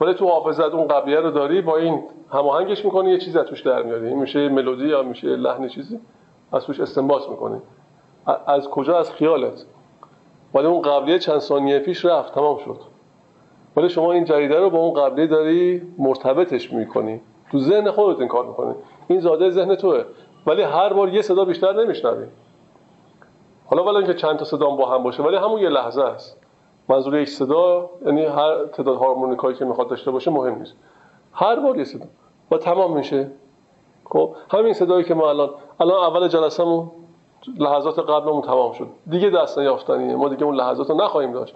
ولی 0.00 0.14
تو 0.14 0.28
حافظت 0.28 0.74
اون 0.74 0.88
قبلیه 0.88 1.20
رو 1.20 1.30
داری 1.30 1.62
با 1.62 1.76
این 1.76 2.02
هماهنگش 2.32 2.84
می‌کنی 2.84 3.10
یه 3.10 3.18
چیزی 3.18 3.38
از 3.38 3.46
توش 3.46 3.60
در 3.60 3.82
میاری. 3.82 4.14
میشه 4.14 4.48
ملودی 4.48 4.88
یا 4.88 5.02
میشه 5.02 5.28
لحن 5.28 5.68
چیزی 5.68 6.00
از 6.52 6.64
توش 6.64 6.80
استنباط 6.80 7.28
می‌کنی. 7.28 7.60
از 8.46 8.68
کجا؟ 8.68 8.98
از 8.98 9.12
خیالت. 9.12 9.64
ولی 10.54 10.66
اون 10.66 10.82
قبلیه 10.82 11.18
چند 11.18 11.38
ثانیه 11.38 11.78
پیش 11.78 12.04
رفت 12.04 12.34
تمام 12.34 12.58
شد. 12.58 12.76
ولی 13.76 13.88
شما 13.88 14.12
این 14.12 14.24
جریده 14.24 14.60
رو 14.60 14.70
با 14.70 14.78
اون 14.78 14.94
قبلیه 14.94 15.26
داری 15.26 15.82
مرتبطش 15.98 16.72
می‌کنی. 16.72 17.20
تو 17.50 17.58
ذهن 17.58 17.90
خودت 17.90 18.18
این 18.18 18.28
کار 18.28 18.46
می‌کنی. 18.46 18.74
این 19.08 19.20
زاده 19.20 19.50
ذهن 19.50 19.74
توه. 19.74 20.04
ولی 20.46 20.62
هر 20.62 20.92
بار 20.92 21.08
یه 21.08 21.22
صدا 21.22 21.44
بیشتر 21.44 21.72
نمیشنوی. 21.72 22.26
حالا 23.66 23.84
ولی 23.84 23.96
اینکه 23.96 24.14
چند 24.14 24.36
تا 24.36 24.44
صدا 24.44 24.70
با 24.70 24.88
هم 24.88 25.02
باشه 25.02 25.22
ولی 25.22 25.36
همون 25.36 25.60
یه 25.60 25.68
لحظه 25.68 26.02
است. 26.02 26.40
منظور 26.88 27.18
یک 27.18 27.28
صدا 27.28 27.90
یعنی 28.06 28.24
هر 28.24 28.64
تعداد 28.64 28.96
هارمونیکایی 28.96 29.56
که 29.56 29.64
می‌خواد 29.64 29.88
داشته 29.88 30.10
باشه 30.10 30.30
مهم 30.30 30.58
نیست. 30.58 30.74
هر 31.32 31.60
بار 31.60 31.78
یه 31.78 31.84
صدا. 31.84 32.06
و 32.50 32.58
تمام 32.58 32.96
میشه. 32.96 33.30
خب 34.04 34.34
همین 34.50 34.72
صدایی 34.72 35.04
که 35.04 35.14
ما 35.14 35.30
الان 35.30 35.50
الان 35.80 36.04
اول 36.04 36.28
جلسه‌مون 36.28 36.90
لحظات 37.58 37.98
قبلمون 37.98 38.42
تمام 38.42 38.72
شد. 38.72 38.86
دیگه 39.06 39.30
دست 39.30 39.58
نیافتنیه. 39.58 40.16
ما 40.16 40.28
دیگه 40.28 40.44
اون 40.44 40.54
لحظات 40.54 40.90
رو 40.90 40.96
نخواهیم 40.96 41.32
داشت. 41.32 41.54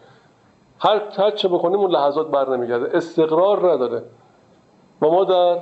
هر 0.81 1.03
هر 1.19 1.31
چه 1.31 1.49
بکنیم 1.49 1.81
اون 1.81 1.91
لحظات 1.91 2.31
بر 2.31 2.57
نمیگرده. 2.57 2.97
استقرار 2.97 3.73
نداره. 3.73 4.03
و 5.03 5.07
ما 5.07 5.25
در 5.25 5.59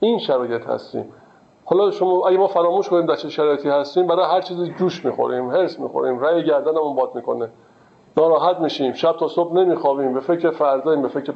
این 0.00 0.18
شرایط 0.18 0.66
هستیم. 0.66 1.12
حالا 1.64 1.90
شما 1.90 2.28
اگه 2.28 2.38
ما 2.38 2.46
فراموش 2.46 2.88
کنیم 2.88 3.06
در 3.06 3.16
چه 3.16 3.28
شرایطی 3.28 3.68
هستیم 3.68 4.06
برای 4.06 4.26
هر 4.26 4.40
چیزی 4.40 4.74
جوش 4.78 5.04
می‌خوریم 5.04 5.50
هرس 5.50 5.80
می‌خوریم 5.80 6.20
رأی 6.20 6.44
گردنمون 6.44 6.96
باد 6.96 7.14
می‌کنه. 7.14 7.50
ناراحت 8.16 8.58
میشیم. 8.58 8.92
شب 8.92 9.12
تا 9.12 9.28
صبح 9.28 9.54
نمیخوابیم. 9.54 10.14
به 10.14 10.20
فکر 10.20 10.50
فرداییم 10.50 11.02
به 11.02 11.08
فکر 11.08 11.32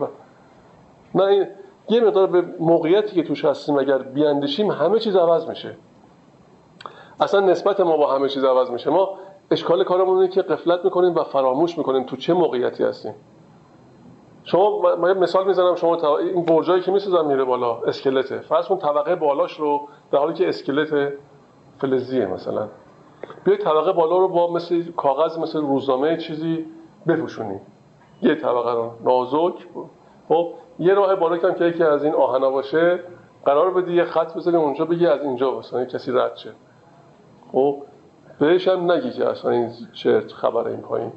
نه 1.14 1.24
این 1.24 1.46
یه 1.88 2.00
مقدار 2.00 2.26
به 2.26 2.44
موقعیتی 2.60 3.14
که 3.14 3.22
توش 3.22 3.44
هستیم 3.44 3.78
اگر 3.78 3.98
بیاندیشیم 3.98 4.70
همه 4.70 4.98
چیز 4.98 5.16
عوض 5.16 5.48
میشه. 5.48 5.76
اصلا 7.22 7.40
نسبت 7.40 7.80
ما 7.80 7.96
با 7.96 8.14
همه 8.14 8.28
چیز 8.28 8.44
عوض 8.44 8.70
میشه. 8.70 8.90
ما 8.90 9.18
اشکال 9.50 9.84
کارمون 9.84 10.16
اینه 10.16 10.28
که 10.28 10.42
قفلت 10.42 10.84
می‌کنیم 10.84 11.14
و 11.14 11.24
فراموش 11.24 11.78
می‌کنیم 11.78 12.04
تو 12.04 12.16
چه 12.16 12.34
موقعیتی 12.34 12.84
هستیم. 12.84 13.14
شما 14.44 14.96
من 14.96 15.18
مثال 15.18 15.46
می‌زنم. 15.46 15.74
شما 15.74 16.18
این 16.18 16.44
برجایی 16.44 16.82
که 16.82 16.92
می‌سازن 16.92 17.26
میره 17.26 17.44
بالا 17.44 17.76
اسکلته. 17.76 18.38
فرض 18.38 18.66
کن 18.66 18.78
طبقه 18.78 19.14
بالاش 19.14 19.60
رو 19.60 19.88
در 20.10 20.18
حالی 20.18 20.34
که 20.34 20.48
اسکلت 20.48 21.12
فلزیه 21.78 22.26
مثلا. 22.26 22.68
بیای 23.44 23.58
طبقه 23.58 23.92
بالا 23.92 24.18
رو 24.18 24.28
با 24.28 24.52
مثل 24.52 24.92
کاغذ 24.92 25.38
مثل 25.38 25.60
روزنامه 25.60 26.16
چیزی 26.16 26.66
بپوشونی. 27.08 27.60
یه 28.22 28.34
طبقه 28.34 28.72
رو. 28.72 28.90
نازک. 29.04 29.66
خب 30.28 30.52
یه 30.78 30.94
راه 30.94 31.16
بالا 31.16 31.36
که 31.52 31.64
یکی 31.64 31.84
از 31.84 32.04
این 32.04 32.14
آهنا 32.14 32.50
باشه 32.50 33.00
قرار 33.44 33.70
بدی 33.70 33.94
یه 33.94 34.04
خط 34.04 34.36
بزنی 34.36 34.56
اونجا 34.56 34.84
بگی 34.84 35.06
از 35.06 35.22
اینجا 35.22 35.58
مثلا 35.58 35.84
کسی 35.84 36.12
رد 36.12 36.36
شه. 36.36 36.50
خب 37.52 37.82
بهش 38.38 38.68
هم 38.68 38.92
نگی 38.92 39.10
که 39.10 39.28
اصلا 39.28 39.50
این 39.50 39.70
چه 39.92 40.20
خبر 40.20 40.68
این 40.68 40.80
پایین. 40.80 41.12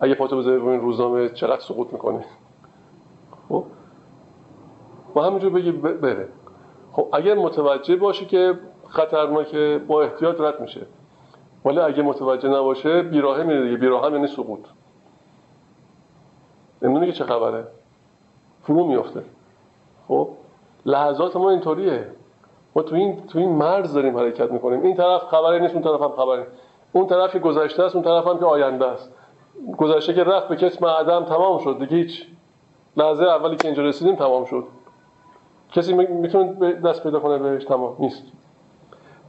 اگه 0.00 0.14
پاتو 0.14 0.38
بذاری 0.38 0.56
روی 0.56 0.70
این 0.70 0.80
روزنامه 0.80 1.28
چقدر 1.28 1.60
سقوط 1.60 1.92
می‌کنه؟ 1.92 2.24
خب؟ 3.48 3.64
و 5.16 5.20
همینجور 5.20 5.52
بگی 5.52 5.72
بره. 5.72 6.28
خب 6.92 7.08
اگر 7.12 7.34
متوجه 7.34 7.96
باشی 7.96 8.26
که 8.26 8.58
خطرناکه 8.88 9.84
با 9.86 10.02
احتیاط 10.02 10.40
رد 10.40 10.60
میشه. 10.60 10.86
ولی 11.64 11.78
اگه 11.78 12.02
متوجه 12.02 12.48
نباشه 12.48 13.02
بیراهه 13.02 13.42
میره 13.42 13.64
دیگه. 13.64 13.76
بیراهه 13.76 14.12
یعنی 14.12 14.26
سقوط. 14.26 14.60
نمی‌دونی 16.82 17.06
که 17.06 17.12
چه 17.12 17.24
خبره؟ 17.24 17.66
فرو 18.62 18.86
میفته 18.86 19.22
خب؟ 20.08 20.28
لحظات 20.86 21.36
ما 21.36 21.50
اینطوریه. 21.50 22.06
ما 22.76 22.82
تو 22.82 22.94
این 22.94 23.26
تو 23.26 23.38
این 23.38 23.48
مرز 23.48 23.94
داریم 23.94 24.16
حرکت 24.16 24.52
می‌کنیم. 24.52 24.82
این 24.82 24.96
طرف 24.96 25.22
خبری 25.22 25.60
نیست 25.60 25.74
اون 25.74 25.82
طرف 25.82 26.00
هم 26.02 26.10
خبری 26.10 26.42
اون 26.92 27.06
طرف 27.06 27.32
که 27.32 27.38
گذشته 27.38 27.82
است 27.82 27.94
اون 27.94 28.04
طرف 28.04 28.26
هم 28.26 28.38
که 28.38 28.44
آینده 28.44 28.86
است. 28.86 29.12
گذشته 29.78 30.14
که 30.14 30.24
رفت 30.24 30.48
به 30.48 30.56
کتم 30.56 30.86
عدم 30.86 31.24
تمام 31.24 31.58
شد 31.58 31.78
دیگه 31.78 31.96
هیچ. 31.96 32.26
لحظه 32.96 33.24
اولی 33.24 33.56
که 33.56 33.68
اینجا 33.68 33.82
رسیدیم 33.82 34.16
تمام 34.16 34.44
شد. 34.44 34.64
کسی 35.72 35.94
می‌تونه 35.94 36.72
دست 36.72 37.02
پیدا 37.02 37.20
کنه 37.20 37.38
بهش 37.38 37.64
تمام 37.64 37.96
نیست. 37.98 38.22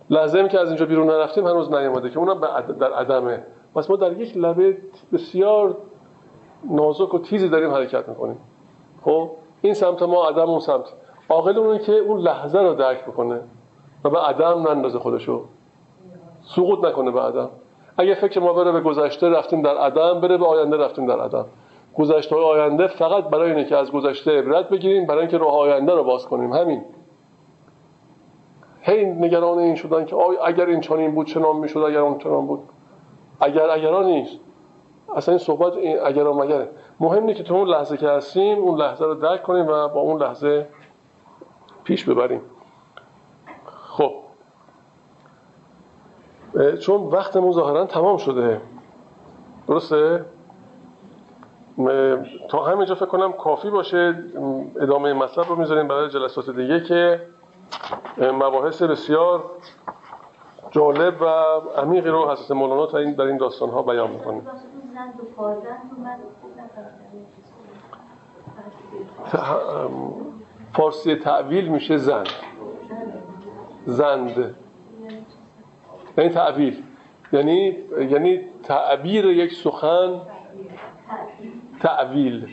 لحظه 0.09 0.47
که 0.47 0.59
از 0.59 0.67
اینجا 0.67 0.85
بیرون 0.85 1.07
نرفتیم 1.07 1.47
هنوز 1.47 1.71
نیامده 1.71 2.09
که 2.09 2.19
اونم 2.19 2.39
در 2.79 2.93
عدمه. 2.93 3.43
پس 3.75 3.89
ما 3.89 3.95
در 3.95 4.13
یک 4.13 4.37
لبه 4.37 4.77
بسیار 5.13 5.77
نازک 6.69 7.13
و 7.13 7.19
تیزی 7.19 7.49
داریم 7.49 7.71
حرکت 7.71 8.09
می‌کنیم. 8.09 8.37
خب؟ 9.05 9.29
این 9.61 9.73
سمت 9.73 10.01
ما 10.01 10.27
عدم 10.27 10.49
اون 10.49 10.59
سمت. 10.59 10.93
عاقل 11.29 11.57
اونه 11.57 11.79
که 11.79 11.93
اون 11.93 12.19
لحظه 12.19 12.59
رو 12.59 12.73
درک 12.73 13.05
بکنه 13.05 13.41
و 14.03 14.09
به 14.09 14.19
عدم 14.19 14.67
نندازه 14.67 14.99
خودشو. 14.99 15.43
سقوط 16.41 16.85
نکنه 16.85 17.11
به 17.11 17.21
عدم. 17.21 17.49
اگه 17.97 18.15
فکر 18.15 18.39
ما 18.39 18.53
بره 18.53 18.71
به 18.71 18.81
گذشته 18.81 19.29
رفتیم 19.29 19.61
در 19.61 19.77
عدم. 19.77 20.21
بره 20.21 20.37
به 20.37 20.45
آینده 20.45 20.77
رفتیم 20.77 21.05
در 21.05 21.19
عدم. 21.19 21.45
گذشته 21.97 22.35
آینده 22.35 22.87
فقط 22.87 23.23
برای 23.23 23.49
اینه 23.51 23.65
که 23.65 23.77
از 23.77 23.91
گذشته 23.91 24.39
عبرت 24.39 24.69
بگیریم 24.69 25.05
برای 25.05 25.19
اینکه 25.19 25.37
راه 25.37 25.57
آینده 25.57 25.95
رو 25.95 26.03
باز 26.03 26.25
کنیم. 26.25 26.53
همین. 26.53 26.85
هی 28.81 29.05
نگران 29.05 29.57
این 29.57 29.75
شدن 29.75 30.05
که 30.05 30.15
اگر 30.45 30.65
این 30.65 30.79
چنین 30.79 31.15
بود 31.15 31.27
چنان 31.27 31.55
می‌شد؟ 31.55 31.79
اگر 31.79 31.99
اون 31.99 32.17
چنان 32.17 32.47
بود. 32.47 32.59
اگر 33.41 33.69
اگران 33.69 34.05
نیست. 34.05 34.39
اصلا 35.15 35.31
این 35.31 35.39
صحبت 35.39 35.77
این 35.77 35.99
اگر 36.05 36.23
مگره 36.23 36.69
مهم 36.99 37.23
نیست 37.23 37.37
که 37.37 37.43
تو 37.43 37.53
اون 37.53 37.67
لحظه 37.67 37.97
که 37.97 38.07
هستیم 38.07 38.57
اون 38.57 38.79
لحظه 38.79 39.05
رو 39.05 39.13
درک 39.13 39.43
کنیم 39.43 39.67
و 39.67 39.87
با 39.87 40.01
اون 40.01 40.21
لحظه 40.21 40.67
پیش 41.83 42.09
ببریم. 42.09 42.41
خب. 43.65 44.13
چون 46.79 47.01
وقت 47.01 47.51
ظاهرا 47.51 47.85
تمام 47.85 48.17
شده. 48.17 48.61
درسته؟ 49.67 50.25
تا 52.49 52.63
همینجا 52.63 52.95
فکر 52.95 53.05
کنم 53.05 53.33
کافی 53.33 53.69
باشه. 53.69 54.23
ادامه 54.81 55.13
مطلب 55.13 55.45
رو 55.49 55.55
می‌ذاریم 55.55 55.87
برای 55.87 56.09
جلسات 56.09 56.49
دیگه 56.49 56.83
که 56.83 57.27
مباحث 58.17 58.81
بسیار 58.81 59.43
جالب 60.71 61.21
و 61.21 61.25
عمیقی 61.81 62.09
رو 62.09 62.31
حضرت 62.31 62.51
مولانا 62.51 62.85
تا 62.85 62.97
این 62.97 63.13
در 63.13 63.23
این 63.23 63.37
داستان 63.37 63.69
ها 63.69 63.81
بیان 63.81 64.09
می‌کنه. 64.09 64.41
فارسی 70.73 71.15
تعویل 71.15 71.67
میشه 71.67 71.97
زن 71.97 72.23
زند. 73.85 74.55
یعنی 76.17 76.29
تعبیل 76.29 76.83
یعنی 77.33 77.77
یعنی 78.09 78.39
تعبیر 78.63 79.25
یک 79.25 79.53
سخن 79.53 80.21
تعویل 81.79 82.47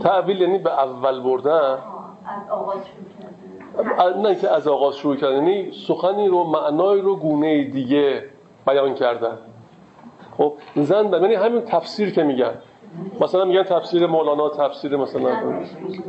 تعویل 0.00 0.40
یعنی 0.40 0.58
به 0.58 0.72
اول 0.72 1.20
بردن. 1.20 1.78
نه 4.22 4.34
که 4.34 4.50
از 4.50 4.68
آغاز 4.68 4.96
شروع 4.96 5.16
کردن. 5.16 5.34
یعنی 5.34 5.72
سخنی 5.72 6.28
رو 6.28 6.44
معنای 6.44 7.00
رو 7.00 7.16
گونه 7.16 7.64
دیگه 7.64 8.24
بیان 8.66 8.94
کردن. 8.94 9.38
خب 10.38 10.54
زن 10.76 11.12
یعنی 11.12 11.34
همین 11.34 11.60
تفسیر 11.60 12.10
که 12.10 12.22
میگن. 12.22 12.54
مثلا 13.20 13.44
میگن 13.44 13.62
تفسیر 13.62 14.06
مولانا 14.06 14.48
تفسیر 14.48 14.96
مثلا 14.96 15.30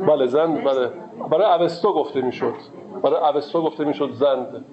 بله 0.08 0.26
زند 0.26 0.64
بله. 0.64 0.90
برای 1.30 1.62
اوستا 1.62 1.92
گفته 1.92 2.20
می‌شد. 2.20 2.54
برای 3.02 3.34
اوستا 3.34 3.60
گفته 3.60 3.84
می‌شد 3.84 4.12
زند 4.12 4.64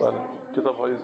بله 0.00 0.20
کتاب 0.56 0.76
های 0.76 0.96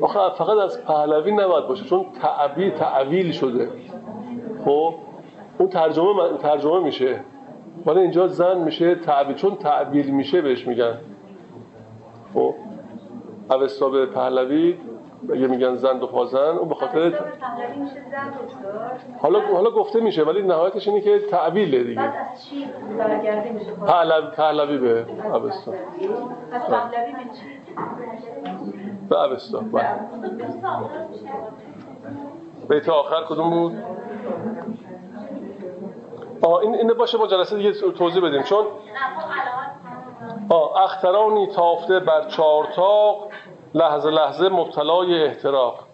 آخه 0.00 0.18
فقط 0.34 0.58
از 0.58 0.84
پهلوی 0.84 1.32
نباید 1.32 1.66
باشه 1.66 1.84
چون 1.84 2.04
تعبیل 2.22 2.70
تعویل 2.70 3.32
شده. 3.32 3.68
خب؟ 4.64 4.94
اون 5.58 5.68
ترجمه 5.68 6.38
ترجمه 6.42 6.80
میشه. 6.80 7.20
ولی 7.86 8.00
اینجا 8.00 8.26
زن 8.26 8.58
میشه 8.58 8.94
تعبیل 8.94 9.36
چون 9.36 9.56
تعبیل 9.56 10.10
میشه 10.10 10.42
بهش 10.42 10.66
میگن. 10.66 10.98
خب؟ 12.34 12.54
اوستا 13.50 13.88
به 13.88 14.06
پهلوی 14.06 14.78
اگه 15.30 15.46
میگن 15.46 15.74
زند 15.76 16.02
و 16.02 16.06
پازن 16.06 16.38
اون 16.38 16.68
به 16.68 16.74
خاطر 16.74 17.12
حالا 19.18 19.40
حالا 19.40 19.70
گفته 19.70 20.00
میشه 20.00 20.24
ولی 20.24 20.42
نهایتش 20.42 20.88
اینه 20.88 21.00
که 21.00 21.18
تعبیله 21.18 21.84
دیگه. 21.84 22.00
بعد 22.00 22.14
از 22.32 22.44
چی 22.44 22.68
میشه 23.54 24.30
پهلوی 24.36 24.78
به 24.78 25.06
اوستا 25.34 25.72
پس 26.52 26.66
پهلوی 26.70 27.12
به 27.12 27.18
چی؟ 27.18 27.46
به 29.08 29.22
اوستا 29.22 29.60
بله. 29.60 29.84
بیت 32.68 32.88
آخر 32.88 33.24
کدوم 33.28 33.50
بود؟ 33.50 33.72
آه 36.42 36.58
این 36.58 36.74
اینه 36.74 36.94
باشه 36.94 37.18
ما 37.18 37.26
جلسه 37.26 37.56
دیگه 37.56 37.72
توضیح 37.72 38.22
بدیم. 38.22 38.42
چون 38.42 38.58
آه 38.58 39.61
اخترانی 40.84 41.46
تافته 41.46 42.00
بر 42.00 42.28
چارتاق 42.28 43.28
لحظه 43.74 44.10
لحظه 44.10 44.48
مبتلای 44.48 45.24
احتراق. 45.24 45.86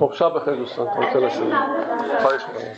خب 0.00 0.12
شب 0.12 0.34
بخیر 0.34 0.54
دوستان. 0.54 0.88
خواهش 0.88 1.36
می‌کنم. 1.38 1.66
خواهش 2.22 2.42
می‌کنم. 2.48 2.76